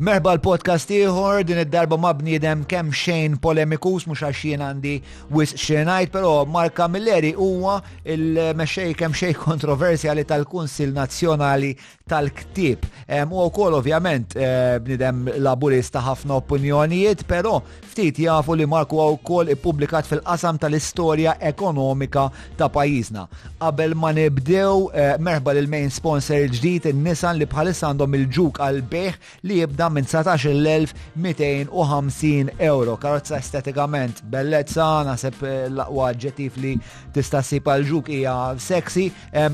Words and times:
Merba 0.00 0.32
l-podcast 0.32 0.88
ieħor 0.96 1.42
din 1.44 1.58
id-darba 1.60 1.98
ma' 2.00 2.14
bniedem 2.16 2.62
kemm 2.70 2.88
xejn 2.96 3.34
polemikus 3.44 4.06
mhux 4.08 4.22
għax 4.24 4.38
jien 4.48 4.62
għandi 4.64 4.94
wis 5.36 5.50
xejnajt, 5.60 6.08
però 6.14 6.30
Marka 6.48 6.86
Milleri 6.88 7.34
huwa 7.36 7.74
il 8.14 8.38
mexej 8.56 8.94
kemm 8.96 9.12
xejn 9.12 9.36
kontroversjali 9.42 10.24
tal-Kunsil 10.24 10.94
Nazzjonali 10.96 11.74
tal-Ktib. 12.10 12.86
U 13.28 13.44
wkoll 13.50 13.76
ovvjament 13.82 14.32
eh, 14.40 14.78
bniedem 14.80 15.28
laburista 15.44 16.00
ħafna 16.08 16.40
opinjonijiet, 16.40 17.26
però 17.28 17.58
ftit 17.90 18.22
jafu 18.24 18.56
li 18.56 18.64
Marku 18.72 18.96
huwa 18.96 19.10
wkoll 19.18 19.52
ippubblikat 19.52 20.08
fil-qasam 20.08 20.56
tal-istorja 20.64 21.36
ekonomika 21.52 22.30
ta' 22.56 22.70
pajjiżna. 22.72 23.26
Qabel 23.60 23.92
ma 24.00 24.14
nibdew 24.16 24.88
eh, 24.96 25.12
merba 25.20 25.52
l 25.60 25.68
main 25.68 25.92
sponsor 25.92 26.40
il-ġdid 26.48 26.88
in-nisan 26.94 27.36
li 27.36 27.44
bħalissa 27.52 27.92
għandhom 27.92 28.18
il-ġuk 28.22 28.64
għal-beħ 28.64 29.22
li 29.44 29.60
jibda 29.60 29.89
minn 29.90 30.04
19.250 30.06 32.52
euro. 32.58 32.96
Karozza 32.96 33.36
estetikament 33.38 34.22
bellezza, 34.30 35.02
nasib 35.06 35.42
eh, 35.44 35.66
l-aqwa 35.70 36.12
ġetif 36.20 36.56
li 36.62 36.74
tista' 37.14 37.42
sib 37.44 37.66
għal-ġuk 37.70 38.08
hija 38.14 38.36
sexy, 38.62 39.08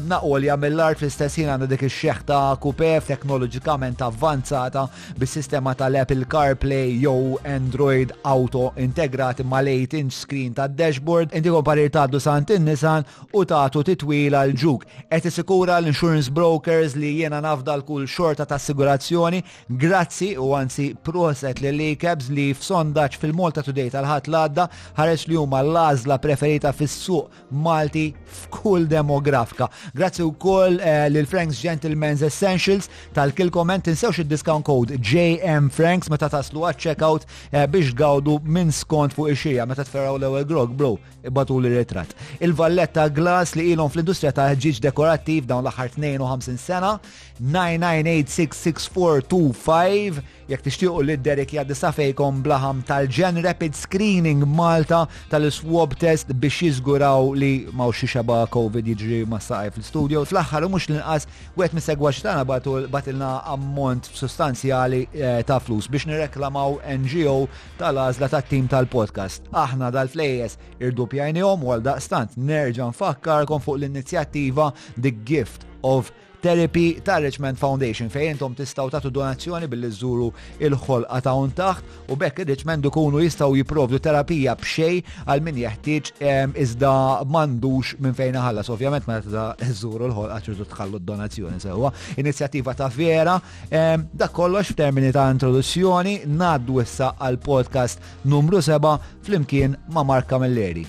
naqolja 0.06 0.56
mill-art 0.60 0.98
fl-istess 1.00 1.38
ħin 1.40 1.48
għandha 1.52 1.68
dik 1.70 1.82
ix-xeħta 1.88 2.38
kupef 2.62 3.02
teknoloġikament 3.10 3.98
avvanzata 4.06 4.82
bis-sistema 5.20 5.70
tal-Apple 5.78 6.24
CarPlay 6.32 6.88
jew 7.02 7.24
Android 7.56 8.10
Auto 8.28 8.68
integrati 8.80 9.44
ma' 9.44 9.64
8-inch 9.64 10.14
screen 10.14 10.52
ta' 10.56 10.68
dashboard, 10.68 11.32
inti 11.34 11.50
parir 11.64 11.90
ta' 11.90 12.06
dusant 12.06 12.50
in-nisan 12.52 13.02
u 13.32 13.42
tagħtu 13.44 13.82
titwila 13.90 14.44
l-ġuk. 14.50 14.82
Qed 15.10 15.24
isikura 15.32 15.74
l-insurance 15.80 16.30
brokers 16.30 16.94
li 16.96 17.16
jiena 17.22 17.40
nafdal 17.42 17.82
kull 17.84 18.06
xorta 18.06 18.44
ta' 18.46 18.54
assigurazzjoni 18.60 19.42
grazzi 19.68 20.25
grazzi 20.26 20.36
u 20.38 20.50
għansi 20.56 20.86
proset 21.06 21.60
li 21.62 21.70
li 21.74 21.90
Cavs 21.96 22.28
li 22.32 22.48
f'sondaġġ 22.54 23.18
fil-Malta 23.20 23.62
Today 23.64 23.90
tal-ħat 23.92 24.26
l 24.26 24.30
l-għadda 24.34 24.64
ħares 24.98 25.26
li 25.28 25.36
huma 25.38 25.60
l-għażla 25.62 26.16
preferita 26.22 26.72
fis-suq 26.72 27.26
Malti 27.64 28.08
f'kull 28.26 28.86
demografika. 28.90 29.68
Grazzi 29.94 30.22
wkoll 30.26 30.80
eh, 30.80 31.10
lil 31.12 31.26
Franks 31.30 31.60
Gentleman's 31.62 32.22
Essentials 32.26 32.88
tal-kil 33.14 33.50
komment 33.54 33.86
insewx 33.92 34.18
il 34.18 34.26
discount 34.30 34.64
code 34.66 34.94
JM 34.98 35.68
Franks 35.72 36.08
meta 36.10 36.28
taslu 36.32 36.60
għat-checkout 36.68 37.24
eh, 37.52 37.66
biex 37.70 37.94
gawdu 37.98 38.40
minn 38.44 38.72
skont 38.74 39.14
fuq 39.16 39.28
ix-xija 39.34 39.66
meta 39.70 39.84
tferraw 39.86 40.16
l-ewwel 40.18 40.46
grog 40.46 40.70
bro 40.76 40.94
ibatu 41.26 41.58
li 41.60 41.68
ritratt. 41.74 42.12
Il-valletta 42.40 43.08
glass 43.10 43.54
li 43.58 43.72
ilhom 43.72 43.90
fl-industrija 43.90 44.32
ta' 44.36 44.50
ġiġ 44.54 44.80
dekorattiv 44.86 45.46
dawn 45.50 45.64
l-aħħar 45.66 45.88
52 45.96 46.56
sena 46.62 46.96
9986642 47.36 50.15
live 50.16 50.24
jekk 50.46 50.62
tixtiequ 50.62 51.00
li 51.02 51.16
Derek 51.24 51.50
jgħaddi 51.52 51.74
safejkom 51.74 52.36
blaħam 52.44 52.80
tal-Gen 52.86 53.40
Rapid 53.44 53.74
Screening 53.78 54.44
Malta 54.58 55.00
tal-swab 55.32 55.96
test 55.98 56.30
biex 56.40 56.60
jiżguraw 56.66 57.32
li 57.34 57.50
maw 57.74 57.90
xi 57.90 58.06
xaba 58.12 58.44
COVID 58.54 58.86
jiġri 58.92 59.18
ma 59.26 59.40
saqaj 59.42 59.72
fil-studio. 59.74 60.22
Fl-aħħar 60.30 60.66
u 60.68 60.72
mhux 60.72 60.88
linqas 60.92 61.26
wieħed 61.58 61.74
missegwax 61.80 62.22
tagħna 62.28 62.86
batilna 62.94 63.32
ammont 63.54 64.08
sostanzjali 64.16 65.02
eh, 65.12 65.42
ta' 65.48 65.58
flus 65.58 65.90
biex 65.90 66.06
nirreklamaw 66.12 66.78
NGO 67.02 67.36
tal 67.80 67.98
azla 68.06 68.30
tat-tim 68.36 68.68
tal-podcast. 68.70 69.50
Aħna 69.50 69.90
dal-flejes 69.98 70.58
irdupjajnihom 70.78 71.64
u 71.66 71.74
għal 71.74 71.86
daqstant 71.90 72.36
nerġa' 72.38 72.92
nfakkarkom 72.94 73.64
fuq 73.66 73.80
l-inizjattiva 73.82 74.70
The 74.94 75.12
Gift 75.26 75.66
of 75.86 76.12
Therapy 76.46 77.00
ta' 77.06 77.18
Richmond 77.24 77.56
Foundation 77.58 78.06
fejn 78.12 78.30
intom 78.36 78.52
tistaw 78.54 78.86
tagħtu 78.92 79.10
donazzjoni 79.16 79.66
billi 79.70 79.88
żuru 79.90 80.26
il-ħolqa 80.62 81.18
ta' 81.26 81.32
un 81.34 81.50
taħt 81.58 82.12
u 82.12 82.16
bekk 82.20 82.44
richmond 82.46 82.86
ikunu 82.86 83.22
jistgħu 83.24 83.56
jipprovdu 83.58 83.98
terapija 84.04 84.54
b'xej 84.60 85.00
għal 85.26 85.42
min 85.42 85.58
jeħtieġ 85.64 86.10
ehm, 86.22 86.54
iżda 86.64 86.92
m'għandux 87.26 87.96
minn 88.06 88.14
fejn 88.14 88.38
ħallas. 88.38 88.70
Ovvjament 88.76 89.08
meta 89.10 89.48
żuru 89.80 90.06
l-ħolqa 90.06 90.38
ċertu 90.46 90.68
tħallu 90.70 91.02
d-donazzjoni 91.02 91.58
sewwa. 91.66 91.90
Inizjattiva 92.22 92.76
ta' 92.78 92.92
vera, 92.94 93.34
ehm, 93.66 94.06
dak 94.14 94.34
kollox 94.38 94.70
f'termini 94.76 95.10
ta' 95.18 95.26
introduzzjoni 95.34 96.14
ngħaddu 96.28 96.78
issa 96.86 97.10
għal 97.26 97.42
podcast 97.42 97.98
numru 98.30 98.62
7 98.62 98.94
flimkien 99.26 99.74
ma' 99.96 100.06
Marka 100.12 100.38
Milleri. 100.46 100.86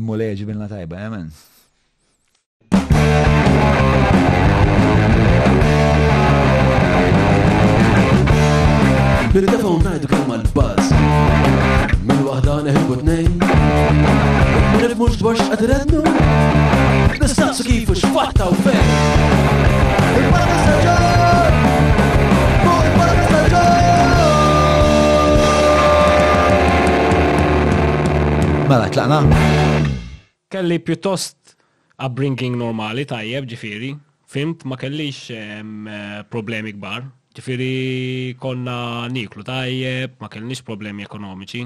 Immu 0.00 0.16
leġi 0.16 0.48
bilna 0.48 0.72
tajba, 0.72 1.04
jemen. 1.04 1.28
Eh, 1.28 1.49
Nirridafaw 9.30 9.76
najdu 9.86 10.06
kemm 10.10 10.32
għal-baz. 10.34 10.88
Min 12.02 12.20
waħda 12.26 12.54
neħibu 12.66 12.94
t-nejn. 13.02 13.30
Ma 13.38 14.82
nifmux 14.82 15.18
dwar 15.20 15.36
x'qatrednu. 15.38 16.00
Nistaqsu 17.20 17.62
kifu 17.68 17.94
x'fatta 17.94 18.48
u 18.50 18.54
fejn. 18.64 18.88
Il-Parti 20.18 20.56
Staġġar! 20.64 21.52
Mela, 28.66 28.88
tlaqna. 28.90 29.22
Kelli 30.50 30.78
pjuttost 30.82 31.54
upbringing 32.02 32.58
normali 32.58 33.06
tajjeb 33.06 33.46
ġifiri, 33.54 33.94
fimt 34.26 34.66
ma 34.66 34.74
kellix 34.78 35.28
eh, 35.30 36.22
problemi 36.34 36.72
kbar, 36.80 37.02
Ġifiri 37.30 38.34
konna 38.42 39.06
niklu 39.06 39.44
tajjeb, 39.46 40.16
ma 40.18 40.26
kellniex 40.28 40.64
problemi 40.66 41.04
ekonomiċi. 41.06 41.62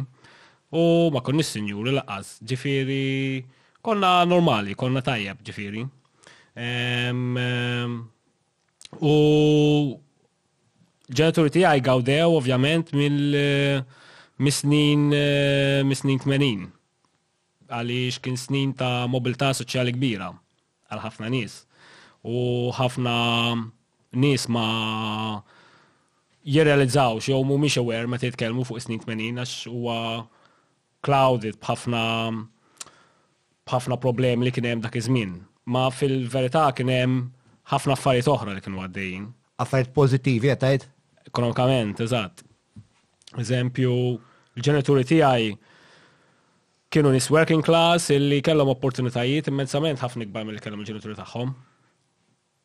U 0.77 1.09
ma 1.13 1.23
konniex 1.25 1.55
sinjuri 1.57 1.95
laqas. 1.97 2.35
Ġifiri 2.45 3.45
konna 3.85 4.27
normali, 4.29 4.77
konna 4.77 5.01
tajjeb 5.05 5.41
ġifiri. 5.47 5.85
U 9.01 9.15
ġenituri 11.09 11.55
tiegħi 11.57 11.85
gawdew 11.89 12.29
ovvjament 12.37 12.93
mill 12.97 13.39
misnin 14.37 15.07
misnin 15.89 16.21
80 16.27 16.69
għaliex 17.75 18.21
kien 18.21 18.37
snin 18.37 18.75
ta' 18.77 19.07
mobilità 19.11 19.49
soċjali 19.57 19.95
kbira 19.97 20.29
għal 20.91 21.03
ħafna 21.07 21.33
nis. 21.33 21.57
U 22.25 22.69
ħafna 22.77 23.17
nis 24.15 24.45
ma' 24.55 25.43
jirrealizzaw 26.45 27.21
xew 27.25 27.39
għer 27.41 27.79
aware 27.81 28.07
meta 28.07 28.29
tkelmu 28.31 28.65
fuq 28.69 28.81
snin 28.83 29.01
80 29.01 29.39
għax 29.41 29.55
huwa 29.73 29.99
clouded 31.05 31.57
b'ħafna 31.57 32.03
b'ħafna 33.65 33.99
problemi 34.03 34.45
li 34.45 34.53
kien 34.53 34.67
hemm 34.69 34.83
dak 34.85 34.97
iż-żmien. 35.01 35.33
Ma 35.67 35.87
fil-verità 35.89 36.67
kien 36.77 36.91
hemm 36.93 37.23
ħafna 37.73 37.97
affarijiet 37.97 38.29
oħra 38.29 38.53
li 38.53 38.61
kienu 38.65 38.83
għaddejjin. 38.85 39.29
Affarijiet 39.65 39.95
pożittivi 39.97 40.51
qed 40.53 40.61
tgħid? 40.61 40.87
Ekonomikament, 41.31 42.03
eżatt. 42.05 42.43
Eżempju, 43.41 43.93
l-ġenituri 44.59 45.07
tiegħi 45.09 45.55
kienu 46.93 47.11
nis 47.11 47.31
working 47.33 47.65
class 47.65 48.11
illi 48.15 48.43
kellhom 48.45 48.69
opportunitajiet 48.71 49.49
immensament 49.51 50.03
ħafna 50.05 50.29
ikbar 50.29 50.45
mill-li 50.45 50.61
kellhom 50.63 50.85
il-ġenituri 50.85 51.17
tagħhom. 51.23 51.57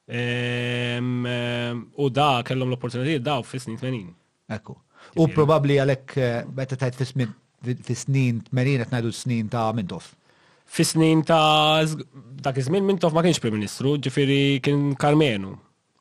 U 0.10 2.06
da 2.10 2.30
kellom 2.46 2.72
l-opportunitiet 2.74 3.24
daw 3.26 3.44
fis-snin 3.46 3.78
80. 3.78 4.10
Ekku. 4.56 4.74
U 5.22 5.28
probabli 5.34 5.78
għalek, 5.82 6.06
eh, 6.18 6.46
meta 6.54 6.76
tajt 6.78 6.96
fis-snin 6.96 7.30
80 7.66 8.48
qed 8.50 8.90
ngħidu 8.90 9.14
snin 9.14 9.50
ta' 9.50 9.72
mintof. 9.74 10.16
fis 10.70 10.94
ta' 11.26 11.84
dak 12.42 12.58
iż-żmien 12.58 12.84
Mintoff 12.86 13.14
ma 13.14 13.24
kienx 13.24 13.40
Prim 13.42 13.54
Ministru, 13.56 13.98
ġifiri 13.98 14.62
kien 14.62 14.96
Karmenu 14.96 15.58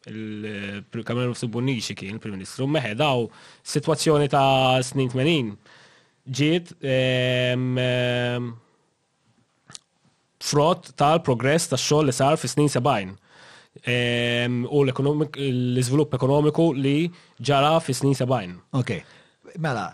il-Kamerun 0.06 1.32
eh, 1.32 1.40
Subbunixi 1.40 1.94
kien 1.96 2.18
prim 2.18 2.32
Ministru, 2.34 2.66
meħe 2.66 2.94
daw 2.96 3.28
situazzjoni 3.64 4.28
ta' 4.28 4.82
snin 4.84 5.08
80 5.08 5.56
ġiet 6.28 6.72
frott 10.40 10.92
tal-progress 10.96 11.68
ta' 11.72 11.76
xogħol 11.80 12.06
li 12.08 12.12
sar 12.12 12.36
fis 12.36 12.52
snin 12.52 12.68
70 12.68 13.16
u 13.88 14.80
l-izvilupp 14.84 16.14
ekonomiku 16.14 16.72
li 16.76 17.08
ġara 17.40 17.78
fi 17.80 17.94
snin 17.94 18.14
70. 18.14 18.52
Ok, 18.76 18.92
mela, 19.60 19.92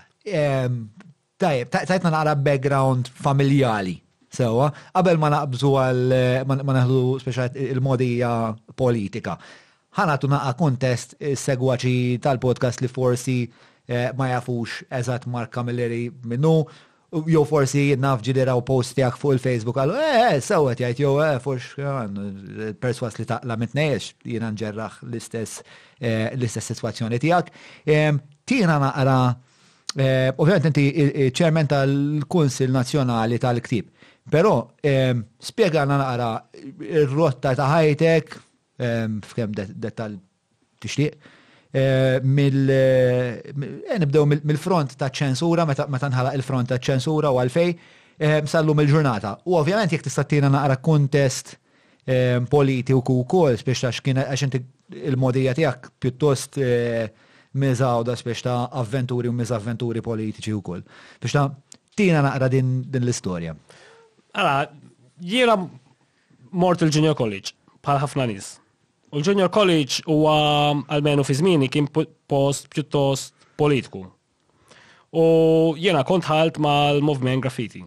tajb, 1.38 1.68
tajtna 1.74 2.10
naqra 2.10 2.34
background 2.34 3.08
familjali. 3.14 4.00
Sewa, 4.34 4.72
qabel 4.90 5.18
ma 5.22 5.28
naqbżu 5.30 5.68
għal, 5.78 6.14
ma 6.48 6.72
naħdu 6.74 7.02
speċat 7.22 7.54
il-modija 7.70 8.30
politika. 8.74 9.36
ħana 9.94 10.16
tu 10.18 10.26
naqqa 10.26 10.56
kontest 10.58 11.12
segwaċi 11.38 12.18
tal-podcast 12.22 12.82
li 12.82 12.88
forsi 12.90 13.36
eh, 13.46 14.10
ma 14.18 14.32
jafux 14.32 14.80
eżat 14.90 15.28
Mark 15.30 15.52
Camilleri 15.54 16.08
minnu, 16.24 16.56
Jow 17.30 17.44
forsi 17.46 17.94
naf 18.00 18.22
ġidera 18.26 18.56
u 18.58 18.62
postijak 18.66 19.14
fuq 19.20 19.36
il-Facebook, 19.36 19.76
għallu, 19.78 19.94
eh, 20.02 20.14
eh 20.36 20.40
sawet 20.42 20.80
jajt, 20.82 20.98
jew, 21.04 21.12
eh, 21.22 21.36
forx, 21.38 21.68
perswas 22.82 23.18
li 23.20 23.24
taqla 23.28 23.54
mitnejx, 23.60 24.14
jina 24.26 24.50
nġerraħ 24.50 24.96
l-istess 25.06 25.60
eh, 26.00 26.32
l-istess 26.34 26.72
situazzjoni 26.72 27.18
tijak. 27.22 27.52
Tina 28.44 28.78
naqra, 28.82 29.18
eh, 29.96 30.32
ovvijament 30.38 30.66
inti 30.72 31.30
ċermen 31.38 31.68
tal-Kunsil 31.70 32.70
Nazjonali 32.74 33.38
tal-Ktib, 33.46 33.86
pero 34.30 34.56
spiegħana 35.40 36.00
naqra 36.02 36.32
r 37.04 37.14
rotta 37.14 37.54
ta' 37.54 37.70
ħajtek, 37.76 38.36
f'kem 38.82 39.54
dettal 39.54 40.18
tixtieq, 40.82 41.14
Eh, 41.74 42.20
mill 42.22 42.70
eh, 42.70 43.42
eh, 43.90 43.96
nibdew 43.98 44.22
mill-front 44.46 44.92
ta' 44.94 45.08
ċensura 45.10 45.64
meta 45.66 45.88
nħalaq 45.90 46.36
il-front 46.38 46.70
ta' 46.70 46.78
ċensura 46.78 47.32
u 47.34 47.40
għalfej 47.42 47.72
sallum 48.46 48.78
il-ġurnata. 48.84 49.32
U 49.50 49.56
ovvjament 49.58 49.90
jekk 49.90 50.06
tista' 50.06 50.22
tina 50.30 50.50
naqra 50.54 50.76
kuntest 50.78 51.56
politiku 52.46 53.14
wkoll 53.24 53.58
spiex 53.58 53.82
ta' 53.82 53.90
xkina, 53.96 54.26
għax 54.30 54.44
inti 54.46 54.60
il-modija 55.10 55.56
tiegħek 55.58 55.88
pjuttost 55.98 56.60
miżawda 57.58 58.14
spiex 58.22 58.44
ta' 58.46 58.58
avventuri 58.78 59.26
u 59.26 59.34
miżavventuri 59.34 60.04
politiċi 60.04 60.54
wkoll. 60.60 60.86
Biex 61.18 61.34
ta' 61.34 61.48
tina 61.98 62.22
naqra 62.28 62.52
din 62.54 62.76
l-istorja. 62.86 63.56
Għala, 64.30 64.58
jiena 65.18 65.58
mort 66.52 66.86
il-Junior 66.86 67.18
College 67.18 67.50
bħal 67.82 68.04
ħafna 68.06 68.30
nies 68.30 68.60
U 69.14 69.20
l-Junior 69.22 69.46
College 69.54 69.94
huwa 70.08 70.34
għal-menu 70.90 71.22
mm, 71.22 71.28
fi 71.28 71.34
zmini 71.38 71.68
kien 71.70 71.86
post 71.94 72.66
pjuttost 72.72 73.30
politiku. 73.60 74.00
U 75.14 75.22
jena 75.78 76.02
kont 76.08 76.26
ħalt 76.26 76.58
mal-movement 76.58 77.44
graffiti. 77.44 77.84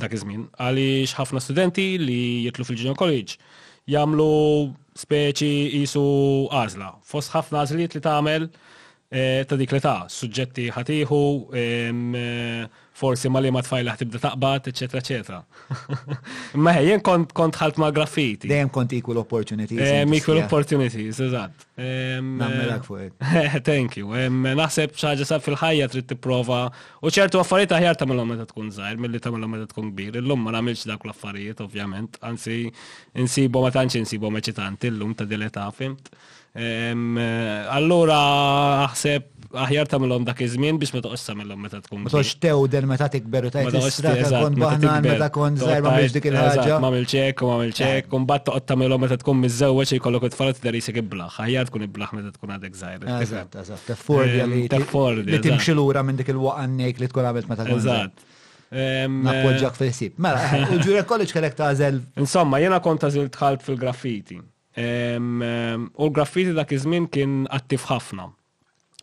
Dak 0.00 0.14
iż-żmien 0.16 0.46
għaliex 0.56 1.12
ħafna 1.18 1.42
studenti 1.44 1.84
li 2.00 2.18
jitlu 2.46 2.64
fil-Junior 2.64 2.96
College 2.96 3.36
jagħmlu 3.92 4.32
speċi 5.04 5.52
jisu 5.82 6.06
għażla. 6.48 6.90
Fost 7.04 7.36
ħafna 7.36 7.60
għażliet 7.66 7.98
li 7.98 8.04
tagħmel 8.06 8.48
eh, 8.48 9.44
ta' 9.44 9.58
dik 9.60 9.76
li 9.76 9.82
ta' 9.84 9.98
suġġetti 10.08 10.70
ħatiħu 10.78 11.20
eh, 11.52 12.62
forsi 13.00 13.30
ma 13.32 13.40
li 13.40 13.50
ma 13.54 13.62
tfajla 13.64 13.94
tibda 14.00 14.18
taqbat, 14.20 14.66
eccetera, 14.70 14.98
eccetera. 15.00 15.40
Ma 16.64 16.74
hej, 16.76 16.90
jen 16.90 17.00
kont 17.06 17.56
ħalt 17.56 17.78
ma 17.80 17.88
graffiti. 17.94 18.48
Dejem 18.50 18.68
kont 18.74 18.92
equal 18.98 19.20
opportunities. 19.22 19.80
Equal 20.18 20.42
opportunities, 20.42 21.20
eżat. 21.24 21.64
Namelak 21.80 22.80
eh, 22.80 22.88
fuq. 22.90 23.64
Thank 23.70 23.96
you. 24.02 24.10
Naħseb 24.58 24.98
xaġa 25.00 25.28
sa 25.30 25.38
fil-ħajja 25.40 25.88
trid 25.94 26.10
tipprova 26.12 26.60
u 27.00 27.12
ċertu 27.14 27.40
affarijiet 27.40 27.72
aħjar 27.78 28.00
tagħmilhom 28.02 28.34
meta 28.34 28.46
tkun 28.50 28.70
żgħir 28.74 29.00
milli 29.00 29.22
tagħmilhom 29.24 29.56
meta 29.56 29.70
tkun 29.72 29.90
kbir. 29.94 30.18
Illum 30.20 30.44
ma 30.46 30.54
nagħmilx 30.58 30.84
dak 30.92 31.06
l-affarijiet 31.08 31.62
ovvjament, 31.64 32.20
anzi 32.28 32.58
insibu 33.24 33.64
ma 33.64 33.72
tantx 33.74 34.02
insibu 34.02 34.30
meċitanti 34.36 34.90
illum 34.92 35.16
ta' 35.16 35.24
dileta 35.30 35.70
fimt. 35.76 36.10
Eh, 36.50 36.94
allura 37.78 38.18
aħseb 38.90 39.36
aħjar 39.50 39.88
tagħmelhom 39.90 40.26
dak 40.26 40.40
iż-żmien 40.44 40.76
biex 40.78 40.92
ma 40.94 41.00
toqgħodx 41.02 41.26
tagħmelhom 41.26 41.62
meta 41.64 41.80
tkun. 41.82 42.02
Ma 42.04 42.12
toqgħodx 42.12 42.38
tewden 42.44 42.86
meta 42.90 43.08
tikber 43.10 43.48
u 43.48 43.50
tajt 43.50 43.76
ta' 44.04 44.42
kont 44.44 44.58
baħnan 44.62 45.06
meta 45.08 45.28
kont 45.34 45.58
żgħir 45.58 45.82
ma 45.82 45.94
biex 45.96 46.14
dik 46.14 46.28
il-ħaġa. 46.30 46.78
M'għamil 46.84 47.08
ċek 47.10 47.42
u 47.42 47.50
m'għamil 47.50 47.74
ċek 47.80 48.04
eh. 48.04 48.14
u 48.14 48.22
mbagħad 48.22 48.46
toqgħod 48.46 48.68
tagħmelhom 48.70 49.04
meta 49.04 49.18
tkun 49.20 49.42
miżewweġ 49.42 49.94
jkollok 49.98 50.28
it-tfal 50.30 50.54
tidher 50.54 50.78
isek 50.78 51.00
iblaħ. 51.02 51.40
Aħjar 51.42 51.70
tkun 51.70 51.86
iblaħ 51.88 52.14
meta 52.20 52.32
tkun 52.36 52.54
għadek 52.54 52.78
żgħir. 52.78 53.10
Eżatt, 53.18 53.58
eżatt, 53.66 54.08
li 54.30 55.26
li 55.26 55.42
timxi 55.50 55.74
lura 55.74 56.02
minn 56.06 56.20
dik 56.20 56.30
il-waqannejk 56.34 57.02
li 57.02 57.10
tkun 57.10 57.30
għamilt 57.30 57.50
meta 57.50 57.66
tkun. 57.66 57.82
Eżatt. 57.82 58.26
Nappoġġak 58.70 59.74
eh, 59.74 59.78
fil-sib. 59.80 60.20
Mela, 60.22 60.46
u 60.70 60.76
eh, 60.76 60.82
ġura 60.86 61.02
college 61.10 61.34
kellek 61.34 61.58
żel. 61.74 62.04
Insomma, 62.22 62.60
jena 62.62 62.78
kont 62.82 63.02
tażil 63.02 63.26
tħalt 63.34 63.66
fil-graffiti. 63.66 64.38
U 64.78 66.04
l-graffiti 66.06 66.54
dak 66.54 66.76
iż-żmien 66.76 67.08
kien 67.10 67.32
attiv 67.58 67.88
ħafna 67.90 68.30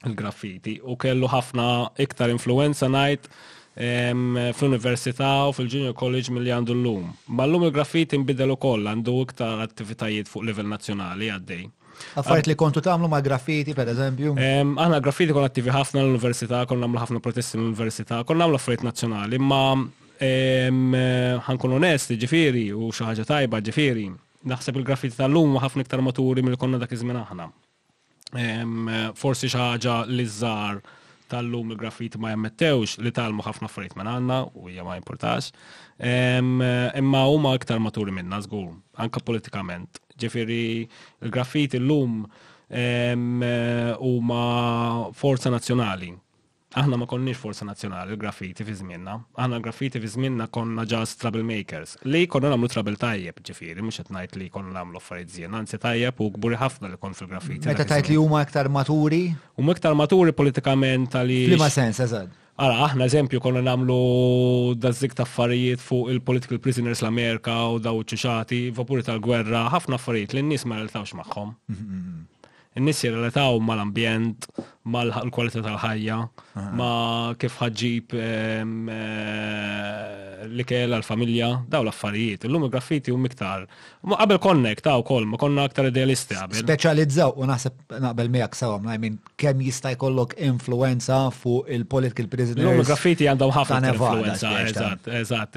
il-graffiti 0.06 0.78
u 0.84 0.96
kellu 1.00 1.28
ħafna 1.32 1.66
iktar 2.04 2.30
influenza 2.34 2.90
najt 2.90 3.30
fl-università 3.78 5.28
u 5.48 5.54
fil-junior 5.54 5.94
college 5.98 6.32
mill-li 6.34 6.52
għandu 6.54 6.74
l-lum. 6.74 7.10
l-lum 7.34 7.66
il-graffiti 7.70 8.18
nbidel 8.18 8.56
ukoll 8.56 8.88
għandu 8.90 9.14
iktar 9.28 9.60
attivitajiet 9.68 10.28
fuq 10.30 10.48
livell 10.50 10.70
nazjonali 10.72 11.28
għaddej. 11.34 11.68
Affarijiet 12.22 12.50
li 12.50 12.56
kontu 12.58 12.82
tagħmlu 12.86 13.08
ma' 13.10 13.22
graffiti, 13.26 13.74
per 13.78 13.90
eżempju? 13.90 14.34
Aħna 14.38 15.00
graffiti 15.02 15.34
kon 15.34 15.46
attivi 15.46 15.74
ħafna 15.74 16.02
l-università, 16.06 16.64
kon 16.70 16.82
nagħmlu 16.84 17.00
ħafna 17.06 17.22
protesti 17.26 17.58
l-università, 17.58 18.22
kon 18.24 18.38
nagħmlu 18.42 18.58
affarijiet 18.62 18.86
nazzjonali, 18.90 19.40
ma 19.46 19.62
ħankun 21.50 21.78
onesti 21.78 22.18
ġifieri 22.22 22.66
u 22.74 22.90
xi 22.94 23.06
ħaġa 23.12 23.28
tajba 23.30 23.62
ġifieri. 23.70 24.10
Naħseb 24.50 24.78
il-graffiti 24.82 25.18
tal-lum 25.22 25.54
ħafna 25.62 25.86
iktar 25.86 26.02
maturi 26.06 26.42
mill-konna 26.46 26.82
dak 26.82 26.94
iż-żmien 26.98 27.18
aħna 27.22 27.50
forsi 29.16 29.48
xaħġa 29.50 30.08
li 30.10 30.26
zzar 30.26 30.82
tal-lum 31.28 31.72
il-graffiti 31.74 32.18
ma 32.20 32.30
jammettewx 32.32 32.98
li 33.04 33.12
tal-mu 33.12 33.44
ħafna 33.44 33.68
frit 33.70 33.96
minn 34.00 34.08
għanna 34.08 34.38
u 34.56 34.68
hija 34.70 34.84
ma 34.88 34.96
importax. 34.96 35.52
Imma 36.00 37.26
huma 37.28 37.54
aktar 37.58 37.80
maturi 37.80 38.12
minna 38.12 38.40
zgur, 38.44 38.72
anka 38.96 39.20
politikament. 39.22 40.00
Ġifiri, 40.18 40.88
il-graffiti 41.26 41.80
l-lum 41.82 42.26
huma 44.00 44.44
forza 45.14 45.50
nazjonali, 45.54 46.14
Aħna 46.78 46.94
ma 47.00 47.08
konniex 47.10 47.40
forsa 47.42 47.66
nazzjonali 47.66 48.12
l-graffiti 48.14 48.66
fi 48.66 48.74
żmienna. 48.78 49.16
Aħna 49.40 49.56
l-graffiti 49.58 50.02
fi 50.04 50.10
żmienna 50.14 50.46
konna 50.54 50.84
ġas 50.90 51.16
troublemakers. 51.22 51.96
Li 52.06 52.22
konna 52.30 52.52
namlu 52.54 52.70
trouble 52.70 52.98
tajjeb, 53.02 53.40
ġifieri, 53.50 53.82
mhux 53.82 53.98
qed 54.04 54.12
ngħid 54.14 54.38
li 54.44 54.50
konna 54.54 54.76
nagħmlu 54.76 55.02
affarijiet 55.02 55.34
żien, 55.40 55.56
anzi 55.58 55.80
tajjeb 55.82 56.22
u 56.22 56.30
kburi 56.36 56.60
ħafna 56.62 56.92
li 56.92 57.00
kon 57.02 57.18
fil-graffiti. 57.18 57.72
Meta 57.72 57.88
tajt 57.96 58.12
li 58.14 58.20
huma 58.22 58.44
iktar 58.46 58.70
maturi? 58.78 59.24
Huma 59.58 59.76
iktar 59.78 59.98
maturi 59.98 60.36
politikament 60.38 61.18
għaliex. 61.18 61.50
F'liema 61.50 61.72
sens, 61.80 62.04
eżad. 62.06 62.30
Ara, 62.62 62.78
aħna 62.88 63.06
eżempju 63.06 63.42
konna 63.42 63.62
namlu 63.66 63.98
dażik 64.82 65.14
ta' 65.18 65.26
affarijiet 65.26 65.82
fuq 65.82 66.10
il-political 66.14 66.62
prisoners 66.62 67.02
l-Amerika 67.06 67.58
u 67.74 67.78
daw 67.86 68.02
ċuċati, 68.10 68.62
vapuri 68.78 69.06
tal-gwerra, 69.06 69.66
ħafna 69.76 69.98
affarijiet 70.00 70.34
li 70.38 70.46
n-nis 70.46 70.66
ma' 70.66 70.80
l-tawx 70.86 71.14
maħħom. 71.24 71.54
Mhm, 71.54 71.78
mhm, 71.78 72.02
mhm 72.06 72.26
n-nis 72.80 73.00
jirrelataw 73.04 73.58
mal-ambjent, 73.68 74.46
mal-kwalità 74.88 75.60
tal-ħajja, 75.66 76.18
ma 76.78 76.90
kif 77.40 77.54
ħagġib 77.60 78.14
eh, 78.22 78.64
li 80.48 80.64
kell 80.66 80.94
għal-familja, 80.96 81.50
daw 81.70 81.84
l-affarijiet. 81.86 82.44
Illum 82.48 82.62
lum 82.66 82.72
graffiti 82.74 83.12
u 83.12 83.18
miktar. 83.20 83.66
Ma 84.08 84.16
qabel 84.22 84.40
konnek 84.42 84.80
ta' 84.86 84.96
u 85.02 85.04
kol, 85.06 85.26
ma 85.28 85.38
konna 85.42 85.62
aktar 85.68 85.86
idealisti 85.90 86.36
għabel. 86.40 86.60
Specializzaw 86.62 87.30
u 87.36 87.44
naħseb 87.50 87.74
naqbel 88.08 88.28
miegħek 88.38 88.54
sawam, 88.62 88.84
I 88.88 88.90
mean, 89.04 89.16
kemm 89.42 89.60
jista' 89.68 89.92
jkollok 89.98 90.32
influenza 90.48 91.18
fuq 91.36 91.64
il-political 91.76 92.28
prisoners. 92.32 92.64
L-lum 92.64 92.84
graffiti 92.88 93.26
għandhom 93.30 93.52
ħafna 93.58 93.86
influenza, 93.96 94.50
eżat, 94.64 95.02
eżat, 95.24 95.54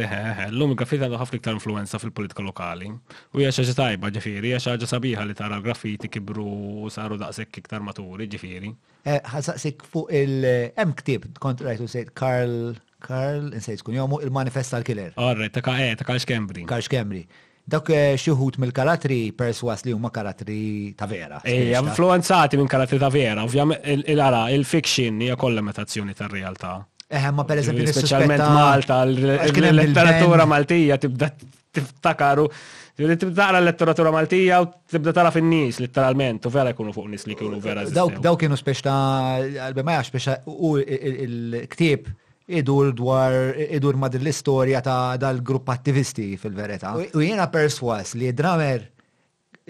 l-lum 0.48 0.70
graffiti 0.74 1.02
għandhom 1.06 1.22
ħafna 1.22 1.36
iktar 1.42 1.54
influenza 1.60 1.96
fil-politika 2.02 2.42
lokali. 2.50 2.88
U 3.36 3.38
hija 3.44 3.52
xi 3.54 3.74
tajba 3.78 4.06
ġifieri, 4.18 4.46
hija 4.50 4.60
xi 4.72 4.76
sabiħa 4.90 5.22
li 5.30 5.36
tara 5.38 5.56
graffiti 5.62 6.06
kibru 6.10 6.48
sar 6.90 7.09
saru 7.10 7.20
daqshekk 7.24 7.60
iktar 7.64 7.80
maturi, 7.82 8.26
ġifieri. 8.34 8.70
Eh, 9.04 9.20
Ħasaqsik 9.26 9.84
fuq 9.90 10.10
il-hemm 10.14 10.90
eh, 10.92 10.96
ktib, 11.00 11.28
kont 11.42 11.62
rajtu 11.64 11.88
sejt 11.90 12.12
Karl 12.14 12.76
Karl 13.00 13.46
nsejt 13.56 13.80
kun 13.84 13.94
jomu 13.96 14.18
il-manifest 14.24 14.74
tal-killer. 14.74 15.14
Arre, 15.16 15.46
ah, 15.48 15.54
ta' 15.54 15.62
ka' 15.64 15.76
eh, 15.80 15.94
ta' 15.96 16.04
ka' 16.04 16.18
Kembri. 16.28 16.66
Ka' 16.68 16.82
xkembri. 16.84 17.22
Dak 17.70 17.88
xuhut 18.20 18.58
mill-karatri 18.60 19.32
perswas 19.36 19.84
li 19.86 19.92
huma 19.96 20.10
karatri 20.10 20.92
ta' 20.98 21.06
vera. 21.06 21.38
Ej, 21.46 21.72
influenzati 21.78 22.58
minn 22.60 22.68
karatri 22.70 22.98
ta' 22.98 23.08
vera, 23.12 23.44
ovvjament 23.46 23.80
il-ara, 24.10 24.48
il-fiction 24.50 25.20
hija 25.22 25.36
kollha 25.38 25.62
metazzjoni 25.62 26.12
tar-realtà. 26.16 26.80
Eħe, 27.10 27.32
eh, 27.32 27.34
ma 27.34 27.44
per 27.46 27.58
eżempju, 27.58 27.88
specialment 27.94 28.42
Malta, 28.46 29.00
l-letteratura 29.06 30.44
Maltija 30.46 30.96
tibda 31.02 31.26
tiftakaru, 31.74 32.44
tibda 33.00 33.30
tara 33.34 33.58
l-letteratura 33.58 34.12
Maltija 34.14 34.60
u 34.62 34.68
tibda 34.92 35.14
tara 35.16 35.32
fin-nies, 35.34 35.80
letteralment, 35.82 36.46
u 36.46 36.52
vera 36.54 36.70
jkunu 36.74 36.94
fuq 36.94 37.08
nis 37.10 37.26
li 37.26 37.34
kienu 37.38 37.58
vera. 37.64 37.82
Daw 37.90 38.38
kienu 38.38 38.58
speċta, 38.58 38.94
għal-bemaja 39.66 40.06
speċta, 40.06 40.36
u 40.54 40.76
l-ktib 41.26 42.06
idur 42.60 42.92
dwar 42.98 43.34
idur 43.70 43.98
madr 44.02 44.22
l-istorja 44.22 44.78
ta' 44.86 45.02
dal-grupp 45.22 45.68
attivisti 45.74 46.36
fil-verita. 46.38 46.94
U 47.10 47.22
jiena 47.26 47.50
perswas 47.54 48.14
li 48.18 48.30
dramer 48.38 48.86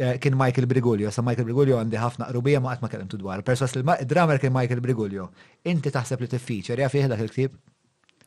Eh, 0.01 0.19
kien 0.19 0.35
Michael 0.37 0.67
Brigulio, 0.67 1.11
sa 1.13 1.21
Michael 1.21 1.45
Brigulio 1.45 1.77
għandi 1.77 1.99
ħafna 2.01 2.29
qrubija 2.31 2.61
ma 2.65 2.73
qatt 2.73 2.81
ma 2.83 2.89
kellimtu 2.89 3.19
dwar. 3.21 3.43
Perswas 3.45 3.75
il 3.77 3.83
drummer 4.09 4.39
kien 4.41 4.53
Michael 4.55 4.81
Brigulio. 4.81 5.27
Inti 5.69 5.93
taħseb 5.93 6.23
li 6.25 6.29
tiffiċer, 6.33 6.81
jaf 6.81 6.95
dak 7.13 7.21
il-ktib? 7.25 7.59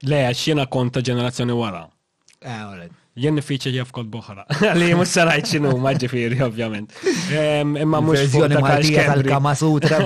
Le, 0.05 0.19
xina 0.37 0.67
konta 0.67 1.01
ġenerazzjoni 1.01 1.55
wara. 1.57 1.87
Eh, 2.41 2.85
Jien 3.15 3.37
fiċer 3.37 3.75
jaf 3.77 3.91
kod 3.93 4.05
boħra. 4.09 4.41
Li 4.81 4.87
mux 4.97 5.05
sarajt 5.07 5.45
xinu, 5.51 5.71
maġifiri, 5.77 6.39
ovvjament. 6.41 6.95
Imma 7.61 7.99
mux 8.01 8.23
Verżjoni 8.23 8.57
maltija 8.57 9.03
tal-kama 9.11 9.51
sutra, 9.55 9.99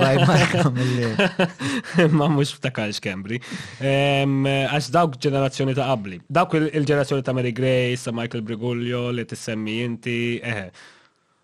Imma 2.04 2.28
mux 2.28 2.52
f'takalx 2.58 3.00
Kembri. 3.00 3.40
Għax 3.80 4.90
dawk 4.92 5.16
ġenerazzjoni 5.24 5.72
ta' 5.76 5.88
qabli. 5.88 6.20
Dawk 6.28 6.58
il-ġenerazzjoni 6.60 7.24
ta' 7.24 7.32
Mary 7.32 7.54
Grace, 7.56 8.04
ta' 8.04 8.12
Michael 8.12 8.44
Brigulio, 8.44 9.06
li 9.10 9.24
tissemmi 9.32 9.80
inti, 9.88 10.18
eħe. 10.44 10.68
Eh, 10.68 10.86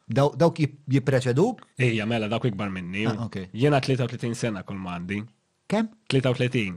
Dawk 0.07 0.61
jipreċeduk? 0.61 1.63
Ija, 1.81 2.05
mela, 2.07 2.29
dawk 2.29 2.45
ikbar 2.51 2.69
minni. 2.73 3.07
Ah, 3.09 3.25
Jena 3.57 3.81
33 3.81 4.35
sena 4.37 4.61
kol 4.67 4.77
mandi. 4.77 5.23
Kem? 5.69 5.89
33. 6.13 6.75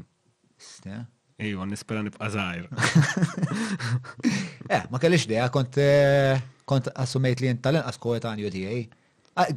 Ista. 0.58 1.02
Iju, 1.38 1.66
nispera 1.70 2.04
nibqa 2.08 2.30
zaħir. 2.34 2.72
Eh, 4.68 4.82
ma 4.92 5.00
kellix 5.00 5.24
deja, 5.24 5.46
kont 5.48 5.78
eh, 5.80 6.42
kont 6.68 6.90
assumejt 7.00 7.40
li 7.40 7.48
jintalin 7.48 7.86
as 7.88 7.96
koetanju 8.04 8.50
tijaj. 8.52 8.82
Ah, 9.40 9.48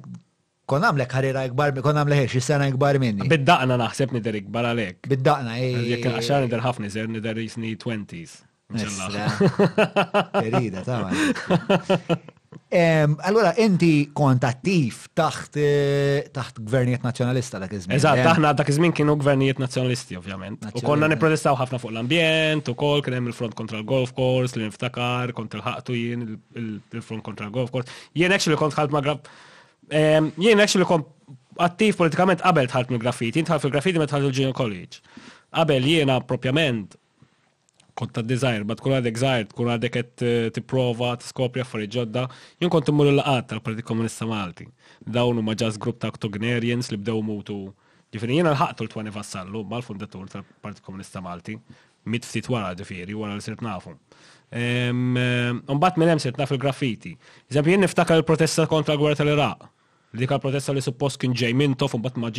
kon 0.71 0.87
għamlek 0.87 1.17
ħarira 1.17 1.43
ikbar, 1.49 1.73
kon 1.83 1.99
għamlek 1.99 2.29
xie 2.31 2.39
sena 2.47 2.69
ikbar 2.71 3.01
minni. 3.03 3.27
Biddaqna 3.33 3.75
naħseb 3.81 4.15
nider 4.15 4.39
ikbar 4.39 4.69
għalek. 4.71 5.01
Biddaqna, 5.11 5.57
ej. 5.65 5.83
Jek 5.97 6.07
għaxan 6.13 6.47
nider 6.47 6.63
ħafni, 6.63 6.93
zer 6.95 7.11
nider 7.11 7.43
jisni 7.43 7.75
20s. 7.75 8.45
Rida, 10.55 10.87
ta' 10.87 11.09
Allora, 13.23 13.53
inti 13.63 14.11
kont 14.13 14.43
attiv 14.43 14.97
taħt 15.15 15.57
eh, 15.63 16.23
taħt 16.35 16.57
gvernijiet 16.67 17.05
nazjonalista 17.07 17.61
dak 17.63 17.77
iż-żmien. 17.77 17.95
Eżatt, 17.95 18.19
eh? 18.25 18.31
aħna 18.33 18.51
dak 18.59 18.73
iż-żmien 18.73 18.95
kienu 18.97 19.15
gvernijiet 19.21 19.61
nazjonalisti 19.63 20.19
ovvjament. 20.19 20.67
U 20.75 20.83
konna 20.83 21.07
nipprotestaw 21.13 21.55
ħafna 21.61 21.79
fuq 21.83 21.93
l-ambjent, 21.95 22.73
ukoll 22.73 23.05
kien 23.07 23.17
hemm 23.21 23.31
il-front 23.31 23.55
kontra 23.59 23.79
l-golf 23.79 24.11
course, 24.19 24.59
li 24.59 24.67
niftakar, 24.67 25.31
kontra 25.39 25.61
l-ħaqtu 25.61 25.95
jien, 25.99 26.27
il-front 26.99 27.23
kontra 27.29 27.47
l-golf 27.47 27.71
course. 27.75 27.95
Jien 28.19 28.35
li 28.35 28.59
kont 28.65 28.75
ħalt 28.81 28.97
ma' 28.99 29.05
grab. 29.07 29.31
Jien 29.91 30.65
li 30.83 30.89
kont 30.89 31.37
attiv 31.71 32.01
politikament 32.03 32.43
qabel 32.43 32.67
tħalt 32.71 32.91
mill-graffiti, 32.91 33.47
tħalt 33.47 33.63
fil-graffiti 33.69 34.03
ma' 34.03 34.11
tħalt 34.11 34.27
il-Junior 34.27 34.59
College. 34.59 34.99
Qabel 35.55 35.87
jiena 35.87 36.19
propjament 36.23 36.99
kont 37.97 38.11
ta' 38.15 38.25
design, 38.25 38.63
bat 38.69 38.81
kull 38.83 38.95
għadek 38.99 39.19
zaħir, 39.21 39.47
kull 39.55 39.71
għadek 39.75 39.99
għed 40.01 40.25
eh, 40.27 40.49
t-prova, 40.57 41.13
t 41.19 41.27
skopja 41.29 41.65
fari 41.69 41.89
ġodda, 41.93 42.27
jien 42.61 42.71
kont 42.73 42.91
immur 42.93 43.11
l-laqat 43.11 43.49
tal-Partit 43.55 43.87
Komunista 43.87 44.27
Malti. 44.29 44.67
Dawnu 45.01 45.43
ma 45.45 45.55
grupp 45.57 45.99
ta' 46.01 46.09
octogenarians 46.11 46.91
li 46.91 46.97
bdew 46.99 47.23
mutu. 47.23 47.73
Ġifiri, 48.13 48.37
jien 48.41 48.47
għalħaqtu 48.51 48.85
l-Twani 48.89 49.11
Vassallu, 49.15 49.61
mal-fundatur 49.71 50.27
tal-Partit 50.29 50.83
Komunista 50.83 51.21
Malti, 51.23 51.55
mit 52.11 52.25
ftit 52.27 52.49
wara 52.51 52.73
ġifiri, 52.75 53.15
wara 53.15 53.37
li 53.39 53.43
sirt 53.45 53.63
nafu. 53.63 53.95
Eh, 54.51 54.91
umbat 54.91 55.97
minn 56.01 56.11
hemm 56.13 56.19
sirt 56.23 56.39
naf 56.43 56.51
il-graffiti. 56.53 57.13
Eżempju, 57.51 57.71
jien 57.77 57.85
niftakar 57.85 58.19
il-protesta 58.21 58.67
kontra 58.71 58.97
gwerra 58.99 59.19
tal-Iraq. 59.21 59.69
Dik 60.11 60.33
protesta 60.43 60.73
li 60.75 60.83
suppost 60.83 61.21
kien 61.23 61.31
ġej 61.39 61.53
minn 61.55 61.77
tof, 61.79 61.95
umbat 61.95 62.17
ma 62.19 62.31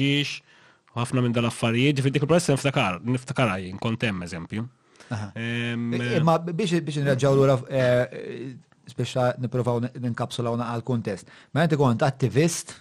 ħafna 0.92 1.22
minn 1.24 1.32
dal-affarijiet, 1.32 1.96
ġifiri 2.02 2.18
dik 2.18 2.26
il-protesta 2.26 2.52
niftakar, 2.52 2.98
niftakar 3.08 3.48
għajin, 3.54 3.78
kont 3.80 4.02
hemm 4.04 4.26
eżempju. 4.26 4.66
Eh, 5.36 5.74
imma 6.20 6.38
biex 6.48 6.80
nreġgħu 7.04 7.32
lura 7.36 7.58
biex 7.66 9.16
eh, 9.16 9.40
niprofaw 9.44 9.82
ninkapsulaw 10.06 10.58
għal 10.60 10.84
kuntest. 10.88 11.32
Ma 11.52 11.66
jenti 11.66 11.80
kont 11.80 12.06
attivist 12.08 12.78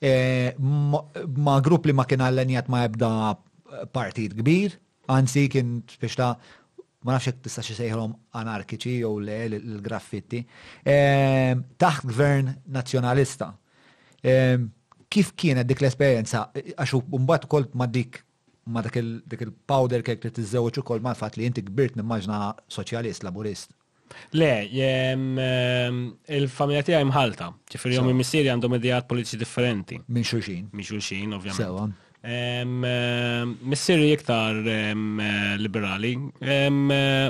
eh, 0.00 0.54
ma 0.60 1.58
grupp 1.64 1.86
li 1.90 1.96
ma 1.96 2.06
kien 2.08 2.24
għallenjat 2.24 2.70
ma 2.72 2.84
jibda 2.86 3.10
partit 3.92 4.36
kbir, 4.38 4.78
anzi 5.12 5.48
kien 5.52 5.78
ta' 5.90 6.30
ma 7.06 7.14
nafx 7.14 7.28
jek 7.30 7.42
tista' 7.44 7.64
xisejħlhom 7.66 8.14
anarkiċi 8.40 8.96
jew 9.02 9.12
le 9.22 9.36
l-graffitti, 9.50 10.40
taħt 10.82 12.06
gvern 12.10 12.48
nazzjonalista. 12.74 13.50
Kif 15.12 15.28
kienet 15.38 15.68
dik 15.70 15.84
l-esperjenza 15.84 16.48
għax 16.56 16.96
mbagħad 16.96 17.46
kolt 17.52 17.76
ma 17.78 17.86
dik 17.86 18.22
ma 18.72 18.82
dak 18.84 18.98
il-powder 19.00 20.02
kek 20.06 20.24
li 20.26 20.32
t-izzewċ 20.38 20.82
kol 20.86 21.02
ma 21.04 21.12
fat 21.18 21.36
li 21.38 21.46
inti 21.46 21.62
kbirt 21.66 21.98
nimmaġna 21.98 22.38
soċjalist, 22.76 23.26
laburist. 23.26 23.72
Le, 24.38 24.48
ehm, 24.86 26.02
il-familja 26.38 26.82
tiegħi 26.88 27.06
mħalta, 27.10 27.48
ċifri 27.74 27.96
jom 27.96 28.10
il 28.12 28.18
missiri 28.20 28.50
għandhom 28.52 28.76
idejat 28.78 29.08
politiċi 29.10 29.38
differenti. 29.42 29.98
Minn 30.06 30.26
xulxin. 30.26 30.68
Minn 30.70 30.86
xulxin, 30.86 31.34
ovvjament. 31.38 31.96
Missiri 32.26 34.12
iktar 34.12 34.56
eh, 34.66 35.58
liberali, 35.62 36.16
eh, 36.42 36.66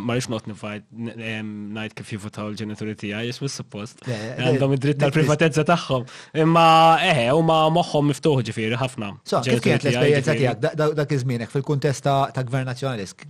marriċ 0.01 0.31
not 0.33 0.47
nifajt, 0.49 0.85
najt 0.97 1.97
kif 1.99 2.13
jivutaw 2.15 2.49
l 2.49 2.57
ġenituri 2.57 2.95
tija, 2.97 3.21
jis 3.27 3.43
suppost 3.53 4.01
għandhom 4.07 4.73
eh, 4.73 4.77
id-dritt 4.79 4.99
tal-privatezza 5.03 5.65
taħħom, 5.69 6.05
Imma 6.41 6.99
eħe, 7.11 7.27
u 7.37 7.43
ma 7.45 7.59
moħħom 7.77 8.09
miftuħ 8.13 8.47
ġifiri, 8.49 8.77
ħafna. 8.81 9.11
So, 9.29 9.41
kif 9.45 9.61
kienet 9.67 9.85
l-esperjenza 9.85 10.35
tiegħek 10.39 10.95
dak 10.97 11.13
izminek, 11.17 11.51
fil 11.53 11.63
kontesta 11.67 12.17
ta' 12.33 12.43
gvern 12.49 12.65
nazjonalisk. 12.71 13.27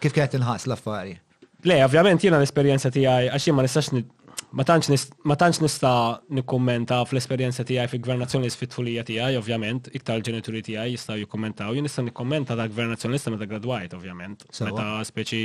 Kif 0.00 0.14
kienet 0.14 0.38
nħas 0.38 0.66
l 0.70 0.76
affari 0.78 1.18
Le, 1.68 1.76
ovvjament 1.84 2.22
jiena 2.24 2.38
l-esperjenza 2.40 2.88
tiegħi 2.94 3.26
għax 3.34 3.50
ma 3.52 3.66
nistax 3.66 3.90
ma 4.50 4.64
tantx 4.66 5.60
nista' 5.62 5.92
nikkummenta 6.34 6.98
fl-esperjenza 7.06 7.62
tiegħi 7.66 7.90
fi 7.92 7.98
gvern 8.02 8.22
nazzjonalist 8.24 8.58
fit-tfulija 8.58 9.04
tiegħi, 9.06 9.36
ovvjament, 9.38 9.90
iktar 9.94 10.22
ġenituri 10.26 10.62
tiegħi 10.66 10.94
jistgħu 10.96 11.18
jikkommentaw, 11.22 11.76
jien 11.76 11.86
nista' 11.86 12.02
nikkommenta 12.06 12.56
dak 12.58 12.72
gvernazzjonista 12.74 13.30
meta 13.34 13.46
gradwajt, 13.50 13.94
ovvjament. 13.98 14.46
Meta 14.66 14.86
speċi 15.06 15.44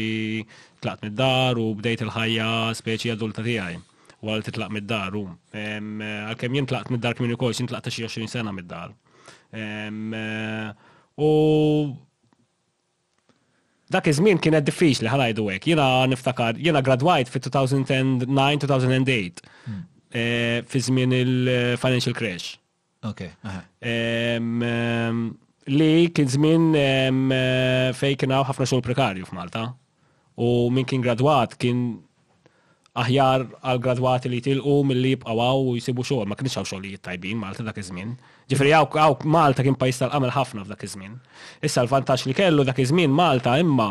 tlaqt 0.85 1.05
mid-dar 1.05 1.61
u 1.61 1.67
bdejt 1.77 2.03
il-ħajja 2.07 2.49
speċi 2.81 3.13
adulta 3.13 3.45
tiegħi 3.45 3.77
għal 4.25 4.41
titlaq 4.47 4.71
mid-dar 4.73 5.13
u 5.19 5.25
għalkemm 5.53 6.57
jien 6.57 6.67
tlaqt 6.71 6.89
mid-dar 6.95 7.13
kmin 7.19 7.35
ukoll, 7.35 7.53
jien 7.53 7.69
tlaqt 7.69 7.91
xi 7.93 8.07
20 8.07 8.31
sena 8.31 8.53
mid-dar. 8.55 8.95
U 11.15 11.27
dak 13.93 14.07
iż-żmien 14.09 14.39
kienet 14.41 14.65
diffiċli 14.67 15.09
ħalajdu 15.11 15.47
hekk. 15.53 15.69
Jiena 15.71 15.87
niftakar, 16.09 16.57
jiena 16.61 16.81
gradwajt 16.85 17.29
fi 17.31 17.41
2009 17.45 18.27
2008 18.65 18.93
hmm. 19.05 19.81
eh, 20.09 20.61
fi 20.69 20.81
żmien 20.89 21.13
il-financial 21.19 22.15
crash. 22.17 22.51
Ok. 23.05 23.25
Li 25.65 25.91
kien 26.13 26.29
żmien 26.29 26.67
eh, 26.79 27.93
fejn 27.97 28.17
kien 28.21 28.33
hawn 28.37 28.47
ħafna 28.49 28.67
xogħol 28.69 28.85
prekarju 28.87 29.29
f'Malta. 29.29 29.67
U 30.35 30.67
min 30.73 30.85
kien 30.89 31.03
gradwat 31.05 31.53
kien 31.61 31.85
aħjar 32.95 33.43
għal 33.61 33.79
gradwati 33.83 34.29
li 34.31 34.39
tilqu 34.45 34.75
mill-li 34.87 35.11
jibqaw 35.15 35.61
u 35.67 35.73
jisibu 35.75 36.03
xogħol, 36.07 36.29
ma 36.31 36.37
kienx 36.39 36.55
hawn 36.59 36.67
xogħlijiet 36.69 37.03
tajbin 37.03 37.39
Malta 37.41 37.63
dak 37.67 37.79
iż-żmien. 37.81 38.13
Ġifieri 38.51 38.71
hawn 38.73 39.27
Malta 39.35 39.65
kien 39.67 39.75
pajjiż 39.79 40.01
tal-qamel 40.05 40.31
ħafna 40.31 40.63
f'dak 40.63 40.85
iż-żmien. 40.87 41.17
Issa 41.67 41.83
l-vantaġġ 41.83 42.27
li 42.29 42.37
kellu 42.37 42.63
dak 42.69 42.79
iż-żmien 42.79 43.11
Malta 43.11 43.57
imma 43.59 43.89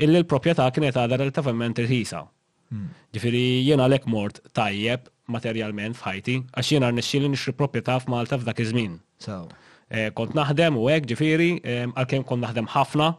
illi 0.00 0.22
l-proprjetà 0.22 0.70
kienet 0.72 0.96
għadha 0.96 1.20
relativament 1.20 1.82
irħisa. 1.84 2.22
Hmm. 2.72 2.88
Ġifieri 3.14 3.44
jiena 3.68 3.84
għalhekk 3.86 4.08
mort 4.10 4.40
tajjeb 4.56 5.04
materjalment 5.30 5.94
f'ħajti 5.98 6.38
għax 6.56 6.72
jiena 6.72 6.88
rnexxieli 6.90 7.28
nixri 7.32 7.52
proprjetà 7.58 7.98
f'Malta 8.06 8.40
f'dak 8.40 8.62
iż-żmien. 8.64 8.96
Eh, 9.86 10.08
kont 10.16 10.32
naħdem 10.34 10.80
u 10.80 10.88
hekk 10.90 11.12
ġifieri 11.12 11.50
eh, 11.60 11.84
għalkemm 11.92 12.24
kont 12.26 12.42
naħdem 12.48 12.72
ħafna, 12.72 13.10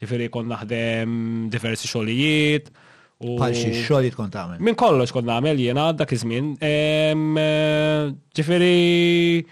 ġifieri 0.00 0.30
kont 0.32 0.48
naħdem 0.48 1.18
diversi 1.52 1.90
xogħlijiet, 1.90 2.70
Palsi 3.20 3.68
xi 3.76 3.82
xogħol 3.84 4.06
tkun 4.14 4.30
ta' 4.32 4.46
Min 4.64 4.76
kollox 4.80 5.12
kont 5.12 5.28
nagħmel 5.28 5.58
jena, 5.60 5.90
dak 5.92 6.12
izmin. 6.16 6.54
Eh, 6.64 7.12
Ġifiri, 8.36 9.44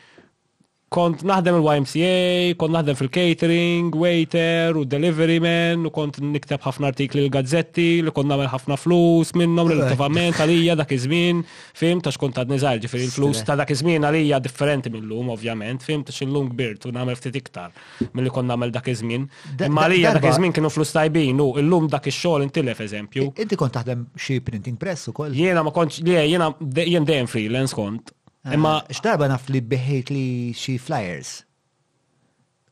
kont 0.93 1.21
naħdem 1.27 1.57
il-YMCA, 1.59 2.55
kont 2.61 2.73
naħdem 2.73 2.97
fil-catering, 2.97 3.97
waiter 4.01 4.77
u 4.81 4.87
delivery 4.89 5.35
man, 5.45 5.83
u 5.85 5.91
kont 5.93 6.17
nikteb 6.25 6.65
ħafna 6.65 6.89
artikli 6.89 7.27
l-gazzetti, 7.27 7.87
li 8.07 8.15
kont 8.17 8.31
nagħmel 8.33 8.49
ħafna 8.55 8.79
flus 8.81 9.35
l 9.37 9.65
relativament 9.69 10.41
għalija 10.41 10.77
dak 10.81 10.95
iż-żmien, 10.97 11.43
fim 11.77 12.01
tax 12.01 12.17
xkont 12.17 12.41
għad 12.41 12.53
niżgħar 12.55 12.81
ġifieri 12.87 13.11
flus 13.13 13.45
ta' 13.45 13.59
dak 13.61 13.73
iż-żmien 13.75 14.09
għalija 14.09 14.41
differenti 14.47 14.93
minn 14.95 15.05
lum 15.11 15.29
ovvjament, 15.35 15.85
fim 15.85 16.05
tax 16.09 16.23
illum 16.25 16.49
kbirt 16.55 16.89
u 16.89 16.95
nagħmel 16.97 17.21
ftit 17.21 17.37
iktar 17.43 17.75
milli 18.17 18.33
kont 18.33 18.49
nagħmel 18.49 18.73
dak 18.79 18.89
iż-żmien. 18.95 19.29
għalija 19.69 20.15
dak 20.17 20.29
iż 20.31 20.41
kienu 20.59 20.73
flus 20.73 20.95
tajbin 20.97 21.45
u 21.45 21.51
il-lum 21.61 21.91
dak 21.93 22.09
ix-xogħol 22.09 22.47
intilef 22.49 22.81
eżempju. 22.87 23.29
Inti 23.37 23.61
kont 23.61 23.77
taħdem 23.77 24.07
xi 24.17 24.41
printing 24.45 24.81
press 24.81 25.11
ukoll? 25.13 25.37
Jiena 25.37 25.63
ma 25.67 25.71
kontx, 25.75 26.01
jiena 26.01 26.49
jien 26.89 27.05
dejjem 27.11 27.29
freelance 27.29 27.77
kont. 27.77 28.15
Ah. 28.45 28.55
Imma 28.55 28.87
xdarba 28.91 29.27
naf 29.31 29.49
li 29.51 29.61
biħejt 29.65 30.11
li 30.15 30.27
xi 30.55 30.79
flyers. 30.79 31.43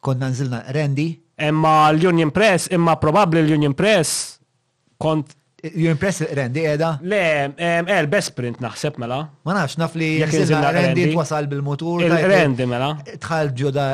Konna 0.00 0.28
nżilna 0.30 0.62
Randy. 0.76 1.08
Imma 1.42 1.90
l-Union 1.92 2.30
Press, 2.30 2.68
imma 2.72 2.96
probabli 3.00 3.42
l-Union 3.42 3.74
Press 3.74 4.38
kont 5.00 5.34
You 5.74 5.88
impress 5.94 6.20
Randy 6.38 6.62
edha? 6.64 6.98
Le, 7.02 7.44
el 7.60 8.06
eh, 8.06 8.08
best 8.10 8.34
print 8.36 8.60
naħseb 8.62 8.96
mela. 9.00 9.18
Ma 9.46 9.54
nafx 9.56 9.76
naf 9.80 9.96
li 9.98 10.08
Randy 10.22 11.08
twasal 11.12 11.48
bil-motur. 11.50 12.04
Randy 12.12 12.66
mela. 12.68 12.92
Tħal 13.06 13.50
ġoda. 13.58 13.86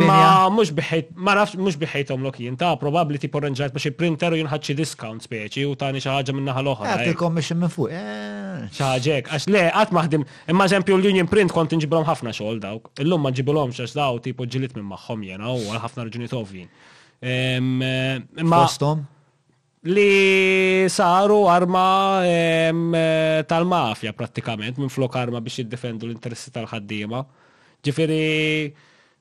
Ma 0.00 0.20
mux 0.52 0.72
biħejt, 0.76 1.12
ma 1.16 1.36
nafx 1.40 1.58
mux 1.60 1.78
biħejtom 1.80 2.26
l 2.26 2.30
ta' 2.58 2.74
probabli 2.80 3.18
tipo 3.22 3.40
renġajt 3.42 3.74
biex 3.76 3.94
printer 3.98 4.34
u 4.36 4.40
jinħadċi 4.42 4.76
discount 4.80 5.24
speċi 5.26 5.64
u 5.70 5.74
tani 5.78 6.02
xaħġa 6.04 6.34
minna 6.36 6.56
ħal-oħra. 6.56 6.94
Għati 6.98 7.14
eh. 7.14 7.18
commission 7.22 7.60
minn 7.64 7.72
fuq. 7.72 7.94
ċaġek, 8.78 9.24
eh. 9.24 9.32
għax 9.38 9.48
le, 9.54 9.64
għat 9.72 9.94
maħdim, 9.96 10.26
imma 10.54 10.68
ġempju 10.70 10.98
l-Union 10.98 11.30
Print 11.34 11.54
kont 11.54 11.74
nġibilom 11.78 12.06
ħafna 12.08 12.34
xogħol 12.36 12.60
dawk. 12.62 12.90
Illum 13.02 13.24
ma 13.26 13.32
nġibilom 13.34 13.72
xax 13.74 13.96
daw 13.98 14.20
tipo 14.22 14.46
ġilit 14.46 14.76
minn 14.78 14.86
maħħom 14.92 15.26
jena 15.30 15.54
u 15.56 15.62
għal 15.70 15.82
ħafna 15.88 16.06
raġuni 16.08 16.30
tovjin. 16.32 16.70
Ma. 17.24 18.66
Fostom? 18.66 19.06
li 19.86 20.86
saru 20.88 21.44
arma 21.44 22.24
eh, 22.24 23.44
tal-mafja 23.44 24.14
prattikament 24.16 24.78
minn 24.80 24.88
flok 24.88 25.18
arma 25.20 25.42
biex 25.44 25.58
jiddefendu 25.60 26.08
l-interessi 26.08 26.52
tal-ħaddima. 26.54 27.20
Ġifiri 27.84 28.72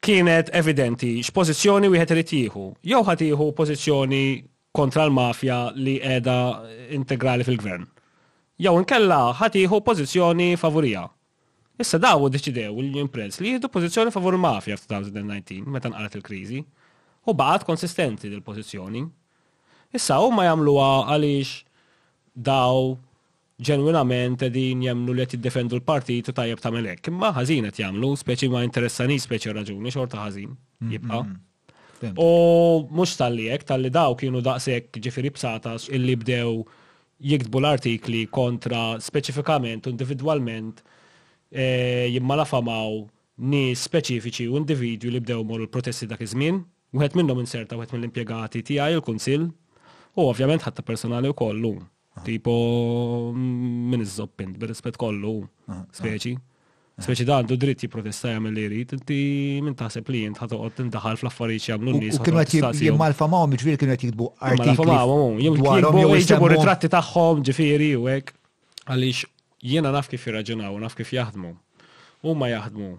kienet 0.00 0.48
evidenti 0.56 1.10
x'pożizzjoni 1.26 1.90
wieħed 1.92 2.14
irid 2.14 2.30
jħet 2.30 2.54
Jew 2.54 2.94
Jow 2.94 3.16
jieħu 3.26 3.50
pożizzjoni 3.58 4.20
kontra 4.72 5.04
l-mafja 5.08 5.58
li 5.74 5.98
qiegħda 6.00 6.38
integrali 7.00 7.44
fil-gvern. 7.44 7.88
Jew 8.62 8.78
nkella 8.84 9.24
ħad 9.40 9.56
pozizjoni 9.58 9.86
pożizzjoni 9.90 10.48
favorija 10.60 11.08
Issa 11.80 11.96
daw 12.02 12.26
deċidew 12.28 12.74
William 12.76 13.08
Prince 13.08 13.40
li 13.40 13.54
jihdu 13.54 13.70
pozizjoni 13.72 14.12
favur 14.12 14.36
mafja 14.40 14.76
f-2019 14.76 15.64
meta 15.72 15.88
nqalet 15.88 16.18
il-krizi 16.18 16.58
u 17.24 17.32
baqgħet 17.36 17.64
konsistenti 17.68 18.28
dil-pożizzjoni. 18.32 19.00
Issa 19.96 20.18
huma 20.20 20.44
jagħmluha 20.48 20.88
għaliex 21.12 21.54
daw 22.48 22.82
ġenwinament 23.70 24.44
edin 24.48 24.84
jemnu 24.86 25.14
li 25.16 25.24
jiddefendu 25.24 25.78
l-partit 25.80 26.28
u 26.28 26.34
tajjeb 26.36 26.60
ta' 26.60 26.72
melek. 26.74 27.08
Imma 27.12 27.30
ħażin 27.36 27.68
qed 27.70 27.80
jagħmlu, 27.82 28.12
speċi 28.22 28.50
ma 28.52 28.62
interessani 28.66 29.16
speċi 29.20 29.56
raġuni 29.56 29.92
xorta 29.92 30.20
ħażin 30.26 30.50
mm-hmm. 30.50 30.94
jibqa'. 30.94 32.14
U 32.20 32.30
mhux 32.88 33.16
tal-li 33.20 33.48
jek, 33.50 33.64
tal-li 33.68 33.92
daw 33.92 34.16
kienu 34.20 34.40
daqshekk 34.44 35.00
ġifieri 35.08 35.32
bsata 35.36 35.74
illi 35.96 36.16
bdew 36.22 36.54
jiktbu 37.34 37.60
l-artikli 37.60 38.22
kontra 38.32 38.86
speċifikament 39.04 39.88
individwalment 39.92 40.80
la 41.50 42.44
famaw 42.46 43.06
ni 43.40 43.72
speċifiċi 43.74 44.46
u 44.52 44.56
individwi 44.60 45.10
li 45.10 45.20
bdew 45.20 45.40
moru 45.44 45.64
l-protesti 45.64 46.06
dak 46.06 46.20
iż-żmien, 46.20 46.62
wieħed 46.92 47.16
minnhom 47.16 47.40
inserta 47.40 47.76
wieħed 47.78 47.92
mill-impjegati 47.96 48.62
tiegħi 48.66 48.94
il-kunsill 48.98 49.46
u 50.16 50.20
ovvjament 50.26 50.62
ħatta 50.62 50.82
personali 50.84 51.30
wkollu. 51.32 51.74
Tipo 52.26 52.52
min 53.32 53.96
iż-zoppint, 54.02 54.58
bir-rispett 54.60 54.98
kollu, 55.00 55.48
speċi. 55.94 56.34
Speċi 57.00 57.24
da 57.24 57.38
għandu 57.40 57.56
dritt 57.56 57.80
jiprotesta 57.86 58.28
jagħmel 58.34 58.52
li 58.58 58.64
jrid, 58.66 58.90
inti 58.98 59.20
minn 59.64 59.72
taħseb 59.78 60.10
li 60.12 60.26
jint 60.26 60.42
ħatoqgħod 60.42 60.74
tindaħal 60.82 61.16
fl-affarijiet 61.16 61.70
jagħmlu 61.70 61.94
n-nies. 61.96 62.18
Kienu 62.26 62.42
qed 62.44 62.82
jimmalfa 62.84 63.24
magħhom 63.30 63.54
jiġifieri 63.56 63.80
kienu 63.80 63.94
qed 63.96 64.06
jiktbu 64.10 64.26
artikli. 64.50 64.84
Malfa 64.84 65.94
magħhom, 65.96 66.48
ritratti 66.58 66.92
tagħhom 66.92 67.40
ġifieri 67.48 67.94
u 67.96 68.04
hekk. 68.12 68.34
Għaliex 68.90 69.24
jiena 69.62 69.92
naf 69.92 70.08
kif 70.10 70.24
jirraġunaw, 70.28 70.76
naf 70.80 70.94
kif 70.98 71.12
jaħdmu. 71.14 71.52
Huma 72.26 72.50
jaħdmu 72.50 72.90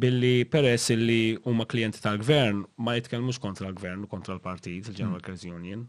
billi 0.00 0.44
peress 0.48 0.92
li 0.96 1.34
huma 1.48 1.66
klijenti 1.68 2.00
tal-gvern 2.00 2.62
ma 2.86 2.94
jitkellmux 2.96 3.38
kontra 3.42 3.68
l-gvern, 3.68 4.06
kontra 4.10 4.36
l-partit, 4.36 4.86
il-General 4.88 5.18
Workers 5.18 5.42
mm. 5.44 5.56
Union. 5.56 5.82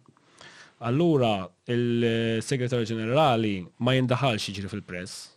Allura 0.90 1.46
il-Segretarju 1.70 2.90
Ġenerali 2.90 3.54
ma 3.86 3.94
jindaħalx 3.96 4.50
jiġri 4.52 4.72
fil-press. 4.72 5.28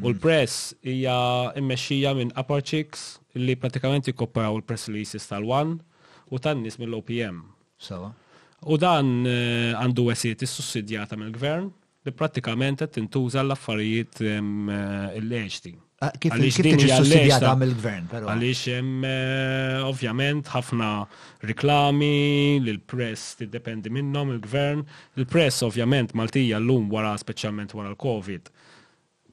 U 0.00 0.08
l-press 0.08 0.70
hija 0.88 1.14
mmexxija 1.60 2.14
minn 2.16 2.30
Upper 2.40 2.62
Chicks 2.64 3.18
li 3.36 3.52
pratikament 3.60 4.08
jikkopparaw 4.08 4.56
il-press 4.56 4.88
releases 4.88 5.28
tal 5.28 5.44
1 5.44 5.74
u 6.32 6.40
tan-nies 6.40 6.80
mill-OPM. 6.80 7.42
U 8.66 8.78
dan 8.80 9.10
eh, 9.28 9.76
għandu 9.78 10.06
wesiet 10.08 10.40
is-sussidjata 10.46 11.20
mill-gvern 11.20 11.68
li 12.08 12.14
prattikament 12.16 12.80
qed 12.82 12.92
tintuża 12.96 13.42
l-affarijiet 13.44 14.22
ehm, 14.24 14.72
eh, 14.72 15.18
il-leġti. 15.20 15.74
Ah, 16.06 16.12
kif 16.22 16.30
tiġi 16.38 16.86
sussidjata 16.94 17.54
mill-gvern, 17.58 18.04
però. 18.10 18.28
Għaliex 18.30 18.60
hemm 18.76 19.06
eh, 19.06 19.78
ovvjament 19.82 20.46
ħafna 20.52 20.90
riklami 21.50 22.10
li 22.62 22.74
l-press 22.76 23.32
tiddependi 23.40 23.90
minnhom 23.94 24.30
il-gvern. 24.36 24.84
Il-press 25.18 25.58
ovvjament 25.66 26.14
Maltija 26.18 26.60
llum 26.62 26.86
wara 26.94 27.16
speċjalment 27.18 27.74
wara 27.78 27.90
l-Covid 27.96 28.50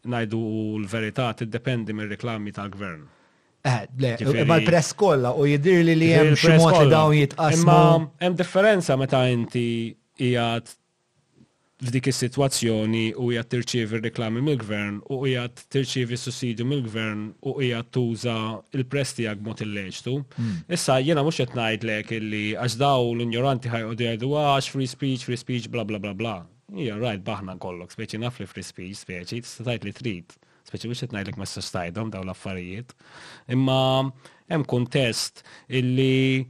najdu 0.10 0.40
l-verità 0.82 1.30
tiddependi 1.38 1.94
mir-riklami 1.98 2.54
tal-gvern. 2.54 3.04
Eh, 3.66 3.86
ma 4.46 4.58
l-press 4.60 4.92
kolla 4.98 5.34
u 5.38 5.46
jidir 5.50 5.86
li 5.86 5.94
li 5.98 6.10
jem 6.14 6.34
li 6.34 6.90
dawn 6.92 7.16
jitqasmu. 7.22 7.62
Imma 7.62 7.78
jem 8.26 8.40
differenza 8.42 8.98
meta 9.02 9.22
inti 9.34 9.68
jgħat 10.22 10.74
f'dik 11.84 12.08
is-sitwazzjoni 12.08 13.02
u 13.20 13.26
hija 13.34 13.42
tirċievi 13.52 13.98
reklami 14.06 14.40
mill-gvern 14.40 15.02
u 15.12 15.18
hija 15.26 15.42
tirċievi 15.60 16.16
sussidju 16.18 16.64
mill-gvern 16.64 17.26
u 17.44 17.58
hija 17.60 17.82
tuża 17.92 18.36
il 18.78 18.86
presti 18.88 19.26
tiegħek 19.26 19.42
mod 19.44 19.64
il 19.66 19.74
hmm. 19.76 20.72
Issa 20.72 21.02
jiena 21.04 21.24
mhux 21.26 21.42
qed 21.44 21.58
ngħidlek 21.58 22.14
illi 22.20 22.44
għax 22.56 22.78
daw 22.80 23.12
l-ignoranti 23.12 23.68
ħajqogħdu 23.74 24.08
jgħidu 24.08 24.32
ah, 24.40 24.54
għax 24.56 24.72
free 24.72 24.88
speech, 24.88 25.28
free 25.28 25.42
speech, 25.44 25.68
bla 25.70 25.84
bla 25.84 26.00
bla 26.00 26.16
bla. 26.16 26.36
Ija, 26.72 26.96
rajt, 26.98 27.26
baħna 27.28 27.58
kollok, 27.62 27.92
speċi 27.92 28.24
naf 28.24 28.40
li 28.42 28.48
free 28.48 28.64
speech, 28.66 29.04
speċi, 29.04 29.28
tista' 29.44 29.76
li 29.84 29.92
trid. 29.96 30.32
Speċi 30.66 30.90
biex 30.94 31.04
ngħidlek 31.12 31.36
ma 31.42 31.46
s 31.46 31.74
daw 31.92 32.08
l-affarijiet. 32.24 32.96
Imma 33.52 33.82
hemm 34.48 34.64
kuntest 34.64 35.44
illi 35.68 36.48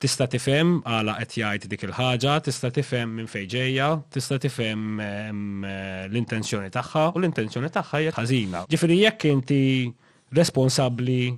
tista' 0.00 0.28
tifhem 0.32 0.78
għala 0.88 1.18
qed 1.20 1.34
jgħid 1.42 1.66
dik 1.74 1.82
il-ħaġa, 1.88 2.36
tista' 2.46 2.70
tifhem 2.76 3.10
minn 3.18 3.26
fejn 3.28 4.00
tista' 4.16 4.38
tifhem 4.40 4.84
eh, 5.02 6.06
l-intenzjoni 6.08 6.70
tagħha 6.76 7.02
u 7.14 7.20
l-intenzjoni 7.20 7.68
tagħha 7.74 8.00
hija 8.06 8.14
ħażina. 8.16 8.62
Ġifieri 8.72 8.96
jekk 9.02 9.30
inti 9.34 9.58
responsabbli 10.38 11.36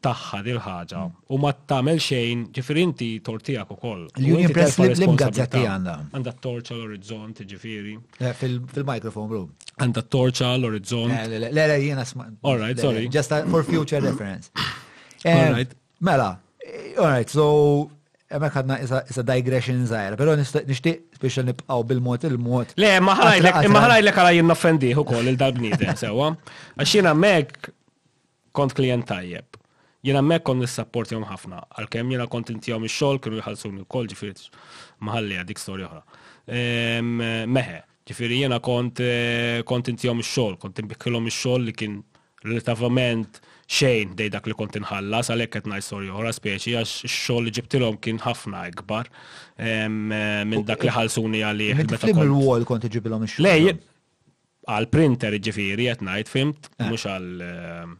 tagħha 0.00 0.38
dil 0.46 0.62
ħaġa 0.64 1.02
u 1.28 1.38
ma 1.44 1.52
tagħmel 1.52 2.00
xejn, 2.00 2.46
ġifieri 2.56 2.86
inti 2.88 3.10
tortijak 3.26 3.74
ukoll. 3.76 4.06
L-Union 4.16 4.54
Press 4.56 4.80
l-imgazzati 4.80 5.60
għandha. 5.68 5.98
Għandha 6.16 6.34
torċa 6.48 6.78
l-orizzont, 6.80 7.44
ġifieri. 7.52 7.96
fil 8.40 8.56
mikrofon 8.80 9.28
bro. 9.28 9.44
Għandha 9.84 10.06
torċa 10.14 10.54
l-orizzont. 10.56 11.20
Le, 11.52 11.52
le, 11.52 11.80
jiena 11.84 12.08
sma. 12.08 12.30
All 12.48 12.62
right, 12.64 12.80
sorry. 12.80 13.10
Just 13.12 13.36
for 13.52 13.60
future 13.62 14.00
reference. 14.00 14.48
All 15.20 15.36
eh, 15.36 15.50
right. 15.60 15.76
Mela, 16.00 16.38
All 16.98 17.08
right, 17.10 17.28
so 17.38 17.90
Emmek 18.30 18.54
għadna 18.60 18.76
isa 18.84 19.22
digression 19.26 19.80
zaħra, 19.90 20.16
pero 20.18 20.36
nishtiq 20.38 21.16
special 21.18 21.48
nipqaw 21.48 21.82
bil 21.86 22.02
mot 22.04 22.24
il 22.28 22.36
mot 22.42 22.74
Le, 22.80 22.92
maħrajlek 23.02 24.12
għala 24.14 24.34
jinn 24.36 24.54
offendiħ 24.54 25.00
u 25.02 25.06
kol 25.08 25.30
il-darbnide, 25.32 25.96
sewa. 25.98 26.28
Għax 26.76 26.94
jina 27.00 27.14
mek 27.18 27.72
kont 28.56 28.76
klient 28.78 29.08
tajjeb. 29.10 29.58
Jina 30.06 30.22
mek 30.24 30.44
kont 30.46 30.62
nissapport 30.62 31.10
jom 31.12 31.26
ħafna, 31.28 31.64
għal-kem 31.80 32.14
jina 32.14 32.28
kont 32.30 32.54
intijom 32.54 32.86
il-xol, 32.86 33.18
kienu 33.22 33.40
jħalsuni 33.42 33.82
u 33.82 33.88
kol 33.90 34.06
ġifirit 34.10 34.46
maħalli 35.06 35.40
għadik 35.42 35.60
storja 35.60 35.90
oħra. 35.90 36.04
Meħe, 36.46 37.82
ġifiri 38.08 38.44
jina 38.44 38.58
kont 38.62 39.02
eh, 39.04 39.60
kont 39.66 39.90
intijom 39.90 40.22
il-xol, 40.22 40.56
kont 40.62 40.82
imbikilom 40.84 41.26
il-xol 41.30 41.66
li 41.68 41.74
kien 41.82 41.98
relativament 42.46 43.42
xejn 43.70 44.10
dej 44.18 44.32
dak 44.34 44.48
li 44.50 44.54
kont 44.58 44.74
inħallas 44.78 45.30
għalhekk 45.30 45.58
qed 45.60 45.70
ngħid 45.70 45.86
storja 45.86 46.16
oħra 46.18 46.32
speċi 46.34 46.74
għax 46.80 46.94
ix-xogħol 47.06 47.46
li 47.46 47.52
ġibtilhom 47.58 47.98
kien 48.02 48.18
ħafna 48.24 48.64
ikbar 48.72 49.10
minn 49.86 50.66
dak 50.66 50.82
li 50.88 50.94
ħalsuni 50.96 51.42
għalli. 51.46 51.68
Flim 52.02 52.22
il-wall 52.26 52.66
kont 52.68 52.86
iġibilhom 52.90 53.26
ix-xogħol. 53.28 53.48
Lej, 53.48 53.74
għal 54.74 54.90
printer 54.92 55.38
ġifieri 55.46 55.86
qed 55.92 56.06
ngħid 56.08 56.30
fimt, 56.34 56.70
eh. 56.80 56.88
mhux 56.90 57.06
għal 57.10 57.90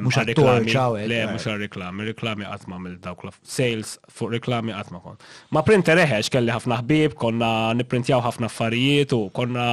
mux 0.00 0.16
għal-reklami. 0.16 0.72
Le, 1.12 1.18
eh. 1.20 1.28
mux 1.34 1.44
għal-reklami, 1.44 2.08
reklami 2.14 2.48
għatma 2.48 2.80
mill 2.86 2.96
dawk 3.04 3.28
sales 3.44 3.98
fuq 4.08 4.32
reklami 4.38 4.72
għatma 4.72 5.02
kon. 5.04 5.20
Ma 5.52 5.60
printer 5.68 6.00
eħeċ 6.06 6.32
kelli 6.38 6.54
ħafna 6.56 6.80
ħbib, 6.80 7.18
konna 7.20 7.52
niprintjaw 7.76 8.24
ħafna 8.30 8.48
affarijiet 8.48 9.12
u 9.20 9.26
konna 9.36 9.68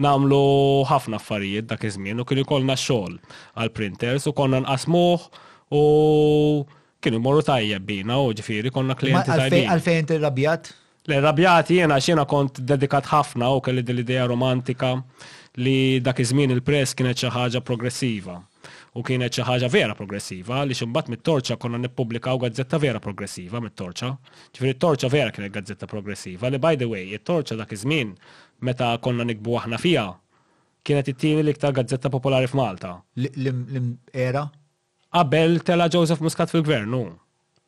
namlu 0.00 0.40
ħafna 0.88 1.18
affarijiet 1.20 1.66
dak 1.70 1.84
iż-żmien 1.88 2.20
u 2.22 2.26
kien 2.26 2.40
ikollna 2.42 2.76
xogħol 2.78 3.16
għall 3.56 3.74
printers 3.76 4.28
u 4.30 4.34
konna 4.36 4.60
nqasmuh 4.64 5.26
u 5.74 5.82
kienu 7.02 7.20
morru 7.20 7.42
tajjeb 7.44 7.82
bina 7.86 8.20
u 8.22 8.32
ġifieri 8.32 8.70
konna 8.72 8.94
klienti 8.94 9.30
tajjeb. 9.34 9.68
Għalfejn 9.72 10.04
inti 10.04 10.20
rabjat? 10.22 10.72
Le 11.10 11.18
rabjati 11.20 11.80
jena 11.80 11.96
xena 12.00 12.24
kont 12.30 12.60
dedikat 12.62 13.08
ħafna 13.10 13.48
u 13.56 13.60
kelli 13.64 13.82
dil-idea 13.82 14.26
romantika 14.30 14.94
li 15.60 16.00
dak 16.00 16.20
iż-żmien 16.22 16.54
il-press 16.56 16.94
kienet 16.96 17.18
xi 17.18 17.32
ħaġa 17.34 17.60
progressiva 17.66 18.38
u 18.96 19.00
kienet 19.04 19.32
xi 19.34 19.42
ħaġa 19.48 19.68
vera 19.72 19.96
progressiva 19.98 20.60
li 20.68 20.76
ximbat 20.78 21.08
mit-torċa 21.12 21.56
konna 21.60 21.80
nippubblikaw 21.82 22.38
gazzetta 22.46 22.78
vera 22.80 23.00
progressiva 23.02 23.60
mit-torċa. 23.64 24.12
Ġifieri 24.54 24.78
torċa 24.78 25.10
vera 25.12 25.32
kienet 25.34 25.52
gazzetta 25.56 25.88
progressiva 25.90 26.52
li 26.52 26.60
by 26.62 26.76
the 26.80 26.86
way, 26.88 27.08
it-torċa 27.18 27.58
dak 27.64 27.74
iż-żmien 27.76 28.14
meta 28.66 28.88
konna 29.02 29.26
nikbu 29.26 29.56
aħna 29.60 29.78
fija, 29.82 30.06
kienet 30.86 31.10
it-tieni 31.12 31.42
l-iktar 31.44 31.74
gazzetta 31.76 32.10
popolari 32.12 32.48
f'Malta. 32.50 32.94
L-era? 33.18 34.46
Qabel 35.12 35.58
tela 35.66 35.88
Joseph 35.92 36.22
Muscat 36.24 36.50
fil-gvernu. 36.52 37.02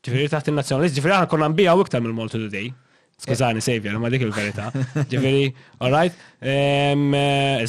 Ġifiri 0.05 0.31
taħt 0.33 0.51
il 0.51 0.59
nazjonalist 0.59 0.99
ġifiri 0.99 1.17
aħna 1.19 1.31
konna 1.33 1.51
nbija 1.53 1.75
u 1.79 1.85
iktar 1.85 2.03
mill-Mall 2.05 2.33
Today. 2.33 2.71
Skużani, 3.25 3.61
eh. 3.61 3.63
Xavier, 3.63 3.95
ma 4.03 4.09
dik 4.11 4.25
il 4.27 4.33
verita 4.35 4.65
Ġifiri, 5.13 5.53
all 5.87 5.93
right, 5.95 6.17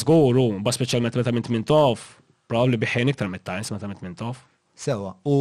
żguru, 0.02 0.46
eh, 0.56 0.64
ba 0.66 0.74
specialment 0.74 1.20
meta 1.20 1.34
mint 1.38 1.52
mintof, 1.54 2.06
probabli 2.50 2.80
biħen 2.82 3.14
iktar 3.14 3.30
mit 3.30 3.44
tajn 3.46 3.68
meta 3.76 3.92
mint 3.92 4.02
mintof. 4.08 4.42
Sewa, 4.76 5.14
u 5.24 5.36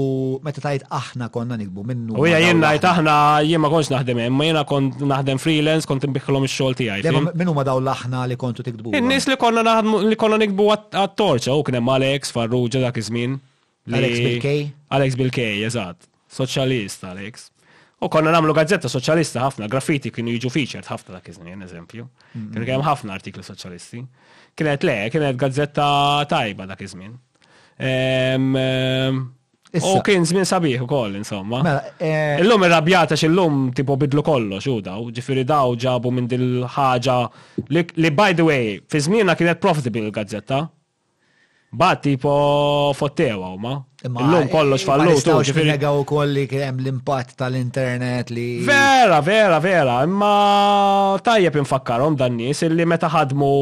meta 0.47 0.63
tajt 0.63 0.85
aħna 0.95 1.27
konna 1.35 1.57
nikbu 1.59 1.83
minnu. 1.89 2.15
U 2.23 2.27
jien 2.31 2.61
najt 2.63 2.85
aħna 2.87 3.15
jien 3.43 3.59
ma 3.59 3.71
konx 3.73 3.89
naħdem 3.91 4.21
hemm, 4.23 4.45
jiena 4.47 4.61
kont 4.71 5.03
naħdem 5.11 5.41
freelance, 5.43 5.89
kont 5.91 6.07
nbiħħlhom 6.07 6.47
xol 6.47 6.69
xogħol 6.71 6.77
tiegħi. 6.79 7.13
Minnu 7.41 7.55
ma 7.57 7.65
daw 7.67 7.81
l-aħna 7.83 8.21
li 8.31 8.37
kontu 8.39 8.63
tikbu. 8.69 8.93
In-nies 8.95 9.27
li 9.33 9.39
konna 9.43 9.65
naħdmu 9.67 10.05
li 10.07 10.19
konna 10.21 10.39
nikbu 10.45 10.69
għat-torċa 10.77 11.51
u 11.59 11.67
knem 11.67 11.91
Alex 11.97 12.31
Farrugia 12.37 12.85
dak 12.85 12.95
Alex 13.95 14.23
Bilkej? 14.23 14.61
Alex 14.97 15.19
Bilkej, 15.21 15.65
eżatt. 15.67 16.07
Soċjalist 16.33 17.03
Alex. 17.11 17.51
U 18.07 18.09
konna 18.11 18.31
namlu 18.33 18.55
gazzetta 18.55 18.87
socialista 18.89 19.43
ħafna, 19.49 19.67
graffiti 19.71 20.15
kienu 20.15 20.33
jiġu 20.39 20.55
featured 20.55 20.87
ħafna 20.87 21.19
dak 21.19 21.29
iż 21.35 21.43
eżempju. 21.51 22.07
Kienu 22.39 22.71
hemm 22.71 22.87
ħafna 22.87 23.19
artikli 23.19 23.43
soċjalisti. 23.43 24.07
Kienet 24.55 24.87
le, 24.87 24.97
kienet 25.11 25.37
gazzetta 25.43 25.91
tajba 26.31 26.71
dak 26.71 26.87
U 29.75 29.83
oh, 29.83 29.99
kien 30.07 30.23
żmien 30.23 30.47
sabiħ 30.47 30.85
ukoll 30.85 31.17
insomma. 31.19 31.59
Mela, 31.67 31.81
eh, 31.99 32.37
Illum 32.45 32.63
irrabjata 32.63 33.17
x'illum 33.19 33.73
tipo 33.75 33.97
bidlu 33.99 34.23
kollox 34.23 34.69
u 34.71 34.77
daw, 34.87 35.09
ġifieri 35.11 35.43
daw 35.49 35.73
ġabu 35.83 36.13
minn 36.15 36.29
dil 36.31 36.63
ħaġa 36.71 37.17
li 37.75 38.13
by 38.15 38.37
the 38.39 38.47
way, 38.47 38.69
fi 38.87 39.01
żmienna 39.09 39.35
kienet 39.37 39.59
profitable 39.63 40.05
il-gazzetta. 40.07 40.61
Ba 41.75 41.97
tipo 41.99 42.93
fottewa 42.95 43.49
u 43.51 43.59
ma. 43.59 43.73
Illum 44.07 44.47
kollox 44.53 44.87
fallut 44.87 45.19
u 45.35 45.41
ġifieri. 45.43 45.75
u 45.91 46.07
kien 46.07 46.69
hemm 46.71 46.79
l-impatt 46.85 47.35
tal-internet 47.43 48.31
li. 48.31 48.47
Vera, 48.63 49.19
vera, 49.27 49.59
vera, 49.59 50.03
imma 50.07 51.19
tajjeb 51.19 51.57
infakkarhom 51.65 52.15
dan 52.17 52.37
nies 52.39 52.63
illi 52.63 52.87
meta 52.87 53.11
ħadmu 53.11 53.53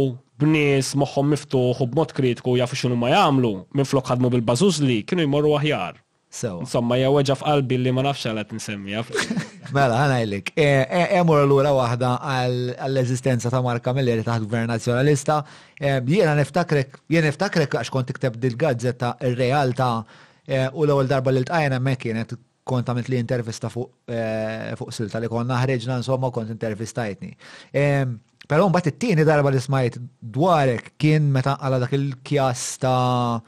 b'nies 0.43 0.93
moħħom 0.99 1.33
miftuħ 1.37 1.85
u 1.85 1.89
b'mod 1.91 2.15
kritiku 2.17 2.57
jafu 2.59 2.79
x'inhu 2.79 2.99
ma 2.99 3.11
jagħmlu 3.13 3.53
minflok 3.79 4.11
ħadmu 4.13 4.31
bil-bażużli 4.35 5.01
kienu 5.09 5.27
jmorru 5.29 5.55
aħjar. 5.59 5.99
Insomma, 6.49 6.97
jew 6.97 7.11
weġa 7.13 7.35
f'qalbi 7.37 7.77
li 7.83 7.91
ma 7.93 8.03
nafx 8.07 8.25
għalet 8.31 8.55
nsemmi. 8.57 8.97
Mela, 9.77 9.99
ħanajlik. 10.01 10.55
Emur 10.57 11.39
e, 11.39 11.43
e, 11.43 11.47
l-ura 11.47 11.75
wahda 11.77 12.15
għall-eżistenza 12.25 13.51
ta' 13.53 13.61
Marka 13.65 13.93
Miller 13.97 14.23
taħt 14.25 14.47
gvern 14.49 14.73
nazjonalista. 14.73 15.43
E, 15.77 15.99
jiena 16.09 16.33
niftakrek, 16.39 17.03
jiena 17.13 17.29
niftakrek 17.29 17.77
għax 17.83 17.93
kont 17.93 18.09
tikteb 18.13 18.41
dil-gazzetta 18.41 19.17
il-realta 19.29 19.91
u 20.73 20.83
l-ewwel 20.87 21.07
darba 21.11 21.31
li 21.31 21.45
l-tqajna 21.45 21.79
me 21.81 21.95
kienet 22.01 22.33
kont 22.67 22.89
għamilt 22.89 23.09
li 23.13 23.21
intervista 23.21 23.69
fuq 23.71 24.11
silta 24.95 25.21
li 25.23 25.29
konna 25.31 25.61
ħreġna 25.63 26.01
insomma 26.01 26.31
kont 26.35 26.51
intervistajtni. 26.51 27.37
Però 28.53 28.67
mbagħad 28.69 28.91
it-tieni 28.93 29.25
darba 29.25 29.49
li 29.49 29.61
smajt 29.65 29.95
dwarek 30.37 30.91
kien 31.01 31.31
meta 31.33 31.55
għala 31.57 31.79
dak 31.87 31.95
il-kjas 31.97 32.65
ta' 32.83 33.39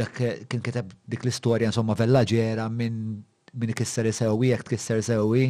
dak 0.00 0.18
kien 0.50 0.64
kiteb 0.66 0.88
dik 1.12 1.22
l-istorja 1.22 1.68
insomma 1.70 1.94
vellaġera 1.98 2.64
minn 2.66 2.96
min 3.56 3.70
ikisser 3.70 4.08
isewwi 4.10 4.50
jekk 4.50 4.66
tkisser 4.66 4.98
isewwi. 4.98 5.44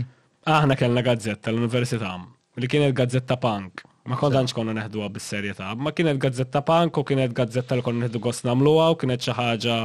Aħna 0.59 0.77
kellna 0.77 1.01
gazzetta 1.07 1.55
l-Università 1.55 2.12
li 2.61 2.69
kienet 2.69 2.93
gazzetta 3.01 3.41
punk. 3.41 3.81
Ma 4.12 4.21
kontanx 4.21 4.53
konna 4.55 4.75
neħduha 4.77 5.09
bis-serjetà, 5.15 5.73
ma 5.81 5.95
kienet 5.97 6.21
gazzetta 6.23 6.61
punk 6.69 7.01
u 7.01 7.07
kienet 7.09 7.33
gazzetta 7.35 7.79
li 7.81 7.87
konna 7.87 8.05
neħdu 8.05 8.21
gost 8.29 8.45
nagħmluha 8.47 8.91
u 8.93 9.01
kienet 9.01 9.25
xi 9.25 9.33
ħaġa 9.41 9.81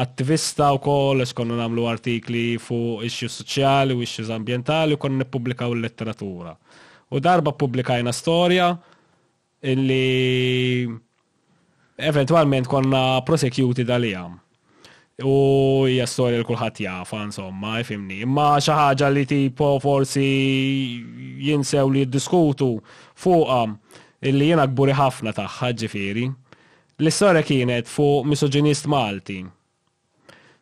attivista 0.00 0.72
u 0.72 0.80
koll, 0.82 1.28
konna 1.36 1.60
namlu 1.60 1.84
artikli 1.92 2.54
fuq 2.58 3.04
issues 3.12 3.36
soċjali 3.42 3.92
u 3.94 4.00
issues 4.08 4.32
ambientali 4.40 4.96
u 4.96 5.04
konna 5.04 5.26
nippubblikaw 5.26 5.76
l-letteratura. 5.76 6.56
U 7.10 7.20
darba 7.24 7.52
publikajna 7.56 8.12
storja 8.12 8.72
illi 9.64 10.84
eventualment 12.10 12.68
konna 12.68 13.02
prosecuted 13.26 13.88
għalija. 13.88 14.26
U 15.26 15.34
hija 15.88 16.06
storja 16.06 16.38
li 16.38 16.44
kulħadd 16.46 16.82
jafa 16.84 17.22
insomma, 17.24 17.78
jfimni. 17.82 18.20
Imma 18.26 18.52
xi 18.62 18.76
ħaġa 18.76 19.08
li 19.14 19.24
tipo 19.26 19.70
forsi 19.82 20.26
jinsew 21.48 21.88
li 21.90 22.04
jiddiskutu 22.04 22.68
fuqha 23.18 23.64
illi 24.28 24.50
jiena 24.52 24.66
gburi 24.68 24.94
ħafna 24.94 25.32
tagħha 25.34 25.72
ġifieri. 25.84 26.28
L-istorja 27.00 27.42
kienet 27.46 27.88
fuq 27.90 28.26
misoġinist 28.28 28.86
Malti 28.90 29.40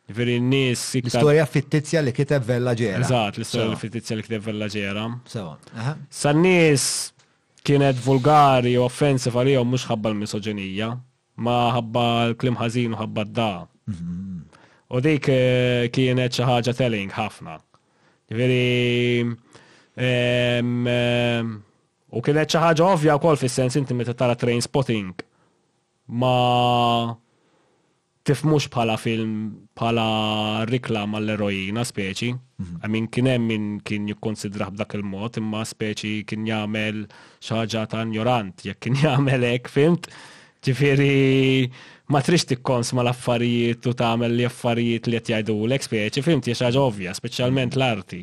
Veri 0.07 0.37
n-nis. 0.39 0.81
L-istoria 1.01 1.43
fittizja 1.49 2.01
li 2.03 2.13
kiteb 2.15 2.45
Vella 2.47 2.71
Ġera. 2.79 3.03
Eżat, 3.03 3.37
l-istoria 3.41 3.75
fittizja 3.79 4.15
li 4.15 4.23
kiteb 4.23 4.45
Vella 4.45 4.69
Ġera. 4.71 5.03
Sewa. 5.27 5.57
Sa 6.07 6.31
nis 6.31 6.85
kienet 7.67 7.99
vulgari 7.99 8.77
u 8.79 8.85
offensiv 8.85 9.35
u 9.35 9.43
mhux 9.67 9.87
ħabba 9.89 10.13
l-misoġenija, 10.13 10.93
ma 11.43 11.57
ħabba 11.75 12.05
l-klim 12.31 12.55
ħazin 12.55 12.95
u 12.95 13.01
ħabba 13.01 13.25
d-da. 13.27 13.49
Mhm. 13.87 14.41
U 14.95 15.01
dik 15.03 15.27
eh, 15.29 15.89
kienet 15.91 16.31
xi 16.37 16.73
telling 16.73 17.11
ħafna. 17.11 17.57
Veri 18.31 19.25
u 22.13 22.21
kienet 22.23 22.49
xi 22.55 22.81
ovvja 22.83 23.17
wkoll 23.19 23.35
fis-sens 23.41 23.75
inti 23.75 23.91
t 23.97 24.15
tara 24.17 24.35
train 24.35 24.61
spotting 24.63 25.11
ma 26.07 27.11
tifmux 28.23 28.67
bħala 28.71 28.95
film 28.99 29.66
pala 29.77 30.07
riklam 30.69 31.13
għall-erojina 31.15 31.83
speċi. 31.87 32.31
Għamin 32.81 33.05
mhm. 33.05 33.11
kien 33.13 33.29
hemm 33.31 33.49
min 33.51 33.65
kien 33.85 34.07
jikkonsidra 34.09 34.71
b'dak 34.73 34.95
il-mod, 34.97 35.37
imma 35.41 35.61
speċi 35.67 36.23
kien 36.29 36.47
jagħmel 36.49 37.03
xaġa 37.45 37.83
ta' 37.91 38.01
ignorant, 38.07 38.65
jekk 38.65 38.87
kien 38.87 38.97
jagħmel 39.03 39.45
hekk 39.51 39.71
fimt. 39.75 40.09
Ġifieri 40.65 41.11
ma 42.11 42.19
trix 42.25 42.47
tikkons 42.49 42.91
ma 42.97 43.05
l-affarijiet 43.05 43.85
u 43.87 43.93
tagħmel 43.99 44.33
li 44.39 44.47
affarijiet 44.49 45.09
li 45.13 45.21
qed 45.23 45.53
l, 45.53 45.77
speċi 45.89 46.25
fimt 46.25 46.49
hija 46.49 46.57
xaġa 46.63 46.81
ovvja, 46.83 47.13
speċjalment 47.17 47.77
mhm. 47.77 47.81
l-arti. 47.81 48.21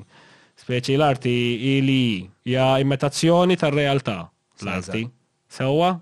Speċi 0.65 0.99
l-arti 0.99 1.37
ili 1.77 2.01
hija 2.49 2.67
imitazzjoni 2.83 3.57
tar-realtà 3.59 4.19
l-arti. 4.65 5.07
Sewwa? 5.55 5.95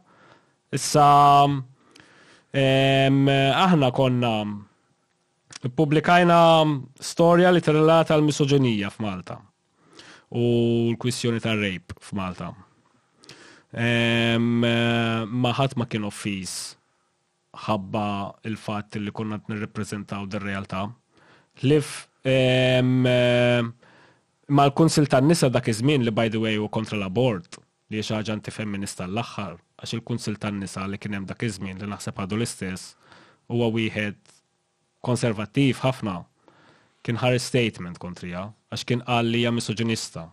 Issa 0.73 1.07
aħna 2.57 3.89
konna 3.97 4.33
Publikajna 5.71 6.65
storja 6.99 7.53
li 7.55 7.63
t-relata 7.63 8.17
l-misoġenija 8.19 8.89
f'Malta 8.91 9.37
u 10.35 10.43
l-kwissjoni 10.91 11.39
tar 11.45 11.59
rape 11.61 11.95
f'Malta. 12.03 12.49
Maħat 14.43 15.77
ma 15.79 15.87
kien 15.91 16.09
uffis 16.09 16.55
ħabba 17.69 18.03
il 18.49 18.59
fat 18.59 18.99
li 18.99 19.13
konna 19.15 19.39
t-nirreprezentaw 19.39 20.27
d 20.27 20.41
realtà 20.43 20.83
Lif 21.63 21.95
ma 22.83 24.65
l-Kunsil 24.67 25.07
tan-nisa 25.13 25.53
dak 25.53 25.69
iż-żmien 25.71 26.03
li 26.07 26.11
by 26.13 26.27
the 26.33 26.43
way 26.43 26.59
u 26.59 26.67
kontra 26.69 26.99
l-abort 26.99 27.61
li 27.93 28.03
xi 28.03 28.17
ħaġa 28.17 28.35
antifemminista 28.35 29.07
l-aħħar 29.07 29.57
għax 29.83 29.95
il-Kunsil 29.99 30.41
tan-nisa 30.43 30.89
li 30.91 30.99
kien 30.99 31.17
hemm 31.21 31.31
dak 31.31 31.47
iż-żmien 31.49 31.79
li 31.83 31.93
naħseb 31.93 32.19
għadu 32.25 32.41
l-istess 32.41 32.97
huwa 33.53 33.71
wieħed 33.77 34.19
konservativ 35.03 35.81
ħafna 35.83 36.17
kien 37.03 37.19
ħar 37.19 37.39
statement 37.43 37.99
kontrija 37.99 38.47
għax 38.73 38.87
kien 38.89 39.03
qal 39.07 39.29
li 39.29 39.43
hija 39.43 39.53
misoġinista. 39.57 40.29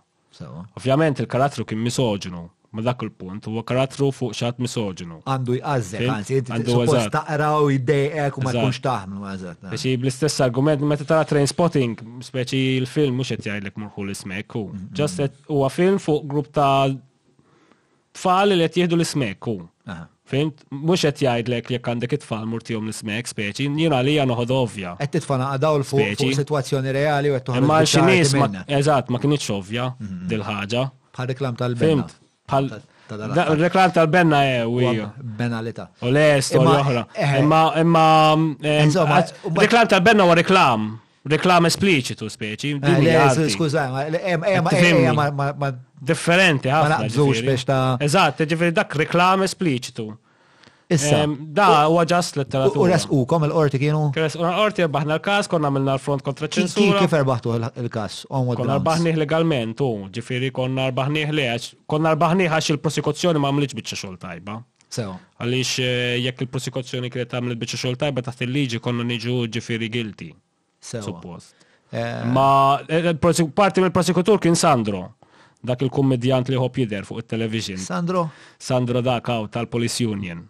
Ovvjament 0.78 1.22
il-karattru 1.24 1.66
kien 1.68 1.82
misoġinu 1.84 2.46
ma 2.78 2.84
dak 2.86 3.02
il-punt 3.02 3.48
u 3.50 3.64
karattru 3.66 4.12
fuq 4.14 4.36
xat 4.38 4.60
misoġinu. 4.62 5.24
Għandu 5.26 5.56
jqażżek, 5.58 6.04
anzi, 6.16 6.38
għandu 6.44 6.76
suppost 6.76 7.10
taqra 7.16 7.48
u 7.66 7.72
jdejqek 7.74 8.38
u 8.38 8.44
ma 8.46 8.52
tkunx 8.54 8.82
taħmlu 8.86 9.26
għażat. 9.32 9.64
Biex 9.74 9.96
bl-istess 10.04 10.44
argument 10.46 10.86
meta 10.92 11.08
tara 11.12 11.26
train 11.32 11.50
spotting, 11.50 11.98
speċi 12.30 12.62
il-film 12.84 13.18
mhux 13.18 13.34
qed 13.34 13.50
jgħidlek 13.50 13.82
murħu 13.82 14.06
l-ismek 14.06 14.60
u 14.62 14.68
ġast 15.02 15.50
huwa 15.50 15.72
film 15.74 15.98
fuq 16.04 16.30
grupp 16.30 16.54
ta' 16.54 16.92
tfal 18.20 18.54
li 18.54 18.62
qed 18.68 18.84
jieħdu 18.84 19.00
l-ismek 19.02 19.50
u. 19.50 19.58
Fint, 20.30 20.60
mux 20.70 21.02
għet 21.08 21.24
jajdlek 21.26 21.72
jek 21.74 21.88
għandek 21.90 22.12
it-tfal 22.20 22.44
murti 22.46 22.76
l 22.78 22.84
nismek, 22.86 23.26
speċi, 23.32 23.66
njina 23.74 23.98
li 24.06 24.14
għan 24.22 24.30
uħod 24.36 24.52
ovvja. 24.54 24.92
Għet 25.02 25.16
t-tfal 25.18 25.42
għadaw 25.48 25.80
l-fuq 25.80 26.36
situazzjoni 26.38 26.94
reali 26.94 27.32
u 27.34 27.38
għet 27.40 27.48
tuħad. 27.48 27.66
Ma 27.66 27.80
xinis, 27.82 28.36
eżat, 28.70 29.10
ma 29.10 29.22
kienieċ 29.24 29.50
ovvja 29.56 29.88
mhm. 29.98 30.20
dil-ħagġa. 30.30 30.84
Bħal 31.18 31.30
reklam 31.34 31.58
tal-benna. 31.64 32.06
Bħal 32.54 32.70
reklam 33.64 33.96
tal-benna 33.98 34.44
e, 34.46 34.56
u 34.70 34.96
Benalita. 35.42 35.90
U 36.06 36.14
l-est, 36.14 36.54
u 36.54 36.62
l-ohra. 36.62 37.08
Eh, 37.18 37.26
eh. 37.26 37.42
Imma, 37.42 37.64
imma, 37.82 39.20
reklam 39.64 39.90
tal-benna 39.96 40.30
u 40.30 40.38
reklam. 40.44 40.90
Reklam 41.30 41.66
esplicitu, 41.68 42.30
speċi. 42.32 42.76
Skuza, 43.58 43.90
ma 45.16 45.72
differenti 46.00 46.72
ħafna. 46.72 47.02
Ma 47.04 47.28
biex 47.42 47.68
ta' 47.68 47.84
Eżatt, 48.04 48.46
ġifiri 48.50 48.74
dak 48.76 48.96
reklam 49.02 49.44
espliċitu. 49.46 50.08
Issa. 50.96 51.22
Da, 51.54 51.84
huwa 51.86 52.02
ġast 52.10 52.40
letteratura. 52.40 52.96
U 53.14 53.20
kom 53.30 53.44
l-orti, 53.46 53.78
kienu? 53.84 54.08
l-orti 54.40 54.88
rbaħna 54.88 55.20
l-kas, 55.20 55.50
konna 55.52 55.70
minna 55.70 55.94
l-front 56.00 56.24
kontra 56.26 56.48
ċensura. 56.50 57.04
Kif 57.04 57.14
rbaħtu 57.20 57.52
l-kas? 57.84 58.24
Konna 58.32 58.80
rbaħniħ 58.80 59.20
legalment, 59.22 59.84
u 59.86 60.08
ġifiri 60.16 60.50
konna 60.56 60.88
rbaħniħ 60.90 61.36
li 61.38 61.46
għax, 61.52 61.72
konna 61.90 62.16
rbaħniħ 62.16 62.50
għax 62.58 62.72
il-prosekuzzjoni 62.74 63.44
ma 63.44 63.52
mliġ 63.60 63.78
bieċa 63.78 64.00
xol 64.02 64.18
tajba. 64.24 64.58
Sew. 64.90 65.14
Għalix 65.38 65.76
eh, 65.86 66.16
jekk 66.26 66.48
il-prosekuzzjoni 66.48 67.14
ta' 67.30 67.44
mliġ 67.46 67.62
bieċa 67.62 67.82
xol 67.84 68.00
tajba 68.02 68.26
taħt 68.32 68.48
il-liġi 68.48 68.82
konna 68.82 69.06
niġu 69.12 69.44
ġifiri 69.60 69.92
gilti. 69.94 70.32
Sew. 70.82 71.06
Eh. 71.94 72.26
Ma 72.34 72.50
eh, 72.90 73.14
parti 73.38 73.86
mill-prosekutur 73.86 74.42
kien 74.42 74.58
Sandro 74.58 75.06
dak 75.60 75.82
il-kummedjant 75.84 76.48
li 76.52 76.58
ħob 76.60 76.80
jider 76.86 77.04
fuq 77.08 77.22
il-television. 77.24 77.78
Sandro? 77.80 78.28
Sandro 78.60 79.02
Dakaw 79.04 79.48
tal-Police 79.52 80.04
Union. 80.08 80.46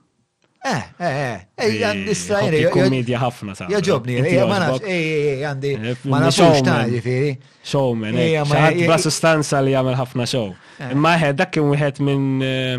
Eh, 0.59 0.79
eh, 0.99 1.47
eh, 1.55 1.75
għandi 1.79 2.13
strajni. 2.19 2.59
Komedja 2.73 3.21
ħafna, 3.23 3.53
sa. 3.55 3.69
Jaġobni, 3.71 4.17
ma 4.43 4.57
nafx, 4.59 4.83
eh, 4.91 5.39
għandi, 5.47 5.69
ma 6.11 6.19
nafx 6.25 6.63
taħdi 6.67 6.97
ġifiri. 6.97 7.29
Showman, 7.65 8.17
eh, 8.19 8.81
bla 8.83 8.97
sustanza 8.99 9.61
li 9.63 9.71
għamil 9.73 9.95
ħafna 9.97 10.27
show. 10.29 10.49
Ma 10.99 11.15
eh, 11.17 11.31
dak 11.33 11.53
kien 11.55 11.69
wieħed 11.71 12.03
minn 12.05 12.43
eh, 12.45 12.75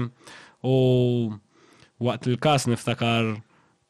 u 0.63 1.33
waqt 2.05 2.29
il-kas 2.35 2.69
niftakar 2.71 3.39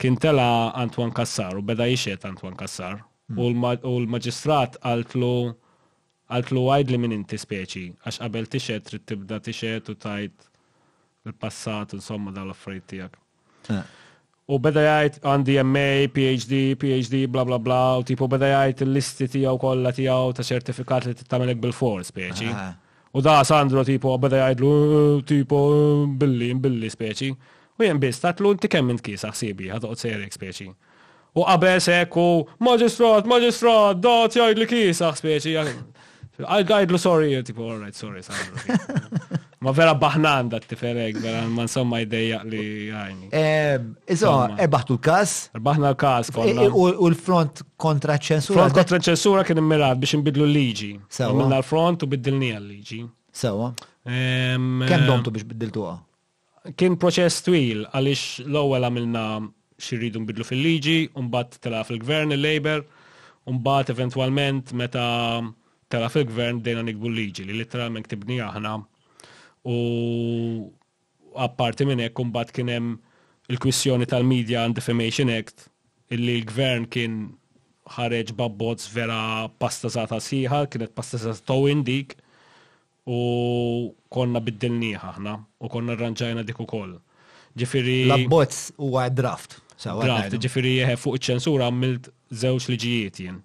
kien 0.01 0.17
tela 0.23 0.71
Antwan 0.79 1.11
Kassar 1.15 1.59
u 1.59 1.63
beda 1.67 1.91
jixiet 1.91 2.25
Antwan 2.31 2.55
Kassar. 2.59 3.03
Hmm. 3.31 3.43
U 3.85 3.97
l 3.99 4.07
magistrat 4.11 4.79
għaltlu 4.87 5.35
għaltlu 6.31 6.63
għajd 6.71 6.91
li 6.93 6.99
minn 7.03 7.15
inti 7.15 7.39
speċi, 7.41 7.87
għax 8.07 8.21
qabel 8.23 8.47
t-shirt 8.51 8.87
trid 8.87 9.05
tibda 9.11 9.39
t-shirt 9.43 9.89
u 9.91 9.97
tajt 10.01 10.47
il-passat, 11.27 11.95
insomma, 11.99 12.33
dal 12.35 12.53
affarijiet 12.55 12.87
tiegħek. 12.93 13.19
U 14.51 14.59
beda 14.63 14.83
jgħid 14.99 15.19
għandi 15.31 15.57
MA, 15.67 15.89
PhD, 16.15 16.61
PhD, 16.81 17.25
bla 17.31 17.45
bla 17.47 17.59
bla, 17.63 17.81
u 18.01 18.07
tipu 18.09 18.27
beda 18.31 18.49
jgħid 18.57 18.85
il-listi 18.87 19.29
tijaw 19.35 19.59
kolla 19.63 19.93
tijaw 19.95 20.33
ta' 20.35 20.47
ċertifikat 20.49 21.07
li 21.11 21.15
t-tamelek 21.21 21.61
bil 21.63 21.75
for 21.77 22.03
speċi. 22.07 22.51
U 23.19 23.23
da 23.27 23.37
Sandro 23.47 23.85
tipu 23.87 24.15
beda 24.23 24.41
jgħidlu 24.45 24.73
eh, 24.73 25.15
tipu 25.27 25.61
billi, 26.19 26.51
billi 26.63 26.91
speċi. 26.91 27.31
U 27.81 27.87
jen 27.87 28.01
biss 28.03 28.23
tatlu 28.25 28.53
inti 28.55 28.71
kemm 28.71 28.95
int 28.95 29.05
kisa 29.07 29.31
xsibi, 29.35 29.71
għad 29.73 29.87
u 29.91 29.95
t 29.95 30.05
sejrek 30.07 30.35
speċi. 30.35 30.67
U 31.39 31.45
qabel 31.47 31.79
sekku, 31.83 32.27
maġistrat, 32.59 33.29
maġistrat, 33.31 34.03
t 34.03 34.41
jgħid 34.41 34.63
li 34.65 34.71
kisa 34.71 35.13
speċi. 35.19 35.59
I'll 36.47 36.65
guide 36.65 36.91
lo 36.91 36.97
sorry, 36.97 37.43
tipo, 37.43 37.65
all 37.69 37.79
right, 37.79 37.95
sorry, 37.95 38.23
sorry. 38.23 38.79
Ma 39.61 39.75
vera 39.77 39.93
baħnan 39.93 40.47
dat 40.49 40.65
tifereg 40.71 41.19
vera 41.21 41.43
man 41.45 41.69
somma 41.69 41.99
ideja 42.01 42.39
li 42.49 42.89
għajni. 42.89 43.27
Insomma, 44.09 44.55
erbaħtu 44.57 44.95
l-kas. 44.97 45.51
Erbaħna 45.53 45.91
l-kas 45.93 46.31
e, 46.31 46.35
konna. 46.37 46.65
E, 46.65 46.69
u 46.73 46.87
l-front 47.11 47.61
kontra 47.77 48.17
ċensura. 48.17 48.63
Front 48.63 48.79
kontra 48.79 49.01
ċensura 49.11 49.45
kien 49.45 49.61
immirat 49.61 50.01
biex 50.01 50.17
nbidlu 50.23 50.47
l-liġi. 50.49 50.95
Sawa. 51.13 51.37
Minna 51.43 51.59
l-front 51.61 52.07
u 52.07 52.09
biddilni 52.09 52.49
l-liġi. 52.57 53.03
Sawa. 53.43 53.69
Kem 54.07 55.05
domtu 55.11 55.35
biex 55.37 55.45
biddiltu 55.53 55.85
għu? 55.91 55.99
Kien 56.81 56.97
proċess 57.01 57.45
twil, 57.45 57.85
għalix 57.93 58.25
l-ewel 58.47 58.89
għamilna 58.89 59.27
xirridu 59.81 60.25
nbidlu 60.25 60.45
fil-liġi, 60.47 60.97
un-bat 61.21 61.61
tela 61.65 61.85
fil-gvern, 61.89 62.33
il-Labor, 62.37 62.83
un-bat 63.53 63.93
eventualment 63.93 64.73
meta 64.77 65.05
tara 65.91 66.09
fil-gvern 66.13 66.63
dejna 66.63 66.85
nikbu 66.87 67.11
liġi 67.11 67.45
li 67.49 67.57
literalment 67.59 68.07
tibni 68.13 68.39
aħna 68.47 68.75
u 69.71 69.77
apparti 71.47 71.87
minn 71.89 72.05
hekk 72.05 72.17
kumbat 72.21 72.53
kien 72.55 72.71
hemm 72.73 72.95
il-kwissjoni 73.51 74.07
tal-Media 74.07 74.63
and 74.65 74.79
Defamation 74.79 75.33
Act 75.35 75.67
illi 76.15 76.37
l-gvern 76.41 76.87
kien 76.95 77.19
ħareġ 77.97 78.31
babbozz 78.39 78.87
vera 78.95 79.17
pastazata 79.59 80.21
siħa, 80.23 80.61
kienet 80.71 80.93
pastazata 80.95 81.43
towin 81.51 81.81
dik 81.87 82.15
u 83.11 83.19
konna 84.15 84.43
biddilniħa 84.47 85.11
ħna 85.17 85.35
u 85.67 85.71
konna 85.75 85.97
rranġajna 85.99 86.45
dik 86.47 86.61
ukoll. 86.63 86.93
Ġifiri. 87.59 87.97
Labbozz 88.13 88.77
huwa 88.79 89.09
draft. 89.11 89.59
Draft, 89.81 90.39
ġifiri 90.45 90.77
fuq 91.03 91.19
iċ-ċensura 91.19 91.67
għamilt 91.71 92.13
żewġ 92.45 92.71
liġijiet 92.77 93.19
jien 93.25 93.41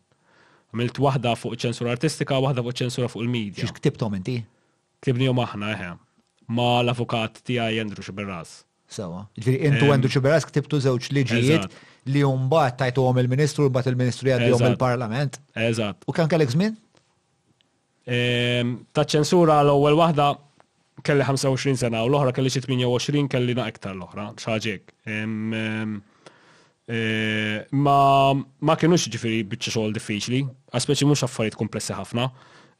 Għamilt 0.75 0.97
wahda 0.99 1.31
fuq 1.39 1.55
ċensura 1.63 1.93
artistika, 1.95 2.35
wahda 2.43 2.61
fuq 2.65 2.75
ċensura 2.83 3.07
fuq 3.09 3.23
il-medja. 3.23 3.63
Xiex 3.63 3.77
ktibtom 3.79 4.17
inti? 4.19 4.41
Ktibni 4.99 5.29
jom 5.29 5.39
aħna, 5.39 5.71
eħe. 5.75 5.91
Ma 6.55 6.67
l-avukat 6.83 7.39
għaj 7.41 7.77
jendru 7.79 8.03
Xiberras. 8.03 8.57
Sawa. 8.95 9.23
Ġviri, 9.39 9.69
intu 9.69 9.87
Endru 9.95 10.11
Xiberras 10.13 10.45
ktibtu 10.45 10.77
zewċ 10.83 11.13
liġijiet 11.17 11.63
li 12.13 12.21
jumbat 12.21 12.75
tajtu 12.83 13.01
għom 13.07 13.17
il-ministru, 13.23 13.65
bat 13.73 13.87
il-ministru 13.89 14.29
jaddi 14.29 14.51
għom 14.51 14.65
il-parlament. 14.75 15.39
Eżat. 15.57 16.03
U 16.05 16.13
kan 16.15 16.27
kellek 16.31 16.51
zmin? 16.53 16.75
Ta' 18.05 19.07
ċensura 19.15 19.57
l-ewwel 19.65 19.95
wahda 20.01 20.33
kelli 21.07 21.23
25 21.25 21.79
sena 21.81 22.03
u 22.05 22.11
l 22.11 22.19
ohra 22.19 22.35
kelli 22.35 22.51
28 22.53 23.25
kelli 23.31 23.55
na' 23.57 23.69
ektar 23.71 23.95
l 23.97 24.03
ohra 24.05 24.27
xaġek. 24.41 24.91
Eh, 26.87 27.65
ma 27.81 27.97
ma 28.37 28.73
kienux 28.77 29.09
ġifiri 29.09 29.39
bieċa 29.49 29.71
xogħol 29.73 29.93
diffiċli, 29.95 30.41
għaspeċi 30.77 31.05
mhux 31.09 31.23
affarijiet 31.25 31.55
komplessi 31.57 31.95
ħafna, 31.97 32.27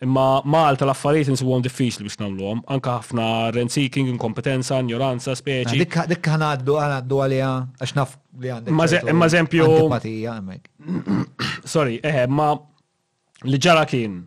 imma 0.06 0.26
Malta 0.46 0.86
l-affarijiet 0.86 1.32
għom 1.34 1.64
diffiċli 1.66 2.06
biex 2.06 2.22
għom, 2.22 2.62
anka 2.76 3.00
ħafna 3.00 3.26
rent 3.56 3.74
seeking, 3.74 4.12
inkompetenza, 4.14 4.78
ignoranza, 4.86 5.34
speċi. 5.40 5.80
Dik 6.12 6.30
ħanaddu 6.36 6.78
għanaddu 6.84 7.24
għalija 7.24 7.50
għax 7.82 7.96
naf 7.98 8.14
li 8.46 8.54
għandek. 8.54 9.10
Imma 9.10 9.26
eżempju. 9.34 9.66
Sorry, 11.74 11.98
eħe, 12.06 12.28
ma 12.30 12.52
li 13.50 13.58
ġara 13.66 13.88
kien 13.90 14.20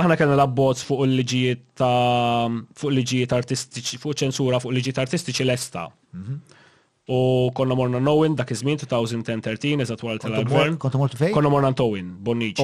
aħna 0.00 0.18
kellna 0.18 0.40
l-abbozz 0.40 0.82
fuq 0.88 1.06
il-liġijiet 1.06 1.62
ta' 1.78 2.50
fuq 2.82 2.96
liġijiet 2.98 3.38
artistiċi, 3.38 4.02
fuq 4.02 4.18
ċensura 4.24 4.58
fuq 4.58 4.74
liġijiet 4.74 5.02
artistiċi 5.06 5.46
l-esta. 5.46 5.86
Mhm. 6.18 6.60
U 7.06 7.50
konna 7.54 7.74
morna 7.76 8.00
nowin 8.00 8.34
dak 8.36 8.50
iż-żmien 8.50 8.76
2013 8.76 9.76
eżatt 9.80 10.00
wara 10.02 10.18
tal-Alborn. 10.18 10.76
Konna 10.78 10.98
morna 10.98 11.16
fejn? 11.18 11.34
Konna 11.34 11.48
morna 11.50 11.68
Antowin, 11.68 12.16
Bonnici. 12.20 12.62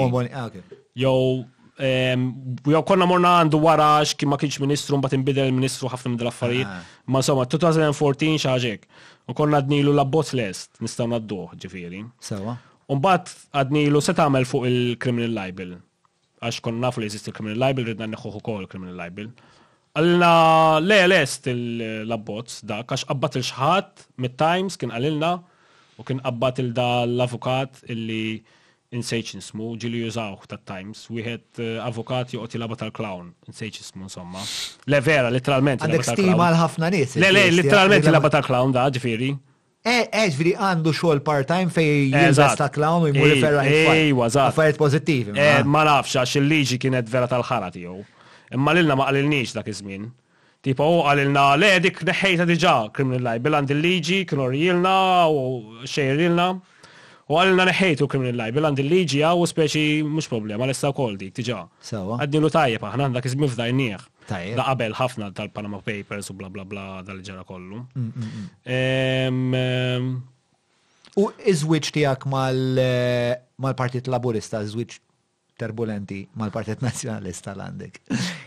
Jow 0.96 1.44
jow 2.72 2.84
konna 2.88 3.06
morna 3.06 3.28
ah, 3.34 3.40
għandu 3.42 3.60
wara 3.60 3.88
x'kien 4.08 4.28
ma 4.32 4.36
kienx 4.40 4.58
ministru 4.64 4.96
mbagħad 5.00 5.16
inbidel 5.18 5.48
il 5.50 5.54
ministru 5.58 5.88
ħafna 5.92 6.12
minn 6.12 6.20
dal-affarijiet. 6.22 6.68
Ah. 6.72 6.88
Ma 7.06 7.20
insomma 7.20 7.44
2014 7.44 8.38
xi 8.40 8.48
ħaġek. 8.48 8.88
U 9.28 9.34
konna 9.36 9.60
għadnilu 9.60 9.92
l-abbozz 9.92 10.32
lest 10.40 10.80
nistgħu 10.80 11.10
nadduh 11.12 11.52
ġifieri. 11.60 12.00
Sewa. 12.32 12.56
U 12.88 12.96
mbagħad 12.96 13.36
għadnilu 13.60 14.00
se 14.06 14.16
tagħmel 14.16 14.48
fuq 14.48 14.68
il-criminal 14.72 15.36
libel. 15.36 15.76
Għax 16.40 16.64
konna 16.64 16.86
nafu 16.88 17.04
li 17.04 17.10
jeżisti 17.12 17.30
il-criminal 17.34 17.60
libel 17.66 17.92
ridna 17.92 18.08
neħuħu 18.16 18.40
ukoll 18.40 18.64
il-criminal 18.64 18.96
libel. 19.04 19.32
Alla 19.98 20.78
l 20.78 21.06
lest 21.10 21.46
eh, 21.50 22.04
l-abbozz 22.06 22.62
da, 22.62 22.78
għax 22.84 23.02
qabbat 23.08 23.36
il-xħat 23.40 24.04
mit-Times 24.22 24.78
kien 24.78 24.92
għalilna 24.94 25.32
u 25.98 26.04
kien 26.06 26.20
qabbat 26.22 26.60
il-da 26.62 26.84
l-avukat 27.08 27.80
illi 27.90 28.36
insejċ 28.94 29.34
nismu, 29.40 29.72
ġili 29.82 30.04
jużawħ 30.04 30.46
ta' 30.50 30.60
Times, 30.70 31.02
wieħed 31.14 31.62
eh, 31.62 31.72
avukat 31.82 32.36
joqgħod 32.36 32.54
jilaba 32.56 32.78
tal-clown, 32.78 33.32
insejċ 33.50 33.82
nismu 33.82 34.06
insomma. 34.06 34.44
Le 34.86 35.00
vera, 35.08 35.30
letteralment. 35.34 35.82
Għandek 35.82 36.06
stima 36.06 36.52
l-ħafna 36.52 36.92
nis. 36.94 37.18
Le, 37.18 37.32
le, 37.34 37.44
letteralment 37.58 38.06
jilaba 38.06 38.30
tal-clown 38.36 38.74
da, 38.76 38.86
ġifiri. 38.94 39.32
Eh, 39.82 40.06
eh 40.06 40.26
ġifiri 40.30 40.54
għandu 40.68 40.94
xogħol 40.94 41.24
part-time 41.26 41.74
fej 41.74 42.12
jilbas 42.12 42.54
ta' 42.62 42.70
clown 42.74 43.08
u 43.08 43.10
jmur 43.10 43.34
ferra. 43.42 43.66
Ejwa, 43.66 44.30
zaħ. 44.38 44.52
Affarijiet 44.54 44.78
pożittivi. 44.84 45.34
Ma 45.66 45.84
nafx 45.90 46.20
għax 46.22 46.38
il-liġi 46.44 46.80
kienet 46.86 47.10
vera 47.10 47.26
tal-ħara 47.34 47.74
tiegħu. 47.74 48.00
Imma 48.50 48.72
lilna 48.74 48.96
ma 48.98 49.04
qalilniex 49.10 49.52
dak 49.54 49.68
iż-żmien. 49.70 50.02
Tipo 50.62 50.84
u 50.90 50.98
oh, 50.98 51.06
għalilna 51.08 51.42
le 51.56 51.68
dik 51.80 52.02
neħejta 52.04 52.44
diġà 52.50 52.72
criminal 52.92 53.24
libel 53.36 53.54
għand 53.56 53.70
il-liġi 53.72 54.18
kienu 54.28 54.48
rilna 54.52 54.96
u 55.32 55.38
xejrilna. 55.88 56.48
U 57.30 57.38
għalilna 57.38 57.68
neħejtu 57.70 58.08
criminal 58.10 58.36
libel 58.48 58.66
għand 58.68 58.82
il-liġi 58.82 59.22
għaw 59.24 59.46
speċi 59.52 59.84
mhux 60.04 60.28
problema 60.32 60.66
l-issa 60.68 60.90
wkoll 60.92 61.16
dik 61.22 61.32
diġà. 61.38 61.60
Għaddilu 62.18 62.50
tajjeb 62.52 62.84
aħna 62.90 63.08
dak 63.14 63.28
iż-żmien 63.30 63.52
f'dajnieħ. 63.54 64.02
Da 64.34 64.64
qabel 64.66 64.98
ħafna 64.98 65.30
tal-Panama 65.36 65.80
Papers 65.86 66.28
u 66.32 66.36
bla 66.36 66.50
bla 66.52 66.66
bla 66.68 66.84
dal-ġara 67.06 67.46
kollu. 67.48 67.80
Mm, 67.94 68.32
mm, 68.66 69.44
mm. 69.46 70.10
U 71.24 71.30
iż-żwieġ 71.50 71.88
tiegħek 71.96 72.26
eh, 72.26 73.38
mal-Partit 73.64 74.10
Laburista, 74.12 74.60
iż-żwieġ 74.66 74.98
terbulenti 75.60 76.18
mal-Partit 76.40 76.80
Nazjonalist 76.84 77.44
tal 77.44 77.60
għandek 77.62 78.00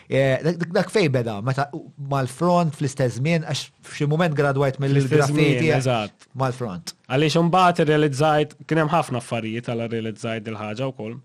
eh, 0.09 0.47
Dak 0.73 0.89
fej 0.93 1.09
beda, 1.13 1.37
mal-front 1.45 2.75
fl-istess 2.77 3.21
minn, 3.23 3.45
għax 3.47 3.65
f'xi 3.85 4.07
moment 4.09 4.33
gradwajt 4.37 4.79
mill-graffiti. 4.83 5.69
Eżatt. 5.75 6.25
Mal-front. 6.39 6.95
Għalix 7.13 7.37
imbagħad 7.41 7.83
irrealizzajt, 7.85 8.55
kien 8.69 8.81
hemm 8.83 8.91
ħafna 8.93 9.21
affarijiet 9.21 9.69
għal 9.73 9.85
irrealizzajt 9.87 10.49
il-ħaġa 10.53 10.89
wkoll. 10.93 11.15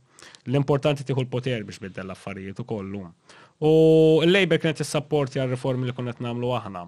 L-importanti 0.51 1.07
tieħu 1.09 1.23
l-poter 1.27 1.65
biex 1.69 1.83
biddel 1.87 2.09
l-affarijiet 2.11 2.65
ukoll 2.65 3.03
U 3.59 3.71
l 4.23 4.31
lejber 4.31 4.61
kienet 4.63 4.85
is-sapporti 4.85 5.41
għal-reformi 5.43 5.89
li 5.89 5.93
kunet 5.97 6.21
nagħmlu 6.23 6.53
aħna. 6.61 6.85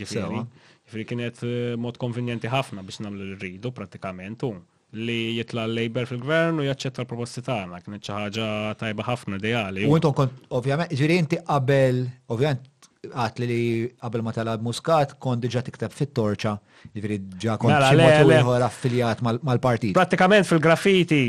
Ġifieri. 0.00 0.40
Ġifieri 0.86 1.04
kienet 1.10 1.42
eh, 1.44 1.72
mod 1.80 2.00
konvenjenti 2.00 2.48
ħafna 2.50 2.84
biex 2.86 3.02
nagħmlu 3.04 3.26
l-ridu 3.34 3.74
pratikament 3.76 4.46
li 4.96 5.38
jitla 5.38 5.64
l-Labor 5.66 6.06
fil-gvern 6.08 6.60
u 6.62 6.66
jaċċetta 6.66 7.02
l-proposti 7.04 7.42
tagħna 7.46 7.80
kien 7.82 7.96
xi 7.98 8.14
ħaġa 8.14 8.48
tajba 8.80 9.06
ħafna 9.08 9.38
ideali. 9.40 9.84
U 9.88 9.96
intom 9.98 10.14
kont 10.18 10.46
ovvjament 10.58 10.94
ġiri 10.98 11.18
inti 11.20 11.38
qabel 11.48 12.04
ovvjament 12.32 12.90
għat 13.04 13.40
li 13.44 13.58
qabel 14.00 14.24
ma 14.24 14.32
talab 14.36 14.62
muskat 14.64 15.16
kont 15.20 15.42
diġa 15.44 15.62
tikteb 15.66 15.92
fit-torċa, 15.94 16.54
jiġri 16.96 17.18
ġa 17.42 17.58
kont 17.60 17.74
mela, 17.74 18.68
affiljat 18.68 19.20
mal-partit. 19.26 19.92
Prattikament 19.98 20.48
fil-graffiti 20.48 21.20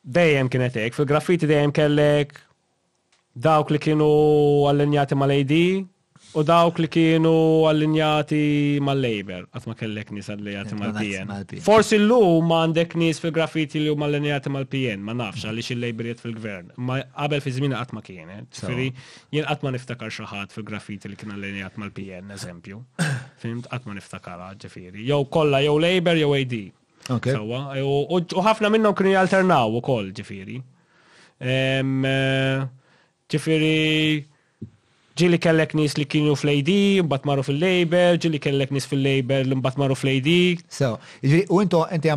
dejjem 0.00 0.48
kienet 0.48 0.78
hekk, 0.80 0.96
fil-graffiti 0.96 1.50
dejjem 1.50 1.74
kellek 1.76 2.38
dawk 3.36 3.68
li 3.74 3.78
kienu 3.82 4.08
allenjati 4.70 5.14
mal-AD 5.18 5.56
U 6.34 6.42
dawk 6.46 6.76
li 6.78 6.86
kienu 6.86 7.30
allinjati 7.66 8.78
mal-Labor, 8.86 9.48
għat 9.50 9.64
ma 9.66 9.74
kellek 9.80 10.12
nis 10.14 10.28
allinjati 10.30 10.76
mal-PN. 10.78 11.32
Forsi 11.64 11.98
l 11.98 12.06
ma 12.46 12.60
għandek 12.64 12.94
nis 13.02 13.18
fil-graffiti 13.22 13.80
li 13.82 13.90
huma 13.90 14.06
allinjati 14.06 14.52
mal-PN, 14.54 15.02
ma 15.06 15.16
nafx 15.18 15.48
għaliex 15.50 15.72
il-Labor 15.74 16.10
jett 16.12 16.22
fil-gvern. 16.22 16.70
Ma 16.86 17.00
għabel 17.02 17.42
fi 17.42 17.54
żmien 17.58 17.74
qatt 17.74 17.96
ma 17.96 18.04
kien, 18.06 18.30
ġifieri 18.46 18.88
jien 19.34 19.48
qatt 19.50 19.66
ma 19.66 19.74
niftakar 19.74 20.14
xaħat 20.14 20.54
fil-graffiti 20.54 21.10
li 21.10 21.18
kien 21.18 21.34
allinjat 21.34 21.80
mal-PN, 21.82 22.30
eżempju. 22.36 22.78
Fimt 23.42 23.66
qatt 23.72 23.90
ma 23.90 23.98
niftakarha, 23.98 24.52
ġifiri. 24.62 25.02
Jow 25.10 25.26
kolla, 25.34 25.64
jow 25.66 25.74
Labor 25.82 26.14
jow 26.20 26.30
AD. 26.38 26.58
U 27.10 28.44
ħafna 28.46 28.70
minnom 28.70 28.94
kienu 28.94 29.16
jalternaw 29.18 29.80
ukoll, 29.82 30.14
ġifieri. 30.14 30.60
Ġifieri 33.30 34.29
ġili 35.20 35.38
kellek 35.42 35.74
nis 35.76 35.96
li 35.98 36.06
kienu 36.08 36.36
fl-AD, 36.38 36.70
mbatt 37.06 37.28
fil-label, 37.46 38.16
ġili 38.22 38.40
kellek 38.42 38.70
nis 38.74 38.86
fil-label 38.88 39.44
li 39.50 39.56
mbatt 39.60 39.76
fl-AD. 39.96 40.30
So, 40.72 40.96
u 41.50 41.60
into 41.64 41.82
inti 41.94 42.08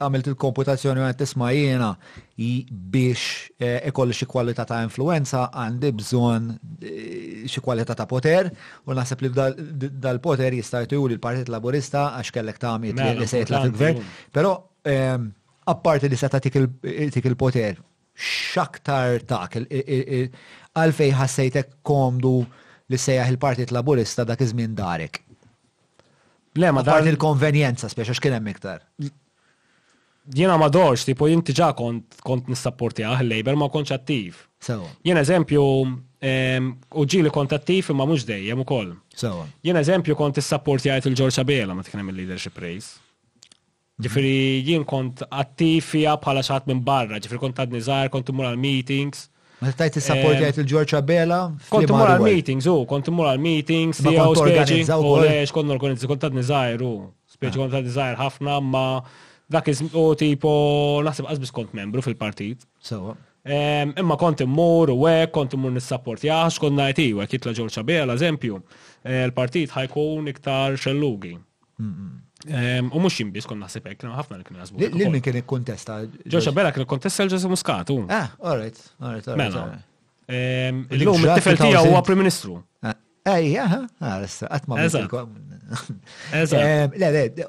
għamilt 0.00 0.28
il-komputazzjoni 0.32 1.00
għan 1.02 1.18
tisma 1.20 1.50
jena 1.54 1.90
biex 2.38 3.50
eh, 3.58 3.80
ikolli 3.90 4.14
xie 4.14 4.28
kwalità 4.30 4.66
ta' 4.68 4.82
influenza 4.86 5.46
għandi 5.50 5.90
bżon 6.00 6.50
eh, 6.52 7.40
xie 7.50 7.62
kwalità 7.64 7.96
ta' 7.98 8.06
poter 8.10 8.50
u 8.86 8.94
naħseb 8.94 9.26
li 9.26 9.30
dal-poter 9.98 10.54
jistajtu 10.60 10.98
juli 11.00 11.18
l-Partit 11.18 11.50
Laburista 11.50 12.08
għax 12.18 12.34
kellek 12.38 12.60
ta' 12.62 12.76
għamiet 12.76 13.02
li 13.18 13.26
sejt 13.26 13.50
la' 13.50 13.64
gvern 13.74 13.98
Pero, 14.34 14.52
ehm, 14.86 15.26
apparti 15.68 16.08
li 16.12 16.16
seta' 16.16 16.40
tik 16.46 16.60
il-poter, 17.26 17.82
xaktar 18.18 19.26
ta' 19.30 19.42
għalfej 20.76 21.12
ħassejtek 21.16 21.70
komdu 21.86 22.42
li 22.88 22.96
sejjaħ 22.98 23.30
il-partit 23.32 23.72
laburista 23.72 24.24
dak 24.24 24.40
iż-żmien 24.44 24.74
darek. 24.76 25.22
Le, 26.58 26.70
ma 26.72 26.82
dar 26.82 27.06
il-konvenjenza 27.06 27.88
speċa 27.92 28.16
x'kien 28.16 28.34
hemm 28.38 28.52
iktar. 28.54 28.82
Jiena 30.38 30.58
ma 30.60 30.66
dorx, 30.68 31.06
tipo 31.08 31.28
jinti 31.28 31.54
ġa 31.56 31.70
kont 31.76 32.18
kont 32.20 32.50
għah 32.52 33.22
il-Labor 33.22 33.56
ma 33.56 33.68
kontx 33.72 33.94
attiv. 33.96 34.42
Jien 35.04 35.16
eżempju 35.16 35.62
ehm, 36.20 36.72
u 36.92 37.04
ġili 37.08 37.30
kont 37.32 37.54
attiv 37.56 37.88
imma 37.94 38.04
mhux 38.08 38.26
dejjem 38.28 38.60
ukoll. 38.64 38.90
Jien 39.64 39.78
eżempju 39.80 40.16
kont 40.16 40.40
għajt 40.42 41.08
il-Ġorġa 41.08 41.46
Bela 41.48 41.74
ma 41.76 41.82
t 41.84 41.94
hemm 41.94 42.12
il-Leadership 42.12 42.58
Race. 42.60 42.98
Ġifieri 43.98 44.60
jien 44.66 44.84
kont 44.86 45.24
attiv 45.30 45.82
fija 45.82 46.12
bħala 46.22 46.44
xaħat 46.46 46.68
minn 46.70 46.84
barra, 46.86 47.18
ġifieri 47.18 47.40
kont 47.44 47.58
għad 47.58 47.72
nizar, 47.74 48.12
kont 48.12 48.30
mura 48.30 48.52
l 48.54 48.60
meetings. 48.62 49.28
Ma 49.58 49.70
tajt 49.74 49.94
il-support 49.98 50.38
jgħajt 50.38 50.58
il 50.62 50.66
ġorċa 50.70 50.98
Bela? 51.06 51.38
Kont 51.68 51.90
mura 51.90 52.16
meetings 52.22 52.66
u, 52.70 52.76
kont 52.88 53.08
mura 53.10 53.32
għal-meetings, 53.34 54.00
tijaw 54.04 54.34
speċi, 54.38 54.84
u 54.94 55.14
lex, 55.24 55.52
kont 55.56 55.72
organizzi, 55.74 56.06
kont 56.10 56.22
ta' 56.22 56.30
nizajr, 56.34 56.84
u, 56.86 56.92
speċi 57.34 57.56
ah. 57.58 57.62
kont 57.64 57.74
ta' 57.74 57.80
nizajr 57.82 58.20
ħafna, 58.20 58.58
ma 58.62 58.84
dak 59.50 59.70
iż 59.72 59.88
u 59.98 60.04
tipo, 60.20 60.52
naħseb 61.08 61.26
għazbis 61.32 61.54
kont 61.58 61.74
membru 61.78 62.04
fil-partit. 62.06 62.62
Sewa. 62.86 63.16
Imma 63.48 64.18
kont 64.20 64.44
immur, 64.44 64.92
u 64.94 65.02
għek, 65.08 65.32
kont 65.34 65.58
immur 65.58 65.74
nis-support 65.74 66.22
jax, 66.28 66.60
kont 66.62 66.78
najt 66.78 67.02
u 67.08 67.22
għek 67.24 67.36
jitla 67.38 67.56
George 67.58 67.82
Abela, 67.82 68.14
eżempju, 68.14 68.60
eh, 69.10 69.24
l-partit 69.26 69.74
ħajkun 69.74 70.30
iktar 70.36 70.78
xellugi. 70.78 71.34
Ehm, 72.46 72.86
u 72.94 73.00
mux 73.02 73.10
jimbis 73.18 73.48
kon 73.50 73.58
nasib 73.58 73.82
naħseb 73.82 73.98
hekk, 73.98 74.12
ħafna 74.14 74.36
li 74.38 74.44
kien 74.46 74.60
jasbu. 74.62 74.78
Lil 74.94 75.10
min 75.10 75.18
kien 75.24 75.34
ikkontesta? 75.40 75.96
Ġoxa 76.30 76.52
Bella 76.54 76.70
kien 76.76 76.86
kontesta 76.86 77.24
l 77.26 77.28
ġoċa 77.32 77.48
Muskatu. 77.50 77.96
Ah, 78.06 78.28
all 78.38 78.58
right, 78.60 78.76
all 79.00 79.12
right, 79.16 79.26
all 79.26 79.34
right. 79.34 79.42
Mela. 79.42 79.64
Ehm, 80.30 80.78
L-lum 81.00 81.22
it-tifel 81.24 81.56
tiegħu 81.58 81.88
huwa 81.90 82.02
Prim 82.06 82.18
Ministru. 82.22 82.52
Ej, 83.28 83.58
aha, 83.60 83.80
għarissa, 84.12 84.46
għatma 84.54 84.72
Le, 84.78 84.84
le, 86.96 87.08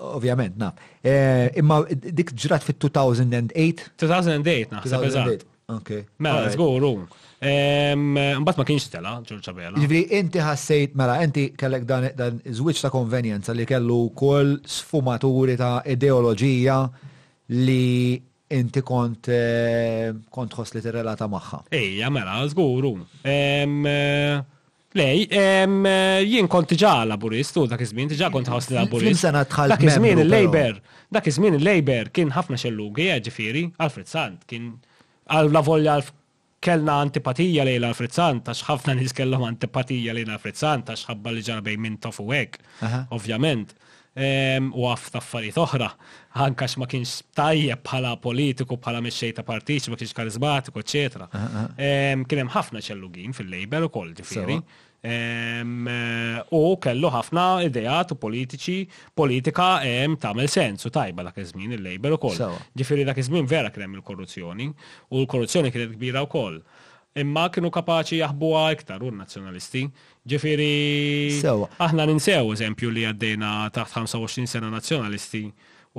ovvjament, 0.09 0.55
naf. 0.59 0.73
Ehm, 1.07 1.53
imma 1.61 1.75
dik 1.93 2.29
ġrat 2.35 2.63
fit-2008? 2.71 3.77
2008, 4.01 4.69
naħseb, 4.73 5.01
eżatt. 5.13 5.43
Ok. 5.71 5.89
Mela, 6.25 6.49
zguru. 6.55 6.91
Mbatt 7.39 8.57
ma 8.59 8.63
kienx 8.67 8.89
tela, 8.91 9.13
ġurġa 9.23 9.43
ċabela. 9.47 9.79
Ġivri, 9.79 10.01
inti 10.19 10.41
ħassejt, 10.43 10.95
mela, 10.99 11.19
inti 11.23 11.45
kellek 11.57 11.85
dan 11.87 12.07
iż 12.43 12.81
ta' 12.83 12.91
konvenjenza 12.91 13.55
li 13.55 13.65
kellu 13.65 14.09
kol 14.13 14.57
sfumaturi 14.67 15.55
ta' 15.57 15.79
ideoloġija 15.87 16.79
li 17.55 18.19
inti 18.51 18.81
kont 18.83 19.29
eh, 19.31 20.11
kont 20.29 20.55
ħoss 20.57 20.75
li 20.75 20.83
relata 20.91 21.27
magħha. 21.31 21.63
Ejja, 21.71 22.09
mela, 22.11 22.41
żguru. 22.51 22.97
Lej, 24.99 25.25
jien 25.29 26.47
kont 26.51 26.75
ġa 26.83 26.93
laburist 27.13 27.55
u 27.61 27.67
dak 27.71 27.83
iż-żmien 27.85 28.11
ġa 28.19 28.31
kont 28.35 28.49
ħossni 28.51 28.79
laburist. 28.81 29.21
Sena 29.23 29.45
tħal. 29.47 29.77
Dak 29.77 29.87
iż 29.87 29.95
il-Labor, 30.01 30.81
dak 31.13 31.31
iż-żmien 31.31 31.55
il-Labor 31.61 32.11
kien 32.11 32.35
ħafna 32.35 32.59
xellugi, 32.59 33.07
eh, 33.15 33.21
ġifieri, 33.29 33.67
Alfred 33.85 34.11
Sant 34.11 34.43
kien 34.49 34.73
għal 35.29 35.53
la 35.53 35.61
volja 35.63 36.01
kellna 36.61 36.99
antipatija 37.03 37.63
lejla 37.67 37.91
Frizzant, 37.95 38.47
għax 38.51 38.63
ħafna 38.67 38.95
nis 38.99 39.13
kellhom 39.15 39.45
antipatija 39.47 40.13
lejla 40.15 40.39
Frizzant, 40.41 40.89
għax 40.91 41.07
ħabba 41.09 41.33
li 41.37 41.43
ġara 41.47 41.63
bejn 41.65 41.83
minn 41.85 41.99
tafu 42.03 42.27
hekk, 42.33 42.59
ovvjament. 43.15 43.75
U 44.19 44.81
għaf 44.89 45.11
taffariet 45.13 45.55
oħra, 45.61 45.85
ħankax 46.35 46.75
ma 46.81 46.87
kienx 46.91 47.11
tajjeb 47.37 47.83
bħala 47.85 48.15
politiku, 48.19 48.75
bħala 48.75 48.99
mexxej 49.05 49.35
ta' 49.37 49.45
partijx, 49.47 49.87
ma 49.93 49.99
kienx 50.01 50.17
karizmatiku, 50.17 50.81
eccetera. 50.83 51.29
Kien 51.77 52.41
hemm 52.41 52.51
ħafna 52.55 52.81
ċellugin 52.83 53.37
fil-lejber 53.37 53.87
ukoll 53.87 54.11
ġifieri. 54.17 54.59
Eh, 54.99 55.59
u 56.49 56.59
kellu 56.83 57.07
ħafna 57.13 57.43
idejat 57.69 58.11
u 58.11 58.17
politiċi, 58.19 58.79
politika 59.15 59.77
tamel 60.19 60.49
sensu 60.51 60.91
tajba 60.91 61.23
dak 61.29 61.39
iż-żmien 61.39 61.71
il-Label 61.77 62.17
ukoll. 62.17 62.35
Ġifieri 62.75 63.05
dak 63.07 63.17
iż-żmien 63.21 63.47
vera 63.47 63.71
kien 63.71 63.95
il-korruzzjoni 63.95 64.67
u 65.13 65.21
l-korruzzjoni 65.21 65.71
kienet 65.71 65.93
kbira 65.95 66.25
wkoll. 66.27 66.59
Imma 67.19 67.45
kienu 67.49 67.71
kapaċi 67.73 68.19
jaħbuha 68.19 68.65
iktar 68.75 69.01
u 69.03 69.13
nazzjonalisti. 69.15 69.85
Ġifieri 70.29 70.69
aħna 71.79 72.09
ninsew 72.11 72.51
eżempju 72.51 72.91
li 72.91 73.07
għaddejna 73.13 73.53
taħt 73.71 74.01
25 74.03 74.51
sena 74.51 74.67
nazzjonalisti 74.75 75.45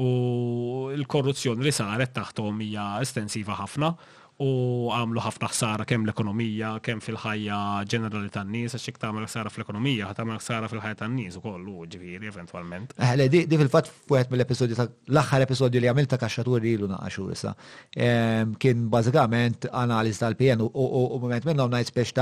u 0.01 0.93
l-korruzzjoni 0.93 1.65
li 1.65 1.73
saret 1.73 2.13
taħtom 2.21 2.61
hija 2.69 2.99
estensiva 3.01 3.57
ħafna 3.65 3.97
u 4.41 4.89
għamlu 4.89 5.21
ħafna 5.21 5.49
ħsara 5.53 5.85
kemm 5.89 6.07
l-ekonomija, 6.09 6.71
kemm 6.85 7.03
fil-ħajja 7.05 7.59
ġenerali 7.93 8.31
tan-nies, 8.33 8.73
għax 8.79 8.85
xik 8.89 9.01
tagħmel 9.03 9.27
ħsara 9.29 9.53
fl-ekonomija, 9.53 10.09
tagħmel 10.17 10.39
ħsara 10.41 10.71
fil-ħajja 10.73 10.99
tan-nies 11.03 11.37
ukoll 11.43 11.67
u 11.75 11.85
ġifieri 11.93 12.31
eventwalment. 12.31 12.95
Eħle, 12.97 13.27
eh, 13.29 13.45
di, 13.51 13.59
fil-fatt 13.61 13.93
fuqet 13.93 14.33
mill-episodju 14.33 14.79
l-aħħar 15.13 15.45
episodju 15.45 15.83
li 15.85 15.91
għamilta 15.93 16.21
kaxxatur 16.25 16.69
ilu 16.73 16.89
naqaxu 16.95 17.27
issa. 17.37 17.53
Kien 17.93 18.87
bażikament 18.97 19.69
analiż 19.83 20.25
tal-pjan 20.25 20.65
u 20.65 21.21
moment 21.21 21.49
minnhom 21.51 21.77
ngħid 21.77 21.93
spiex 21.93 22.17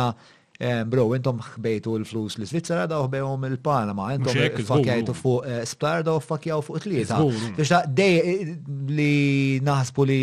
Bro, 0.90 1.04
intom 1.14 1.36
ħbejtu 1.38 1.92
l-flus 2.00 2.34
l 2.40 2.46
svizzera 2.50 2.86
da 2.90 2.96
uħbejhom 2.98 3.44
il-Panama, 3.46 4.08
intom 4.16 4.34
fakjajtu 4.66 5.12
fuq 5.14 5.44
eh, 5.46 5.60
Splar 5.70 6.02
da 6.02 6.16
uħfakjaw 6.18 6.64
fuq 6.66 6.80
tlieta. 6.82 7.20
Biex 7.54 7.68
da 7.70 7.84
dej 8.00 8.56
li 8.88 9.60
naħsbu 9.62 10.06
li 10.10 10.16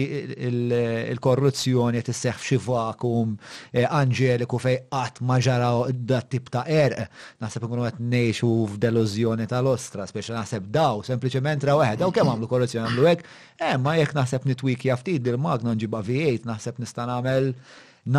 l 0.44 1.16
korruzzjoni 1.24 2.02
jt 2.04 2.18
seħf 2.20 2.44
xi 2.50 2.60
vakum 2.68 3.32
eh, 3.72 3.88
anġeliku 3.88 4.60
fej 4.66 4.82
qatt 4.92 5.24
ma 5.24 5.40
ġaraw 5.40 5.86
dat 6.12 6.28
tip 6.36 6.52
ta' 6.52 6.66
erq. 6.82 7.00
Eh, 7.06 7.32
naħseb 7.46 7.70
nkunu 7.70 7.88
qed 7.88 8.04
ngħixu 8.04 8.52
f'delużjoni 8.76 9.48
tal-ostra, 9.48 10.10
biex 10.12 10.36
naħseb 10.36 10.68
daw, 10.68 11.00
sempliċement 11.14 11.70
raw 11.72 11.80
eħed, 11.88 12.04
daw 12.04 12.12
kemm 12.12 12.36
għamlu 12.36 12.52
korruzzjoni 12.52 12.90
għamlu 12.92 13.08
hekk, 13.14 13.32
eh 13.72 13.76
ma 13.80 13.96
jekk 14.02 14.20
naħseb 14.20 14.52
nitwikja 14.52 15.00
ftit 15.00 15.32
il 15.32 15.40
magna 15.48 15.72
nġibha 15.80 16.04
V8, 16.12 16.44
naħseb 16.52 16.84
nista' 16.84 17.08
nagħmel 17.14 17.54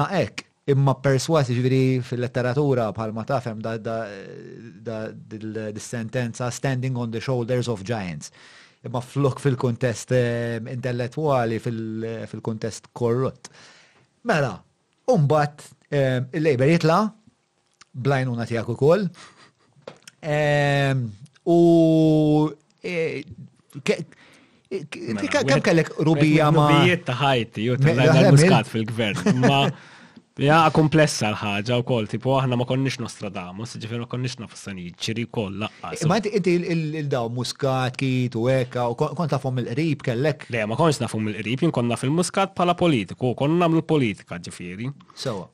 naqek 0.01 0.49
imma 0.71 0.93
perswasi 0.99 1.55
ġviri 1.55 1.79
fil-letteratura 2.03 2.89
bħalma 2.95 3.23
tafem 3.29 3.59
da, 3.62 3.73
da, 3.79 3.97
da, 4.87 5.12
sentenza 5.83 6.49
standing 6.53 6.97
on 6.99 7.11
the 7.14 7.21
shoulders 7.23 7.69
of 7.71 7.81
giants. 7.87 8.31
Imma 8.87 9.01
flok 9.03 9.41
fil-kontest 9.43 10.11
eh, 10.17 10.59
intellettuali, 10.73 11.57
eh, 11.57 11.61
fil-kontest 12.31 12.85
korrut. 12.99 13.43
Mela, 14.27 14.55
umbat 15.14 15.57
eh, 15.91 16.21
il-lejber 16.35 16.69
jitla, 16.75 16.99
blajnuna 17.97 18.45
tijak 18.51 18.69
u 18.69 18.71
koll, 18.81 19.05
mela, 20.23 20.95
u 21.47 21.51
kem 23.87 24.05
kellek 25.62 25.93
rubija 26.03 26.49
ma. 26.51 26.67
Rubijiet 26.73 27.03
ta' 27.07 27.14
ħajti, 27.21 27.61
ju 27.69 27.73
ta' 27.79 28.31
muskat 28.35 28.67
fil-gvern. 28.67 29.17
Ja, 30.37 30.59
komplessa 30.68 31.30
l-ħagġa 31.30 31.78
u 31.80 31.84
koll, 31.89 32.09
tipo, 32.12 32.34
aħna 32.37 32.59
ma 32.61 32.64
konniex 32.68 32.99
Nostradamus, 33.01 33.70
ġifir 33.80 34.03
ma 34.03 34.09
konnix 34.11 34.34
nafassan 34.37 34.76
jġiri 34.82 35.22
koll 35.32 35.57
laqqas. 35.62 36.03
Ma 36.11 36.18
inti 36.20 36.57
il-daw 36.68 37.30
muskat, 37.32 37.97
kit 37.97 38.37
u 38.37 38.43
eka, 38.53 38.84
u 38.93 38.99
kont 39.01 39.32
nafum 39.32 39.62
il-qrib 39.64 40.05
kellek? 40.05 40.45
Le, 40.53 40.66
ma 40.68 40.76
konniex 40.76 41.01
nafum 41.01 41.30
il-qrib, 41.32 41.64
jien 41.64 41.72
konna 41.72 41.97
fil-muskat 41.97 42.53
pala 42.59 42.76
politiku, 42.76 43.32
konna 43.32 43.62
namlu 43.64 43.80
politika 43.89 44.37
ġifiri. 44.45 44.91
Sewa. 45.16 45.49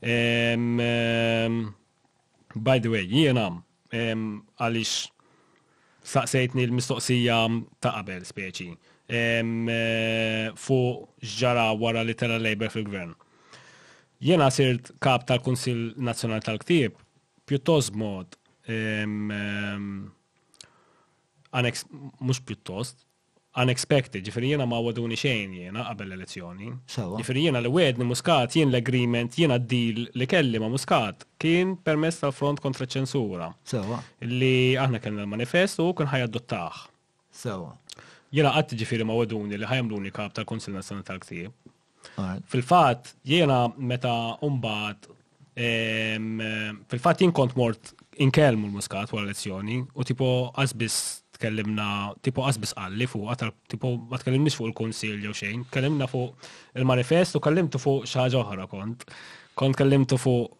By 2.53 2.77
the 2.83 2.91
way, 2.97 3.07
jien 3.07 3.39
għam, 3.39 3.63
għalix 4.59 4.97
saqsejtni 6.11 6.67
l-mistoqsija 6.67 7.39
ta' 7.79 7.95
qabel 8.01 8.25
speċi 8.27 8.73
eh, 9.07 10.49
fu 10.59 10.79
ġara 11.39 11.69
wara 11.79 12.03
li 12.03 12.19
tara 12.19 12.43
Labour 12.43 12.75
fil-gvern. 12.75 13.15
Jena 14.23 14.51
sirt 14.55 14.91
kap 15.03 15.25
tal-Kunsil 15.27 15.95
Nazzjonal 15.99 16.43
tal-Ktib, 16.47 16.95
pjuttos 17.47 17.89
mod, 17.91 18.37
annex, 21.51 21.83
mux 22.23 22.39
pjuttost, 22.47 23.03
unexpected, 23.59 24.23
ġifiri 24.25 24.53
jena 24.55 24.69
ma 24.71 24.79
għaduni 24.79 25.19
xejn 25.21 25.57
jena 25.59 25.83
qabel 25.89 26.15
elezzjoni 26.17 26.71
Ġifiri 27.19 27.43
jena 27.49 27.61
li 27.61 27.73
wedni 27.75 28.07
muskat, 28.09 28.55
jien 28.57 28.71
l-agreement, 28.73 29.35
jena 29.37 29.59
d-deal 29.61 30.07
li 30.23 30.29
kelli 30.31 30.63
ma 30.63 30.71
muskat, 30.73 31.27
kien 31.43 31.75
permess 31.85 32.23
tal-front 32.23 32.63
kontra 32.65 32.87
ċensura. 32.89 33.51
Sewa. 33.75 33.99
Li 34.31 34.55
aħna 34.85 35.03
kellna 35.05 35.27
l-manifest 35.27 35.83
u 35.85 35.91
kien 35.99 36.09
ħajadottaħ. 36.15 36.81
Sewa. 37.43 37.75
Jena 38.33 38.55
għatti 38.57 38.79
ġifiri 38.85 39.05
ma 39.05 39.19
għaduni 39.19 39.59
li 39.65 39.69
ħajamluni 39.69 40.15
kap 40.15 40.39
tal-Konsil 40.39 40.79
Nazjonal 40.79 41.05
tal-Ktib. 41.11 41.72
Fil-fat, 42.51 43.15
jiena 43.27 43.65
meta 43.79 44.13
umbat, 44.47 45.07
fil-fat 46.89 47.23
jien 47.23 47.33
kont 47.35 47.55
mort 47.59 47.93
inkelmu 48.23 48.69
l-muskat 48.69 49.13
wara 49.15 49.27
lezzjoni 49.31 49.79
u 49.97 50.05
tipo 50.07 50.29
għazbis 50.53 50.97
tkellimna, 51.39 51.87
tipo 52.23 52.45
għazbis 52.47 52.75
għalli 52.79 53.09
fuq, 53.11 53.27
għatal 53.33 53.53
tipo 53.73 53.95
ma 54.13 54.21
tkellimnix 54.21 54.59
fuq 54.59 54.69
il 54.71 54.77
konsilju 54.77 55.25
jew 55.31 55.37
xejn, 55.43 55.65
kellimna 55.73 56.09
fuq 56.11 56.53
il-manifest 56.81 57.37
u 57.39 57.43
kellimtu 57.45 57.81
fuq 57.83 58.07
xaġa 58.13 58.43
oħra 58.43 58.69
kont. 58.71 59.07
Kont 59.59 59.79
kellimtu 59.81 60.19
fuq 60.21 60.59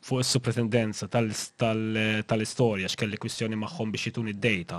fuq 0.00 0.22
is 0.24 0.30
supretendenza 0.32 1.04
tal-istorja 1.12 2.88
x'kelli 2.88 3.18
kwistjoni 3.20 3.58
magħhom 3.60 3.90
biex 3.92 4.08
jitun 4.08 4.30
id-data. 4.30 4.78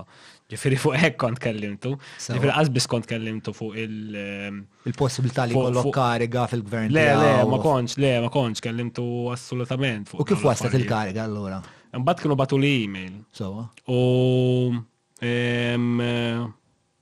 Ġifiri 0.51 0.75
fuq 0.83 0.95
hekk 0.99 1.17
kont 1.21 1.39
kellimtu. 1.39 1.93
Ġifiri 2.25 2.51
għazbis 2.59 2.85
kont 2.91 3.05
kellimtu 3.07 3.53
fuq 3.55 3.77
il- 3.85 4.15
ehm, 4.19 4.63
Il-possibilità 4.89 5.45
li 5.47 5.53
kollok 5.55 5.91
kariga 5.95 6.45
fil-gvern. 6.51 6.91
Le, 6.91 7.05
le, 7.17 7.47
ma 7.47 7.57
konċ, 7.63 7.97
le, 8.01 8.19
ma 8.21 8.27
konċ, 8.27 8.59
kellimtu 8.61 9.05
assolutament. 9.31 10.09
U 10.13 10.23
kif 10.25 10.43
waslet 10.43 10.73
il-kariga 10.73 11.23
allura? 11.23 11.61
Mbatt 11.93 12.19
kienu 12.21 12.35
batu 12.35 12.57
li 12.57 12.83
e-mail. 12.83 13.11
So. 13.31 13.69
U. 13.87 14.83
Ehm, 15.21 16.53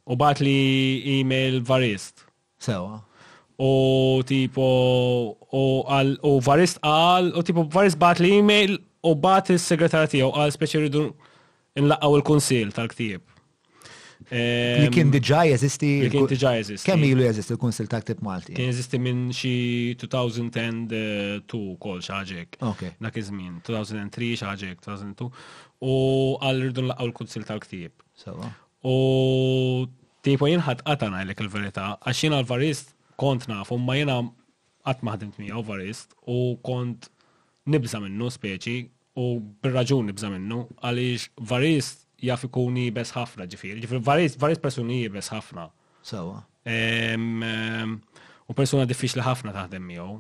u 0.06 0.16
bat 0.16 0.39
li 0.41 1.20
e-mail 1.20 1.62
varist. 1.62 2.26
Sewa. 2.60 3.02
U 3.60 4.22
tipo, 4.24 5.36
u 5.52 6.38
varist 6.39 6.80
għal, 6.84 7.34
u 7.38 7.41
tipo 7.43 7.64
varist 7.68 7.97
bat 7.97 8.20
li 8.20 8.38
e-mail 8.39 8.78
u 9.04 9.16
bat 9.16 9.50
il 9.50 9.58
segretarati 9.60 10.18
tiegħu 10.22 10.34
għal 10.36 10.52
speċi 10.54 10.80
rridu 10.89 11.10
nlaqgħu 11.80 12.16
il-kunsil 12.16 12.72
tal-ktieb. 12.74 13.22
Li 14.28 14.89
kien 14.93 15.11
diġa 15.13 15.45
jeżisti. 15.47 15.89
Li 16.03 16.09
kien 16.11 16.26
diġa 16.30 16.51
jeżisti. 16.57 16.86
Kemm 16.89 17.05
ilu 17.07 17.24
jeżisti 17.24 17.53
l-Kunsil 17.55 17.88
ta' 17.89 18.01
Ktib 18.03 18.24
Malti? 18.26 18.55
Kien 18.57 18.67
jeżisti 18.70 18.99
minn 19.01 19.30
xie 19.36 19.95
2002 19.99 21.78
kol 21.82 22.01
xaġek. 22.03 22.57
Ok. 22.67 22.84
Dak 23.01 23.17
iż-żmien, 23.22 23.61
2003 23.65 24.32
xaġek, 24.43 24.82
2002. 24.84 25.30
U 25.88 25.95
għal 26.43 26.59
rridu 26.65 26.84
nlaqgħu 26.89 27.07
l-Kunsil 27.07 27.47
ta' 27.47 27.55
Ktib. 27.63 28.03
Sawa. 28.20 28.51
U 28.84 28.97
tipu 30.28 30.51
jien 30.51 30.63
għatana 30.67 31.22
ngħidlek 31.22 31.45
il 31.45 31.51
verita 31.55 31.88
għaxin 32.03 32.36
għal-varist 32.36 32.93
kont 33.20 33.47
nafu, 33.51 33.80
ma 33.80 33.95
jiena 33.97 34.20
qatt 34.89 35.03
maħdimt 35.07 35.39
għal 35.47 35.63
varist 35.67 36.13
u 36.28 36.55
kont 36.65 37.07
nibża 37.70 37.99
minnu 38.03 38.28
speċi 38.34 38.78
u 39.22 39.26
bir-raġun 39.63 40.07
nibża 40.11 40.32
minnu 40.34 40.63
għalix 40.84 41.28
varist 41.53 42.07
jaf 42.26 42.43
ikun 42.47 42.76
jibes 42.80 43.11
ħafna 43.15 43.45
ġifiri. 43.51 43.82
Ġifiri, 43.84 44.01
varis 44.03 44.61
personi 44.61 45.01
jibes 45.03 45.32
ħafna. 45.34 45.70
Sawa. 46.05 46.43
U 48.49 48.55
persona 48.57 48.86
diffiċli 48.89 49.24
ħafna 49.26 49.53
taħdem 49.55 49.84
miħu. 49.91 50.15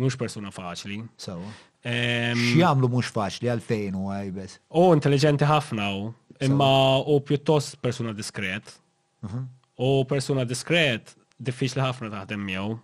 Mux 0.00 0.16
persona 0.16 0.52
faċli. 0.54 1.00
Sawa. 1.20 1.50
Xjamlu 1.84 2.90
mux 2.92 3.10
faċli 3.14 3.50
għalfejn 3.54 3.96
u 4.00 4.06
jibes. 4.14 4.58
U 4.72 4.90
intelligenti 4.96 5.48
ħafna 5.48 5.88
u 5.98 6.10
imma 6.46 6.70
u 7.04 7.18
pjuttost 7.26 7.80
persona 7.84 8.12
diskret. 8.16 8.76
Mhm. 9.24 9.46
U 9.80 10.04
persona 10.08 10.44
diskret 10.48 11.14
diffiċli 11.40 11.82
ħafna 11.84 12.12
taħdem 12.18 12.46
miħu. 12.52 12.78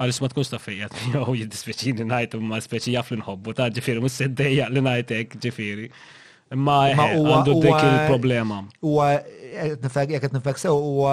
għalix 0.00 0.18
ma 0.22 0.28
tkunx 0.32 0.48
ta' 0.52 0.56
fejjat 0.64 0.94
miegħu 1.16 1.34
jiddispeċini 1.42 2.06
ngħid 2.08 2.36
ma 2.40 2.56
speċi 2.64 2.94
jaf 2.94 3.10
li 3.12 3.18
nħobbu 3.20 3.52
ta' 3.58 3.66
ġifieri 3.76 4.00
mhux 4.00 4.14
seddejja 4.22 4.70
li 4.72 4.80
ngħidlek 4.86 5.34
ġifieri. 5.44 5.90
Imma 6.50 6.78
eh, 6.90 6.98
għandu 7.14 7.60
dik 7.62 7.76
il-problema. 7.86 8.56
U 8.82 8.96
eh, 9.04 9.36
jek 9.80 10.16
qed 10.24 10.32
nifek 10.34 10.58
sew 10.58 10.74
huwa 10.74 11.12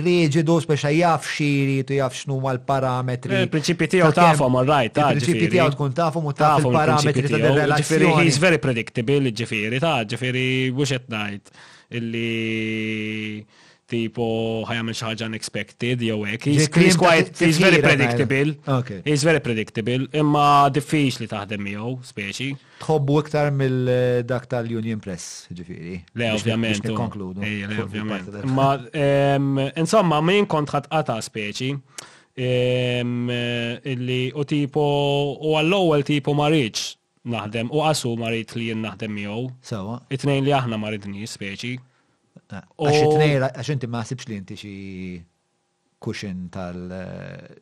riġidu 0.00 0.56
speċa 0.64 0.92
jaf 0.96 1.28
xiri 1.28 1.82
tu 1.88 1.96
jaf 1.98 2.16
x'nu 2.16 2.38
l-parametri. 2.40 3.36
Eh, 3.36 3.42
il-prinċipji 3.44 3.90
tiegħu 3.98 4.14
tafhom 4.16 4.56
all-right, 4.62 4.94
ta' 4.96 5.10
Il-prinċipji 5.12 5.50
tiegħu 5.58 5.74
tkun 5.76 5.92
tafhom 6.00 6.30
u 6.32 6.32
taf 6.40 6.64
il-parametri 6.70 7.28
ta' 7.34 7.40
relazzjoni. 7.52 8.16
He's 8.24 8.40
very 8.40 8.58
predictable, 8.62 9.28
ġifieri 9.42 9.82
ta' 9.84 9.98
ġifieri 10.14 10.46
mhux 10.72 10.96
qed 11.02 11.16
ngħid 11.18 11.54
illi 11.96 13.54
tipo 13.86 14.24
ħajamil 14.66 14.96
xaħġa 14.98 15.26
unexpected, 15.30 16.00
jew 16.02 16.18
hekk. 16.26 16.48
He's 16.82 16.96
quite, 16.98 17.30
he's 17.38 17.60
very 17.62 17.78
predictable. 17.82 18.56
Okay. 18.80 19.00
He's 19.06 19.22
very 19.26 19.40
predictable, 19.42 20.08
imma 20.12 20.66
diffiċ 20.74 21.20
li 21.22 21.28
taħdem 21.30 21.62
miegħu, 21.68 21.92
speċi. 22.10 22.48
Tħobbu 22.82 23.18
iktar 23.22 23.52
mill-dak 23.56 24.46
eh, 24.46 24.50
tal-Union 24.54 25.02
Press, 25.06 25.28
ġifiri. 25.54 26.00
Le, 26.18 26.32
ovvjament. 26.34 26.82
Eh, 26.82 27.62
le, 27.62 27.80
ovvjament. 27.86 28.34
Imma, 28.42 28.68
ehm, 28.90 29.70
insomma, 29.84 30.18
min 30.20 30.48
kont 30.50 30.74
ħatqata 30.74 31.20
speċi, 31.30 31.70
ehm, 32.36 33.18
eh, 33.30 33.92
illi 33.94 34.20
u 34.34 34.44
tipo, 34.44 34.86
u 35.46 35.54
għall-ewwel 35.60 36.02
tipo 36.10 36.34
marriċ 36.36 36.88
naħdem, 37.26 37.70
u 37.74 37.82
qasu 37.86 38.12
marriċ 38.18 38.58
li 38.58 38.72
jien 38.72 38.82
naħdem 38.82 39.14
miegħu. 39.22 39.46
Sawa. 39.70 40.00
Itnejn 40.10 40.44
li 40.46 40.56
aħna 40.58 40.78
marridni 40.78 41.26
speċi. 41.30 41.76
Għax 42.78 43.70
inti 43.74 43.88
ma 43.90 44.02
sibx 44.04 44.28
li 44.30 44.36
inti 44.38 44.56
xie 44.58 45.20
kuxin 46.02 46.48
tal 46.52 46.78
eh, 46.92 47.54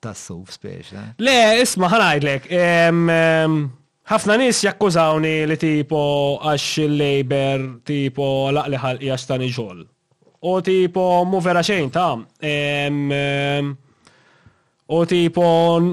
tassuf 0.00 0.52
suf 0.52 0.54
spiex. 0.58 0.92
Eh? 0.96 1.06
Le, 1.24 1.38
isma 1.64 1.90
ħanajdlek. 1.92 2.48
Ħafna 4.04 4.36
nis 4.36 4.60
jakkużawni 4.66 5.34
li 5.48 5.56
tipo 5.60 6.02
għax 6.42 6.78
il-Labor 6.84 7.66
tipo 7.88 8.30
laqliħal 8.54 9.00
ħalqi 9.06 9.28
tani 9.30 9.50
ġol. 9.56 9.82
U 10.44 10.58
tipo 10.60 11.06
mu 11.24 11.40
vera 11.40 11.62
xejn 11.64 11.88
ta' 11.92 12.12
U 14.84 14.98
tipon, 15.08 15.86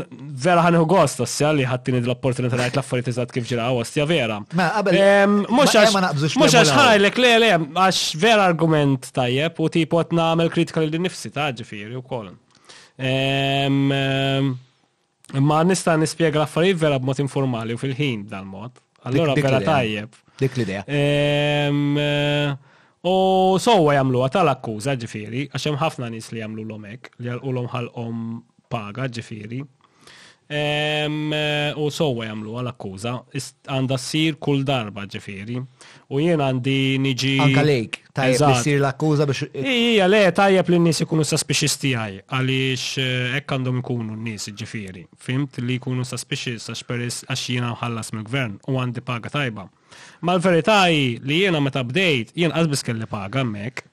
vera 0.44 0.66
ħanħu 0.66 0.84
għost, 0.92 1.22
ossja 1.24 1.54
li 1.56 1.64
ħattini 1.64 2.02
dil 2.04 2.12
opportunità 2.12 2.58
li 2.60 2.66
l-affarijiet 2.68 3.12
eżat 3.14 3.30
kif 3.32 3.46
ġira 3.48 3.70
ossja 3.72 4.04
vera. 4.06 4.42
Mux 4.52 5.72
għax 5.72 6.74
ħajlek 6.76 7.22
le 7.24 7.30
le, 7.40 7.52
għax 7.72 8.02
vera 8.20 8.50
argument 8.52 9.08
tajjeb 9.16 9.62
u 9.64 9.70
tipo 9.72 10.02
għat 10.02 10.12
namel 10.18 10.52
kritika 10.52 10.84
li 10.84 11.00
nifsi 11.06 11.32
ta' 11.32 11.54
ġifiri 11.56 11.96
u 11.96 12.04
kol. 12.04 12.34
Ma 15.40 15.62
nista' 15.64 15.96
nispiega 15.96 16.44
l 16.44 16.76
vera 16.76 17.00
b 17.00 17.06
b'mod 17.08 17.24
informali 17.24 17.78
u 17.78 17.80
fil-ħin 17.80 18.28
dal-mod. 18.28 18.76
Allora 19.08 19.40
vera 19.40 19.64
tajjeb. 19.64 20.20
Dik 20.42 20.58
l-idea. 20.60 20.84
Eh, 20.84 22.52
u 23.08 23.16
sowa 23.58 23.96
jamlu 23.96 24.20
għata 24.28 24.44
l-akkuża 24.44 25.00
ġifiri, 25.00 25.46
għaxem 25.56 25.80
ħafna 25.80 26.12
nis 26.12 26.28
li 26.36 26.44
jamlu 26.44 26.68
l-omek, 26.68 27.14
li 27.24 27.32
għal-ulom 27.32 27.70
ħal-om 27.72 28.20
paga 28.72 29.08
ġifiri. 29.12 29.62
U 31.80 31.86
sowa 31.96 32.26
jamlu 32.28 32.58
għal 32.60 32.70
akkuza 32.74 33.12
għanda 33.40 33.96
sir 34.04 34.36
kull 34.44 34.66
darba 34.68 35.06
ġifiri. 35.08 35.62
U 36.12 36.20
jien 36.20 36.42
għandi 36.44 36.74
niġi. 37.00 37.32
Anka 37.46 37.64
lejk, 37.64 37.96
tajjeb 38.20 38.50
li 38.52 38.58
sir 38.60 38.82
l 38.82 38.90
akkuza 38.90 39.28
biex. 39.30 39.46
Ija, 39.56 40.10
le, 40.12 40.24
tajjeb 40.36 40.72
li 40.74 40.80
n-nis 40.82 41.00
ikunu 41.06 41.24
suspicious 41.28 41.78
tijaj, 41.80 42.18
għalix 42.36 42.88
ek 43.40 43.46
eh, 43.46 43.48
għandhom 43.48 43.80
ikunu 43.84 44.18
n-nis 44.18 44.50
ġifiri. 44.60 45.06
Fimt 45.24 45.62
li 45.64 45.80
ikunu 45.80 46.04
suspicious 46.08 46.68
għax 46.74 46.84
peris 46.90 47.22
għax 47.32 47.46
jiena 47.56 47.72
għallas 47.78 48.12
mill-gvern 48.18 48.60
u 48.68 48.76
għandi 48.82 49.06
paga 49.08 49.32
tajba. 49.32 49.70
Ma 50.28 50.36
l-verità 50.36 50.82
li 50.92 51.40
jiena 51.46 51.64
meta 51.64 51.80
bdejt, 51.88 52.36
jiena 52.36 52.60
għazbis 52.60 52.84
kelli 52.90 53.08
paga 53.12 53.46
mek. 53.48 53.86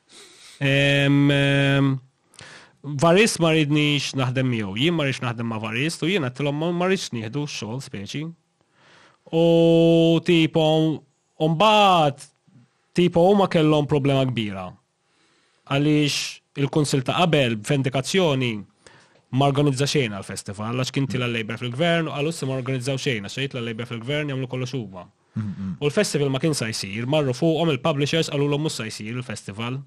Varis 2.82 3.38
ma 3.42 3.50
ridnix 3.52 4.12
naħdem 4.14 4.46
miegħu, 4.52 4.74
jien 4.78 4.94
ma 4.94 5.02
rridx 5.04 5.20
naħdem 5.24 5.48
ma' 5.50 5.58
Varis, 5.58 5.96
u 6.02 6.06
jien 6.12 6.22
għattilhom 6.28 6.60
ma 6.78 6.86
rridx 6.86 7.08
nieħdu 7.16 7.42
x-xogħol 7.48 7.80
speċi. 7.82 8.20
U 9.34 10.20
tipom, 10.24 10.94
mbagħad 11.42 12.22
tipo 12.94 13.24
huma 13.32 13.48
kellhom 13.50 13.88
problema 13.90 14.22
kbira. 14.30 14.68
Għaliex 15.68 16.62
il-Kunsil 16.62 17.02
ta' 17.06 17.18
qabel 17.18 17.58
b'vendikazzjoni 17.58 18.52
ma 19.36 19.50
organizza 19.50 19.84
xejn 19.90 20.14
għal-festival, 20.16 20.78
għax 20.80 20.94
kinti 20.94 21.18
l-lejber 21.18 21.58
fil-gvern, 21.60 22.08
u 22.08 22.14
għalus 22.14 22.42
ma 22.48 22.60
organizzaw 22.62 22.96
xejn, 23.02 23.26
għax 23.28 23.42
l-lejber 23.58 23.90
fil-gvern 23.90 24.30
jagħmlu 24.32 24.48
kollox 24.54 24.78
huwa. 24.78 25.08
U 25.38 25.86
l-festival 25.86 26.30
ma 26.34 26.40
kien 26.42 26.54
sa 26.56 26.70
jsir, 26.70 27.04
marru 27.10 27.34
fuqhom 27.34 27.74
il-publishers 27.74 28.30
għalu 28.32 28.46
l 28.54 28.58
mus 28.62 28.78
sa 28.80 28.86
jsir 28.88 29.18
il-festival 29.18 29.82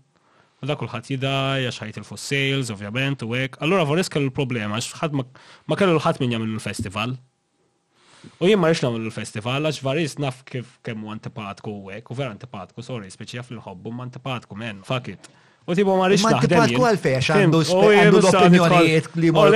u 0.61 0.67
da 0.69 0.75
kulħadd 0.77 1.07
jida, 1.15 1.29
jax 1.63 1.81
ħajt 1.81 1.99
il 1.99 2.07
sales, 2.21 2.69
ovvjament, 2.73 3.23
u 3.25 3.31
għek. 3.33 3.57
Allora 3.65 3.85
Voris 3.89 4.09
kellu 4.13 4.27
l-problema, 4.29 4.77
għax 4.77 4.99
ħadd 5.01 5.17
ma 5.19 5.77
kellu 5.79 5.95
l 5.97 6.03
ħat 6.05 6.21
minn 6.21 6.35
jagħmel 6.35 6.51
l-festival. 6.55 7.15
U 8.37 8.45
jien 8.45 8.59
ma 8.61 8.69
namil 8.69 9.07
l-festival 9.07 9.65
għax 9.65 9.79
varis 9.81 10.19
naf 10.21 10.43
kif 10.45 10.75
kemmu 10.85 11.09
antipatku 11.15 11.73
u 11.73 11.89
għek, 11.95 12.11
u 12.13 12.17
vera 12.19 12.35
antipatku, 12.35 12.83
sorry, 12.85 13.09
speċi 13.09 13.39
jaf 13.39 13.49
l-ħobbu 13.55 13.95
ma 13.97 14.05
antipatku, 14.05 14.57
men, 14.61 14.83
fuck 14.85 15.09
it. 15.09 15.31
U 15.69 15.75
tibu 15.77 15.93
ma 15.97 16.07
rix 16.09 16.21
naħdem. 16.25 16.37
Ma 16.37 16.67
antipatku 16.67 16.85
għalfej, 16.89 17.17
għalfejn 17.17 17.41
għandu 17.41 18.21
s 18.21 18.37
opinjonijiet 18.37 19.09
li 19.21 19.33
ma 19.33 19.47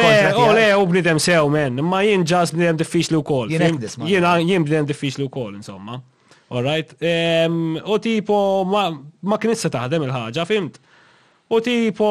U 0.41 0.49
le, 0.57 0.65
u 0.81 0.87
bnidem 0.89 1.21
sew, 1.21 1.45
men, 1.53 1.77
ma 1.85 2.01
jien 2.05 2.25
ġas 2.29 2.53
bnidem 2.57 2.81
diffiċ 2.81 3.13
li 3.13 3.21
u 3.21 3.23
kol. 3.25 3.53
Jien 3.53 4.65
bnidem 4.65 4.89
diffiċ 4.89 5.21
li 5.21 5.29
u 5.29 5.29
kol, 5.33 5.53
insomma. 5.61 6.01
Alright. 6.53 6.93
right. 6.97 7.87
U 7.89 7.99
tipo 8.01 8.39
ma 8.69 9.37
kien 9.41 9.53
issa 9.53 9.69
taħdem 9.73 10.09
il 10.09 10.13
ħagġa 10.13 10.45
fimt? 10.49 10.81
U 11.49 11.59
tipo, 11.61 12.09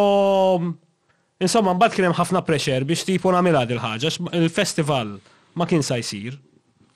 insomma, 1.42 1.74
mbagħad 1.74 1.96
kien 1.96 2.06
hemm 2.08 2.18
ħafna 2.18 2.42
pressure 2.46 2.86
biex 2.86 3.06
tipo 3.08 3.32
nagħmilha 3.34 3.64
il 3.72 3.80
ħaġa 3.82 4.12
il-festival 4.40 5.16
ma 5.58 5.66
kien 5.70 5.82
sa 5.86 5.98
jsir. 5.98 6.36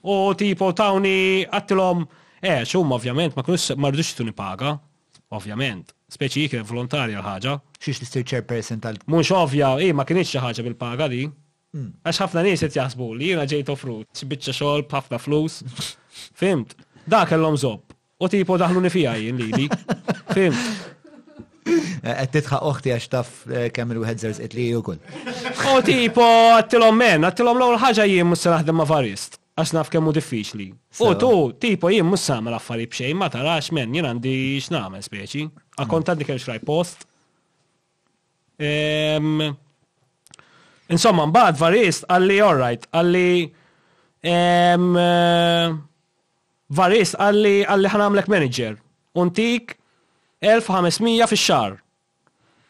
U 0.07 0.35
tipo 0.39 0.71
tawni 0.73 1.45
għattilhom 1.49 2.05
eh, 2.39 2.63
xum 2.65 2.95
ovvjament 2.95 3.35
ma 3.37 3.43
kunux 3.47 3.73
ma 3.79 3.91
rridux 3.91 4.13
tuni 4.21 4.31
paga, 4.37 4.77
ovvjament. 5.35 5.91
Speċi 6.09 6.47
jikre 6.47 6.63
għal 6.63 7.25
ħaġa. 7.25 7.59
Xiex 7.83 8.01
l-istir 8.01 8.25
chairperson 8.25 8.81
tal- 8.81 9.01
Mux 9.09 9.31
ovvja, 9.37 9.75
i 9.83 9.89
eh, 9.89 9.93
ma 9.93 10.07
kienieċ 10.07 10.31
xi 10.31 10.39
ħaġa 10.43 10.65
bil-paga 10.69 11.09
di. 11.13 11.25
Mm. 11.75 11.91
Għax 12.05 12.21
ħafna 12.23 12.45
nies 12.47 12.63
qed 12.65 12.77
jasbu 12.81 13.11
li 13.19 13.33
jiena 13.33 13.45
ġejt 13.45 13.75
frut, 13.77 14.23
biċċa 14.25 14.55
xogħol 14.57 14.87
ħafna 14.89 15.19
flus. 15.21 15.59
Fimt? 16.41 16.77
Da 17.05 17.25
kellhom 17.29 17.59
zob. 17.61 17.93
U 18.23 18.29
tipo 18.31 18.57
daħluni 18.59 18.91
fija 18.91 19.19
jien 19.21 19.37
li. 19.51 19.69
Fimt? 20.37 20.97
Għed 21.69 22.09
eh, 22.09 22.29
titħa 22.35 22.59
uħti 22.71 22.93
għax 22.95 23.11
taf 23.13 23.31
eh, 23.51 23.67
kemm 23.75 23.95
il-wieħed 23.97 24.41
itli 24.47 24.69
u 24.77 24.83
kull. 24.85 25.01
U 25.75 25.75
tipo, 25.85 26.25
għattilom 26.59 26.97
men, 27.01 27.29
għattilom 27.29 27.61
l-għol 27.61 27.81
ħagġa 27.85 28.09
jien 28.09 28.29
mus 28.31 28.47
naħdem 28.49 28.79
ma' 28.81 28.89
varist. 28.89 29.39
Għax 29.59 29.75
naf 29.75 29.91
kemmu 29.91 30.13
diffiċli. 30.15 30.69
U 31.09 31.13
tu, 31.19 31.31
tipo, 31.61 31.91
jien 31.93 32.07
mus 32.07 32.29
ma 32.43 32.55
affari 32.59 32.87
bxej, 32.91 33.15
ma 33.19 33.31
tarax 33.33 33.73
men, 33.77 33.95
jien 33.95 34.07
għandi 34.13 34.35
x'namel 34.63 35.03
speċi. 35.07 35.49
Għakont 35.79 36.03
mm. 36.03 36.11
għandi 36.13 36.29
kemm 36.31 36.43
xraj 36.45 36.61
post. 36.67 37.05
Insomma, 40.89 41.27
mbagħad 41.29 41.59
varist 41.61 42.07
għalli 42.09 42.39
alright, 42.43 42.87
għalli 42.93 43.51
eh, 44.25 45.67
varist 46.81 47.19
għalli 47.21 47.57
għalli 47.69 47.93
ħanamlek 47.93 48.31
manager. 48.33 48.79
Untik 49.19 49.78
1500 50.45 51.27
fix-xar. 51.27 51.79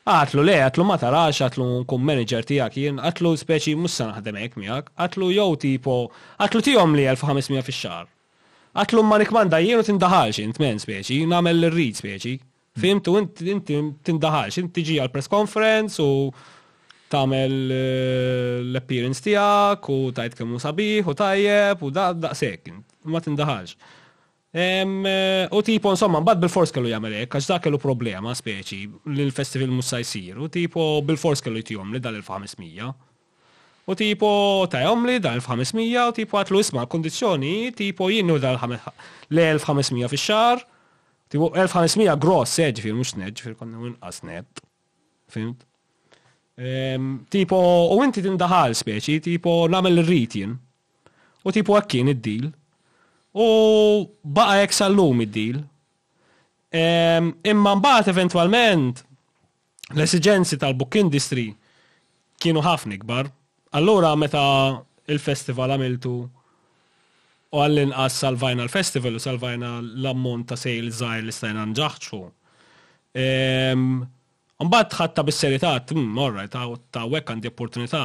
Għatlu 0.09 0.41
le, 0.41 0.55
għatlu 0.65 0.85
ma 0.89 0.95
tarax, 0.97 1.43
għatlu 1.45 1.65
nkun 1.83 2.01
manager 2.05 2.47
tijak, 2.49 2.79
jien 2.81 2.97
għatlu 2.97 3.35
speċi 3.37 3.75
mussa 3.77 4.07
naħdemek 4.09 4.55
ek 4.55 4.61
miak, 4.61 4.87
għatlu 4.97 5.29
jow 5.35 5.51
tipo, 5.61 5.97
għatlu 6.41 6.63
tijom 6.65 6.95
li 6.97 7.05
1500 7.13 7.67
fi 7.67 7.75
xar. 7.77 8.07
Għatlu 8.79 9.03
ma 9.05 9.19
nikmanda 9.21 9.61
jien 9.61 9.83
u 9.83 9.85
tindaħalx, 9.85 10.41
jint 10.41 10.63
men 10.65 10.81
speċi, 10.81 11.27
namel 11.29 11.61
l-rid 11.67 12.01
speċi. 12.01 12.39
Fimtu, 12.79 13.19
inti 13.21 13.83
tindaħalx, 14.09 14.63
inti 14.63 14.87
ġi 14.89 15.01
għal 15.03 15.13
press 15.13 15.29
conference 15.29 16.01
u 16.01 16.31
tamel 17.13 17.53
eh, 17.69 18.57
l-appearance 18.65 19.21
tijak 19.25 19.85
u 19.93 20.01
tajt 20.17 20.37
kemmu 20.39 20.61
sabiħ 20.63 21.09
u 21.13 21.17
tajjeb 21.17 21.85
u 21.85 21.93
da' 21.93 22.33
sekk, 22.39 22.73
ma 23.13 23.21
tindaħalx. 23.25 23.77
Eh, 24.51 25.47
u 25.51 25.61
tipo, 25.63 25.91
insomma, 25.93 26.21
bad 26.25 26.39
bil-fors 26.41 26.73
kellu 26.73 26.89
jagħmel 26.89 27.19
hekk 27.21 27.35
għax 27.37 27.49
dak 27.51 27.65
kellu 27.67 27.77
problema 27.77 28.33
speċi 28.35 28.81
l-festival 29.13 29.69
musa 29.69 29.99
jisir, 30.01 30.39
U 30.41 30.49
tipo 30.49 31.03
bil-fors 31.05 31.43
kellu 31.45 31.61
jtihom 31.61 31.93
li 31.93 32.01
dal-1500. 32.01 32.95
U 33.89 33.95
tipo 33.97 34.31
tajhom 34.73 35.05
li 35.09 35.19
dal-1500 35.21 36.09
u 36.09 36.13
tipo 36.17 36.39
għatlu 36.41 36.61
isma' 36.63 36.87
kondizjoni, 36.89 37.73
tipo 37.77 38.09
jinnu 38.13 38.39
dal-1500 38.41 40.09
fi 40.15 40.19
xar 40.25 40.65
Tipo 41.29 41.51
1500 41.53 42.17
gross 42.17 42.55
fil, 42.57 42.95
mux 42.97 43.11
fil, 43.37 43.53
konna 43.55 43.77
inqas 43.85 44.01
asnet, 44.01 44.61
Fimt? 45.29 45.59
Tipo, 47.29 47.59
u 47.93 47.99
inti 48.01 48.23
tindaħal 48.25 48.73
speċi, 48.73 49.19
tipo 49.21 49.67
namel 49.69 50.01
l-ritin. 50.01 50.57
U 51.45 51.53
tipo 51.53 51.77
għakkin 51.77 52.09
id-dil. 52.17 52.49
U 53.37 54.09
baqa 54.25 54.61
jek 54.65 54.73
sallum 54.73 55.21
id-dil. 55.25 55.59
Imma 57.49 57.75
mbagħad 57.81 58.09
eventwalment 58.15 59.03
l-esigenzi 59.95 60.59
tal-book 60.61 60.97
industry 61.01 61.49
kienu 62.41 62.63
ħafna 62.65 62.99
kbar. 63.05 63.29
Allura 63.77 64.15
meta 64.17 64.41
il-festival 65.09 65.75
għamiltu 65.75 66.13
u 66.19 67.63
għall-inqas 67.65 68.19
salvajna 68.25 68.67
l-festival 68.67 69.17
u 69.17 69.21
salvajna 69.23 69.75
l-ammont 69.83 70.49
ta' 70.51 70.59
sales 70.61 70.99
zaħir 71.01 71.27
li 71.29 71.33
stajna 71.35 71.67
nġaħċu. 71.73 72.21
Mbagħad 74.59 74.95
ħatta 74.99 75.23
bis-serità, 75.25 75.73
mm, 75.93 76.19
all 76.19 76.33
right, 76.33 76.51
ta' 76.53 77.07
wekk 77.09 77.31
għandi 77.37 77.53
opportunità 77.53 78.03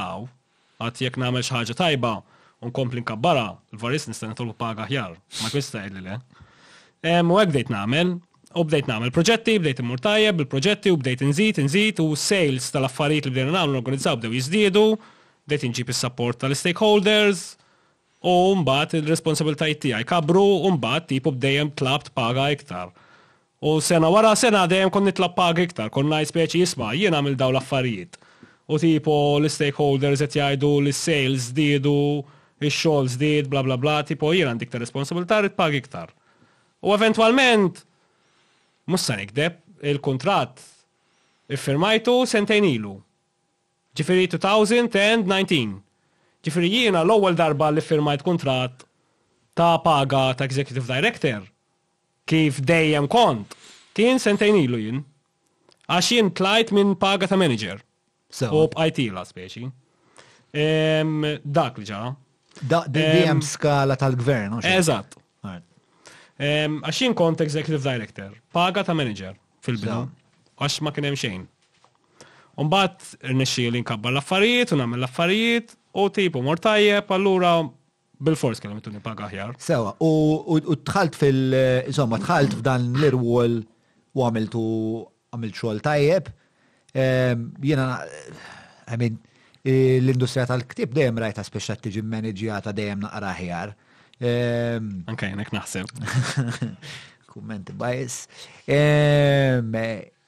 għat 0.84 1.01
jekk 1.03 1.19
nagħmel 1.19 1.43
xi 1.43 1.55
ħaġa 1.57 1.80
tajba 1.80 2.15
unkompli 2.64 3.01
nkabbara, 3.03 3.47
l-varis 3.76 4.07
nista' 4.09 4.30
nitolbu 4.32 4.55
paga 4.57 4.88
ħjar, 4.89 5.18
ma 5.41 5.51
kwista 5.51 5.84
li 5.88 6.01
le. 6.03 6.18
Eh? 7.03 7.20
U 7.20 7.38
għek 7.39 7.51
bdejt 7.51 7.74
namel, 7.74 8.16
u 8.53 8.64
bdejt 8.68 8.89
namel 8.91 9.11
proġetti, 9.16 9.57
bdejt 9.61 9.82
immur 9.84 10.01
tajjeb, 10.03 10.43
il-proġetti, 10.45 10.93
u 10.93 10.99
bdejt 11.01 11.24
nżid, 11.28 11.61
nżid, 11.68 11.99
u 12.03 12.16
sales 12.20 12.70
tal-affarijiet 12.74 13.28
li 13.28 13.36
bdejna 13.36 13.55
nagħmlu 13.57 13.82
organizzaw 13.82 14.18
bdew 14.22 14.36
jiżdiedu, 14.38 14.86
bdejt 15.47 15.68
inġib 15.70 15.91
is-support 15.91 16.39
tal-stakeholders, 16.43 17.43
u 18.24 18.36
mbagħad 18.61 18.99
il-responsabiltajiet 19.01 19.82
tiegħi 19.88 20.07
kabru, 20.07 20.45
u 20.64 20.72
mbagħad 20.78 21.09
tipu 21.14 21.34
bdejjem 21.36 21.74
tlabt 21.82 22.14
paga 22.16 22.51
iktar. 22.55 22.93
U 23.64 23.78
sena 23.84 24.09
wara 24.11 24.34
sena 24.36 24.66
dejjem 24.68 24.91
kon 24.91 25.05
nitlab 25.07 25.36
paga 25.38 25.64
iktar, 25.64 25.89
kon 25.89 26.05
konna 26.05 26.22
speċi 26.28 26.61
jisma' 26.64 26.93
jien 26.99 27.16
għamil 27.16 27.36
daw 27.39 27.51
l-affarijiet. 27.55 28.20
U 28.72 28.78
tipu 28.80 29.11
l-stakeholders 29.41 30.24
qed 30.24 30.38
jgħidu 30.39 30.70
l-sales 30.86 31.49
diedu, 31.55 32.24
il-xol 32.66 33.07
zdid, 33.09 33.47
bla 33.47 33.61
bla 33.64 33.78
bla, 33.82 34.01
tipo 34.07 34.32
jien 34.34 34.47
għandik 34.51 34.72
ta' 34.72 34.80
responsabilità 34.82 35.39
rrit 35.41 35.55
pagi 35.57 35.80
iktar. 35.82 36.11
U 36.84 36.93
eventualment, 36.95 37.80
mussan 38.91 39.22
ikdeb 39.24 39.59
il-kontrat 39.93 40.59
il 41.51 41.59
firmajtu 41.59 42.18
iffirmajtu 42.24 42.76
ilu. 42.76 42.95
Ġifiri 43.93 44.26
2019. 44.39 45.78
Ġifiri 46.43 46.70
jiena 46.74 47.03
l-ewwel 47.05 47.36
darba 47.38 47.68
li 47.72 47.82
firmajt 47.86 48.24
kontrat 48.26 48.84
ta' 49.53 49.78
paga 49.86 50.34
ta' 50.36 50.45
Executive 50.47 50.88
Director 50.88 51.45
kif 52.26 52.57
dejjem 52.59 53.05
kont 53.11 53.53
kien 53.93 54.18
sentejn 54.20 54.55
ilu 54.64 54.78
jien 54.82 55.03
għax 55.88 56.09
jien 56.11 56.34
tlajt 56.34 56.74
minn 56.74 56.95
paga 56.95 57.30
ta' 57.30 57.38
manager. 57.38 57.84
So. 58.34 58.49
U 58.49 58.66
b'IT 58.72 59.11
la' 59.14 59.28
speċi. 59.30 59.70
Dak 61.43 61.78
li 61.78 61.86
ġara. 61.86 62.14
Da, 62.62 62.84
DM 62.88 63.41
skala 63.41 63.95
tal-gvern, 63.97 64.60
Eżatt. 64.62 65.18
Għaxin 66.43 67.14
kont 67.18 67.39
executive 67.45 67.82
director, 67.86 68.34
paga 68.54 68.82
ta' 68.86 68.95
manager 68.97 69.36
fil-bidu, 69.66 70.01
għax 70.60 70.80
ma 70.86 70.91
kienem 70.95 71.16
xejn. 71.18 71.43
Umbat 72.62 73.06
nixxie 73.34 73.70
li 73.74 73.82
nkabba 73.82 74.12
l-affarijiet, 74.12 74.74
u 74.76 74.80
namel 74.82 75.01
l-affarijiet, 75.01 75.74
u 75.97 76.08
tipu 76.14 76.41
mor 76.45 76.60
tajjeb, 76.62 77.10
allura 77.16 77.54
bil-fors 78.24 78.62
kellem 78.62 78.82
tuni 78.86 79.01
paga 79.01 79.30
ħjar. 79.32 79.56
Sewa, 79.62 79.93
u 80.04 80.74
tħalt 80.86 81.18
fil- 81.18 81.58
insomma, 81.88 82.20
tħalt 82.22 82.58
f'dan 82.62 82.89
l-irwol 82.95 83.60
u 84.14 84.28
għamiltu 84.28 84.66
għamil 85.34 85.54
xogħol 85.58 85.84
tajjeb. 85.86 86.34
Jena, 86.97 87.88
I 88.91 88.97
mean, 88.97 89.18
l-industrija 89.64 90.43
tal-ktib 90.49 90.91
dejjem 90.95 91.22
rajta 91.24 91.43
speċa 91.47 91.78
tiġi 91.86 92.01
manaġjata 92.03 92.74
dejjem 92.76 93.05
naqra 93.05 93.30
ħjar. 93.38 93.72
Ehm, 94.24 94.89
Anke 95.07 95.30
jenek 95.32 95.53
naħseb. 95.55 95.88
Kumment 97.32 97.72
bajs. 97.80 98.18
Ehm, 98.70 99.72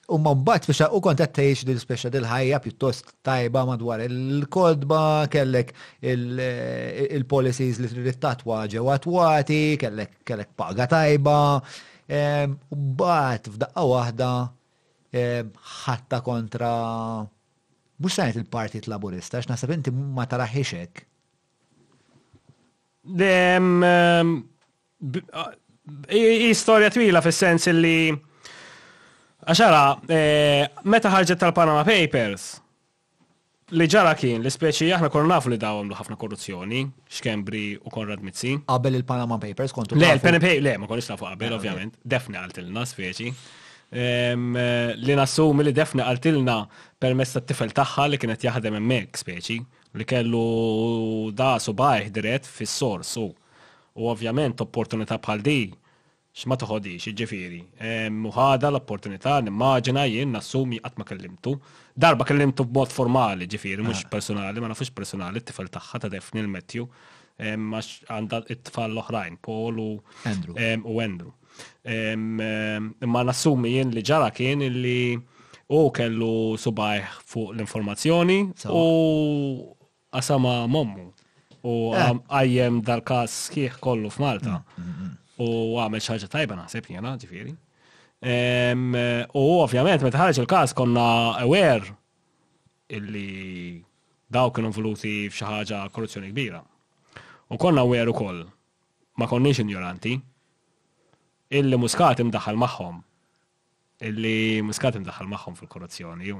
u 0.07 0.17
ma 0.21 0.31
mbagħad 0.37 0.69
biex 0.71 0.87
u 0.87 1.01
kont 1.03 1.19
qed 1.25 1.33
tgħix 1.35 1.67
din 1.67 1.81
speċa 1.83 2.11
dil-ħajja 2.15 2.61
pjuttost 2.63 3.11
tajba 3.27 3.65
madwar 3.73 4.05
il-kodba, 4.05 5.01
kellek 5.33 5.75
il-policies 5.99 7.81
li 7.83 7.91
trid 7.91 8.21
tatwa 8.23 8.63
ġewwa 8.71 8.95
twati, 9.03 9.61
kellek 9.83 10.21
kellek 10.23 10.55
paga 10.55 10.87
tajba. 10.87 11.37
Ehm, 12.07 12.55
u 12.71 12.79
mbagħad 12.93 13.51
f'daqqa 13.55 13.83
waħda 13.95 14.31
ħatta 15.75 16.17
kontra 16.25 16.69
mux 18.01 18.13
sajt 18.17 18.37
il-partit 18.41 18.87
laburista, 18.91 19.41
x'naħseb 19.43 19.73
inti 19.75 19.93
ma 19.93 20.25
taraħiexek. 20.29 21.05
Dem, 23.19 23.85
istoria 26.09 26.89
twila 26.91 27.21
fis-sens 27.21 27.69
li 27.77 27.95
għaxara, 29.45 29.81
e, 30.09 30.21
meta 30.91 31.11
ħarġet 31.13 31.39
tal-Panama 31.43 31.85
Papers, 31.87 32.47
li 33.75 33.87
ġara 33.89 34.13
kien 34.17 34.43
li 34.45 34.51
speċi 34.53 34.91
aħna 34.97 35.09
kon 35.13 35.25
nafu 35.29 35.53
li 35.53 35.59
dawam 35.61 35.91
ħafna 35.95 36.17
korruzzjoni, 36.21 36.81
xkembri 37.19 37.63
u 37.77 37.93
Konrad 37.93 38.25
mitzi. 38.25 38.57
Qabel 38.65 38.99
il-Panama 38.99 39.37
Papers 39.41 39.73
kontu. 39.73 39.95
Le, 40.01 40.09
il-Panama 40.17 40.41
Papers, 40.43 40.65
le, 40.67 40.75
ma 40.83 40.89
konix 40.91 41.11
nafu 41.13 41.29
qabel, 41.29 41.55
ovvjament, 41.61 42.01
defna 42.09 42.43
il-nas 42.65 42.91
speċi. 42.97 43.31
Eh, 43.91 44.35
li 44.97 45.13
nassumi 45.15 45.63
li 45.63 45.71
defna 45.71 46.07
għaltilna 46.09 46.55
permess 46.99 47.35
ta' 47.37 47.41
tifel 47.45 47.69
tagħha 47.71 48.09
li 48.09 48.17
kienet 48.17 48.41
jaħdem 48.43 48.73
hemmhekk 48.79 49.17
speċi 49.21 49.59
li 50.01 50.05
kellu 50.09 51.29
da 51.31 51.59
subajh 51.61 52.09
dirett 52.09 52.47
fis-sors 52.49 53.13
u 53.21 53.29
ovvjament 54.09 54.59
opportunità 54.59 55.19
bħal 55.21 55.43
di 55.45 55.59
x'ma 56.35 56.57
toħodix, 56.59 57.13
ġifieri. 57.15 57.61
Muħada 58.11 58.67
l-opportunità 58.67 59.37
nimmaġina 59.39 60.03
jien 60.09 60.33
nassumi 60.35 60.81
qatt 60.83 60.97
ma 60.99 61.05
kellimtu. 61.07 61.53
Darba 61.95 62.25
kellimtu 62.27 62.65
b'mod 62.67 62.91
formali, 62.91 63.47
ġifieri, 63.47 63.85
mhux 63.85 64.01
ah. 64.03 64.09
personali, 64.11 64.59
ma 64.59 64.67
nafux 64.73 64.91
personali, 64.91 65.39
t-tifel 65.39 65.69
tagħha 65.71 66.01
ta' 66.03 66.11
defni 66.11 66.43
l-Metju 66.43 66.89
għandha 67.39 68.41
it-tfal 68.51 68.91
l-oħrajn, 68.97 69.39
Paul 69.45 69.79
u 69.79 70.01
Andrew. 70.27 71.31
Imma 71.85 73.23
nassumi 73.23 73.71
jien 73.75 73.91
li 73.95 74.03
ġara 74.09 74.31
kien 74.35 74.63
li 74.83 74.97
u 75.75 75.79
kellu 75.95 76.57
subajħ 76.61 77.13
fuq 77.29 77.53
l-informazzjoni 77.55 78.39
u 78.69 78.83
asama 80.13 80.55
mommu. 80.67 81.11
U 81.65 81.75
eh. 81.97 82.11
għajjem 82.37 82.83
dal-kas 82.85 83.35
kieħ 83.49 83.79
kollu 83.81 84.11
f'Malta. 84.13 84.59
Mm, 84.77 84.81
mm, 84.83 85.05
mm, 85.05 85.13
u 85.41 85.47
għamil 85.81 86.03
xaġa 86.07 86.27
tajba 86.29 86.57
naħseb 86.59 86.91
jena, 86.93 87.15
ġifiri. 87.21 87.55
U 89.33 89.45
ovvjament, 89.63 90.05
meta 90.05 90.21
ħarġ 90.21 90.43
il-kas 90.43 90.75
konna 90.77 91.05
aware 91.41 91.89
illi 92.93 93.81
daw 94.29 94.53
kienu 94.53 94.69
voluti 94.77 95.23
f'xi 95.31 95.49
ħaġa 95.49 95.81
korruzzjoni 95.95 96.29
kbira. 96.35 96.61
U 97.49 97.57
konna 97.61 97.85
aware 97.85 98.13
koll, 98.13 98.45
Ma 99.15 99.29
konniex 99.31 99.61
ignoranti 99.63 100.17
illi 101.53 101.77
muskat 101.77 102.19
imdaħal 102.23 102.57
maħħom. 102.57 103.01
Illi 104.09 104.33
muskat 104.61 104.97
imdaħal 105.01 105.27
maħħom 105.31 105.57
fil-korruzzjoni, 105.59 106.33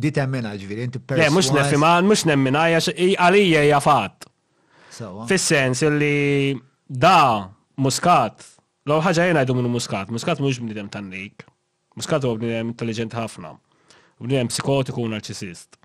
Di 0.00 0.10
temmina 0.14 0.52
ġviri, 0.54 0.84
inti 0.86 1.00
perswas. 1.00 1.26
Le, 1.28 1.34
mux 1.34 1.48
nefiman, 1.52 2.06
mux 2.06 2.22
nemmina, 2.28 2.60
għalija 2.72 3.64
jafat. 3.72 4.24
Fis-sens 5.28 5.82
illi 5.84 6.54
da 6.86 7.42
muskat, 7.82 8.44
law 8.88 9.02
ħagġa 9.02 9.26
jena 9.30 9.42
jdu 9.44 9.54
minnu 9.58 9.68
muskat, 9.74 10.08
muskat 10.14 10.40
mux 10.40 10.60
bnidem 10.62 10.88
tannik, 10.94 11.44
muskat 12.00 12.24
u 12.30 12.36
bnidem 12.38 12.70
intelligent 12.72 13.12
ħafna, 13.18 13.50
bnidem 14.22 14.48
psikotiku 14.54 15.02
u 15.04 15.10
narċisist. 15.12 15.76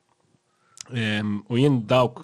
U 1.49 1.57
jien 1.59 1.81
dawk 1.89 2.23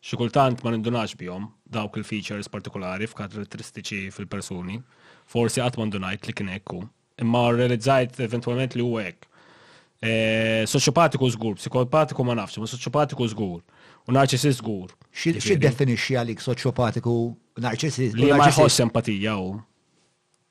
xikultant 0.00 0.62
ma 0.64 0.70
nindunax 0.76 1.18
bjom, 1.20 1.50
dawk 1.68 1.98
il-features 2.00 2.48
partikolari 2.48 3.08
f'karatteristiċi 3.10 4.12
fil-persuni. 4.14 4.14
fil 4.14 4.28
fil 4.28 4.28
persuni 4.36 4.82
forsi 5.30 5.62
għat 5.62 5.78
mandunajt 5.80 6.26
li 6.28 6.34
kien 6.36 6.50
ekku. 6.52 6.82
Imma 7.22 7.44
realizzajt 7.54 8.18
eventualment 8.24 8.74
li 8.76 8.82
u 8.84 8.96
ekk. 9.00 9.28
E, 10.04 10.10
soċopatiku 10.68 11.28
zgur, 11.32 11.54
psikopatiku 11.56 12.24
ma 12.26 12.34
nafx, 12.36 12.58
ma 12.60 12.68
soċopatiku 12.68 13.28
zgur. 13.32 13.60
U 14.04 14.12
narċisist 14.12 14.60
zgur. 14.60 14.90
Xie 15.16 15.56
definisġi 15.60 16.16
għalik 16.20 16.42
soċopatiku 16.44 17.14
narċisist? 17.64 18.18
Li 18.18 18.32
ma 18.34 18.50
jħoss 18.50 18.82
empatija 18.86 19.36
u. 19.40 19.54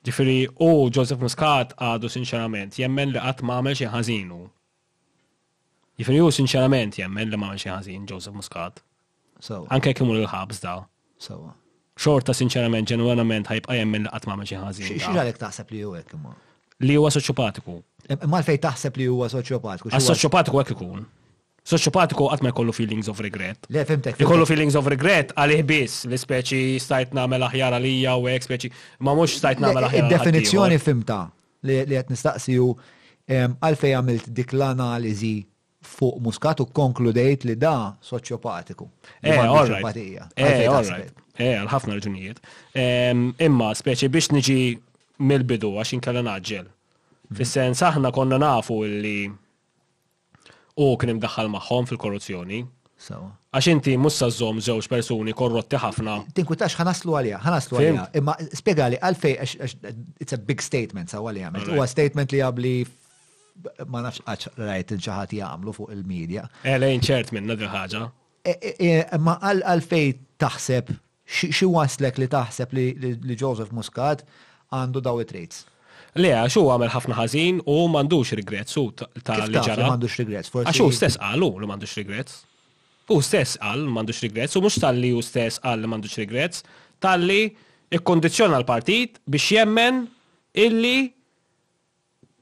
Ġifiri, 0.03 0.39
u 0.59 0.89
Joseph 0.91 1.21
Muscat 1.24 1.78
għadu 1.80 2.09
sinċerament, 2.11 2.76
jemmen 2.82 3.13
li 3.15 3.21
għat 3.24 3.43
ma 3.47 3.61
għamel 3.61 3.78
ħazinu. 3.93 4.41
Ġifiri, 6.01 6.19
u 6.26 6.32
sinċerament 6.34 6.97
jemmen 6.99 7.30
li 7.32 7.38
ma 7.39 7.53
għamel 7.53 7.78
ħazin 7.78 8.09
Joseph 8.09 8.36
Muscat. 8.39 8.82
Anke 9.69 9.93
kimu 9.93 10.15
l-ħabs 10.24 10.61
daw. 10.63 10.86
Sawa 11.21 11.53
xorta 12.00 12.34
sinċerament 12.34 12.89
ġenwanament 12.89 13.50
ħajbqa' 13.50 13.78
jemmen 13.78 14.06
li 14.08 14.14
qatt 14.14 14.30
ma 14.30 14.38
xi 14.44 14.58
ħażin. 14.58 14.98
X'għalek 15.00 15.39
taħseb 15.41 15.74
li 15.76 15.84
hu 15.86 15.94
hekk 16.00 16.16
imma? 16.18 16.34
Li 16.84 16.96
huwa 16.98 17.12
soċjopatiku. 17.14 17.76
Malfej 18.32 18.58
taħseb 18.66 18.98
li 19.00 19.06
huwa 19.10 19.28
soċjopatiku. 19.32 19.91
Għas-soċjopatiku 19.94 20.62
hekk 20.64 20.74
ikun. 20.76 21.06
Soċjopatiku 21.70 22.26
qatt 22.28 22.44
ma 22.44 22.50
jkollu 22.52 22.74
feelings 22.76 23.08
of 23.12 23.22
regret. 23.24 23.62
Le 23.72 23.86
fimtek. 23.88 24.18
Jkollu 24.20 24.48
feelings 24.50 24.76
of 24.80 24.89
regret 24.91 25.32
għalih 25.39 25.62
biss 25.70 26.04
li 26.12 26.18
speċi 26.20 26.66
stajt 26.84 27.14
nagħmel 27.18 27.46
aħjar 27.48 27.78
għalija 27.78 28.18
u 28.20 28.28
hekk 28.34 28.50
speċi 28.50 28.74
ma 29.06 29.14
mhux 29.16 29.38
stajt 29.44 29.64
nagħmel 29.64 29.88
aħjar. 29.89 30.12
Id-definizzjoni 30.12 30.82
fimta 30.82 31.22
li 31.70 31.80
qed 31.94 32.12
nistaqsiju 32.18 32.68
għalfej 33.38 33.96
għamilt 34.02 34.34
dik 34.36 34.58
l-analiżi 34.58 35.36
fuq 35.88 36.20
muskat 36.22 36.60
u 36.62 36.66
konkludejt 36.66 37.44
li 37.48 37.56
da 37.60 37.76
soċjopatiku. 38.04 38.88
Eh, 39.24 39.40
alright. 39.40 39.98
Eh, 40.36 40.66
alright. 40.72 41.14
Eh, 41.40 41.56
għal-ħafna 41.64 41.96
raġunijiet. 41.98 42.38
Imma, 43.40 43.72
speċi 43.78 44.10
biex 44.14 44.32
niġi 44.34 44.58
mill-bidu 45.30 45.72
għax 45.80 45.94
inkella 45.98 46.22
naġġel. 46.26 46.66
Mhm. 46.68 47.38
Fis-sens 47.40 47.82
aħna 47.82 48.12
konna 48.14 48.38
nafu 48.40 48.80
li 48.86 49.30
u 50.78 50.90
kien 50.98 51.18
imdaħħal 51.20 51.50
magħhom 51.58 51.88
fil-korruzzjoni. 51.92 52.64
Għax 53.54 53.68
inti 53.72 53.98
mussa 53.98 54.30
zom 54.32 54.60
żewġ 54.64 54.88
persuni 54.88 55.34
korrotti 55.34 55.76
ħafna. 55.76 56.20
Tinkwitax 56.34 56.76
ħanaslu 56.80 57.12
għalija, 57.18 57.40
ħanaslu 57.42 57.78
għalija. 57.80 58.10
Imma 58.22 58.36
spiegali 58.54 58.98
għalfej 59.02 59.36
it's 60.20 60.32
a 60.34 60.38
big 60.38 60.62
statement 60.62 61.10
saw 61.10 61.26
għalija. 61.28 61.52
Huwa 61.72 61.88
statement 61.88 62.32
li 62.32 62.38
għabli 62.40 62.78
ma 63.89 64.01
nafx 64.04 64.22
għax 64.30 64.51
rajt 64.58 64.93
il-ġaħat 64.95 65.36
jgħamlu 65.38 65.74
fuq 65.76 65.93
il-medja. 65.95 66.45
Elejn 66.68 66.99
eh, 67.01 67.06
ċert 67.08 67.34
minna 67.36 67.56
dil 67.60 67.70
ħagġa. 67.72 68.06
Eh, 68.43 68.70
eh, 68.74 69.18
ma 69.22 69.38
għal-fej 69.39 70.16
taħseb, 70.41 70.89
xi 71.24 71.68
waslek 71.70 72.20
li 72.24 72.30
taħseb 72.34 72.74
li 72.78 73.38
Joseph 73.39 73.72
Muscat 73.78 74.26
għandu 74.76 75.04
daw 75.06 75.22
it-traits? 75.24 75.64
Le, 76.20 76.30
għax 76.43 76.60
u 76.62 76.68
għamel 76.70 76.91
ħafna 76.93 77.18
ħażin 77.18 77.62
u 77.72 77.78
m'għandux 77.89 78.34
rigrezz 78.39 78.78
u 78.82 78.88
ta' 78.93 79.39
li 79.45 79.58
ġara. 79.58 79.93
M'għandux 79.93 80.18
regret, 80.22 80.49
Għax 80.54 80.82
u 80.84 80.89
stess 80.93 81.18
għallu 81.22 81.49
li 81.64 81.70
m'għandux 81.70 81.97
regret. 82.01 82.34
U 83.12 83.18
stess 83.26 83.58
qal 83.60 83.82
m'għandux 83.84 84.22
regret, 84.26 84.54
u 84.56 84.62
mhux 84.64 84.78
tal-li 84.82 85.10
u 85.18 85.22
stess 85.26 85.60
qal 85.64 85.82
li 85.84 85.89
m'għandux 85.89 86.18
rigrezz, 86.22 86.62
tal-li 87.04 87.39
ikkondizjona 87.93 88.62
l-partit 88.62 89.18
biex 89.30 89.49
jemmen 89.58 90.06
illi 90.64 90.95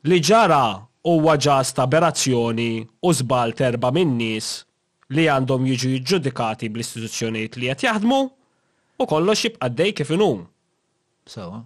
li 0.07 0.19
ġara 0.27 0.61
huwa 1.03 1.35
ġas 1.41 1.71
berazzjoni 1.89 2.71
u 3.01 3.13
żbal 3.13 3.55
terba 3.57 3.89
min 3.93 4.13
nies 4.21 4.61
li 5.15 5.25
għandhom 5.27 5.65
jiġu 5.67 5.95
ġudikati 6.11 6.69
bl-istituzzjonijiet 6.69 7.57
li 7.59 7.69
qed 7.71 7.83
jaħdmu 7.87 8.19
u 9.01 9.07
kollox 9.09 9.47
jibqa' 9.47 9.69
dej 9.75 9.93
kif 9.97 10.11
inhum. 10.13 10.43
Sewa. 11.25 11.63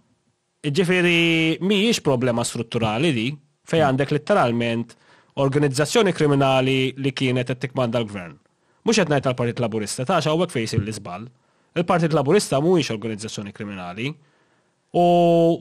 jiġifieri 0.64 1.58
mhijiex 1.62 2.00
problema 2.04 2.44
strutturali 2.46 3.12
di 3.14 3.26
fej 3.70 3.82
mm. 3.82 3.88
għandek 3.90 4.14
litteralment 4.16 4.96
organizzazzjoni 5.44 6.14
kriminali 6.16 6.94
li 6.98 7.12
kienet 7.12 7.52
qed 7.52 7.60
tikmanda 7.60 8.00
l-gvern. 8.00 8.38
Mhux 8.88 9.00
qed 9.02 9.10
ngħid 9.12 9.24
tal-Partit 9.26 9.60
Laburista 9.60 10.06
ta' 10.08 10.22
hawnhekk 10.26 10.54
fejsi 10.56 10.80
l 10.80 10.88
isbal 10.90 11.28
Il-Partit 11.76 12.16
Laburista 12.16 12.62
mhuwiex 12.62 12.94
organizzazzjoni 12.96 13.52
kriminali 13.52 14.08
u 14.96 15.06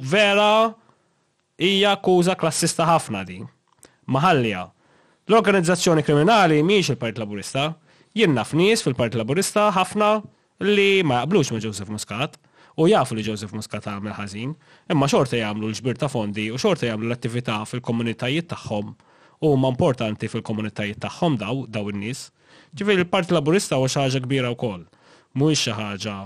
vera 0.01 0.71
hija 1.59 1.97
akkuża 1.99 2.35
klassista 2.39 2.87
ħafna 2.95 3.25
di 3.27 3.41
maħallija. 4.07 4.65
L-organizzazzjoni 5.29 6.05
kriminali 6.05 6.63
miex 6.65 6.93
il-Partit 6.93 7.19
Laburista, 7.23 7.71
jien 8.15 8.35
naf 8.37 8.53
fil-Partit 8.53 9.17
Laburista 9.19 9.69
ħafna 9.73 10.11
li 10.65 10.89
ma 11.05 11.23
jaqblux 11.23 11.51
ma' 11.55 11.61
Joseph 11.65 11.89
Muscat 11.93 12.37
u 12.77 12.87
jafu 12.91 13.15
li 13.17 13.23
Joseph 13.25 13.53
Muscat 13.55 13.87
għamel 13.89 14.13
ħażin, 14.19 14.53
imma 14.93 15.09
xorta 15.09 15.37
jagħmlu 15.41 15.69
l-ġbir 15.71 15.97
ta' 15.99 16.09
fondi 16.11 16.49
u 16.53 16.59
xorta 16.61 16.87
jagħmlu 16.89 17.09
l-attività 17.09 17.61
fil-komunitajiet 17.67 18.49
tagħhom 18.53 18.93
u 19.45 19.53
ma 19.57 19.71
importanti 19.73 20.29
fil-komunitajiet 20.31 21.01
tagħhom 21.05 21.39
daw 21.41 21.65
daw 21.69 21.89
in-nies. 21.91 22.29
Ġifieri 22.75 23.05
il-Partit 23.05 23.33
Laburista 23.35 23.79
huwa 23.79 23.89
xi 23.91 23.99
ħaġa 24.03 24.23
kbira 24.27 24.51
wkoll. 24.55 24.85
Mhuwiex 25.35 25.61
xi 25.65 25.75
ħaġa 25.79 26.17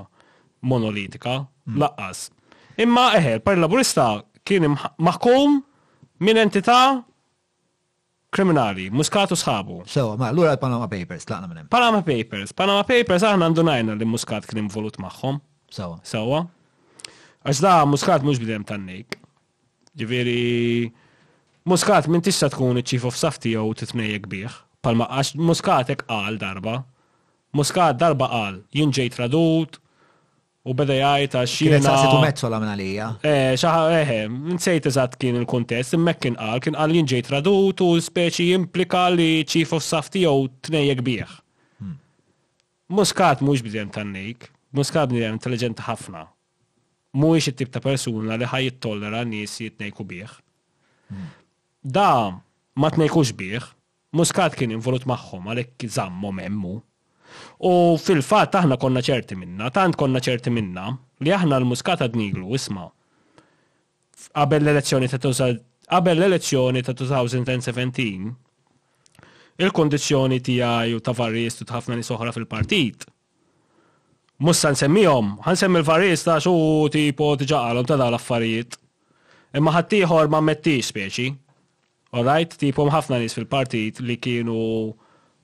monolitika, 0.69 1.37
mm. 1.69 1.79
laqqas. 1.81 2.27
Imma 2.83 3.07
eħe, 3.19 3.37
il-Partit 3.39 3.63
Laburista 3.63 4.09
kien 4.49 4.67
maħkum 4.99 5.61
minn 6.25 6.41
entità 6.43 6.83
kriminali, 8.35 8.89
Muskatu 8.93 9.37
sħabu. 9.39 9.83
So, 9.89 10.13
ma, 10.21 10.29
l-ura 10.35 10.57
Panama 10.61 10.89
Papers, 10.91 11.25
tlaqna 11.29 11.49
minnem. 11.49 11.69
Panama 11.73 12.03
Papers, 12.05 12.53
Panama 12.57 12.85
Papers, 12.89 13.25
aħna 13.25 13.49
ndunajna 13.55 13.95
li 13.99 14.09
Muskat 14.09 14.49
kien 14.51 14.61
involut 14.67 14.99
maħħom. 15.03 15.41
Sewa. 15.73 15.99
Sewa. 16.07 16.43
Għax 17.47 17.63
da, 17.65 17.77
Muskat 17.89 18.27
mux 18.27 18.41
bidem 18.43 18.65
tannik. 18.69 19.19
Ġiviri, 19.99 20.91
Muskat 21.69 22.09
minn 22.09 22.25
tista 22.25 22.49
tkun 22.53 22.81
il-Chief 22.83 23.07
of 23.09 23.17
Safety 23.17 23.55
jew 23.57 23.67
titnejjek 23.81 24.29
bih. 24.31 24.59
Palma, 24.85 25.09
għax 25.09 25.35
Muskatek 25.41 26.05
għal 26.07 26.39
darba. 26.43 26.83
Muskat 27.57 27.97
darba 27.99 28.29
għal, 28.29 28.61
jinġej 28.77 29.15
tradut, 29.17 29.81
U 30.67 30.75
beda 30.75 30.95
jgħajt 30.99 31.37
għax 31.39 31.53
xina. 31.55 31.79
Saqsitu 31.85 32.19
mezzola 32.23 32.59
minn 32.59 32.73
għalija. 32.73 33.09
Eh, 33.23 33.53
xaħa, 33.61 34.01
eh, 34.01 34.15
nsejt 34.57 34.89
eżat 34.91 35.15
kien 35.21 35.37
il-kontest, 35.39 35.95
immek 35.95 36.25
kien 36.25 36.37
għal, 36.39 36.63
kien 36.65 36.77
għal 36.79 36.97
jinġej 36.99 37.23
tradut 37.29 37.83
u 37.87 37.91
speċi 38.03 38.49
implika 38.57 39.05
li 39.15 39.45
chief 39.47 39.77
of 39.79 39.85
safety 39.87 40.25
jew 40.25 40.49
tnejjek 40.67 41.05
bieħ. 41.07 41.37
Hmm. 41.79 41.95
Muskat 42.91 43.45
mux 43.47 43.63
bidjem 43.63 43.93
tannejk, 43.95 44.49
muskat 44.75 45.13
bidjem 45.15 45.39
intelligent 45.39 45.85
ħafna. 45.87 46.27
Mux 47.19 47.49
it-tip 47.49 47.71
ta' 47.73 47.81
persuna 47.83 48.37
li 48.37 48.49
ħaj 48.51 48.67
jittollera 48.67 49.23
nis 49.25 49.55
jitnejku 49.63 50.05
bieħ. 50.11 50.35
Hmm. 51.13 51.31
Da, 51.83 52.11
ma 52.75 52.91
tnejkux 52.91 53.31
bieħ, 53.39 53.71
muskat 54.19 54.59
kien 54.59 54.75
involut 54.75 55.07
maħħom 55.09 55.49
għalek 55.55 55.87
zammu 55.95 56.35
memmu. 56.43 56.81
U 57.59 57.99
fil-fat 57.99 58.53
aħna 58.61 58.77
konna 58.81 59.01
ċerti 59.05 59.35
minna, 59.39 59.71
tant 59.75 59.97
konna 59.99 60.19
ċerti 60.23 60.51
minna 60.55 60.89
li 61.25 61.33
aħna 61.35 61.59
l-muskata 61.61 62.09
dniglu, 62.13 62.53
isma. 62.55 62.87
Qabel 64.37 64.63
l-elezzjoni 64.65 65.09
ta' 65.11 65.21
qabel 65.21 66.19
l-elezzjoni 66.19 66.83
ta' 66.87 66.93
2017, 66.95 68.35
il-kondizjoni 69.65 70.41
tiegħi 70.51 70.93
u 70.95 70.99
ta' 71.03 71.15
varjistu 71.19 71.65
ta' 71.67 71.77
ħafna 71.81 71.95
nies 71.99 72.11
oħra 72.15 72.35
fil-partit. 72.37 72.99
Mussa 74.45 74.71
nsemmihom, 74.71 75.27
ħansemmi 75.49 75.79
l-varjista 75.83 76.33
xu 76.45 76.53
tipo 76.95 77.25
t-ġaqalom 77.41 77.85
ta' 77.89 77.97
dawn 77.99 78.13
l-affarijiet. 78.13 78.73
Imma 79.59 79.71
ħaddieħor 79.75 80.25
ma 80.31 80.41
mettix 80.51 80.85
speċi. 80.93 81.29
Alright, 82.19 82.51
tipo 82.61 82.81
ħafna 82.89 83.15
nies 83.19 83.35
fil-partit 83.37 83.95
li 84.07 84.17
kienu 84.23 84.59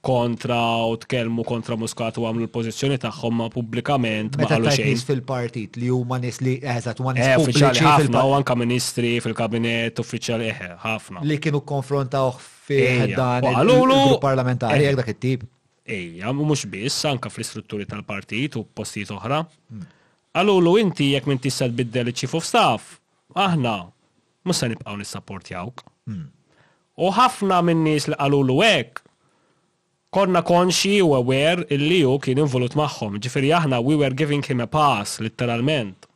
kontra 0.05 0.61
u 0.93 0.97
tkellmu 1.01 1.45
kontra 1.49 1.77
Muscat 1.81 2.19
u 2.21 2.27
għamlu 2.29 2.45
l-pozizjoni 2.49 2.99
tagħhom 3.01 3.39
ma 3.41 3.47
pubblikament 3.53 4.37
ma 4.37 4.49
qalu 4.51 4.69
xejn. 4.69 5.01
fil-partit 5.09 5.79
li 5.81 5.89
huma 5.93 6.19
nies 6.21 6.43
li 6.45 6.59
eħzat 6.61 7.01
u 7.01 7.09
nies 7.17 7.31
eh, 7.31 7.39
uffiċjali 7.41 7.85
ħafna 7.87 8.25
u 8.29 8.35
anke 8.37 8.57
ministri 8.61 9.15
fil-kabinet 9.25 10.03
uffiċjali 10.05 10.51
eh, 10.53 10.69
ħafna. 10.85 11.23
Li 11.31 11.39
kienu 11.41 11.63
konfrontawh 11.71 12.37
fi 12.45 12.83
dan 13.15 13.49
il-parlamentari 13.49 14.83
eh. 14.85 14.91
jekk 14.91 15.01
dak 15.01 15.09
it-tip. 15.15 15.47
Ejja, 15.97 16.31
mhux 16.37 16.67
biss 16.73 17.01
anka 17.09 17.33
fl-istrutturi 17.33 17.89
tal-partit 17.89 18.57
u 18.61 18.65
postijiet 18.77 19.11
oħra. 19.17 19.41
Hmm. 19.73 19.89
Għalulu 20.37 20.77
inti 20.83 21.11
jekk 21.15 21.29
minn 21.33 21.41
tista' 21.45 21.69
tbiddel 21.73 22.13
iċ-chief 22.13 22.37
of 22.41 22.45
staff, 22.49 22.95
aħna 23.37 23.75
mhux 24.45 24.61
se 24.65 24.69
nibqgħu 24.73 25.01
nissapportjawk. 25.01 25.85
Hmm. 26.11 26.29
U 27.05 27.09
ħafna 27.17 27.63
minn 27.67 27.85
nies 27.89 28.11
li 28.13 28.17
għalulu 28.21 28.61
hekk 28.65 29.04
konna 30.15 30.43
konxi 30.49 30.95
u 31.03 31.11
aware 31.21 31.63
illi 31.77 32.03
u 32.07 32.13
kien 32.25 32.39
involut 32.45 32.77
maħħom. 32.79 33.19
Ġifiri 33.23 33.49
aħna, 33.59 33.81
we 33.87 33.97
were 33.99 34.15
giving 34.15 34.45
him 34.47 34.63
a 34.63 34.69
pass, 34.71 35.19
literalment. 35.27 36.07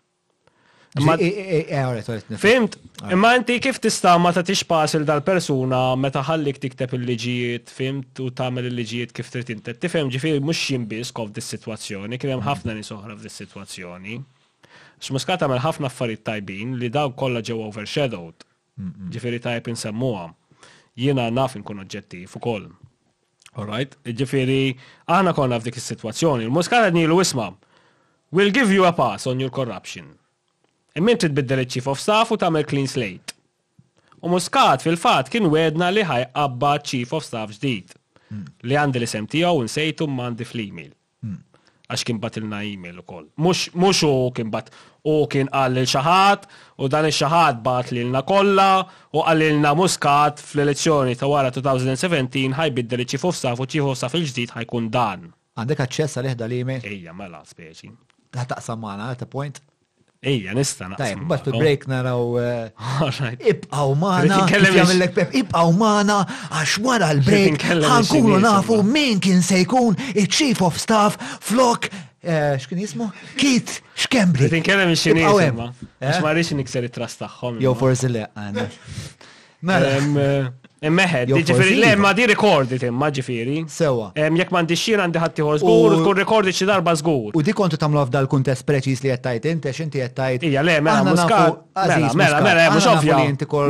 E- 0.98 1.26
e- 1.26 1.64
e- 1.78 2.38
fimt, 2.42 2.78
imma 3.14 3.34
inti 3.36 3.58
kif 3.62 3.76
tista 3.82 4.14
ma 4.22 4.30
ta' 4.34 4.40
tix 4.46 4.64
pass 4.70 4.96
il 4.98 5.04
dal-persuna 5.08 5.80
meta 6.04 6.22
ħallik 6.26 6.58
tikteb 6.62 6.94
il-liġijiet, 6.96 7.70
fimt, 7.78 8.22
u 8.24 8.30
tagħmel 8.40 8.70
il-liġijiet 8.70 9.12
kif 9.18 9.28
trid 9.34 9.52
inti. 9.56 9.74
Tifhem 9.82 10.10
ġifieri 10.14 10.40
mhux 10.42 10.62
jinbis 10.72 11.12
kof 11.18 11.30
dis 11.36 11.50
situazzjoni, 11.54 12.18
kien 12.18 12.34
hemm 12.36 12.46
ħafna 12.46 12.74
nisoħra' 12.78 13.18
fdis 13.18 13.38
situazzjoni. 13.44 14.18
Xmuskata 15.04 15.46
mel 15.52 15.62
ħafna 15.62 15.86
affarijiet 15.92 16.24
tajbin 16.26 16.74
li 16.80 16.90
daw 16.90 17.12
kollha 17.20 17.44
ġew 17.50 17.60
overshadowed. 17.68 18.46
Ġifieri 19.14 19.42
tajb 19.44 19.70
insemmuha. 19.74 20.30
Jiena 20.98 21.28
naf 21.30 21.54
inkun 21.60 21.84
oġġettiv 21.84 22.34
ukoll. 22.40 22.66
Alright, 23.58 23.96
ġifiri, 24.18 24.76
aħna 25.10 25.32
konna 25.34 25.56
f'dik 25.58 25.80
is-situazzjoni. 25.80 26.44
Il-Muscat 26.46 26.86
għadni 26.88 27.02
l-wisma, 27.08 27.48
we'll 28.30 28.52
give 28.54 28.70
you 28.74 28.86
a 28.86 28.92
pass 28.94 29.26
on 29.26 29.42
your 29.42 29.50
corruption. 29.50 30.12
Immin 30.98 31.18
titbiddel 31.18 31.64
il-Chief 31.64 31.88
of 31.90 31.98
Staff 32.02 32.30
u 32.30 32.38
tamel 32.38 32.64
clean 32.70 32.86
slate. 32.88 33.34
U 34.22 34.30
Muskat 34.32 34.82
fil-fat 34.86 35.28
kien 35.32 35.46
wedna 35.52 35.90
li 35.94 36.02
ħaj 36.06 36.24
abba 36.44 36.76
Chief 36.92 37.12
of 37.18 37.26
Staff 37.26 37.52
ġdid. 37.58 37.92
Hmm. 38.30 38.46
Li 38.66 38.78
għandi 38.78 38.98
l-isem 39.02 39.26
un 39.52 39.70
sejtum 39.72 40.14
mandi 40.18 40.46
fl-email 40.46 40.94
għax 41.88 42.04
kien 42.04 42.18
bat 42.20 42.36
il-na 42.36 42.58
email 42.68 42.98
u 43.00 43.04
koll. 43.08 43.26
Mux 43.40 43.68
u 44.04 44.10
kien 44.36 44.50
bat 44.52 44.68
u 45.08 45.14
kien 45.32 45.48
għall 45.48 45.80
il-xaħat 45.82 46.42
u 46.84 46.88
dan 46.92 47.08
il-xaħat 47.08 47.62
bat 47.64 47.92
li 47.96 48.02
l-na 48.04 48.20
kolla 48.28 48.68
u 49.16 49.24
għall 49.24 49.46
il-na 49.48 49.72
muskat 49.78 50.42
fl-elezzjoni 50.44 51.16
ta' 51.16 51.30
wara 51.32 51.52
2017 51.54 52.52
ħajbiddel 52.58 53.06
il-ċif 53.06 53.24
of 53.30 53.38
staff 53.40 53.64
u 53.64 53.68
ċif 53.72 53.88
of 53.94 53.98
staff 54.02 54.18
il-ġdid 54.20 54.52
ħajkun 54.58 54.90
dan. 54.98 55.24
Għandek 55.58 55.80
għacċess 55.86 56.20
għal-ihda 56.20 56.50
l-email? 56.50 56.84
Ejja, 56.84 57.16
mela, 57.16 57.40
speċi. 57.48 57.90
Taħtaqsam 58.36 58.84
at 58.92 59.24
ta' 59.24 59.30
point? 59.30 59.62
Ejja, 60.22 60.50
nista 60.52 60.88
naqsam. 60.90 61.22
Tajb, 61.28 61.52
break 61.62 61.82
oh. 61.82 61.88
naraw. 61.92 62.22
Ibqaw 63.48 63.94
mana, 63.94 64.38
Jamillek 64.74 65.14
pep, 65.14 65.34
ibqaw 65.44 65.70
mana, 65.78 66.24
għax 66.58 66.74
wara 66.82 67.12
l-break. 67.14 67.62
Għankunu 67.76 68.40
nafu 68.42 68.80
min 68.82 69.20
kien 69.22 69.44
se 69.46 69.60
jkun 69.62 69.94
il-Chief 70.16 70.62
of 70.66 70.80
Staff 70.82 71.20
flok. 71.46 71.86
Eh, 72.18 72.56
xkien 72.58 72.80
jismu? 72.82 73.12
Kit 73.38 73.76
xkembri. 73.94 74.50
Tinkellem 74.50 74.90
il-Xinese. 74.90 75.52
Eh? 75.52 75.90
Għax 76.02 76.22
marriċ 76.26 76.56
nikser 76.64 76.90
it-trust 76.90 77.22
taħħom. 77.22 77.62
Jow 77.62 77.78
forsi 77.78 78.10
le, 78.18 78.26
għana. 78.34 78.66
Mela. 79.70 80.26
Meħed, 80.78 81.32
ġifiri, 81.34 81.74
le, 81.82 81.88
ma 81.98 82.12
di 82.14 82.26
rekordi 82.30 82.76
tim, 82.78 82.94
ma 82.94 83.08
ġifiri. 83.10 83.64
Sewa. 83.72 84.12
Jek 84.14 84.52
mandi 84.54 84.76
xir 84.78 85.00
għandi 85.02 85.18
ħatti 85.18 85.42
ħor 85.46 85.56
zgur, 85.64 85.96
tkun 85.98 86.18
rekordi 86.20 86.54
xi 86.54 86.68
darba 86.68 86.94
zgur. 87.00 87.32
U 87.34 87.42
di 87.42 87.54
kontu 87.56 87.76
tamlu 87.80 88.04
f'dal 88.06 88.28
kuntest 88.30 88.62
preċis 88.68 89.02
li 89.02 89.10
jettajt 89.10 89.48
inti, 89.50 89.72
xinti 89.74 89.98
jettajt. 90.04 90.46
Ija, 90.46 90.62
le, 90.62 90.76
mela, 90.78 91.16
Mela, 91.18 92.12
mela, 92.14 92.38
mela, 92.44 92.68
mux 92.74 92.86
ovvja. 92.86 93.18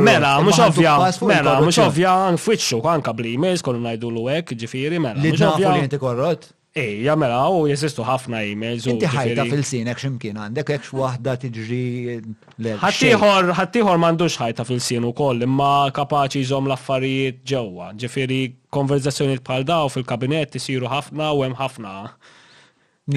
Mela, 0.05 0.35
mux 0.45 0.61
ovvja. 0.61 0.93
Mela, 1.33 1.57
mux 1.65 1.81
ovvja, 1.81 2.13
nfittxu, 2.37 2.81
anka 2.93 3.13
bli, 3.17 3.33
mejz 3.41 3.65
kollu 3.65 3.81
najdu 3.89 4.13
l-wek, 4.13 4.53
ġifiri, 4.61 5.01
mela. 5.01 5.17
Li 5.21 5.33
ġafu 5.37 5.65
li 5.65 5.83
jinti 5.87 5.99
korrot? 6.01 6.51
Ej, 6.75 6.99
eh, 7.01 7.03
jamela, 7.07 7.39
u 7.49 7.63
jesistu 7.65 8.03
ħafna 8.05 8.43
e-mails. 8.51 8.83
Inti 8.91 9.07
ħajta 9.09 9.45
fil-sinek 9.49 9.97
ximkien 9.97 10.35
għandek, 10.37 10.67
ekx 10.75 10.91
wahda 10.99 11.33
tiġri 11.41 11.85
l-ħattijħor, 12.21 13.47
ħattijħor 13.57 14.01
mandux 14.03 14.35
ħajta 14.43 14.65
fil-sin 14.69 15.07
u 15.09 15.09
koll, 15.17 15.41
imma 15.47 15.89
kapaċi 15.95 16.43
jżom 16.43 16.69
l-affarijiet 16.69 17.39
ġewa. 17.51 17.89
Ġifiri, 18.03 18.41
konverzazzjoniet 18.69 19.41
bħal 19.49 19.65
daw 19.65 19.89
fil-kabinet 19.89 20.59
jisiru 20.59 20.91
ħafna 20.93 21.31
u 21.39 21.41
hemm 21.47 21.57
ħafna. 21.57 21.95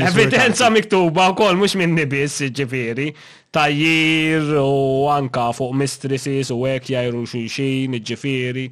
Evidenza 0.00 0.70
miktuba 0.72 1.26
u 1.34 1.36
koll, 1.36 1.58
mux 1.60 1.76
minni 1.76 2.06
bis, 2.08 2.38
ġifiri, 2.56 3.10
tajjir 3.52 4.48
u 4.62 5.10
anka 5.12 5.50
fuq 5.52 5.76
mistresses 5.76 6.48
u 6.56 6.56
ek 6.72 6.88
jajru 6.94 7.20
xulxin, 7.28 8.00
ġifiri, 8.00 8.64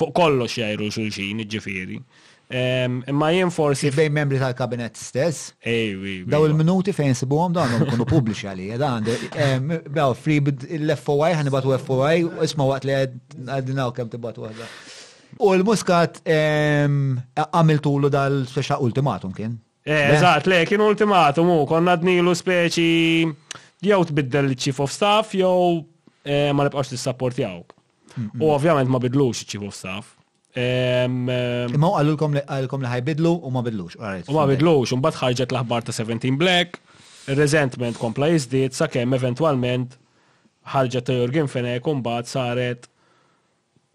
fuq 0.00 0.14
kollox 0.16 0.56
jajru 0.62 0.88
xulxin, 0.96 1.44
ġifiri. 1.44 2.00
Imma 2.52 3.28
jien 3.30 3.50
forsi. 3.54 3.90
Fej 3.94 4.08
membri 4.12 4.38
tal-kabinet 4.40 4.96
stess. 4.98 5.52
Ejwi. 5.62 6.24
Daw 6.30 6.46
il-minuti 6.48 6.92
fejn 6.94 7.14
sibuhom 7.14 7.54
dan 7.54 7.86
kunu 7.86 8.06
publiċi 8.10 8.48
għalli. 8.50 8.70
Dan 8.80 9.70
bew 9.86 10.16
free 10.18 10.40
l-FOI 10.80 11.30
ibatu 11.50 11.76
FOI 11.84 12.24
isma' 12.48 12.66
għat 12.74 12.88
li 13.70 13.78
u 13.84 13.92
kem 13.94 14.10
tibatu 14.10 14.48
għadda. 14.48 14.68
U 15.40 15.52
l-Muscat 15.54 16.22
għamiltulu 17.46 18.10
dal-speċa 18.10 18.80
ultimatum 18.82 19.32
kien. 19.36 19.54
Eh, 19.86 20.16
Eżat, 20.18 20.44
le, 20.50 20.64
kien 20.68 20.82
ultimatum 20.84 21.54
u 21.54 21.60
konna 21.68 21.94
dnilu 21.96 22.34
speċi 22.36 22.90
jew 23.86 24.02
tbiddel 24.10 24.52
chief 24.58 24.76
of 24.84 24.92
staff 24.92 25.32
jew 25.38 25.86
eh, 26.26 26.50
ma 26.52 26.66
nibqax 26.66 26.90
tissapportjaw. 26.92 27.62
U 28.42 28.48
ovvjament 28.50 28.90
ma 28.90 28.98
bidlux 29.00 29.46
chief 29.46 29.62
of 29.64 29.74
staff. 29.78 30.16
Imma 30.58 31.66
u 31.68 31.96
għallulkom 31.96 32.34
li 32.82 32.88
ħajbidlu 32.90 33.32
u 33.46 33.50
ma 33.54 33.62
bidlux. 33.62 33.94
U 34.28 34.34
ma 34.36 34.46
bidlux, 34.50 34.92
un 34.94 35.02
bat 35.04 35.14
ħarġet 35.16 35.52
laħbar 35.54 35.82
ħbar 35.82 35.86
ta' 35.86 35.94
17 35.94 36.38
Black, 36.40 36.80
resentment 37.30 37.98
kompla 37.98 38.32
jizdit, 38.32 38.74
sa' 38.74 38.88
kem 38.90 39.14
eventualment 39.14 39.94
ħarġet 40.74 41.06
ta' 41.06 41.16
Jorgen 41.20 41.48
Fenek 41.50 41.86
un 41.92 42.02
bat 42.02 42.26
saret 42.26 42.88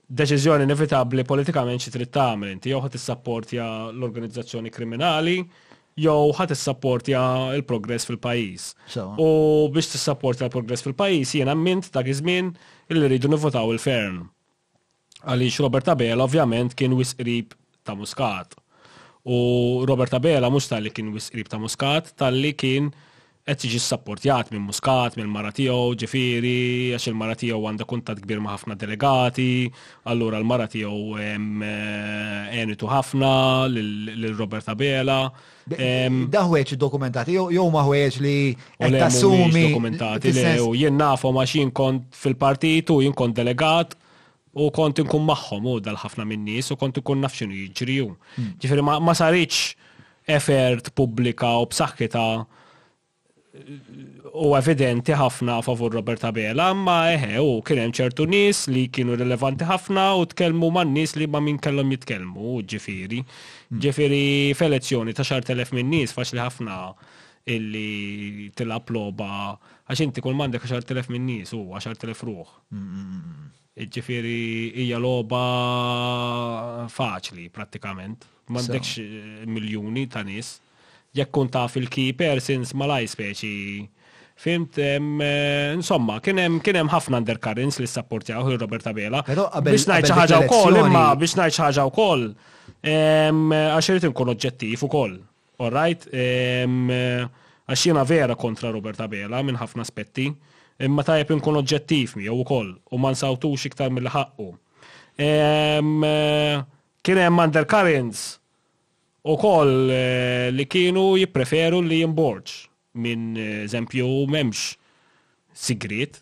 deċizjoni 0.07 0.63
inevitabli 0.69 1.25
politikament 1.27 1.81
xi 1.81 1.91
trid 1.91 2.11
tagħmel 2.13 2.53
inti 2.55 2.71
jew 2.71 2.79
ħadd 2.85 2.95
issapportja 2.99 3.65
l-organizzazzjoni 3.91 4.71
kriminali 4.71 5.39
jew 5.99 6.29
ħadd 6.37 6.53
issapportja 6.55 7.25
l-progress 7.57 8.07
fil-pajjiż. 8.07 8.69
U 9.19 9.27
biex 9.75 9.91
tissapportja 9.95 10.47
l-progress 10.47 10.87
fil-pajjiż 10.87 11.35
jiena 11.41 11.57
mint 11.59 11.89
ta' 11.91 12.05
iż-żmien 12.05 12.53
illi 12.93 13.09
rridu 13.11 13.33
nivotaw 13.33 13.73
il 13.75 13.81
fern 13.83 14.23
Għaliex 15.25 15.59
Robert 15.65 15.89
Abela 15.93 16.25
ovvjament 16.27 16.75
kien 16.77 16.93
wisqrib 16.97 17.55
ta' 17.85 17.95
muskat. 17.97 18.53
U 19.25 19.81
Robert 19.89 20.13
Abela 20.13 20.51
mhux 20.53 20.67
tal-li 20.69 20.91
kien 20.93 21.11
wisqrib 21.15 21.49
ta' 21.49 21.57
muskat, 21.61 22.11
tal-li 22.21 22.51
kien 22.57 22.91
qed 23.45 23.61
jiġi 23.61 23.77
sapportjat 23.77 24.47
minn 24.49 24.63
Muscat, 24.65 25.19
minn 25.19 25.29
mara 25.29 25.51
tiegħu, 25.53 25.91
ġifieri, 26.01 26.53
għax 26.95 27.11
il-mara 27.11 27.35
tiegħu 27.37 27.67
għandha 27.69 27.85
kuntat 27.91 28.17
kbir 28.23 28.39
ma' 28.41 28.55
ħafna 28.55 28.73
delegati, 28.81 29.67
allura 30.09 30.39
l-mara 30.41 30.65
tiegħu 30.65 31.19
għenitu 31.21 32.87
eh, 32.87 32.89
ħafna 32.95 33.29
lil 33.69 34.33
Robert 34.39 34.71
Abela. 34.73 35.19
Daħweġ 35.75 36.73
dokumentati, 36.81 37.37
jew 37.37 37.67
ma 37.69 37.83
ħweġ 37.85 38.17
li 38.25 38.35
tassumi. 38.81 39.67
Dokumentati, 39.69 40.33
le, 40.39 40.55
u 40.65 40.73
jien 40.81 40.97
nafu 40.97 41.29
maċin 41.37 41.69
kont 41.69 42.17
fil-partitu, 42.17 42.97
jien 43.05 43.13
kont 43.13 43.37
delegat, 43.37 43.93
U 44.55 44.69
kont 44.75 44.99
nkun 45.03 45.25
magħhom 45.27 45.65
u 45.67 45.73
dal-ħafna 45.83 46.23
min-nies 46.31 46.71
u 46.71 46.77
kont 46.79 47.01
nkun 47.01 47.21
naf 47.25 47.33
x'inhu 47.35 47.57
jiġri. 47.65 47.97
Hmm. 48.37 48.53
Ġifieri 48.63 48.83
ma 48.87 49.15
saritx 49.17 49.73
effert 50.31 50.93
pubblika 50.95 51.49
u 51.59 51.65
b'saħħita 51.73 52.21
eh, 52.39 53.73
u 54.35 54.53
evidenti 54.55 55.15
ħafna 55.19 55.57
favur 55.65 55.91
Roberta 55.97 56.31
Bela, 56.35 56.69
ma 56.75 56.95
eħe, 57.17 57.41
u 57.43 57.57
kien 57.67 57.81
hemm 57.83 57.97
ċertu 57.99 58.29
nis 58.31 58.63
li 58.71 58.85
kienu 58.95 59.17
rilevanti 59.19 59.67
ħafna 59.67 60.07
u 60.21 60.23
tkellmu 60.31 60.71
man 60.77 60.95
nies 60.95 61.17
li 61.19 61.27
ma 61.27 61.43
min 61.43 61.59
kellhom 61.59 61.91
jitkellmu, 61.91 62.55
ġifiri. 62.73 63.21
Hmm. 63.25 63.83
Ġifiri 63.83 64.23
f'elezzjoni 64.55 65.15
ta' 65.19 65.27
xar 65.27 65.43
telef 65.51 65.75
minn 65.75 65.91
nies 65.91 66.15
faċli 66.15 66.39
ħafna 66.45 66.79
illi 67.51 68.47
tilla 68.57 68.79
ploba 68.81 69.33
għax 69.91 70.07
inti 70.07 70.23
kull 70.23 70.39
mandek 70.39 70.63
10.000 70.63 71.11
minn 71.11 71.27
nies 71.33 71.51
u 71.53 71.59
10.000 71.75 72.23
ruħ. 72.31 72.55
Hmm, 72.71 73.51
Ġifiri, 73.75 74.71
hija 74.79 74.95
loba 75.03 75.41
faċli 76.87 77.49
pratikament. 77.51 78.23
Mandekx 78.47 78.91
eh, 79.01 79.41
miljuni 79.51 80.05
ta' 80.07 80.21
nies. 80.23 80.53
Jekk 81.15 81.33
kun 81.35 81.49
ta' 81.51 81.65
fil 81.67 81.89
keeper 81.91 82.37
persons 82.37 82.71
malaj 82.71 83.09
speċi. 83.17 83.49
Fimt, 84.39 84.79
eh, 84.79 84.95
insomma, 85.75 86.21
kienem 86.23 86.61
kienem 86.63 86.87
ħafna 86.91 87.19
undercurrents 87.19 87.81
li 87.83 87.87
s-sapportjaw 87.89 88.47
Roberta 88.55 88.95
Bela. 88.95 89.19
Biex 89.27 89.89
najċa 89.91 90.21
ħaġa 90.23 90.39
u 90.45 90.47
koll, 90.55 90.79
imma 90.85 91.03
biex 91.19 91.35
najċa 91.41 91.67
ħaġa 91.67 91.85
u 91.89 91.93
koll. 91.99 92.25
Għaxirrit 92.79 94.07
nkun 94.07 94.33
oġġettif 94.37 94.87
u 94.87 94.91
koll. 94.95 95.19
All 95.59 95.75
right? 95.75 96.07
Eh, 96.15 97.27
Għaxina 97.67 98.05
vera 98.07 98.39
kontra 98.39 98.71
Roberta 98.71 99.07
Bela 99.11 99.43
minn 99.43 99.59
ħafna 99.59 99.83
aspetti 99.83 100.31
imma 100.83 101.05
tajb 101.07 101.29
inkun 101.35 101.59
oġġettif 101.61 102.15
mi 102.19 102.27
u 102.31 102.43
koll 102.47 102.73
u 102.91 102.97
man 102.99 103.15
sawtu 103.15 103.53
xiktar 103.59 103.91
mill-ħakku. 103.95 104.47
Eh, 105.17 106.63
kien 107.05 107.21
hemm 107.21 107.39
undercurrents 107.45 108.25
u 109.25 109.37
koll 109.39 109.89
eh, 109.91 110.51
li 110.51 110.65
kienu 110.67 111.13
jippreferu 111.19 111.79
li 111.85 112.01
jimborġ 112.01 112.49
minn 112.99 113.37
eh, 113.37 113.63
eżempju 113.63 114.07
memx 114.31 114.73
sigrit 115.55 116.19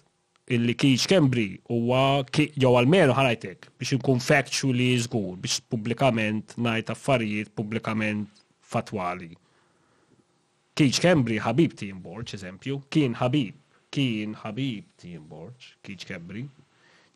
illi 0.54 0.76
kiex 0.78 1.08
kembri 1.10 1.48
huwa 1.74 2.22
jew 2.38 2.76
għalmenu 2.78 3.16
ħarajtek 3.18 3.72
biex 3.80 3.98
nkun 3.98 4.22
li 4.78 4.92
jizgur 4.94 5.34
biex 5.42 5.62
publikament 5.66 6.54
najt 6.58 6.94
affarijiet 6.94 7.50
publikament 7.56 8.30
fatwali. 8.62 9.34
Kiex 10.78 11.00
kembri 11.00 11.40
ħabib 11.42 11.74
ti 11.78 11.90
jimborġ 11.94 12.38
eżempju, 12.38 12.80
kien 12.90 13.18
ħabib 13.18 13.58
kien 13.94 14.34
ħabib 14.42 14.88
tim 14.98 15.28
Borċ, 15.30 15.74
kiċ 15.86 16.10
kebri, 16.10 16.42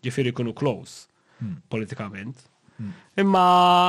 ġifiri 0.06 0.34
kunu 0.38 0.54
close 0.54 1.08
hmm. 1.42 1.56
politikament. 1.74 2.44
Hmm. 2.78 2.94
Imma. 3.24 3.46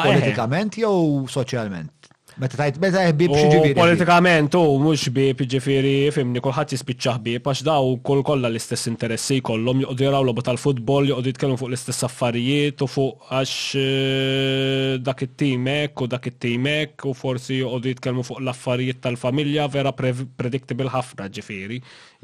Politikament 0.08 0.80
jew 0.80 0.94
soċjalment? 1.34 1.97
Meta 2.38 2.54
tajt, 2.54 2.76
meta 2.78 3.00
ħbib 3.10 3.32
xġibiri. 3.34 3.72
Politikament, 3.74 4.54
u 4.54 4.76
mux 4.78 5.08
bib 5.10 5.40
ġifiri, 5.52 6.10
fimni, 6.14 6.38
kullħat 6.44 6.70
jispicċa 6.76 7.16
ħbib, 7.16 7.46
għax 7.50 7.64
daw 7.66 7.88
kull 8.06 8.22
kolla 8.26 8.46
l-istess 8.52 8.86
interessi 8.92 9.40
kollom, 9.42 9.80
joqdu 9.82 10.04
jaraw 10.06 10.22
l 10.22 10.44
tal-futbol, 10.46 11.08
joqdu 11.10 11.32
jitkellmu 11.32 11.56
fuq 11.58 11.72
l-istess 11.72 12.04
affarijiet, 12.06 12.84
u 12.84 12.86
fuq 12.86 13.24
għax 13.40 13.54
eh, 13.80 14.90
dak 15.02 15.24
it-timek, 15.26 16.04
u 16.04 16.06
dak 16.12 16.28
it-timek, 16.30 17.06
u 17.10 17.14
forsi 17.18 17.56
joqdu 17.64 17.90
jitkellmu 17.96 18.22
fuq 18.28 18.38
l-affarijiet 18.44 19.00
tal-familja, 19.08 19.64
vera 19.74 19.90
predictable 19.98 20.92
ħafna 20.94 21.26
ġifiri, 21.40 21.80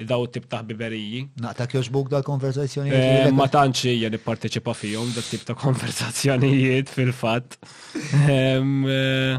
daw 0.06 0.28
tip 0.30 0.46
ta' 0.50 0.62
Naqta 1.44 1.66
kjoġ 1.70 1.88
buk 1.92 2.08
dal-konversazzjoni? 2.12 2.90
Eh, 2.94 3.28
ma 3.34 3.46
tantx 3.50 3.86
hija 3.90 4.08
nipparteċipa 4.14 4.74
fihom, 4.78 5.10
dak 5.16 5.26
tip 5.30 5.42
ta' 5.50 5.58
konversazzjonijiet 5.58 6.94
fil-fatt. 6.94 7.58
Eh, 8.34 9.36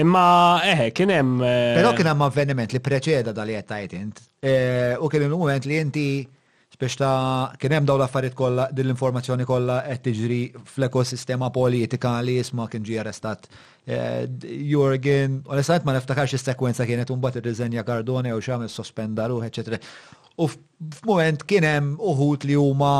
Imma 0.00 0.26
eħe, 0.64 0.86
eh, 0.88 0.92
kien 0.96 1.10
hemm. 1.12 1.40
Eh, 1.44 1.74
Però 1.78 1.90
kien 1.96 2.08
hemm 2.10 2.24
avveniment 2.24 2.72
li 2.74 2.80
preċeda 2.82 3.32
dal 3.36 3.52
qed 3.54 3.66
tajt 3.70 3.96
int. 3.98 4.20
Eh, 4.42 4.92
u 4.96 5.08
kien 5.12 5.26
il 5.26 5.32
mument 5.32 5.66
li 5.68 5.80
inti 5.80 6.06
biex 6.80 6.94
ta' 6.96 7.52
kien 7.60 7.74
hemm 7.76 7.84
daw 7.84 7.98
l-affarijiet 8.00 8.32
kollha 8.38 8.64
din 8.72 8.86
l-informazzjoni 8.88 9.44
kollha 9.44 9.82
qed 9.90 9.98
tiġri 10.06 10.38
fl-ekosistema 10.64 11.50
politika 11.52 12.14
li 12.24 12.38
jisma' 12.38 12.70
kien 12.72 12.86
ġie 12.88 13.02
arrestat 13.02 13.50
Jurgen, 14.48 15.34
onestament 15.52 15.84
ma 15.84 15.92
niftakarx 15.92 16.32
is-sekwenza 16.38 16.86
kienet 16.88 17.12
imbagħad 17.12 17.42
ir 17.42 17.50
rizenja 17.50 17.84
Gardone 17.84 18.32
u 18.32 18.40
xamel 18.40 18.70
sospenda 18.72 19.26
ruħ, 19.28 19.44
eċetera. 19.50 19.80
U 20.40 20.46
f 20.48 21.42
kien 21.52 21.66
hemm 21.68 21.90
uħut 22.00 22.46
li 22.48 22.56
huma 22.56 22.92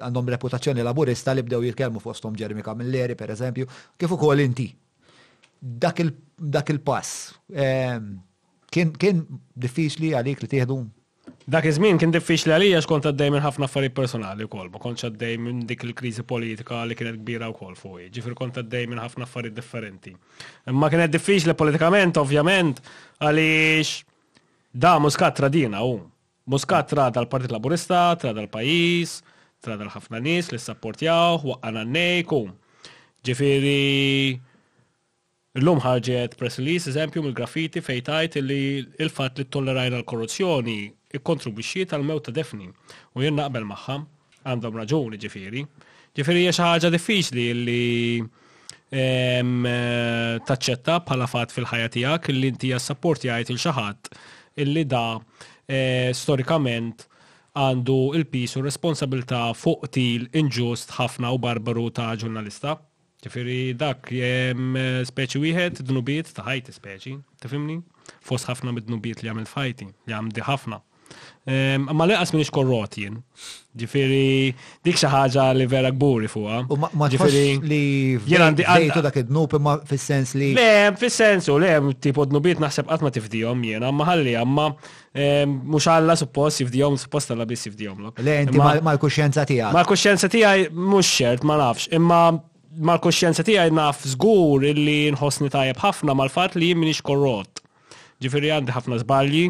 għandhom 0.00 0.32
reputazzjoni 0.34 0.82
laburista 0.82 1.34
li 1.36 1.46
bdew 1.46 1.62
jitkellmu 1.68 2.02
fosthom 2.02 2.34
Jeremy 2.38 2.64
Camilleri, 2.66 3.14
per 3.14 3.30
eżempju, 3.38 3.70
kif 3.98 4.16
ukoll 4.18 4.42
inti 4.48 4.66
dak 5.60 6.68
il-pass. 6.70 7.32
Kien 8.70 9.22
diffiċli 9.56 10.10
għalik 10.14 10.42
li 10.44 10.48
tieħdu 10.52 10.76
Dak 11.46 11.64
iż-żmien 11.70 11.98
kien 12.02 12.10
diffiċli 12.10 12.50
għalija 12.50 12.80
xkont 12.82 13.06
għaddej 13.06 13.30
minn 13.34 13.42
ħafna 13.42 13.66
affarijiet 13.68 13.94
personali 13.94 14.44
wkoll, 14.48 14.66
ma 14.70 14.80
kontx 14.82 15.06
għaddej 15.08 15.36
minn 15.42 15.60
dik 15.66 15.84
il-kriżi 15.86 16.22
politika 16.26 16.80
li 16.86 16.96
kienet 16.98 17.20
kbira 17.20 17.46
wkoll 17.52 17.76
fuq. 17.78 18.00
Ġifier 18.14 18.34
kont 18.38 18.58
għaddej 18.58 18.88
minn 18.90 18.98
ħafna 19.02 19.26
affarijiet 19.28 19.54
differenti. 19.58 20.10
Imma 20.70 20.88
kienet 20.90 21.14
diffiċli 21.14 21.54
politikament 21.58 22.18
ovvjament 22.18 22.80
għaliex 23.22 24.42
da 24.74 24.96
muskat 25.02 25.38
tradina 25.38 25.82
hu. 25.84 26.00
Muskat 26.50 26.90
trada 26.94 27.22
l-Partit 27.22 27.54
Laburista, 27.54 28.02
trada 28.18 28.42
l-pajjiż, 28.42 29.14
trada 29.62 29.86
l-ħafna 29.86 30.22
nies 30.26 30.50
li 30.54 30.60
sapportjaw, 30.62 31.40
waqqana 31.46 31.86
n 31.86 32.10
Ġifieri 33.26 34.38
Illum 35.56 35.78
ħarġet 35.80 36.34
press 36.36 36.58
release 36.60 36.86
eżempju 36.90 37.22
mill-graffiti 37.24 37.80
fejtajt 37.80 38.34
li 38.44 38.56
il-fat 39.00 39.38
li 39.40 39.44
tollerajna 39.54 39.96
l-korruzzjoni 40.02 40.74
ikkontribwixxi 41.16 41.86
tal-mewt 41.88 42.26
ta' 42.28 42.34
defni 42.36 42.68
u 43.16 43.20
jien 43.24 43.32
naqbel 43.40 43.64
magħha 43.70 43.96
għandhom 44.50 44.74
raġuni 44.82 45.16
ġifieri. 45.22 45.62
Ġifieri 46.16 46.40
hija 46.44 46.52
xi 46.58 46.62
ħaġa 46.66 46.88
diffiċli 46.92 47.46
li 47.68 47.84
taċċetta 50.50 50.94
bħala 51.08 51.26
fatt 51.32 51.50
fil-ħajja 51.56 51.88
tiegħek 51.96 52.22
li 52.36 52.48
inti 52.52 52.68
support 52.80 53.20
jgħid 53.26 53.48
il 53.56 53.60
xi 53.62 53.72
illi 54.66 54.82
da 54.92 55.02
eh, 55.16 56.08
storikament 56.14 56.96
għandu 57.56 57.96
il-pis 58.20 58.52
u 58.60 58.62
responsabilta 58.68 59.42
fuq 59.56 59.80
til 59.96 60.22
inġust 60.40 60.88
ħafna 61.00 61.26
u 61.34 61.38
barbaru 61.48 61.86
ta' 61.96 62.12
ġurnalista. 62.20 62.70
Ġifiri 63.24 63.60
dak, 63.78 64.10
jem 64.12 64.76
eh, 64.76 65.00
speċi 65.08 65.40
wieħed, 65.44 65.84
dnubiet 65.88 66.34
ta' 66.36 66.44
ħajti 66.50 66.74
speċi, 66.76 67.14
tifimni? 67.40 67.78
Fos 68.26 68.44
ħafna 68.50 68.74
mid-dnubiet 68.76 69.22
li 69.24 69.30
għamil 69.32 69.48
fajti, 69.48 69.88
li 69.88 70.14
għam 70.16 70.32
di 70.36 70.44
ħafna. 70.46 70.82
Ma 71.46 72.04
leqqas 72.10 72.32
minix 72.34 72.48
korrot 72.50 72.96
jien. 72.98 73.20
Ġifiri, 73.78 74.50
dik 74.82 74.98
xaħġa 74.98 75.44
li 75.54 75.68
vera 75.70 75.92
gburi 75.94 76.26
fuqa. 76.28 76.56
ma 76.74 77.06
ġifiri 77.06 77.42
li 77.62 77.78
jien 78.26 78.42
għandi 78.48 78.66
għajtu 78.66 79.02
dak 79.06 79.16
id-dnub 79.22 79.54
ma 79.62 79.76
fis-sens 79.86 80.34
li. 80.36 80.48
Le, 80.58 80.96
fis-sens 81.00 81.46
u 81.48 81.56
le, 81.62 81.70
tipo 82.02 82.26
dnubiet 82.28 82.58
naħseb 82.60 82.90
għatma 82.90 83.12
tifdijom 83.14 83.62
jien, 83.68 83.86
ma 83.96 84.10
ħalli, 84.10 84.34
għamma, 84.42 84.66
mux 85.70 85.88
għalla 85.94 86.18
suppost 86.24 86.60
jifdijom, 86.64 86.98
suppost 87.04 87.30
għalla 87.32 87.48
bis 87.54 87.64
jifdijom. 87.70 88.10
Le, 88.26 88.36
inti 88.48 88.58
ma 88.60 88.74
mal-kuxjenza 88.90 89.46
Ma 89.70 89.86
l 89.86 89.88
kuxjenza 89.88 90.28
tiegħi 90.28 90.68
mux 90.74 91.06
xert, 91.06 91.46
ma 91.46 91.62
nafx, 91.62 91.86
imma 91.94 92.20
mal-kosċenza 92.84 93.44
tiegħi 93.46 93.72
naf 93.76 94.02
żgur 94.14 94.64
illi 94.68 94.96
nħossni 95.14 95.48
tajjeb 95.52 95.78
ħafna 95.80 96.14
mal-fatt 96.18 96.56
li 96.58 96.70
jien 96.72 96.80
minix 96.82 97.00
korrott. 97.04 97.62
Ġifieri 98.22 98.50
għandi 98.54 98.72
ħafna 98.74 98.98
żbalji, 99.02 99.46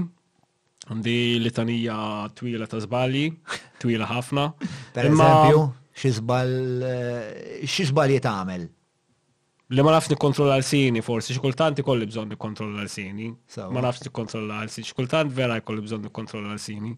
għandi 0.90 1.16
litanija 1.44 1.96
twila 2.38 2.66
ta' 2.70 2.80
żbalji, 2.84 3.24
twila 3.82 4.08
ħafna. 4.10 4.46
Per 4.94 5.10
eżempju, 5.10 5.64
xi 5.96 6.12
żbal 6.20 6.52
eh, 6.88 7.60
xi 7.66 7.86
żbalji 7.92 8.22
tagħmel? 8.24 8.66
Li 9.74 9.82
ma 9.82 9.96
nafx 9.96 10.12
nikkontrolla 10.12 10.60
l-sini 10.60 11.00
forsi, 11.02 11.32
xi 11.34 11.42
kultant 11.42 11.80
ikolli 11.82 12.06
bżonn 12.06 12.30
nikkontrolla 12.34 12.84
l-sini. 12.84 13.32
Ma 13.74 13.82
nafx 13.82 14.04
nikkontrolla 14.06 14.60
l-sini, 14.62 14.86
xi 14.86 14.94
kultant 14.94 15.34
vera 15.34 15.56
jkolli 15.58 15.82
bżonn 15.88 16.06
nikkontrolla 16.06 16.52
l-sini. 16.54 16.92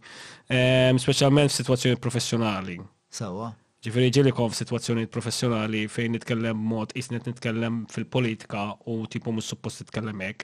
Ehm, 0.53 1.01
speċjalment 1.01 1.55
f'sitwazzjoni 1.55 1.97
professjonali. 1.97 2.77
Sawa. 3.09 3.49
So, 3.55 3.68
Ġifiri 3.87 4.07
ġilikov 4.15 4.55
situazzjoni 4.59 5.05
professjonali 5.07 5.85
fejn 5.87 6.11
nitkellem 6.17 6.63
mod, 6.67 6.91
isnet 6.99 7.29
nitkellem 7.29 7.77
fil-politika 7.93 8.63
u 8.91 8.97
tipu 9.07 9.31
mus 9.37 9.47
suppost 9.53 9.85
nitkellem 9.85 10.25
ek. 10.27 10.43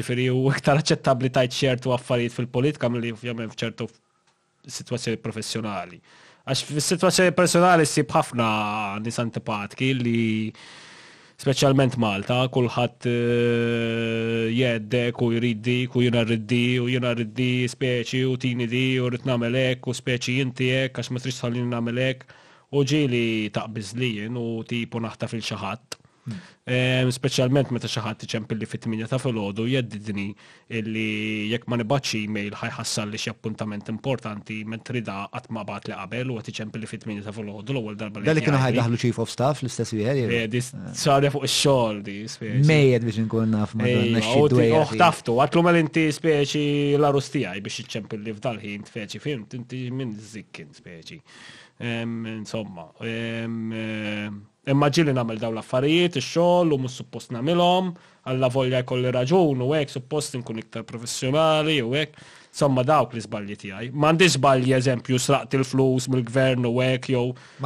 Ġifiri 0.00 0.24
u 0.32 0.38
iktar 0.48 0.80
aċċettabli 0.80 1.28
tajt 1.36 1.52
ċertu 1.56 1.92
affarijiet 1.92 2.32
fil-politika 2.32 2.88
mill-li 2.88 3.10
ovvjament 3.12 3.52
f'ċertu 3.52 3.84
situazzjoni 4.78 5.20
professjonali. 5.20 6.00
Għax 6.48 6.62
fil-situazzjoni 6.70 7.34
personali 7.36 7.84
si 7.86 8.06
bħafna 8.08 8.46
nisantipatki 9.04 9.90
li 9.98 10.26
specialment 11.44 11.98
Malta, 12.00 12.38
kullħat 12.54 13.08
eh, 13.10 14.46
jeddek 14.62 15.20
u 15.20 15.28
jriddi, 15.36 15.82
u 15.92 16.06
jina 16.06 16.24
riddi, 16.24 16.64
u 16.80 16.88
jina 16.88 17.12
riddi, 17.20 17.54
speċi, 17.74 18.22
u 18.32 18.40
tini 18.46 18.68
di, 18.72 18.86
u 19.04 19.12
rrit 19.12 19.28
namelek, 19.28 19.84
u 19.92 19.96
speċi 20.00 20.38
jinti 20.40 20.70
jek, 20.72 20.96
għax 21.02 21.12
ma 21.12 21.20
trix 21.28 21.42
tħallin 21.42 21.68
namelek 21.76 22.24
u 22.72 22.82
ġili 22.88 23.26
taqbiż 23.52 23.92
lijin 24.00 24.36
u 24.40 24.48
tipu 24.68 25.00
naħta 25.04 25.28
fil-xaħat. 25.30 25.98
Hmm. 26.22 27.08
Specialment 27.10 27.72
meta 27.74 27.88
xaħat 27.90 28.20
li 28.54 28.66
fit-8 28.70 29.08
ta' 29.10 29.18
ħodu 29.18 29.64
jeddidni 29.66 30.28
illi 30.78 31.48
jekk 31.50 31.66
ma 31.66 31.80
e-mail 32.14 32.52
ħajħassal 32.54 33.08
li 33.10 33.18
appuntament 33.32 33.88
importanti 33.90 34.60
mentrida 34.64 35.16
qatt 35.32 35.50
ma 35.50 35.64
bat 35.66 35.88
li 35.90 35.96
għabel 35.98 36.30
u 36.30 36.36
li 36.38 36.86
fit-8 36.92 37.24
ta' 37.26 37.34
ħodu 37.34 37.74
l 37.74 37.80
għol 37.82 37.98
darba 37.98 38.20
li. 38.22 38.28
Dalli 38.30 38.44
kienu 38.46 38.60
ħajdaħlu 38.62 39.00
chief 39.02 39.18
of 39.18 39.32
staff 39.34 39.64
l-istess 39.66 39.96
wieħed. 39.96 40.30
Eh, 40.30 40.46
eh. 40.46 40.92
Sarja 40.94 41.34
fuq 41.34 41.42
il 41.42 41.50
xogħol 41.56 41.98
di 42.06 42.16
speċi. 42.30 42.68
biex 42.70 43.18
nkun 43.26 43.56
naf 43.58 43.74
ma 43.74 43.90
Uħtaftu, 44.84 45.40
għatlu 45.42 45.66
ma 45.66 45.74
l 45.74 45.82
inti 45.88 46.06
speċi 46.22 46.62
l-arus 47.02 47.34
tiegħi 47.34 47.66
biex 47.66 47.82
iċċempilli 47.82 48.36
f'dal 48.38 48.62
ħin 48.62 48.86
speċi 48.92 49.22
fimt 49.26 49.58
inti 49.58 49.88
minn 49.90 50.14
zikkin 50.30 50.70
speċi 50.78 51.18
insomma. 51.82 52.86
immaġili 54.62 55.12
namel 55.14 55.40
daw 55.42 55.50
l-affarijiet, 55.50 56.20
ix-xogħol 56.20 56.76
u 56.76 56.84
mhux 56.84 57.00
suppost 57.00 57.32
nagħmilhom, 57.34 57.88
alla 58.30 58.46
volja 58.54 58.78
jkolli 58.84 59.10
raġun 59.10 59.64
u 59.64 59.72
hekk 59.74 59.90
suppost 59.96 60.36
inkun 60.38 60.60
iktar 60.62 60.84
professjonali 60.86 61.80
u 61.82 61.90
hekk. 61.96 62.14
Insomma 62.52 62.82
dawk 62.84 63.14
li 63.16 63.22
żbalji 63.24 63.54
tiegħi. 63.58 63.86
Mandi 63.96 64.26
żbalji 64.28 64.74
eżempju 64.76 65.16
sraqt 65.24 65.54
il-flus 65.56 66.06
mill-gvern 66.12 66.66
u 66.68 66.74
hekk 66.78 67.08
jew 67.14 67.22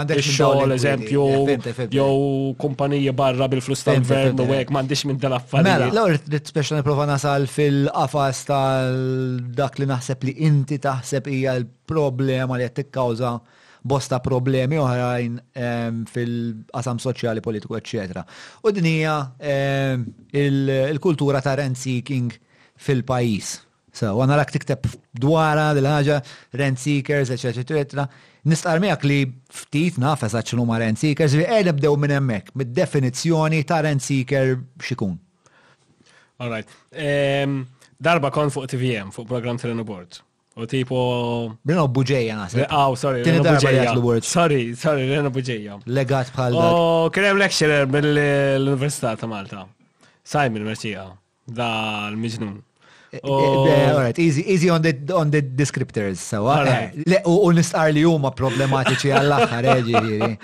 il-xol, 0.06 0.72
eżempju 0.76 1.26
eh, 1.52 1.82
jew 1.98 2.56
kumpanija 2.62 3.12
barra 3.18 3.48
bil-flus 3.52 3.82
tal-gvern 3.84 4.40
u 4.46 4.48
hekk 4.54 4.72
m'għandix 4.72 5.04
minn 5.10 5.20
dal-affarijiet. 5.20 5.90
Mela, 5.90 5.90
l-għor 6.14 6.46
speċa 6.48 6.78
niprofa 6.80 7.10
nasal 7.10 7.44
fil-qafas 7.58 8.40
tal 8.48 8.96
dak 9.58 9.76
li 9.82 9.90
naħseb 9.90 10.24
li 10.30 10.36
inti 10.48 10.80
taħseb 10.86 11.28
hija 11.34 11.58
l-problema 11.60 12.56
li 12.56 12.70
qed 12.70 12.78
tikkawża 12.84 13.36
bosta 13.88 14.20
problemi 14.22 14.78
oħrajn 14.82 15.36
ehm, 15.62 16.00
fil-qasam 16.10 16.98
soċjali, 17.02 17.42
politiku, 17.44 17.78
ecc. 17.78 18.24
U 18.66 18.72
din 18.74 18.88
hija 18.90 19.16
ehm, 19.38 20.04
il-kultura 20.36 21.40
ta' 21.44 21.54
rent 21.60 21.78
seeking 21.78 22.32
fil-pajis. 22.82 23.60
So, 23.96 24.10
għana 24.20 24.36
l 24.36 24.44
tikteb 24.52 24.88
dwara 25.16 25.70
dil-ħagġa, 25.78 26.16
rent 26.60 26.82
seekers, 26.82 27.30
ecc. 27.32 27.62
ecc. 27.72 28.06
Nistqar 28.46 28.76
li 29.08 29.22
ftit 29.50 29.96
nafes 29.98 30.34
għaxinu 30.36 30.66
ma 30.68 30.76
rent 30.78 31.00
seekers 31.00 31.32
li 31.34 31.46
għedha 31.48 31.72
bdew 31.76 31.94
minn 31.98 32.12
hemmhekk 32.18 32.52
mid-definizzjoni 32.60 33.64
ta' 33.66 33.80
rent 33.82 34.02
seeker 34.04 34.56
xikun. 34.84 35.16
All 36.38 36.52
right. 36.52 36.68
Um, 36.92 37.62
darba 37.98 38.30
kon 38.30 38.52
fuq 38.52 38.68
TVM, 38.68 39.10
fuq 39.16 39.26
program 39.28 39.58
Terenu 39.58 39.82
Board. 39.88 40.20
U 40.56 40.64
tipo. 40.66 40.98
Rena 41.68 41.84
buġeja 41.92 42.36
nasa. 42.38 42.62
Aw, 42.64 42.88
oh, 42.94 42.94
sorry. 42.96 43.20
Tini 43.26 43.42
darba 43.44 43.68
li 43.72 43.80
għatlu 43.82 44.00
word. 44.04 44.24
Sorry, 44.24 44.70
sorry, 44.78 45.04
rena 45.10 45.28
buġeja. 45.32 45.76
Legat 45.90 46.30
bħal. 46.32 46.56
U 46.56 46.62
oh, 46.62 47.00
krem 47.12 47.36
lecturer 47.42 47.84
mill-Università 47.90 49.12
ta' 49.20 49.28
Malta. 49.28 49.66
Simon 50.26 50.64
Mercia, 50.66 51.04
da 51.46 51.68
l 52.10 52.16
mijnun 52.18 52.54
eh, 53.12 53.20
eh, 53.20 53.20
eh, 53.20 53.26
oh. 53.30 53.68
Alright, 53.70 54.18
easy, 54.18 54.42
easy 54.50 54.70
on 54.74 54.82
the, 54.82 54.90
on 55.14 55.30
the 55.30 55.42
descriptors, 55.44 56.18
sawa. 56.32 56.56
Uh, 56.66 57.28
u 57.36 57.52
nistar 57.54 57.92
li 57.94 58.02
juma 58.02 58.32
problematiċi 58.34 59.12
għall-axħar, 59.12 59.70
ġiri. 59.90 60.32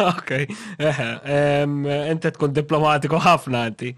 Ok, 0.00 0.30
ehm, 0.82 1.76
ente 2.10 2.32
tkun 2.34 2.52
diplomatiku 2.56 3.20
ħafna, 3.22 3.62
inti. 3.70 3.92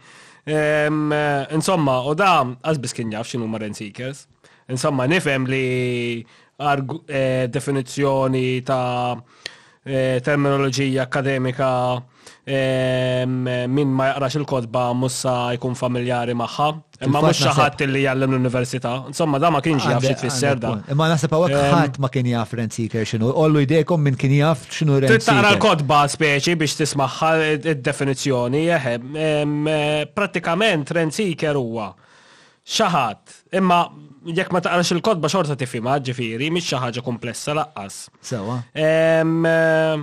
Ehm, 0.51 1.15
insomma, 1.55 2.01
u 2.05 2.13
da, 2.19 2.33
għazbis 2.67 2.95
kien 2.99 3.15
jaf 3.15 3.31
xinu 3.31 3.47
Maren 3.49 3.73
Seekers. 3.79 4.27
Insomma, 4.71 5.05
nifhem 5.11 5.47
li 5.47 6.25
eh, 7.07 7.47
definizzjoni 7.51 8.63
ta' 8.67 9.19
eh, 9.83 10.21
terminoloġija 10.23 11.03
akademika 11.03 11.71
ehm, 12.47 13.33
min 13.75 13.91
ma 13.97 14.07
jaqrax 14.13 14.37
il-kodba 14.39 14.85
mussa 14.95 15.35
jkun 15.57 15.75
familjari 15.79 16.37
magħha. 16.39 16.69
Imma 17.03 17.19
mhux 17.25 17.41
xi 17.43 17.55
ħadd 17.57 17.83
li 17.91 18.05
jgħallem 18.05 18.37
l-università. 18.37 18.93
Insomma, 19.11 19.41
da 19.43 19.51
ma 19.51 19.59
kienx 19.65 19.91
jaf 19.91 20.07
xi 20.07 20.15
tfisser 20.21 20.63
Imma 20.95 21.09
naħseb 21.11 21.35
hawnhekk 21.35 21.59
ehm, 21.67 21.75
ħadd 21.81 21.99
ma 22.05 22.13
kien 22.15 22.31
jaf 22.31 22.55
rent 22.61 22.79
seeker 22.79 23.03
x'inhu. 23.09 23.33
Ollu 23.43 23.65
jdejkom 23.65 24.07
min 24.07 24.15
kien 24.21 24.37
jaf 24.39 24.69
xinu 24.71 25.01
rent 25.03 25.17
seeker. 25.17 25.43
Tara 25.43 25.51
l-kodba 25.57 26.05
speċi 26.15 26.55
biex 26.63 26.79
tismaħħa 26.85 27.33
id-definizzjoni 27.59 28.63
jeħe. 28.69 28.95
Ehm, 29.27 29.59
eh, 29.75 29.99
prattikament 30.15 30.95
rent 30.95 31.19
seeker 31.19 31.59
huwa 31.59 31.91
xi 32.63 32.87
imma 33.59 33.81
jekk 34.27 34.53
ma 34.55 34.61
taqrax 34.61 34.93
il-kodba 34.95 35.29
xorta 35.29 35.57
tifima, 35.59 35.95
ah, 35.97 36.03
ġifieri 36.03 36.49
mhix 36.55 36.69
xi 36.71 36.79
ħaġa 36.79 37.03
komplessa 37.07 37.55
laqqas. 37.59 38.03
Sewa. 38.23 38.61
Eh, 38.75 39.99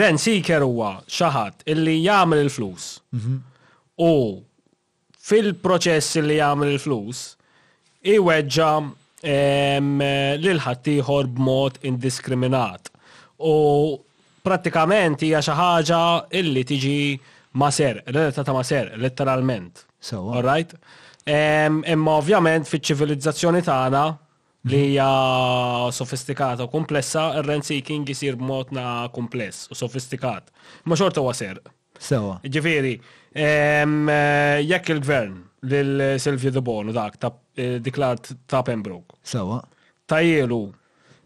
Ren 0.00 0.18
Seeker 0.18 0.60
huwa 0.62 1.00
xi 1.08 1.30
ħadd 1.34 1.64
illi 1.72 2.02
jagħmel 2.04 2.44
il-flus. 2.44 3.00
Mhm. 3.12 3.40
U 4.04 4.12
fil-proċess 5.30 6.20
illi 6.20 6.36
jagħmel 6.38 6.74
il-flus 6.76 7.36
iweġġa 8.04 8.70
lil 10.44 10.60
ħaddieħor 10.66 11.26
b'mod 11.34 11.80
indiskriminat. 11.82 12.88
U 13.40 13.98
prattikament 14.42 15.20
hija 15.22 15.40
xi 15.42 15.56
ħaġa 15.58 16.00
illi 16.30 16.64
tiġi 16.64 17.20
maser, 17.52 18.02
l-letta 18.06 18.44
ta' 18.44 18.52
maser, 18.54 18.94
letteralment. 18.96 19.84
All 20.12 20.42
right? 20.42 20.72
Imma 21.28 22.14
ovvjament 22.16 22.68
fi 22.68 22.78
ċivilizzazzjoni 22.80 23.60
tagħna 23.64 24.04
li 24.70 24.76
mhm. 24.76 24.86
hija 24.90 25.08
sofistikata 25.96 26.66
u 26.66 26.70
komplessa, 26.72 27.28
ir-rent 27.40 27.64
seeking 27.68 28.04
jisir 28.08 28.36
b'modna 28.40 29.06
kompless 29.14 29.66
u 29.72 29.78
sofistikat. 29.78 30.52
Ma 30.84 30.98
xorta 31.00 31.24
huwa 31.24 31.32
ser. 31.36 31.60
Sewa. 32.00 32.38
Ġifieri, 32.44 32.94
jekk 34.64 34.92
il-gvern 34.94 35.38
lil 35.70 36.04
Silvio 36.20 36.52
De 36.52 36.62
Bono 36.64 36.92
dak 36.96 37.18
ta' 37.20 37.34
eh, 37.60 37.76
diklat 37.84 38.30
ta' 38.48 38.62
Pembroke. 38.64 39.16
Sewa. 39.28 39.60
Tajjelu 40.08 40.62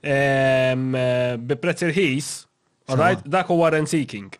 bi 0.04 1.56
prezz 1.58 1.86
irħis, 1.86 2.32
dak 3.24 3.48
huwa 3.50 3.70
rent 3.72 3.88
seeking. 3.90 4.30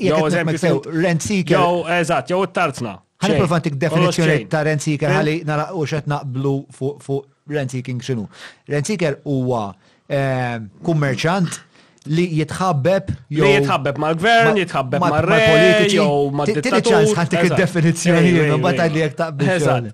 Jow 0.00 0.24
eżempju, 0.26 0.78
rent 1.04 1.22
seeking. 1.26 1.52
Jow 1.58 1.82
eżatt, 1.98 2.30
jew 2.32 2.40
it-tarzna. 2.46 2.96
Għalli 3.24 3.40
profantik 3.42 3.76
definizjoni 3.80 4.40
ta' 4.52 4.62
Renziker 4.68 5.12
għalli 5.14 5.36
nara 5.48 5.68
u 5.78 5.84
xet 5.88 6.08
naqblu 6.10 6.54
fuq 6.74 7.52
Renziking 7.54 8.00
xinu. 8.04 8.26
Renziker 8.70 9.20
huwa 9.24 9.68
kummerċant 10.84 11.60
li 12.12 12.26
jitħabbeb 12.38 13.06
Li 13.32 13.46
jitħabbeb 13.54 13.96
ma' 14.02 14.10
gvern 14.20 14.58
jitħabbeb 14.60 15.06
ma' 15.06 15.22
politiċi 15.22 16.00
jew 16.00 16.18
mal-dittatur. 16.36 16.76
Tiri 16.76 16.90
ċans 16.90 17.14
ħantik 17.20 17.46
il-definizjoni 17.52 18.34
ma 18.52 18.58
bata 18.66 18.88
li 18.92 19.00
jek 19.00 19.16
ta' 19.16 19.30
taqbel. 19.32 19.88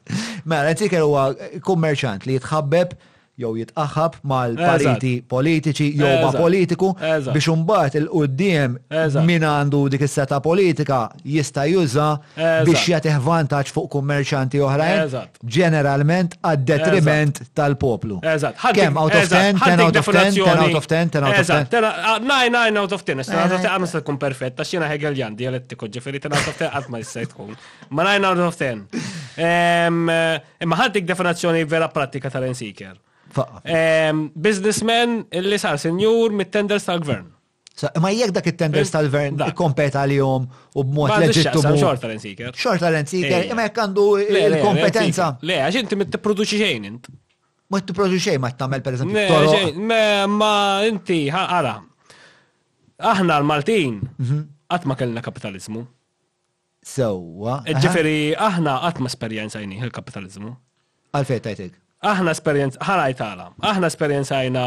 Ma' 0.51 0.65
Renziker 0.67 1.07
huwa 1.07 1.29
kummerċant 1.67 2.27
li 2.27 2.39
jitħabbeb 2.41 2.99
jew 3.41 3.53
jitqaħab 3.61 4.19
mal-pariti 4.31 5.13
politiċi 5.31 5.89
jew 6.01 6.11
ma' 6.25 6.33
politiku 6.37 6.91
biex 7.01 7.49
imbagħad 7.55 7.99
il-qudiem 8.03 8.77
min 9.29 9.47
għandu 9.51 9.83
dik 9.95 10.05
is-seta 10.07 10.41
politika 10.45 11.01
jista' 11.37 11.65
juża 11.71 12.09
biex 12.37 12.85
jagħtih 12.93 13.21
vantaġġ 13.27 13.73
fuq 13.77 13.91
kummerċanti 13.97 14.63
oħrajn 14.67 15.17
ġeneralment 15.59 16.37
għad 16.43 16.67
detriment 16.71 17.43
tal-poplu. 17.57 18.21
Kemm 18.25 19.01
out 19.01 19.17
of 19.17 19.29
10, 19.31 19.61
10 19.61 19.85
out 19.87 20.01
of 20.01 20.11
10, 20.11 20.35
ten 20.37 20.63
out 20.65 20.81
of 20.81 20.91
10, 20.95 21.13
ten 21.15 21.27
out 21.27 21.39
of 21.41 21.49
10. 21.49 21.89
9 22.27 22.81
out 22.83 22.93
of 22.97 23.05
10, 23.09 23.31
għanna 23.61 23.91
se 23.91 24.03
tkun 24.05 24.19
perfetta, 24.21 24.65
xina 24.67 24.89
dialettiku 25.41 25.89
ġifieri 25.89 26.21
10 26.21 26.37
out 26.37 26.53
of 26.53 26.59
10 26.59 26.71
qatt 26.77 26.91
ma 26.91 27.01
jista' 27.03 27.27
tkun. 27.33 27.55
Ma 27.91 28.05
9 28.09 28.27
out 28.31 28.47
of 28.47 28.59
10. 28.61 29.05
Eh, 29.37 29.87
imma 30.61 30.77
ħaddik 30.83 31.07
definazzjoni 31.09 31.63
vera 31.65 31.87
pratika 31.93 32.29
tal-insiker. 32.31 32.97
Businessman 34.43 35.21
illi 35.39 35.59
sar 35.61 35.77
senjur 35.81 36.31
mit-tenders 36.37 36.85
tal-gvern. 36.89 37.29
Ma 38.03 38.11
jekk 38.13 38.35
dak 38.37 38.49
it-tenders 38.51 38.89
eh, 38.89 38.93
tal-gvern 38.93 39.39
kompeta 39.57 40.03
li 40.09 40.19
jom 40.19 40.45
u 40.77 40.83
b'mod 40.85 41.13
leġittimu. 41.23 41.75
Xorta 41.81 42.11
l-insiker. 42.11 42.51
Xorta 42.57 42.91
l-insiker, 42.93 43.47
imma 43.49 43.69
jekk 43.71 43.79
għandu 43.85 44.05
il-kompetenza. 44.27 45.31
Le, 45.49 45.57
għax 45.65 45.79
inti 45.85 46.01
mit-produċi 46.03 46.59
xejn 46.61 46.89
int. 46.91 47.09
Ma 47.71 47.79
t-produċi 47.87 48.23
xejn 48.33 48.43
ma 48.43 48.51
t-tamel 48.53 48.83
per 48.87 48.99
eżempju. 48.99 49.85
Ma 50.35 50.53
inti, 50.91 51.23
għara, 51.31 51.75
aħna 53.15 53.41
l-Maltin, 53.45 54.01
mhm. 54.19 54.41
għatma 54.75 54.99
kellna 55.01 55.25
kapitalizmu. 55.25 55.87
Sewa. 56.91 57.61
Ġifiri, 57.71 58.33
aħna 58.41 58.79
għatma 58.89 59.15
jini 59.53 59.79
il-kapitalizmu. 59.87 60.53
Għalfej 61.17 61.41
tajtek 61.47 61.80
aħna 62.03 62.33
esperienza, 62.35 62.81
ħarajt 62.85 63.21
għala, 63.25 63.47
aħna 63.61 63.91
esperienza 63.91 64.37
esperienzajna 64.37 64.65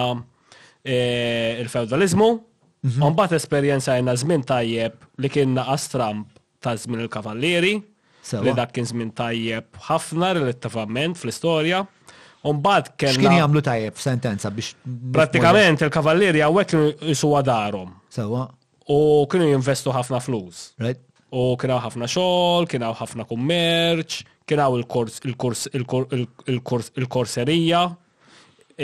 e, 0.84 1.62
il-feudalizmu, 1.64 2.30
unbat 3.00 3.32
mhm. 3.36 3.40
esperienzajna 3.40 4.16
zmin 4.22 4.44
tajjeb 4.48 5.08
li 5.24 5.32
kienna 5.34 5.64
naqas 5.64 5.88
ta' 6.64 6.76
zmin 6.80 7.04
il-kavalleri, 7.06 7.74
li 8.44 8.54
dak 8.56 8.74
kien 8.76 8.88
zmin 8.88 9.10
tajjeb 9.16 9.82
ħafna 9.90 10.34
relativament 10.38 11.18
fl-istoria, 11.20 11.82
unbat 12.48 12.94
kien. 13.00 13.16
X'kien 13.18 13.38
jagħmlu 13.42 13.64
tajjeb 13.64 13.98
sentenza 14.00 14.52
biex. 14.52 14.76
Pratikament 15.16 15.82
il-kavalleri 15.88 16.44
għawek 16.46 16.78
jisuwa 17.10 17.42
darhom. 17.44 17.92
Sewa. 18.14 18.46
U 18.94 19.24
kienu 19.32 19.48
jinvestu 19.50 19.94
ħafna 19.96 20.20
flus. 20.24 20.70
Right. 20.84 21.02
U 21.34 21.56
kienaw 21.58 21.80
ħafna 21.82 22.06
xogħol, 22.14 22.66
kienaw 22.70 22.94
ħafna 23.00 23.24
kummerċ, 23.30 24.22
kienaw 24.50 24.76
il-korserija 27.02 27.84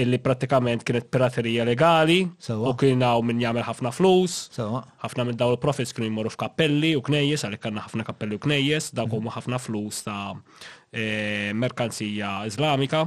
illi 0.01 0.19
pratikament 0.21 0.83
kienet 0.85 1.07
piraterija 1.13 1.63
legali 1.65 2.19
u 2.53 2.73
kienaw 2.81 3.21
min 3.25 3.41
jagħmel 3.43 3.65
ħafna 3.69 3.91
flus. 3.93 4.39
Ħafna 5.03 5.27
minn 5.29 5.37
daw 5.37 5.53
il-profits 5.53 5.93
kienu 5.93 6.09
jmorru 6.09 6.33
f'kappelli 6.33 6.95
u 6.97 7.03
knejjes 7.05 7.45
għalli 7.51 7.61
kanna 7.67 7.85
ħafna 7.85 8.05
kappelli 8.09 8.37
u 8.37 8.43
knejjes, 8.47 8.91
daw 8.97 9.05
huma 9.13 9.33
ħafna 9.37 9.61
flus 9.61 10.01
ta' 10.05 10.33
e, 10.89 11.05
merkanzija 11.53 12.33
islamika. 12.49 13.03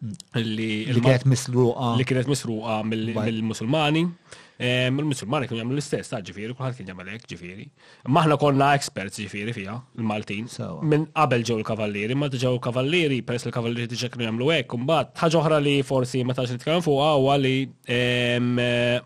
Mm. 0.00 0.36
li 0.40 0.70
kienet 0.96 1.26
misruqa 1.30 1.90
li 2.00 2.06
kienet 2.08 2.26
misruqa 2.30 2.80
mill-Musulmani. 2.90 4.02
Mil 4.06 4.38
Il-Musulmani 4.60 5.46
kienu 5.48 5.62
jagħmlu 5.62 5.76
l-istess, 5.76 6.10
ta' 6.12 6.18
ġifieri, 6.24 6.52
kulħadd 6.56 6.76
kien 6.76 6.88
jagħmel 6.90 7.08
hekk 7.14 7.28
ġifieri. 7.32 7.64
Maħna 8.12 8.36
konna 8.42 8.66
experts 8.76 9.16
ġifieri 9.22 9.54
fija, 9.56 9.78
il-Maltin. 9.96 10.48
Minn 10.92 11.06
qabel 11.16 11.44
ġew 11.48 11.56
il-kavallieri, 11.62 12.16
ma 12.20 12.28
ġew 12.34 12.52
il-kavallieri, 12.58 13.22
peress 13.24 13.48
il-kavallieri 13.48 13.88
diġà 13.94 14.10
kienu 14.12 14.26
jagħmlu 14.26 14.50
hekk, 14.52 14.74
imbagħad 14.82 15.14
ħaġa 15.22 15.38
oħra 15.40 15.60
li 15.64 15.76
forsi 15.88 16.20
ma 16.28 16.36
tax 16.36 16.52
nitkellem 16.58 16.84
fuqha 16.84 17.14
huwa 17.22 17.38
li 17.40 17.54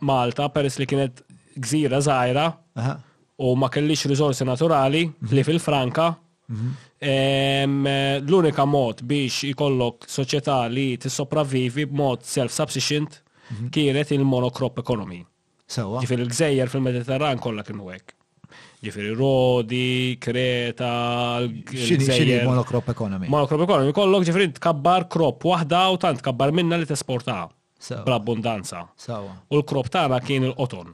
Malta 0.05 0.49
peress 0.55 0.81
li 0.83 0.89
kienet 0.91 1.23
gżira 1.55 2.01
żgħira 2.03 2.47
u 3.47 3.55
ma 3.59 3.69
kellix 3.71 4.09
riżorsi 4.11 4.47
naturali 4.49 5.05
mhm. 5.07 5.35
li 5.39 5.45
fil-Franka 5.47 6.09
mhm. 6.51 6.75
L-unika 8.25 8.65
mod 8.67 9.03
biex 9.07 9.45
ikollok 9.53 10.09
soċjetà 10.11 10.59
li 10.73 10.95
tissopravvivi 10.99 11.87
b'mod 11.93 12.27
self-subsistent 12.27 13.21
mhm. 13.53 13.71
kienet 13.71 14.11
il-monocrop 14.19 14.83
economy. 14.83 15.21
Sewa. 15.65 16.01
Ġifiri 16.05 16.27
l-gżejjer 16.29 16.69
fil-Mediterran 16.71 17.41
kollha 17.43 17.65
kienu 17.65 17.87
hekk. 17.89 18.13
Ġifiri 18.85 19.15
Rodi, 19.17 20.17
Kreta, 20.21 20.91
xini 21.73 22.43
monocrop 22.45 22.91
economy. 22.93 23.31
Monocrop 23.33 23.65
economy, 23.65 23.95
kollok 23.97 24.27
ġifiri 24.29 24.51
tkabbar 24.59 25.07
krop 25.11 25.47
waħda 25.49 25.87
u 25.95 26.03
tant 26.05 26.21
tkabbar 26.21 26.53
minna 26.53 26.77
li 26.83 26.89
tesportaha. 26.91 27.49
Bl-abbundanza. 28.05 28.85
U 29.09 29.59
l-krop 29.61 29.89
tagħna 29.93 30.21
kien 30.25 30.47
il 30.51 30.55
oton 30.63 30.93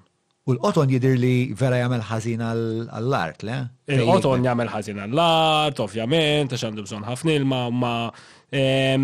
U 0.49 0.55
l 0.57 0.63
oton 0.67 0.89
jidir 0.91 1.19
li 1.21 1.53
vera 1.55 1.77
jagħmel 1.79 2.01
ħażin 2.09 2.41
għall-art, 2.43 3.43
le? 3.47 3.57
Il-qoton 3.93 4.47
jagħmel 4.49 4.71
ħażin 4.73 4.99
għall-art, 5.05 5.83
ovvjament, 5.85 6.55
għax 6.57 6.65
għandu 6.71 6.85
bżonn 6.89 7.07
ħafna 7.07 7.35
ma' 7.45 7.93
Eh, 8.51 8.97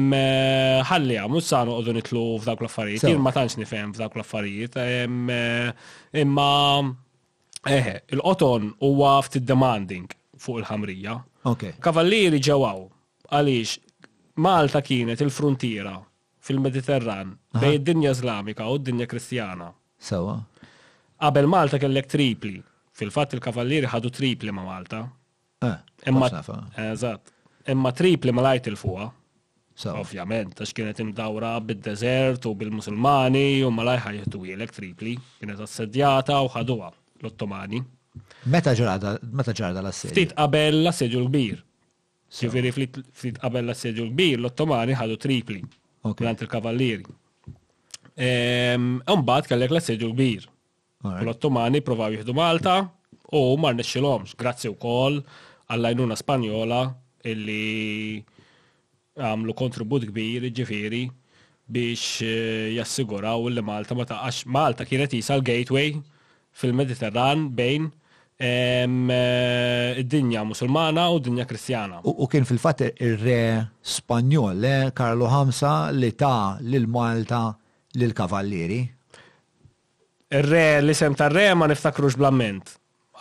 ħalli 0.82 1.20
għam, 1.22 1.30
mux 1.30 1.46
sanu 1.46 1.76
għodu 1.78 1.92
nitlu 1.94 2.22
f'dawk 2.42 2.64
l-affarijiet, 2.64 3.04
jir 3.06 3.20
ma 3.22 3.30
tantx 3.30 3.54
nifhem 3.60 3.92
f'dawk 3.94 4.16
l-affarijiet, 4.18 4.74
eh, 4.82 5.06
imma 6.26 6.46
eħe, 7.70 7.92
il-qoton 8.16 8.64
huwa 8.82 9.12
ftit 9.22 9.44
demanding 9.46 10.08
fuq 10.42 10.56
il-ħamrija. 10.64 11.14
Kavalliri 11.82 12.40
ġewaw, 12.42 12.80
għalix, 13.30 13.78
Malta 14.44 14.80
kienet 14.84 15.20
il-frontiera 15.24 15.94
fil-Mediterran 16.44 17.30
bej 17.56 17.72
id-dinja 17.78 18.10
Islamika 18.16 18.62
u 18.68 18.76
d-dinja 18.80 19.06
Kristjana. 19.08 19.68
Sawa. 20.08 20.34
Qabel 21.22 21.46
Malta 21.48 21.76
kellek 21.80 22.04
tripli, 22.10 22.58
fil-fatt 22.92 23.32
il 23.38 23.42
kavalliri 23.46 23.86
ħadu 23.88 24.08
tripli 24.12 24.50
ma' 24.52 24.64
Malta. 24.66 25.00
Eh, 25.62 25.74
imma 27.70 27.90
tripli 27.94 28.32
ma' 28.36 28.42
lajt 28.50 28.66
il-fuqa. 28.74 29.08
So. 29.76 29.92
Ovvjament, 30.00 30.56
għax 30.56 30.70
kienet 30.72 31.02
imdawra 31.04 31.50
bid-deżert 31.68 32.46
u 32.48 32.54
bil-Musulmani 32.56 33.60
u 33.66 33.68
malajħa 33.76 34.12
jħetu 34.16 34.38
jelek 34.48 34.70
tripli, 34.72 35.10
kienet 35.40 35.60
assedjata 35.60 36.38
u 36.40 36.48
ħaduwa 36.54 36.88
l-Ottomani. 37.20 37.82
Meta 38.48 38.72
ġarda, 38.78 39.12
meta 39.36 39.52
ġarda 39.52 39.82
l-assedju? 39.84 40.14
Ftit 40.14 40.30
qabel 40.38 40.78
l-assedju 40.78 41.20
l-kbir. 41.26 41.58
so. 42.30 42.48
ftit 42.48 43.36
qabel 43.42 43.66
l-assedju 43.68 44.06
l-kbir, 44.06 44.38
l-Ottomani 44.40 44.96
ħadu 44.96 45.18
tripli. 45.20 45.60
Durant 46.06 46.40
il 46.40 46.46
kavalliri 46.46 47.02
ehm, 48.14 49.02
Umbat 49.12 49.48
kellek 49.50 49.74
l-assedju 49.74 50.08
l-kbir. 50.08 50.46
L-Ottomani 51.26 51.82
provaw 51.84 52.14
jihdu 52.16 52.32
Malta 52.34 52.78
u 53.36 53.44
mar 53.60 53.76
grazzi 54.40 54.72
wkoll 54.72 55.20
għall-għajnuna 55.68 56.16
Spanjola 56.16 56.80
illi 57.26 58.24
għamlu 59.18 59.54
kontribut 59.56 60.04
kbir 60.10 60.46
ġifiri 60.54 61.06
biex 61.66 62.22
eh, 62.22 62.72
jassiguraw 62.76 63.48
li 63.50 63.62
Malta 63.64 63.96
ma 63.98 64.04
taqax 64.06 64.44
Malta 64.46 64.86
kienet 64.86 65.14
jisa 65.16 65.38
l-gateway 65.40 65.96
fil-Mediterran 66.56 67.48
bejn 67.58 67.88
eh, 68.38 70.00
id-dinja 70.02 70.44
musulmana 70.46 71.08
u 71.10 71.18
d 71.18 71.28
dinja 71.30 71.46
kristjana. 71.48 72.02
U 72.06 72.28
kien 72.30 72.46
fil-fat 72.48 72.84
ir-re 72.92 73.40
Spanjol, 73.82 74.64
Karlo 74.96 75.28
Hamsa, 75.32 75.88
li 75.92 76.12
ta' 76.12 76.56
lil-Malta 76.60 77.40
l 77.96 78.12
kavallieri 78.12 78.82
Ir-re, 80.36 80.82
l-isem 80.82 81.14
tar-re 81.14 81.50
ma 81.54 81.68
niftakrux 81.70 82.16
blamment 82.18 82.74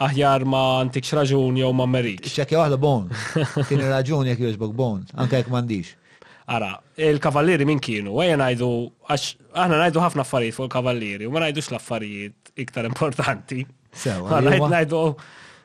aħjar 0.03 0.43
ma 0.43 0.61
antikx 0.83 1.13
raġun 1.15 1.59
jew 1.59 1.69
ma 1.73 1.85
merik. 1.87 2.25
ċekja 2.27 2.59
waħda 2.59 2.79
bon. 2.81 3.05
Tieni 3.69 3.85
raġun 3.87 4.27
jekk 4.31 4.43
jużbok 4.49 4.73
bon, 4.75 5.05
anke 5.15 5.39
jekk 5.39 5.53
m'għandix. 5.53 5.93
Ara, 6.55 6.73
il-kavallieri 7.01 7.65
min 7.65 7.79
kienu, 7.81 8.19
għajja 8.21 8.35
najdu, 8.37 8.69
aħna 9.09 9.79
najdu 9.85 10.03
ħafna 10.03 10.25
affarijiet 10.25 10.57
fuq 10.59 10.67
il-kavallieri, 10.67 11.25
u 11.29 11.33
ma 11.33 11.41
najdux 11.47 11.71
l-affarijiet 11.71 12.51
iktar 12.65 12.85
importanti. 12.89 13.63
Sewa. 13.95 14.41
Najdu, 14.43 15.01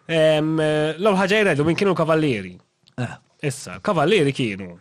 l-għol 0.06 1.20
ħagġa 1.22 1.42
jrajdu 1.44 1.66
min 1.68 1.76
kienu 1.78 1.96
kavallieri. 1.98 2.54
Eh. 3.02 3.12
Issa, 3.50 3.78
kavallieri 3.82 4.32
kienu. 4.36 4.72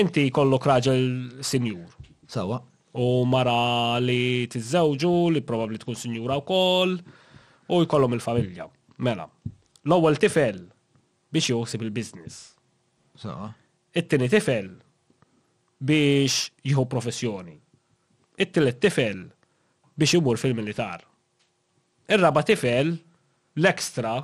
Inti 0.00 0.26
kollok 0.34 0.66
raġel 0.66 1.02
senjur. 1.44 1.86
Sewa. 2.28 2.58
U 2.94 3.24
mara 3.28 3.98
li 4.02 4.44
t 4.46 4.54
tizzawġu, 4.58 5.14
li 5.34 5.42
probabli 5.46 5.78
tkun 5.82 5.96
senjura 5.98 6.36
u 6.40 6.44
koll 6.48 6.96
u 7.68 7.82
jkollhom 7.84 8.12
il-familja. 8.16 8.66
Mela, 9.02 9.26
l-ewwel 9.84 10.18
tifel 10.20 10.60
biex 11.32 11.48
joħsib 11.50 11.82
il-business. 11.86 12.52
It-tieni 13.94 14.28
tifel 14.30 14.68
biex 15.80 16.48
jieħu 16.66 16.84
professjoni. 16.90 17.56
It-tielet 18.40 18.80
tifel 18.82 19.24
biex 19.94 20.18
imur 20.20 20.38
fil-militar. 20.40 21.00
Ir-raba 22.10 22.42
tifel 22.46 22.94
l-ekstra 23.58 24.16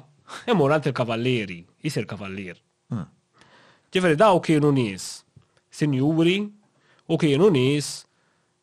imur 0.53 0.75
għand 0.77 0.91
il 0.91 0.95
kavalleri 0.97 1.61
jisir 1.83 2.07
kavallier. 2.11 2.61
Ġifri 3.91 4.15
daw 4.19 4.37
kienu 4.43 4.69
nies 4.75 5.07
sinjuri 5.75 6.37
u 7.11 7.17
kienu 7.19 7.49
nies 7.55 7.89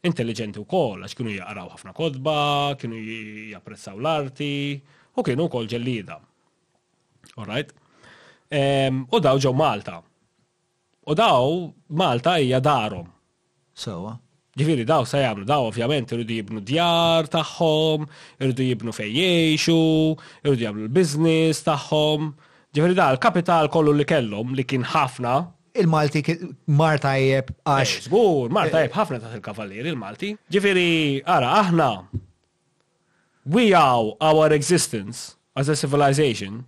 intelligenti 0.07 0.59
wkoll 0.63 1.05
għax 1.05 1.15
kienu 1.17 1.33
jaqraw 1.35 1.69
ħafna 1.73 1.93
kodba, 1.97 2.35
kienu 2.79 2.99
japprezzaw 3.53 3.97
l-arti, 4.01 4.49
u 5.17 5.25
kienu 5.25 5.47
kol 5.51 5.67
ġellida. 5.69 6.19
Alright? 7.37 7.73
Ehm, 8.53 9.03
u 9.11 9.19
daw 9.23 9.39
ġew 9.43 9.53
Malta. 9.59 9.99
U 11.07 11.15
daw 11.15 11.67
Malta 11.99 12.37
hija 12.41 12.59
darom 12.59 13.09
Sewa. 13.77 14.15
Ġifiri, 14.57 14.87
daw 14.89 15.03
se 15.05 15.19
jagħmlu 15.21 15.45
daw 15.45 15.67
ovvjament 15.69 16.09
irridu 16.15 16.33
jibnu 16.39 16.61
djar 16.65 17.27
taħħom, 17.29 18.07
irridu 18.41 18.65
jibnu 18.71 18.93
fejjeċu, 18.95 20.15
irridu 20.41 20.63
jamlu 20.65 20.87
l-business 20.87 21.61
taħħom. 21.67 22.31
Ġifiri 22.73 22.97
daw 22.97 23.13
l-kapital 23.13 23.69
kollu 23.69 23.93
li 23.99 24.07
kellhom 24.09 24.55
li 24.57 24.65
kien 24.65 24.81
ħafna 24.95 25.35
il-Malti 25.81 26.23
Marta 26.73 27.13
jieb 27.19 27.51
għax. 27.65 27.93
Zbur, 28.07 28.47
eh, 28.49 28.53
Marta 28.53 28.79
eh, 28.79 28.83
jieb 28.85 28.95
ħafna 28.97 29.19
taħt 29.21 29.35
il-kavallir 29.39 29.89
il-Malti. 29.93 30.33
Ġifiri, 30.53 30.93
ara, 31.29 31.53
aħna, 31.61 31.89
we 33.53 33.71
are 33.77 34.15
our 34.23 34.51
existence 34.55 35.35
as 35.57 35.69
a 35.69 35.75
civilization 35.75 36.63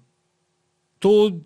to 1.00 1.42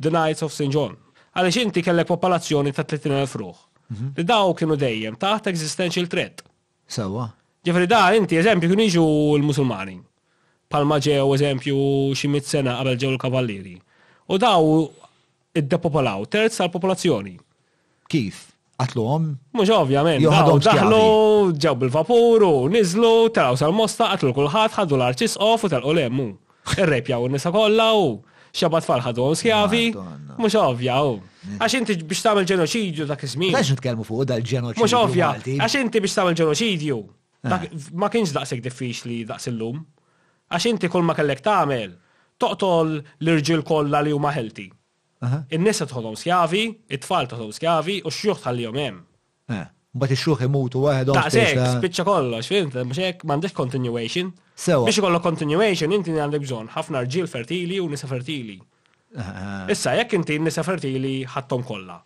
the 0.00 0.10
Knights 0.10 0.42
of 0.46 0.52
St. 0.54 0.72
John. 0.74 0.96
Għalix 1.36 1.60
inti 1.62 1.82
kellek 1.84 2.08
popolazzjoni 2.08 2.72
ta' 2.74 2.84
30.000 2.84 3.36
ruħ. 3.40 3.62
Mhm. 3.94 4.12
Li 4.16 4.24
daw 4.26 4.52
kienu 4.56 4.76
dejjem 4.76 5.16
taħt 5.20 5.50
existential 5.52 6.06
threat. 6.10 6.42
Sawa. 6.86 7.30
Ġifiri, 7.66 7.86
da, 7.90 8.02
inti 8.16 8.38
eżempju 8.38 8.70
kienu 8.72 8.86
iġu 8.88 9.06
l-Musulmani. 9.38 9.98
Palma 10.68 10.96
ġew 10.98 11.26
eżempju 11.34 11.76
ximit 12.18 12.44
sena 12.46 12.78
għabel 12.80 12.96
ġew 12.98 13.10
l-Kavallieri. 13.14 13.76
U 14.26 14.38
daw 14.38 14.66
id-depopolaw, 15.56 16.20
terz 16.32 16.60
tal-popolazzjoni. 16.60 17.34
Kif? 18.12 18.44
Għatluhom? 18.76 19.30
Mux 19.56 19.70
ovvjament, 19.72 20.20
Għadhom 20.20 20.60
daħlu, 20.60 21.04
ġew 21.56 21.74
bil-vapur 21.80 22.44
u 22.44 22.52
nizlu, 22.72 23.12
taraw 23.34 23.56
sal-mosta, 23.56 24.10
għatlu 24.12 24.34
kulħadd, 24.36 24.74
ħaddu 24.76 24.98
l-arċis 25.00 25.38
off 25.48 25.64
u 25.64 25.70
tal-u 25.72 25.94
lemmu. 25.96 26.26
Irrepjaw 26.76 27.24
n-nisa 27.30 27.52
kollha 27.54 27.86
u 27.96 28.10
xabat 28.56 28.84
falħadu 28.88 29.24
għom 29.30 29.38
skjavi, 29.40 29.84
mux 30.40 30.56
ovvja 30.60 31.00
u. 31.08 31.14
Għax 31.56 31.76
inti 31.80 31.96
biex 32.04 32.24
tamil 32.26 32.46
ġenoċidju 32.52 33.08
dak 33.08 33.24
iż-żmien. 33.24 33.56
Għax 33.56 33.72
nitkellmu 33.78 34.04
fuq 34.08 34.28
dal-ġenoċidju. 34.32 34.82
Mux 34.84 34.96
ovvja, 35.00 35.30
għax 35.56 35.78
inti 35.80 36.02
biex 36.04 36.16
tamil 36.20 36.36
ġenoċidju. 36.40 37.00
Eh. 37.46 37.68
Ma 38.00 38.08
kienx 38.12 38.32
daqsek 38.36 38.60
diffiċli 38.64 39.22
daqs 39.28 39.48
illum. 39.52 39.80
Għax 40.52 40.68
inti 40.74 40.92
kull 40.92 41.06
ma 41.08 41.16
kellek 41.16 41.40
tagħmel 41.46 41.92
toqtol 42.42 42.96
l-irġil 43.24 43.64
kollha 43.64 44.02
li 44.04 44.12
huma 44.16 44.32
ħelti. 44.36 44.66
In-nisa 45.56 45.86
tħolhom 45.90 46.16
skjavi, 46.20 46.60
it-tfal 46.96 47.28
tħolhom 47.30 47.52
skjavi 47.56 47.96
u 48.04 48.10
x-xjuħ 48.12 48.42
tħallihom 48.44 48.78
hemm. 48.82 49.02
Eh, 49.50 49.66
Bat 49.96 50.12
ix-xjuħ 50.16 50.44
imutu 50.48 50.82
waħed 50.84 51.12
Ta' 51.16 51.26
sek, 51.32 51.60
spiċċa 51.78 52.06
kollox, 52.08 52.50
fint, 52.52 52.78
mhux 52.84 53.00
hekk 53.06 53.26
m'għandek 53.28 53.54
continuation. 53.56 54.32
Sewa. 54.56 54.86
Biex 54.88 55.00
ikollok 55.02 55.24
continuation 55.26 55.92
inti 55.96 56.14
għandek 56.16 56.44
bżonn 56.44 56.70
ħafna 56.76 57.02
rġiel 57.06 57.30
fertili 57.32 57.78
u 57.82 57.88
nisa 57.92 58.08
fertili. 58.10 58.58
Eh, 59.16 59.28
eh. 59.28 59.70
Issa 59.74 59.94
jekk 59.98 60.18
inti 60.20 60.38
nisa 60.46 60.64
fertili 60.66 61.14
ħadthom 61.34 61.64
kollha. 61.68 61.98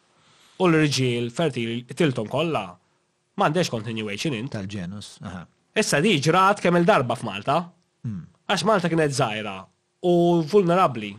U 0.60 0.68
l-irġiel 0.68 1.30
fertili 1.34 1.80
tiltom 1.96 2.28
kollha. 2.30 2.64
M'għandekx 3.40 3.72
continuation 3.72 4.36
int. 4.36 4.52
Tal-ġenus. 4.54 5.14
Issa 5.80 6.00
di 6.04 6.16
ġrat 6.22 6.60
kemm 6.62 6.78
il-darba 6.82 7.16
f'Malta. 7.18 7.60
Hmm. 8.06 8.24
Għax 8.50 8.66
Malta 8.68 8.90
kienet 8.92 9.14
zaħira 9.14 9.58
u 10.10 10.14
vulnerabbli 10.50 11.12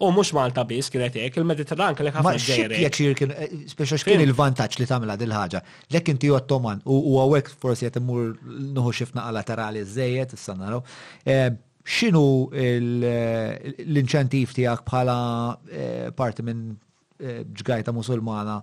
U 0.00 0.10
mux 0.12 0.30
Malta 0.34 0.64
bis 0.66 0.88
kienet 0.92 1.14
jek, 1.18 1.36
il-Mediterran 1.40 1.94
kellek 1.96 2.14
ħafna 2.18 2.38
ġejri. 2.42 2.74
Jek 2.82 2.94
xir 2.98 3.12
kien, 3.18 3.30
eh, 3.34 3.38
speċa 3.70 3.94
xkien 4.00 4.20
il-vantaċ 4.26 4.72
li 4.80 4.86
tamela 4.90 5.14
dil-ħagġa. 5.20 5.60
Lek 5.94 6.06
inti 6.12 6.28
ottoman, 6.34 6.78
u 6.86 6.88
għawek 7.22 7.46
forsi 7.60 7.82
qed 7.86 7.96
immur 8.00 8.20
nuħu 8.44 8.90
xifna 9.00 9.20
għalaterali 9.28 9.80
zzejiet, 9.86 10.30
s 10.38 10.46
naraw, 10.56 10.80
eh, 11.26 11.50
Xinu 11.84 12.26
l-inċentif 12.52 14.48
tiegħek 14.56 14.80
bħala 14.86 15.16
eh, 15.70 16.06
parti 16.16 16.40
minn 16.42 16.62
ġgajta 17.20 17.90
musulmana 17.92 18.56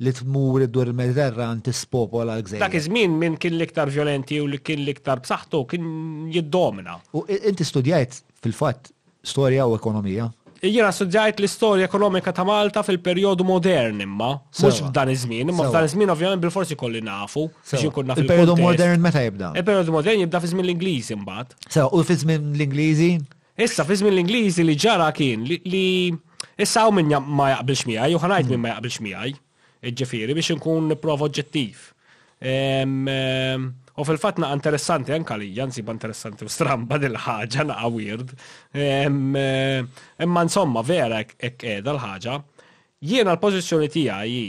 li 0.00 0.10
tmur 0.16 0.58
id-dur 0.64 0.86
il-Mediterran 0.88 1.58
tispopola 1.62 2.32
l-gżejjer. 2.38 2.64
Dak 2.64 2.72
iż-żmien 2.74 3.10
minn 3.18 3.36
kien 3.36 3.54
l-iktar 3.60 3.88
violenti 3.92 4.40
u 4.40 4.48
li 4.48 4.58
kien 4.64 4.80
l-iktar 4.86 5.18
b'saħħtu 5.20 5.68
kien 5.68 5.84
jiddomina. 6.32 6.94
U 7.12 7.20
inti 7.28 7.60
studjajt 7.64 8.22
fil-fatt 8.40 8.88
storja 9.22 9.66
u 9.68 9.76
ekonomija? 9.76 10.24
jiena 10.66 10.92
studjajt 10.94 11.40
l 11.42 11.46
istoria 11.48 11.86
ekonomika 11.88 12.30
ta' 12.32 12.44
Malta 12.46 12.84
fil 12.86 12.98
periodu 13.02 13.42
modern 13.46 13.98
imma, 14.04 14.28
mux 14.60 14.78
f'dan 14.78 15.10
iż-żmien, 15.10 15.48
imma 15.50 15.66
f'dan 15.72 15.88
iż-żmien 15.88 16.12
ovvjament 16.14 16.42
bil-forsi 16.44 16.76
kolli 16.78 17.00
nafu 17.02 17.48
biex 17.48 17.82
il 18.22 18.26
periodu 18.28 18.54
modern 18.62 19.02
meta 19.02 19.24
jibda? 19.24 19.52
il 19.58 19.64
periodu 19.66 19.92
modern 19.92 20.22
jibda 20.22 20.40
fi 20.40 20.52
żmien 20.52 20.68
l-Ingliżi 20.68 21.16
mbagħad. 21.18 21.56
Sewa, 21.68 21.88
u 21.90 22.04
fi 22.06 22.16
żmien 22.22 22.52
l-Ingliżi? 22.54 23.08
Issa 23.58 23.84
fi 23.84 23.96
żmien 23.98 24.12
l-Ingliżi 24.14 24.62
li 24.68 24.76
ġara 24.78 25.10
kien 25.16 25.42
li 25.50 26.12
issa 26.58 26.86
hawn 26.86 27.00
min 27.00 27.10
ma 27.26 27.50
jaqbilx 27.56 27.82
miegħi 27.90 28.16
u 28.18 28.22
ħanajt 28.22 28.54
min 28.54 28.62
ma 28.62 28.76
jaqbilx 28.76 29.02
miegħi, 29.08 29.34
ġifieri 29.92 30.34
biex 30.38 30.54
inkun 30.60 30.94
prova 31.02 31.26
oġġettiv. 31.26 31.88
U 34.00 34.04
fil-fat 34.08 34.38
naqa 34.40 34.56
interessanti 34.56 35.12
anka 35.12 35.36
li, 35.36 35.50
jansi 35.52 35.82
interessanti 35.84 36.46
u 36.48 36.52
stramba 36.52 36.96
dil-ħagġa 37.00 37.64
naqa 37.68 37.88
weird. 37.92 38.30
Eh, 38.72 39.04
imma 39.04 40.42
insomma 40.46 40.80
vera 40.80 41.18
ek 41.20 41.60
edha 41.62 41.92
l-ħagġa. 41.92 42.38
Jiena 43.04 43.34
l-pozizjoni 43.36 43.90
tiegħi 43.92 44.44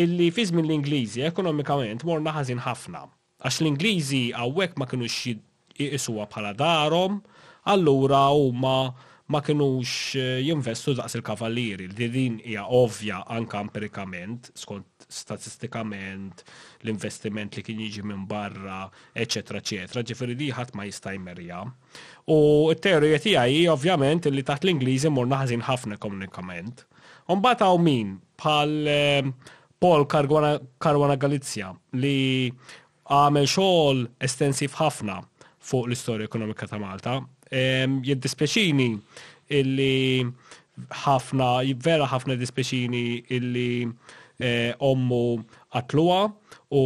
illi 0.00 0.30
fiż 0.32 0.54
minn 0.56 0.64
l-Ingliżi 0.70 1.26
ekonomikament 1.28 2.04
morna 2.08 2.32
ħażin 2.38 2.62
ħafna. 2.64 3.04
Għax 3.44 3.60
l-Ingliżi 3.60 4.22
għawek 4.32 4.78
ma 4.80 4.88
kienux 4.88 5.20
jisuwa 5.76 6.24
bħala 6.30 6.54
darhom, 6.56 7.20
allura 7.68 8.22
huma 8.32 8.78
ma 9.28 9.40
kienux 9.44 10.14
eh, 10.16 10.40
jinvestu 10.48 10.96
daqs 10.96 11.18
il-kavalliri. 11.20 11.90
Din 11.92 12.40
hija 12.40 12.64
ovvja 12.80 13.20
anka 13.36 13.60
empirikament 13.68 14.48
skont 14.56 14.95
statistikament 15.08 16.42
l-investiment 16.84 17.54
li 17.56 17.62
kien 17.66 17.80
jiġi 17.80 18.02
minn 18.06 18.24
barra, 18.28 18.84
eccetera, 19.14 19.60
eccetera. 19.62 20.02
Ġifiri 20.06 20.34
li 20.38 20.48
ħadd 20.54 20.74
ma 20.76 20.86
jista' 20.88 21.12
jmerja. 21.16 21.60
U 22.32 22.68
t-teorija 22.74 23.20
tiegħi 23.22 23.60
ovvjament 23.72 24.28
li 24.32 24.42
taħt 24.46 24.66
l-Ingliżi 24.66 25.12
mor 25.14 25.28
naħżin 25.30 25.64
ħafna 25.68 25.98
komunikament. 26.02 26.84
Umbagħad 27.32 27.64
hawn 27.68 27.86
min 27.90 28.12
pal 28.38 28.74
ehm, 28.90 29.32
Paul 29.82 30.06
Karwana 30.08 31.16
Galizja 31.20 31.70
li 32.00 32.50
għamel 33.12 33.46
xogħol 33.50 34.04
estensiv 34.26 34.74
ħafna 34.80 35.20
fuq 35.66 35.86
l 35.88 35.94
istoria 35.96 36.26
ekonomika 36.28 36.66
ta' 36.70 36.80
Malta. 36.82 37.18
Ehm, 37.50 38.00
Jiddispeċini 38.06 38.90
illi 39.54 40.24
ħafna, 41.06 41.46
vera 41.80 42.04
ħafna 42.10 42.34
dispeċini 42.36 43.02
illi 43.32 43.68
E, 44.36 44.74
ommu 44.84 45.38
għatluwa 45.72 46.16
u 46.76 46.80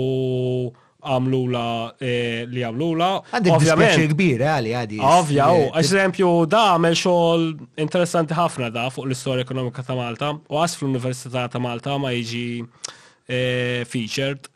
għamlula 1.03 1.65
e, 1.99 2.13
li 2.53 2.63
għamlula. 2.63 3.09
Għandek 3.35 3.57
dispjaċi 3.65 4.09
kbir 4.13 4.45
għali 4.47 4.75
għadi. 4.79 5.01
Ovvja, 5.11 5.49
u 5.57 5.65
eh, 5.65 5.81
eżempju 5.83 6.29
da 6.53 6.61
għamel 6.77 6.95
xogħol 7.01 7.49
interessanti 7.83 8.37
ħafna 8.39 8.71
da 8.75 8.87
fuq 8.95 9.09
l 9.09 9.17
istoria 9.17 9.47
ekonomika 9.47 9.83
ta' 9.83 9.97
Malta 9.99 10.31
u 10.37 10.61
għas 10.63 10.77
fl-Università 10.79 11.47
ta' 11.51 11.63
Malta 11.65 11.97
ma 11.99 12.13
jiġi 12.15 12.47
e, 12.61 13.43
featured. 13.89 14.47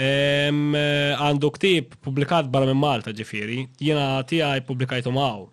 Għandu 0.00 1.50
ktib 1.58 1.94
publikat 2.02 2.48
barra 2.50 2.66
minn 2.70 2.80
Malta 2.80 3.12
ġifiri, 3.14 3.66
jena 3.84 4.16
tijaj 4.26 4.64
publikajtu 4.66 5.12
maħu 5.12 5.46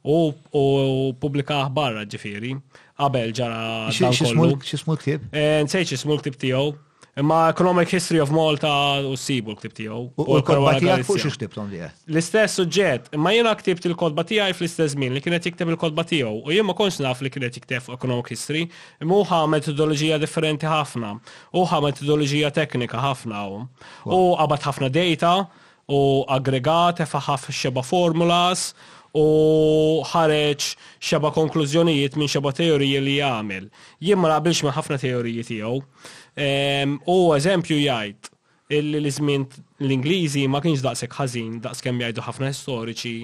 u 0.00 1.10
publikaħ 1.20 1.68
barra 1.76 2.06
ġifiri 2.08 2.54
qabel 3.00 3.32
ġara. 3.36 3.90
Xismu 3.96 4.94
l-ktib? 4.94 5.30
Eh, 5.32 5.58
Nsejt 5.64 5.88
xismu 5.94 6.16
l-ktib 6.18 6.36
tiegħu. 6.40 6.76
Imma 7.18 7.48
Economic 7.50 7.90
History 7.90 8.20
of 8.22 8.30
Malta 8.32 8.72
u 9.02 9.16
sibu 9.18 9.52
l-ktib 9.52 9.72
tiegħu. 9.76 10.00
U 10.14 10.26
l-kodba 10.38 10.76
tiegħek 10.78 11.04
fuq 11.08 11.18
xi 11.24 11.32
ktibtom 11.34 11.66
li 11.72 11.80
eh? 11.82 11.90
L-istess 12.08 12.60
suġġet, 12.60 13.08
ma 13.24 13.32
jena 13.34 13.52
ktibt 13.58 13.84
il-kodba 13.90 14.24
tiegħi 14.28 14.54
fl-istess 14.54 14.94
min 15.00 15.16
li 15.16 15.20
kienet 15.24 15.48
jiktib 15.48 15.72
il-kodba 15.74 16.04
tiegħu 16.06 16.46
u 16.46 16.54
jien 16.54 16.64
ma 16.68 16.76
kontx 16.78 17.02
naf 17.02 17.20
li 17.26 17.32
kienet 17.34 17.58
jiktib 17.58 17.90
Economic 17.92 18.30
History, 18.36 18.68
Muħa 19.02 19.42
metodologija 19.52 20.20
differenti 20.22 20.70
ħafna, 20.70 21.16
Uħa 21.60 21.82
metodologija 21.88 22.52
teknika 22.56 23.02
ħafna 23.02 23.42
u 23.50 24.22
għabat 24.38 24.70
ħafna 24.70 24.92
data 24.94 25.34
u 25.90 26.00
aggregat, 26.30 27.02
faħaf 27.10 27.50
xeba 27.50 27.82
formulas 27.82 28.70
u 29.16 29.22
ħareġ 30.06 30.66
xeba 31.02 31.30
konklużjonijiet 31.34 32.16
minn 32.20 32.30
xeba 32.30 32.52
teoriji 32.56 33.00
li 33.02 33.16
jagħmel. 33.18 33.66
Jien 34.00 34.20
ma 34.20 34.30
naqbilx 34.34 34.64
ma' 34.66 34.74
ħafna 34.76 34.98
teoriji 35.02 35.44
tiegħu. 35.48 35.80
Ehm, 36.38 36.98
u 37.06 37.16
eżempju 37.34 37.80
jgħid 37.80 38.30
illi 38.70 39.00
l 39.02 39.46
l-Ingliżi 39.80 40.46
ma 40.46 40.60
kienx 40.62 40.84
daqshekk 40.84 41.16
ħażin 41.18 41.58
daqskemm 41.64 41.98
jgħidu 42.04 42.22
ħafna 42.22 42.52
storiċi 42.54 43.16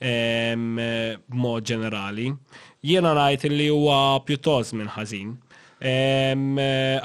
ehm, 0.00 0.80
b'mod 1.28 1.68
ġenerali. 1.72 2.30
Jiena 2.86 3.12
ngħid 3.18 3.52
li 3.52 3.68
huwa 3.74 4.20
pjuttost 4.24 4.76
minn 4.78 4.88
ħażin. 4.96 5.36
Eh, 5.78 6.34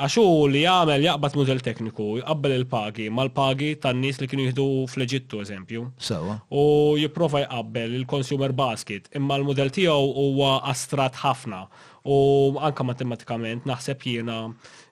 għaxu 0.01 0.23
li 0.49 0.63
jagħmel 0.65 1.03
jaqbad 1.05 1.35
mudell 1.37 1.61
tekniku, 1.61 2.05
jqabbel 2.17 2.55
il-pagi, 2.57 3.05
mal-pagi 3.13 3.75
tan-nies 3.81 4.17
li 4.17 4.25
kienu 4.29 4.47
jieħdu 4.47 4.65
fl-Eġittu 4.89 5.41
eżempju. 5.43 5.83
Sewa. 6.01 6.39
U 6.49 6.95
jipprova 6.97 7.43
jqabbel 7.43 7.93
il-consumer 7.99 8.55
basket, 8.57 9.11
imma 9.13 9.37
l-mudell 9.37 9.69
tiegħu 9.73 10.25
huwa 10.25 10.55
astrat 10.73 11.21
ħafna. 11.21 11.67
U 12.09 12.17
anka 12.65 12.83
matematikament 12.85 13.69
naħseb 13.69 14.01
jiena 14.09 14.39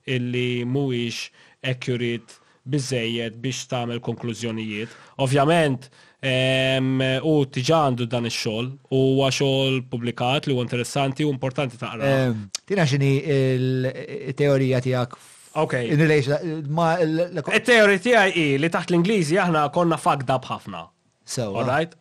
illi 0.05 0.61
mhuwiex 0.63 1.31
accurate 1.73 2.37
bizzejiet 2.69 3.41
biex 3.41 3.65
tagħmel 3.65 3.99
konklużjonijiet. 4.05 4.93
Ovvjament, 5.25 5.89
U 6.21 7.33
tiġa 7.49 7.77
għandu 7.89 8.05
dan 8.05 8.29
ix-xogħol 8.29 8.67
u 8.93 8.99
għaxol 9.25 9.39
xogħol 9.41 9.79
publikat 9.89 10.45
li 10.47 10.53
huwa 10.53 10.65
interessanti 10.67 11.25
u 11.25 11.31
importanti 11.33 11.79
taqra. 11.81 12.27
Tina 12.65 12.85
xini 12.85 13.13
il-teorija 13.31 14.81
tiegħek 14.85 15.29
Ok. 15.59 15.73
In 15.91 16.69
ma 16.71 16.93
il 17.03 17.33
teorija 17.67 17.99
tiegħi 18.05 18.43
li 18.55 18.69
taħt 18.71 18.93
l-Ingliżi 18.93 19.35
aħna 19.41 19.65
konna 19.75 19.97
fucked 19.99 20.29
up 20.31 20.45
ħafna. 20.47 20.85
So. 21.27 21.49
All 21.57 21.65
ah. 21.67 21.81
right? 21.81 21.97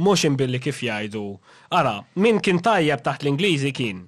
Mhux 0.00 0.24
imbilli 0.30 0.60
kif 0.62 0.78
jgħidu. 0.86 1.26
Ara, 1.76 1.98
min 2.16 2.40
kien 2.40 2.62
tajjeb 2.64 3.02
taħt 3.04 3.26
l-Ingliżi 3.26 3.74
kien 3.76 4.06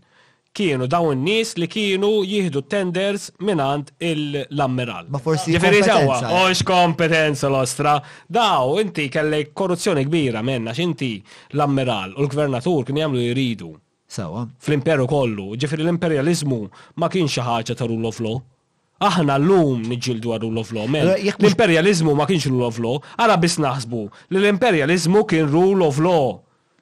kienu 0.59 0.86
dawn 0.90 1.20
nies 1.24 1.52
li 1.60 1.66
kienu 1.70 2.09
jihdu 2.26 2.62
tenders 2.72 3.28
minant 3.47 3.90
l-ammiral. 4.02 5.06
Ma 5.12 5.20
forsi. 5.22 5.52
Ġifiri 5.55 5.82
ġawa, 5.86 6.16
eh. 6.47 6.62
kompetenza 6.66 7.47
l-ostra. 7.51 7.97
Daw, 8.35 8.78
inti 8.82 9.06
kellek 9.14 9.52
korruzzjoni 9.59 10.06
kbira 10.09 10.43
menna, 10.47 10.74
xinti 10.76 11.12
l-ammiral 11.56 12.16
u 12.18 12.26
l-gvernatur 12.26 12.86
kien 12.89 13.05
jamlu 13.05 13.22
jiridu. 13.22 13.72
Sawa. 14.09 14.47
Fl-imperu 14.64 15.06
kollu, 15.10 15.51
ġifiri 15.60 15.85
l-imperializmu 15.85 16.62
ma 16.98 17.10
kienx 17.12 17.39
ħaġa 17.44 17.76
ta' 17.78 17.89
rule 17.90 18.09
of 18.09 18.18
law. 18.24 18.39
Aħna 19.05 19.36
l-lum 19.39 19.85
nġildu 19.94 20.32
għar 20.35 20.40
rule 20.43 20.59
of 20.64 20.72
law, 20.74 20.89
L-imperializmu 20.89 22.16
ma 22.18 22.24
kienx 22.26 22.48
rule 22.51 22.64
of 22.66 22.80
law, 22.82 22.97
għara 23.20 23.36
bis 23.44 23.60
naħsbu 23.62 24.01
li 24.35 24.40
l-imperializmu 24.40 25.22
kien 25.30 25.47
rule 25.52 25.86
of 25.86 26.01
law. 26.02 26.35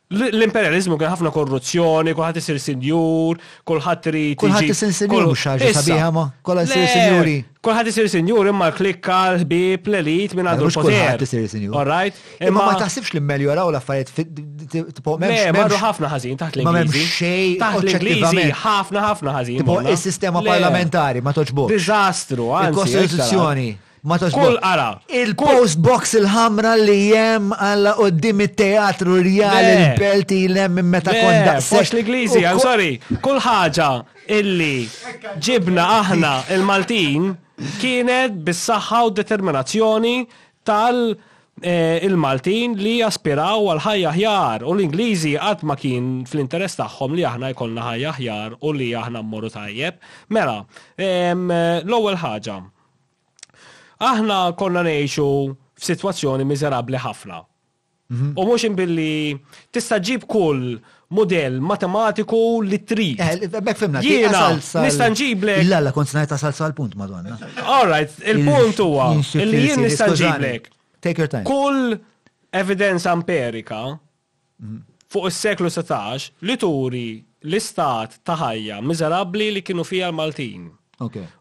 L-imperializmu 0.07 0.95
kien 1.01 1.11
ħafna 1.11 1.33
korruzzjoni, 1.35 2.13
kulħadd 2.15 2.39
isir 2.39 2.61
sinjur, 2.63 3.41
kulħadd 3.67 4.07
irid. 4.13 4.37
Kulħadd 4.39 4.71
isir 4.71 4.93
sinjur 4.95 5.25
mhux 5.35 5.47
ħaġa 5.51 5.73
sabiħa 5.81 6.11
ma, 6.13 6.23
kollha 6.47 6.63
isir 6.63 6.85
sinjuri. 6.93 7.35
Kulħadd 7.67 7.91
isir 7.91 8.07
sinjur 8.13 8.51
imma 8.53 8.69
klikka 8.71 9.17
l-bib 9.33 9.91
l-elit 9.91 10.37
minn 10.39 10.47
għandu 10.53 10.69
l-poter. 10.69 10.93
Kulħadd 10.95 11.27
isir 11.27 11.49
sinjur. 11.51 11.75
Alright. 11.81 12.21
Imma 12.39 12.69
ma 12.69 12.77
taħsibx 12.85 13.17
li 13.17 13.25
mmeljoraw 13.25 13.73
l-affarijiet 13.73 14.95
tipo 14.95 15.17
memx. 15.19 15.49
Marru 15.59 15.81
ħafna 15.83 16.13
ħażin 16.15 16.39
taħt 16.45 16.61
l-Ingliżi. 16.61 16.93
M'hemmx 16.93 17.17
xejn 17.17 17.57
taħt 17.65 17.91
l-Ingliżi 17.97 18.55
ħafna 18.63 19.05
ħafna 19.09 19.35
ħażin. 19.41 19.59
Tipo 19.65 19.81
is-sistema 19.91 20.45
parlamentari 20.47 21.25
ma 21.27 21.35
toġbux. 21.35 21.67
Diżastru, 21.75 22.53
anzi. 22.55 22.73
Il-Kostituzzjoni. 22.79 23.67
Ma 24.07 24.19
Kull 24.23 24.55
ara. 24.63 25.01
Il-postbox 25.11 26.13
il-ħamra 26.21 26.77
li 26.79 27.09
jem 27.11 27.49
għalla 27.59 27.97
qoddim 27.99 28.43
il-teatru 28.45 29.17
rjali 29.27 29.73
il-belti 29.81 30.37
jem 30.47 30.77
minn 30.79 30.93
meta 30.93 31.11
konda. 31.11 31.57
Fosh 31.61 31.91
l-Ingliżi, 31.97 32.45
I'm 32.47 32.61
sorry. 32.63 33.01
Kull 33.25 33.41
ħaġa 33.43 33.89
illi 34.37 34.85
ġibna 35.43 35.89
aħna 35.97 36.31
il-Maltin 36.55 37.33
kienet 37.83 38.37
bis-saħħa 38.47 39.01
u 39.09 39.11
determinazzjoni 39.19 40.15
tal- 40.63 41.17
eh, 41.67 41.99
il-Maltin 42.07 42.79
li 42.79 42.95
jaspiraw 43.01 43.67
għal 43.73 43.83
ħajja 43.89 44.15
ħjar 44.21 44.67
u 44.69 44.71
l-Ingliżi 44.77 45.35
għad 45.35 45.67
ma 45.67 45.75
kien 45.75 46.21
fl-interess 46.31 46.79
tagħhom 46.79 47.19
li 47.19 47.27
aħna 47.33 47.51
jkollna 47.57 47.89
ħajja 47.91 48.15
ħjar 48.21 48.55
u 48.61 48.71
li 48.77 48.93
aħna 49.03 49.27
mmorru 49.27 49.51
tajjeb. 49.59 49.99
Mela, 50.31 50.61
l-ewwel 50.95 52.23
ħaġa 52.23 52.61
aħna 54.03 54.41
konna 54.57 54.83
f 54.91 55.21
f'sitwazzjoni 55.77 56.45
mizerabli 56.49 56.97
ħafna. 57.03 57.43
U 58.37 58.45
mux 58.47 58.65
imbilli 58.69 59.37
tista' 59.75 59.99
ġib 59.99 60.27
kull 60.31 60.77
modell 61.13 61.57
matematiku 61.61 62.39
li 62.63 62.79
trid. 62.87 63.21
Eh, 63.21 63.51
bek 63.61 63.77
fimna, 63.77 64.01
jiena 64.01 64.53
nista' 64.57 65.09
nġiblek. 65.13 65.65
La 65.67 65.81
la 65.83 65.93
kont 65.95 66.09
ngħid 66.15 66.37
salsa 66.39 66.65
għal 66.69 66.75
punt 66.79 66.95
madonna. 66.97 67.37
All 67.65 67.89
right, 67.91 68.11
il-punt 68.25 68.79
huwa 68.79 69.11
li 69.19 69.65
jien 69.67 69.83
nista' 69.85 70.09
nġiblek. 70.13 70.71
Take 71.05 71.21
your 71.23 71.29
time. 71.31 71.45
Kull 71.45 71.97
evidenza 72.57 73.13
empirika 73.13 73.83
fuq 75.13 75.29
is-seklu 75.29 75.69
16 75.71 76.33
li 76.49 76.57
turi 76.59 77.07
l-istat 77.47 78.21
ta' 78.27 78.37
ħajja 78.41 78.81
li 79.35 79.63
kienu 79.63 79.85
fija 79.85 80.09
l-Maltin 80.11 80.73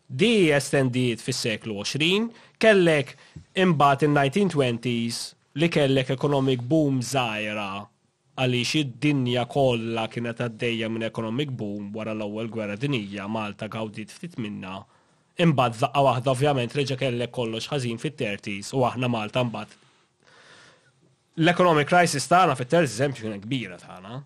di 0.06 0.52
estendiet 0.54 1.20
fis-seklu 1.26 1.82
20, 1.82 2.30
kellek 2.62 3.16
imbagħad 3.58 4.06
in-1920s 4.06 5.34
li 5.60 5.70
kellek 5.74 6.12
economic 6.14 6.62
boom 6.62 7.02
żgħira 7.02 7.70
għaliex 8.36 8.74
id-dinja 8.82 9.46
kollha 9.50 10.06
kienet 10.12 10.44
għaddejja 10.46 10.90
minn 10.92 11.08
economic 11.08 11.50
boom 11.56 11.90
wara 11.96 12.14
l-ewwel 12.14 12.50
gwerra 12.54 12.76
dinija 12.78 13.26
Malta 13.32 13.68
gawdit 13.72 14.12
ftit 14.14 14.38
minna. 14.38 14.82
Imbagħad 15.42 15.80
zaqqa 15.82 16.04
waħda 16.08 16.32
ovvjament 16.36 16.76
reġa' 16.78 17.00
kellek 17.00 17.34
kollox 17.36 17.72
ħażin 17.74 18.00
fit 18.00 18.22
s 18.60 18.76
u 18.78 18.86
aħna 18.88 19.10
Malta 19.12 19.44
mbagħad 19.44 19.82
l-economic 21.42 21.90
crisis 21.92 22.30
tagħna 22.32 22.54
fit-tertis 22.56 22.94
eżempju 22.94 23.26
kienet 23.26 23.42
kbira 23.44 23.82
tagħna. 23.82 24.22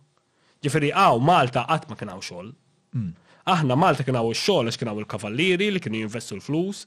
Ġifieri 0.60 0.92
għaw 0.92 1.24
Malta 1.24 1.64
qatt 1.72 1.88
ma 1.90 1.98
kien 1.98 2.12
hawn 2.12 2.22
xogħol. 2.26 2.52
Hmm. 2.94 3.14
Aħna 3.50 3.74
Malta 3.82 4.04
kien 4.06 4.14
hawn 4.18 4.28
ix-xogħol 4.30 4.68
għax 4.70 4.78
kien 4.78 4.90
il-kavallieri 4.94 5.68
li 5.74 5.80
kienu 5.82 6.00
jinvestu 6.04 6.36
l-flus. 6.36 6.84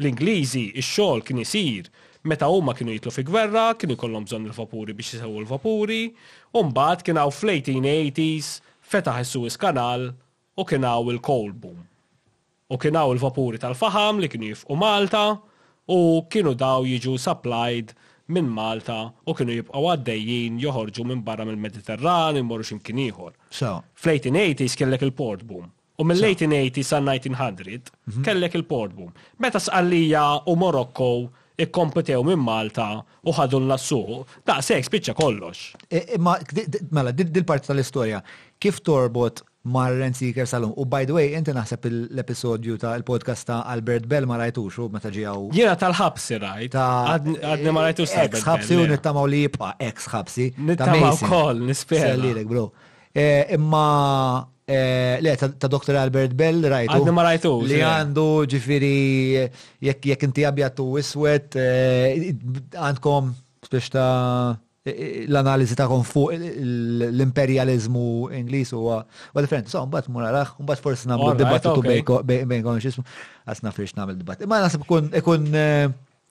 L-Ingliżi 0.00 0.62
ix-xogħol 0.80 1.20
kien 1.26 1.42
isir 1.42 1.90
meta 2.26 2.48
huma 2.48 2.72
kienu 2.78 2.94
jitlu 2.94 3.12
fi 3.12 3.24
gwerra, 3.28 3.66
kienu 3.76 3.98
jkollhom 3.98 4.24
bżonn 4.24 4.46
il-vapuri 4.48 4.94
biex 4.96 5.10
jisewu 5.18 5.42
l-vapuri, 5.42 5.98
u 6.56 6.62
mbagħad 6.70 7.04
kien 7.04 7.20
hawn 7.20 7.34
fl-1880s 7.36 8.54
fetaħ 8.88 9.20
is-Suez 9.26 9.58
Kanal 9.60 10.08
u 10.56 10.64
kien 10.70 10.88
hawn 10.88 11.12
il-coal 11.12 11.52
boom. 11.52 11.84
U 12.72 12.80
kien 12.80 12.96
hawn 12.98 13.12
il-vapuri 13.18 13.60
tal-faħam 13.62 14.24
li 14.24 14.32
kienu 14.32 14.54
jifqu 14.54 14.78
Malta 14.80 15.26
u 15.92 16.00
kienu 16.32 16.56
daw 16.58 16.88
jiġu 16.94 17.18
supplied 17.20 17.92
minn 18.32 18.48
Malta 18.56 19.02
u 19.28 19.36
kienu 19.36 19.58
jibqaw 19.60 19.92
għaddejjin 19.92 20.62
joħorġu 20.64 21.04
minn 21.12 21.24
barra 21.28 21.44
mill-Mediterran 21.52 22.40
immorru 22.40 22.64
ximkien 22.72 23.04
ieħor. 23.04 23.36
So. 23.50 23.82
Fl-1880s 24.00 24.80
kellek 24.80 25.04
il-port 25.10 25.44
boom. 25.44 25.68
U 25.98 26.04
mill-1880 26.04 26.82
sa' 26.84 27.00
1900 27.00 27.90
mhm. 28.04 28.22
kellek 28.22 28.54
il 28.54 28.64
boom. 28.68 29.12
Meta 29.38 29.58
s'Allija 29.58 30.42
u 30.46 30.56
Morocco 30.56 31.28
ikkompetew 31.56 32.20
minn 32.24 32.40
Malta 32.44 33.00
u 33.24 33.32
ħadu 33.32 33.62
Lassu, 33.64 34.02
da, 34.44 34.58
sex 34.60 34.84
se 34.84 34.90
spiċċa 34.90 35.14
kollox. 35.16 35.62
E, 35.88 36.04
e, 36.14 36.18
mela, 36.92 37.12
dil-parti 37.16 37.68
tal-istorja, 37.70 38.20
kif 38.60 38.82
torbot 38.84 39.40
Marren 39.64 40.12
Seeker 40.14 40.46
Salum? 40.46 40.74
U 40.76 40.84
by 40.84 41.06
the 41.08 41.16
way, 41.16 41.30
inti 41.34 41.54
naħseb 41.56 41.88
l-episodju 41.88 42.76
ta' 42.82 42.92
il-podcast 43.00 43.46
ta' 43.48 43.62
Albert 43.72 44.04
Bell 44.06 44.28
ma 44.28 44.36
rajtux 44.42 44.76
u 44.84 44.90
meta 44.92 45.08
ġijaw. 45.08 45.48
Jena 45.56 45.78
tal-ħabsi 45.80 46.40
rajt. 46.44 46.76
Għadni 46.76 47.72
ma 47.74 47.86
rajtux 47.88 48.12
ta' 48.12 48.26
Ex-ħabsi 48.28 48.76
u 48.82 48.84
nittamaw 48.92 49.30
li 49.32 49.46
jibqa 49.46 49.72
ex-ħabsi. 49.88 50.50
Nittamaw 50.60 51.16
kol, 51.24 51.64
nispera. 51.70 52.12
E, 53.16 53.26
imma 53.56 54.44
Eh, 54.68 55.18
le, 55.20 55.36
ta' 55.36 55.68
Dr. 55.68 55.94
Albert 55.94 56.34
Bell, 56.34 56.58
rajtu. 56.66 56.90
Għadni 56.96 57.12
ma 57.14 57.22
rajtu. 57.28 57.50
Li 57.70 57.76
għandu 57.86 58.24
ġifiri, 58.50 58.88
jekk 59.86 60.24
inti 60.26 60.42
għabjattu 60.48 60.86
iswet, 60.98 61.54
eh, 61.54 62.32
għandkom 62.74 63.28
biex 63.70 63.86
ta' 63.94 64.06
eh, 64.90 65.22
l-analizi 65.30 65.78
ta' 65.78 65.86
fuq 66.08 66.32
l-imperializmu 66.34 68.08
Ingliż 68.40 68.74
u 68.74 68.90
għal-frent. 69.38 69.70
So, 69.70 69.84
mbatt 69.86 70.10
mura 70.10 70.32
raħ, 70.34 70.56
mbatt 70.58 70.82
forsi 70.82 71.06
namlu 71.14 71.30
dibattitu 71.38 71.86
bejn 72.26 72.66
konxismu, 72.66 73.06
għasna 73.46 73.70
friex 73.76 73.94
namlu 73.94 74.18
dibattitu. 74.18 74.50
Ma 74.50 74.58
nasib 74.66 74.82
ikun 74.82 75.12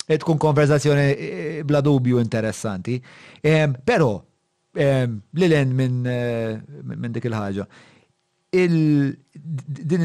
tkun 0.05 0.37
konverzazzjoni 0.49 1.31
bla 1.63 1.79
dubju 1.79 2.19
interessanti. 2.19 2.99
Pero, 3.39 4.09
l-len 4.75 5.71
minn 5.79 7.11
dik 7.15 7.31
il-ħagġa 7.31 7.71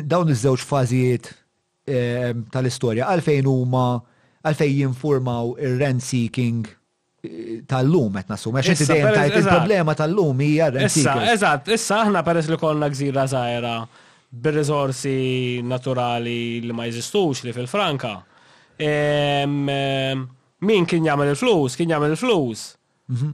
dawn 0.04 0.30
iż-żewġ 0.32 0.64
fażijiet 0.68 1.28
ehm, 1.90 2.42
tal-istorja 2.52 3.06
għalfejn 3.12 3.46
huma 3.48 3.84
għalfejn 4.46 4.74
jinformaw 4.80 5.52
ir-rent 5.62 6.02
seeking 6.04 6.66
eh, 7.24 7.60
tal-lum 7.70 8.18
qed 8.18 8.30
nassum 8.32 8.56
għax 8.58 8.72
inti 8.74 8.88
dejjem 8.90 9.14
tajt 9.16 9.36
il-problema 9.42 9.94
tal-lum 9.98 10.42
hija 10.44 10.70
rent 10.74 10.92
seeking. 10.92 11.24
Issa, 11.26 11.34
eżatt, 11.36 11.70
issa 11.76 12.00
aħna 12.06 12.24
peress 12.26 12.50
li 12.50 12.58
kollna 12.60 12.90
gżira 12.92 13.26
żgħira 13.30 13.76
bir-riżorsi 14.30 15.16
naturali 15.66 16.38
li 16.64 16.76
ma 16.76 16.86
jeżistux 16.88 17.44
li 17.46 17.54
fil-Franka. 17.56 18.16
Ehm, 18.80 19.62
ehm, 19.68 20.26
min 20.70 20.86
kien 20.90 21.06
jagħmel 21.06 21.32
il-flus, 21.34 21.74
kien 21.78 21.90
jagħmel 21.92 22.14
il-flus. 22.16 22.68
Mhm. 23.12 23.32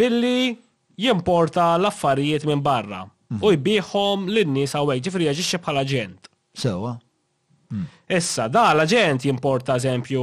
Billi 0.00 0.52
jimporta 1.00 1.70
l-affarijiet 1.78 2.44
minn 2.44 2.60
barra 2.60 3.06
u 3.36 3.50
jibbiħom 3.52 4.28
l-nis 4.32 4.74
għawek, 4.78 5.02
ġifri 5.06 5.26
jaġiċi 5.28 5.60
bħala 5.64 5.82
ġent. 5.90 6.28
Sewa. 6.58 6.94
Hmm. 7.68 7.84
Issa, 8.08 8.46
da 8.48 8.70
l-ġent 8.72 9.26
jimporta 9.28 9.74
eżempju 9.76 10.20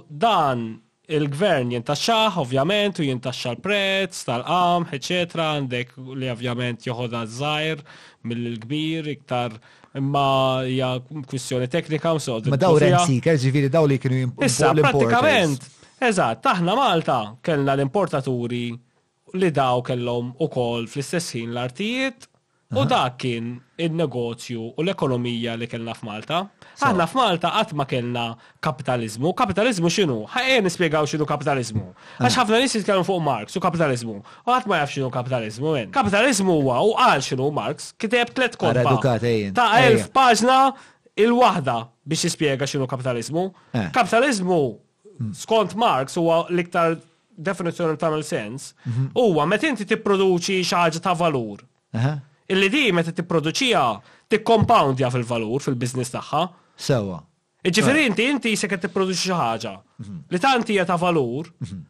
dan 0.09 0.63
il-gvern 1.11 1.75
jintaxxaħ, 1.75 2.39
ovvjament, 2.41 3.01
u 3.03 3.05
jintaxxa 3.05 3.51
l-prezz 3.57 4.23
tal 4.31 4.45
qamħ 4.47 4.95
eccetera, 4.97 5.51
għandek 5.59 5.91
li 6.23 6.31
ovvjament 6.33 6.87
joħodha 6.89 7.21
żgħir 7.29 7.83
mill-kbir 8.31 9.11
iktar 9.13 9.59
imma 9.99 10.25
hija 10.65 10.95
kwistjoni 11.29 11.67
teknika 11.67 12.15
u 12.15 12.39
Ma 12.49 12.57
daw 12.57 12.79
rent 12.81 13.05
seekers, 13.05 13.43
ġifieri 13.45 13.69
daw 13.69 13.85
li 13.85 13.99
kienu 13.99 14.31
Issa, 14.47 14.71
pratikament, 14.79 15.67
Eżatt, 16.01 16.41
taħna 16.45 16.73
Malta 16.73 17.15
kellna 17.45 17.73
l-importaturi 17.77 18.61
li 19.37 19.49
daw 19.53 19.83
kellhom 19.85 20.31
ukoll 20.41 20.87
fl-istess 20.89 21.35
ħin 21.37 21.51
l-artijiet 21.53 22.25
u 22.73 22.85
dak 22.89 23.17
kien 23.21 23.51
il-negozju 23.83 24.63
u 24.79 24.81
l-ekonomija 24.81 25.53
li 25.61 25.67
kellna 25.69 25.93
f'Malta. 25.95 26.39
Aħna 26.87 27.05
f'Malta 27.11 27.51
qatt 27.53 27.73
ma 27.77 27.85
kellna 27.85 28.23
kapitalizmu. 28.65 29.33
Kapitalizmu 29.43 29.91
x'inhu? 29.93 30.17
Ħajja 30.33 30.57
eh, 30.57 30.63
nispjegaw 30.65 31.05
x'inhu 31.11 31.27
kapitalizmu. 31.29 31.83
Għax 32.21 32.39
ħafna 32.41 32.61
nies 32.65 32.77
jitkellmu 32.79 33.05
fuq 33.07 33.21
Marx 33.27 33.59
u 33.59 33.61
kapitalizmu. 33.65 34.15
U 34.25 34.49
qatt 34.49 34.71
ma 34.71 34.79
jaf 34.81 34.95
x'inhu 34.95 35.11
kapitalizmu 35.13 35.75
hinn. 35.77 35.91
Kapitalizmu 35.93 36.57
huwa 36.63 36.79
u 36.87 36.95
qal 36.97 37.21
x'inhu 37.21 37.51
Marx 37.59 37.91
kiteb 38.01 38.33
tliet 38.39 38.57
kolba. 38.57 38.97
Eh, 39.21 39.51
Ta' 39.53 39.69
elf 39.85 40.07
paġna 40.15 40.61
il-waħda 41.27 41.77
biex 42.09 42.29
jispjega 42.31 42.65
x'inhu 42.65 42.87
kapitalizmu. 42.89 43.45
Eh. 43.75 43.91
Kapitalizmu 43.93 44.61
Mm. 45.21 45.33
skont 45.35 45.73
Marx 45.75 46.15
huwa 46.17 46.39
l-iktar 46.51 46.97
definizjoni 47.37 47.97
tagħmel 48.01 48.23
sens, 48.25 48.71
mhm. 48.85 49.11
huwa 49.17 49.45
meta 49.49 49.69
inti 49.69 49.85
tipproduċi 49.87 50.61
xi 50.65 50.75
ħaġa 50.75 51.01
ta' 51.05 51.13
valur. 51.21 51.61
Illi 52.51 52.67
di 52.69 52.83
meta 52.95 53.13
tipproduċija 53.15 53.83
tikkompawndja 54.33 55.09
fil-valur 55.13 55.63
fil-biznis 55.63 56.11
tagħha. 56.13 56.41
Sewa. 56.87 57.21
Iġifieri 57.69 58.03
eh. 58.03 58.09
inti 58.09 58.25
inti 58.33 58.53
se 58.57 58.69
qed 58.69 58.83
tipproduċi 58.85 59.21
xi 59.29 59.35
ħaġa 59.37 59.73
mhm. 59.79 60.19
li 60.33 60.41
tant 60.43 60.73
hija 60.73 60.85
ta' 60.89 60.99
valur 61.01 61.49
mhm. 61.51 61.81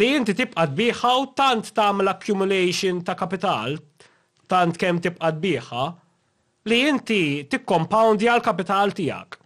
li 0.00 0.10
inti 0.16 0.36
tibqa' 0.38 0.66
tbieħa 0.72 1.12
u 1.22 1.26
tant 1.38 1.70
tagħmel 1.76 2.12
accumulation 2.14 3.02
ta' 3.06 3.18
kapital 3.18 3.76
tant 4.50 4.78
kemm 4.80 5.02
tibqa' 5.04 5.32
tbieħa 5.36 5.86
li 6.70 6.80
inti 6.88 7.20
tikkompawndja 7.52 8.38
l-kapital 8.40 8.94
tiegħek. 8.96 9.40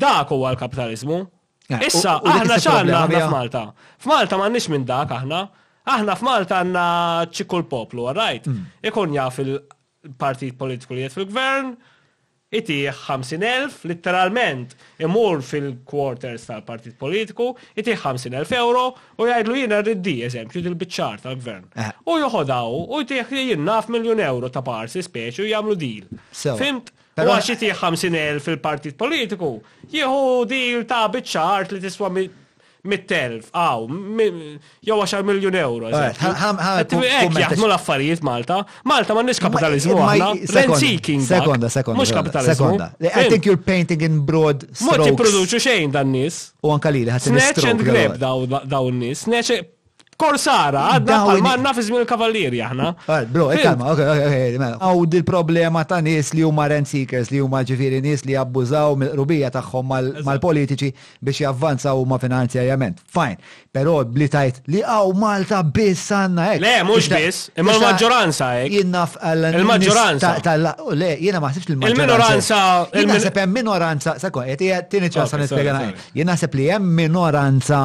Dak 0.00 0.32
huwa 0.34 0.50
l-kapitalizmu. 0.52 1.22
Eh, 1.68 1.82
Issa, 1.90 2.18
aħna 2.22 2.60
x'għandna 2.60 2.98
aħna 3.06 3.22
f'Malta. 3.26 3.62
F'Malta 4.04 4.38
m'għandniex 4.38 4.68
minn 4.74 4.86
dak 4.86 5.14
aħna. 5.16 5.40
Aħna 5.96 6.14
f'Malta 6.18 6.60
għandna 6.62 6.84
ċikol 7.34 7.66
poplu, 7.70 8.06
għarajt. 8.12 8.48
Mm. 8.50 8.72
Ikun 8.90 9.12
ja 9.16 9.28
fil 9.34 9.56
partit 10.18 10.56
politiku 10.60 10.94
li 10.94 11.06
fil-gvern, 11.10 11.72
iti 12.56 12.76
50.000 12.86 13.82
literalment 13.90 14.74
imur 15.02 15.42
fil-quarters 15.42 16.44
tal-partit 16.46 16.94
politiku, 16.98 17.50
iti 17.74 17.96
50.000 17.98 18.54
euro 18.58 18.84
u 19.18 19.26
jgħidlu 19.26 19.56
jina 19.64 19.80
riddi 19.84 20.16
eżempju 20.28 20.62
dil-bicċar 20.68 21.24
tal-gvern. 21.26 21.66
Eh. 21.74 21.90
U 22.06 22.20
joħodaw 22.22 22.78
u 22.86 23.02
jina 23.06 23.80
9 23.82 23.94
miljon 23.96 24.22
euro 24.28 24.52
ta' 24.54 24.62
parsi 24.62 25.02
speċi 25.02 25.42
u 25.44 25.48
jgħamlu 25.50 25.78
dil. 25.82 26.06
Fimt? 26.32 26.94
Pero 27.16 27.32
għaxi 27.32 27.54
ti 27.62 27.68
50.000 27.72 28.42
fil-partit 28.44 28.96
politiku, 29.00 29.54
jihu 29.88 30.42
dil 30.50 30.82
ta' 30.88 31.06
bitċart 31.08 31.70
li 31.72 31.80
tiswa 31.80 32.10
mit-telf, 32.86 33.46
għaw, 33.56 33.86
jow 34.84 34.98
10 35.00 35.24
miljon 35.26 35.54
euro. 35.58 35.88
Eh, 35.88 36.04
Ek 36.12 37.38
jaħdmu 37.40 37.64
l-affarijiet 37.70 38.20
Malta. 38.26 38.58
Malta 38.86 39.16
ma 39.16 39.22
nix 39.26 39.40
kapitalizmu 39.42 39.96
għana. 39.96 40.28
Rent-seeking. 40.58 41.22
Sekonda, 41.24 41.70
sekonda. 41.72 42.02
Mux 42.04 42.12
kapitalizmu. 42.14 42.74
I 43.08 43.24
think 43.32 43.48
you're 43.48 43.58
painting 43.64 44.04
in 44.06 44.18
broad 44.28 44.68
strokes. 44.74 45.06
Mux 45.08 45.16
produċu 45.24 45.62
xejn 45.70 45.96
dan 45.96 46.12
nis. 46.14 46.50
U 46.60 46.74
anka 46.76 46.92
li 46.92 47.06
li 47.08 47.16
ħasin. 47.16 47.32
Snatch 47.40 47.70
and 47.72 47.82
grab 47.86 48.20
daw 48.20 48.44
nis. 48.92 49.24
Snatch 49.24 49.56
and 49.56 49.64
grab 49.64 49.72
Korsara, 50.16 50.82
għadda 50.96 51.16
għal-manna 51.28 51.72
fi 51.76 51.82
żmien 51.84 52.02
il-kavallieri 52.06 52.60
aħna. 52.64 52.88
Bro, 53.32 53.50
ekkalma, 53.52 53.90
eh, 53.90 53.92
ok, 53.92 54.00
ok, 54.06 54.22
eh, 54.24 54.56
mela. 54.58 54.78
Għaw 54.78 55.04
dil-problema 55.12 55.82
ta' 55.88 55.98
nies 56.04 56.30
li 56.32 56.40
huma 56.46 56.64
rent 56.72 56.88
seekers 56.88 57.28
li 57.34 57.40
huma 57.44 57.60
ġifiri 57.68 58.00
nies 58.04 58.24
li 58.24 58.36
abbużaw 58.40 58.96
mill-rubija 58.96 59.50
tagħhom 59.58 59.92
mal-politiċi 60.26 60.90
biex 61.20 61.42
javvanzaw 61.44 62.00
huma 62.00 62.16
finanzjarjament. 62.22 63.02
Fajn, 63.12 63.36
però 63.76 64.00
bli 64.08 64.28
tajt 64.32 64.62
li 64.72 64.80
għaw 64.82 65.12
Malta 65.20 65.60
biss 65.68 66.06
sanna, 66.08 66.50
hekk. 66.54 66.60
Eh. 66.62 66.64
Le, 66.66 66.74
mhux 66.88 67.08
biss, 67.12 67.50
imma 67.60 67.72
l-maġġoranza 67.76 68.52
ek. 68.64 68.72
Jinnaf 68.80 69.16
Il-maġġoranza. 69.20 70.36
Oh, 70.80 70.92
le, 70.96 71.12
jiena 71.20 71.40
ma 71.44 71.50
ħsibx 71.52 71.68
il-maġġoranza. 71.76 72.62
Il-minoranza. 72.64 72.66
il 72.96 73.06
naħseb 73.12 73.36
hemm 73.44 73.52
minoranza, 73.60 74.18
sakon, 74.20 74.46
qed 74.48 74.86
tieni 74.88 75.08
ċans 75.12 75.36
nispjega 75.42 75.90
Jien 76.16 76.26
naħseb 76.30 76.54
li 76.56 76.70
hemm 76.72 76.94
minoranza 77.04 77.82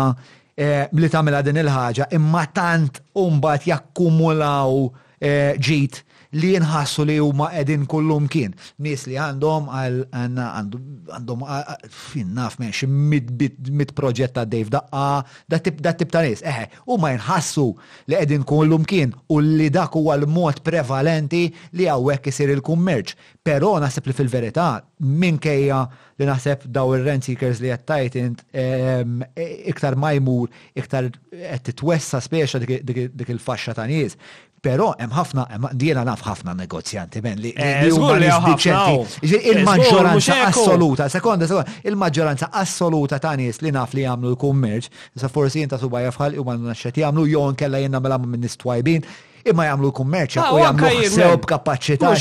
Eh, 0.57 0.83
li 0.99 1.07
tagħmilha 1.07 1.39
din 1.47 1.59
il-ħaġa 1.61 2.07
imma 2.17 2.41
tant 2.51 2.97
umbat 3.21 3.63
jakkumulaw 3.69 4.81
eh, 5.23 5.53
ġit 5.55 6.01
li 6.39 6.51
jinħassu 6.55 7.03
li 7.07 7.15
huma 7.19 7.49
qegħdin 7.53 7.85
kullum 7.91 8.27
kien. 8.31 8.53
Nies 8.79 9.03
li 9.09 9.17
għandhom 9.19 9.67
għal 9.75 10.01
għandhom 10.15 11.43
fin 11.95 12.31
naf 12.37 12.57
menx 12.61 12.85
mit 12.87 13.91
proġett 13.97 14.35
ta' 14.37 14.45
Dave 14.47 14.71
daqqa 14.71 15.07
da 15.51 15.59
tip 15.63 15.81
da 15.83 15.93
tip 15.95 16.11
ta' 16.13 16.23
nies. 16.25 16.41
Eħe, 16.43 16.69
huma 16.87 17.11
jinħassu 17.15 17.65
li 18.07 18.15
qegħdin 18.17 18.45
kullum 18.47 18.87
kien 18.87 19.13
u 19.31 19.41
li 19.43 19.69
dak 19.73 19.97
huwa 19.99 20.15
l-mod 20.21 20.61
prevalenti 20.63 21.49
li 21.77 21.89
hawnhekk 21.91 22.31
isir 22.31 22.53
il-kummerċ. 22.55 23.15
Però 23.41 23.73
naħseb 23.81 24.05
li 24.05 24.13
fil-verità 24.19 24.67
minkejja 25.01 25.79
li 26.21 26.27
naħseb 26.29 26.67
daw 26.69 26.93
ir-rent 26.95 27.25
seekers 27.27 27.59
li 27.65 27.73
qed 27.73 28.43
e, 28.53 29.01
iktar 29.71 29.97
majmur, 29.97 30.51
iktar 30.77 31.09
qed 31.31 31.61
titwessa 31.71 32.21
speċa 32.21 32.61
dik 32.61 33.27
il-faxxa 33.35 33.75
ta' 33.77 33.89
nies. 33.89 34.15
Però 34.61 34.91
hemm 34.93 35.09
ħafna 35.17 35.45
diena 35.81 36.03
naf 36.05 36.19
ħafna 36.21 36.53
negozjanti 36.53 37.17
ben 37.25 37.39
li 37.41 37.49
eh, 37.57 37.87
il-maġġoranza 37.89 40.35
eh, 40.35 40.43
assoluta, 40.51 41.07
sekonda, 41.09 41.47
il-maġġoranza 41.89 42.51
assoluta 42.61 43.17
ta' 43.23 43.31
nies 43.41 43.57
li 43.65 43.71
naf 43.73 43.95
li 43.97 44.03
jagħmlu 44.05 44.35
l-kummerċ, 44.35 44.91
sa 45.17 45.27
forsi 45.33 45.63
jinta 45.63 45.79
suba 45.81 46.03
jafħal 46.05 46.37
u 46.37 46.43
ma 46.45 46.53
naxxet 46.69 46.95
jagħlu 47.01 47.23
jew 47.33 47.41
kella 47.57 47.77
jenna 47.81 47.97
mela 48.05 48.19
minn 48.21 48.45
nistwajbin, 48.45 49.01
imma 49.49 49.63
jagħmlu 49.71 49.89
l-kummerċ 49.89 50.37
u 50.51 50.55
jagħmlu 50.61 51.09
sew 51.17 51.33
b'kapaċità. 51.41 52.13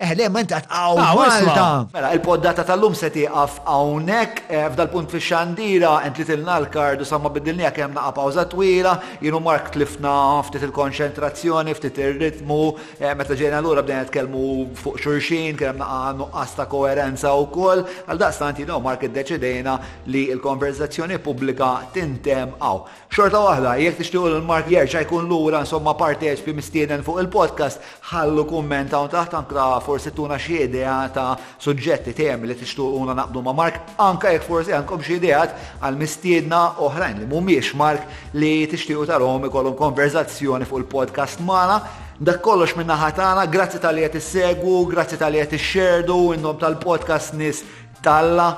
Eh, 0.00 0.12
le, 0.14 0.28
ma 0.30 0.38
intat 0.44 0.68
għaw 0.70 0.92
ah, 1.02 1.08
Malta. 1.18 1.62
Mela, 1.90 2.12
il-poddata 2.14 2.62
tal-lum 2.62 2.92
se 2.94 3.08
tiqaf 3.10 3.56
għawnek, 3.66 4.44
eh, 4.46 4.66
f'dal-punt 4.70 5.10
fi 5.10 5.18
xandira, 5.18 5.96
ent 6.06 6.20
li 6.20 6.26
tilna 6.28 6.54
l-kardu 6.62 7.02
samma 7.08 7.32
bidilnija 7.34 7.72
kem 7.74 7.96
naqa 7.96 8.12
pawza 8.20 8.44
twila, 8.46 8.92
jinnu 9.18 9.40
mark 9.42 9.72
tlifna 9.74 10.12
ftit 10.46 10.68
il-konċentrazzjoni, 10.68 11.74
ftit 11.80 11.98
il-ritmu, 12.04 12.60
eh, 13.00 13.10
meta 13.18 13.34
ġejna 13.34 13.58
l-ura 13.58 13.82
bdejna 13.82 14.06
tkellmu 14.12 14.44
fuq 14.78 15.00
xurxin, 15.02 15.58
kem 15.58 15.82
naqa 15.82 16.14
nuqqas 16.20 16.54
ta' 16.60 16.68
koerenza 16.70 17.34
u 17.34 17.48
koll, 17.50 17.82
għal-daqstanti 18.06 18.68
no, 18.70 18.78
mark 18.86 19.02
id-deċidejna 19.02 19.74
li 20.14 20.28
il-konverzazzjoni 20.36 21.18
pubblika 21.26 21.74
tintem 21.92 22.54
għaw 22.62 22.86
xorta 23.08 23.40
waħda, 23.40 23.70
jek 23.80 24.04
t 24.04 24.18
l-Mark 24.20 24.68
jerġa' 24.68 25.00
jkun 25.06 25.28
lura 25.30 25.62
insomma 25.64 25.94
parteċ 25.96 26.42
bi 26.44 26.52
mistieden 26.54 27.00
fuq 27.02 27.22
il-podcast, 27.22 27.80
ħallu 28.10 28.44
kumment 28.50 28.92
hawn 28.92 29.08
taħt 29.10 29.36
anka 29.38 29.68
forsi 29.86 30.12
tuna 30.12 30.36
xi 30.38 30.58
idea 30.66 30.96
ta' 31.14 31.38
suġġetti 31.64 32.12
temi 32.18 32.46
li 32.50 32.56
tixtuquna 32.58 33.16
naqdu 33.16 33.40
ma' 33.46 33.56
Mark, 33.56 33.80
anka 33.96 34.34
jekk 34.34 34.44
forsi 34.50 34.74
għandkom 34.76 35.04
xi 35.06 35.16
ideat 35.16 35.56
għal 35.80 35.98
mistiedna 36.02 36.60
oħrajn 36.84 37.22
li 37.24 37.30
mhumiex 37.32 37.72
Mark 37.80 38.36
li 38.36 38.52
tixtiequ 38.74 39.08
tarhom 39.08 39.48
ikollhom 39.48 39.78
konverzazzjoni 39.80 40.68
fuq 40.68 40.84
il-podcast 40.84 41.40
magħna 41.48 41.80
dak 42.20 42.42
kollox 42.42 42.74
minna 42.76 42.96
ħatana, 42.98 43.46
grazzi 43.48 43.78
tal-li 43.80 44.04
jett 44.04 44.20
segwu 44.20 44.82
grazzi 44.92 45.16
tal-li 45.20 45.40
jett 45.40 45.56
xerdu, 45.56 46.22
innom 46.36 46.58
tal-podcast 46.60 47.36
nis 47.40 47.64
talla 48.00 48.56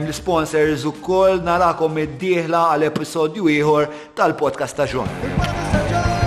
l-sponsors 0.00 0.86
u 0.88 0.94
koll 1.00 1.42
narakom 1.44 1.98
id-dieħla 2.04 2.64
għal-episodju 2.74 3.52
ieħor 3.58 3.92
tal-podcast 4.16 4.82
ta' 4.82 4.88
ġon. 4.94 6.19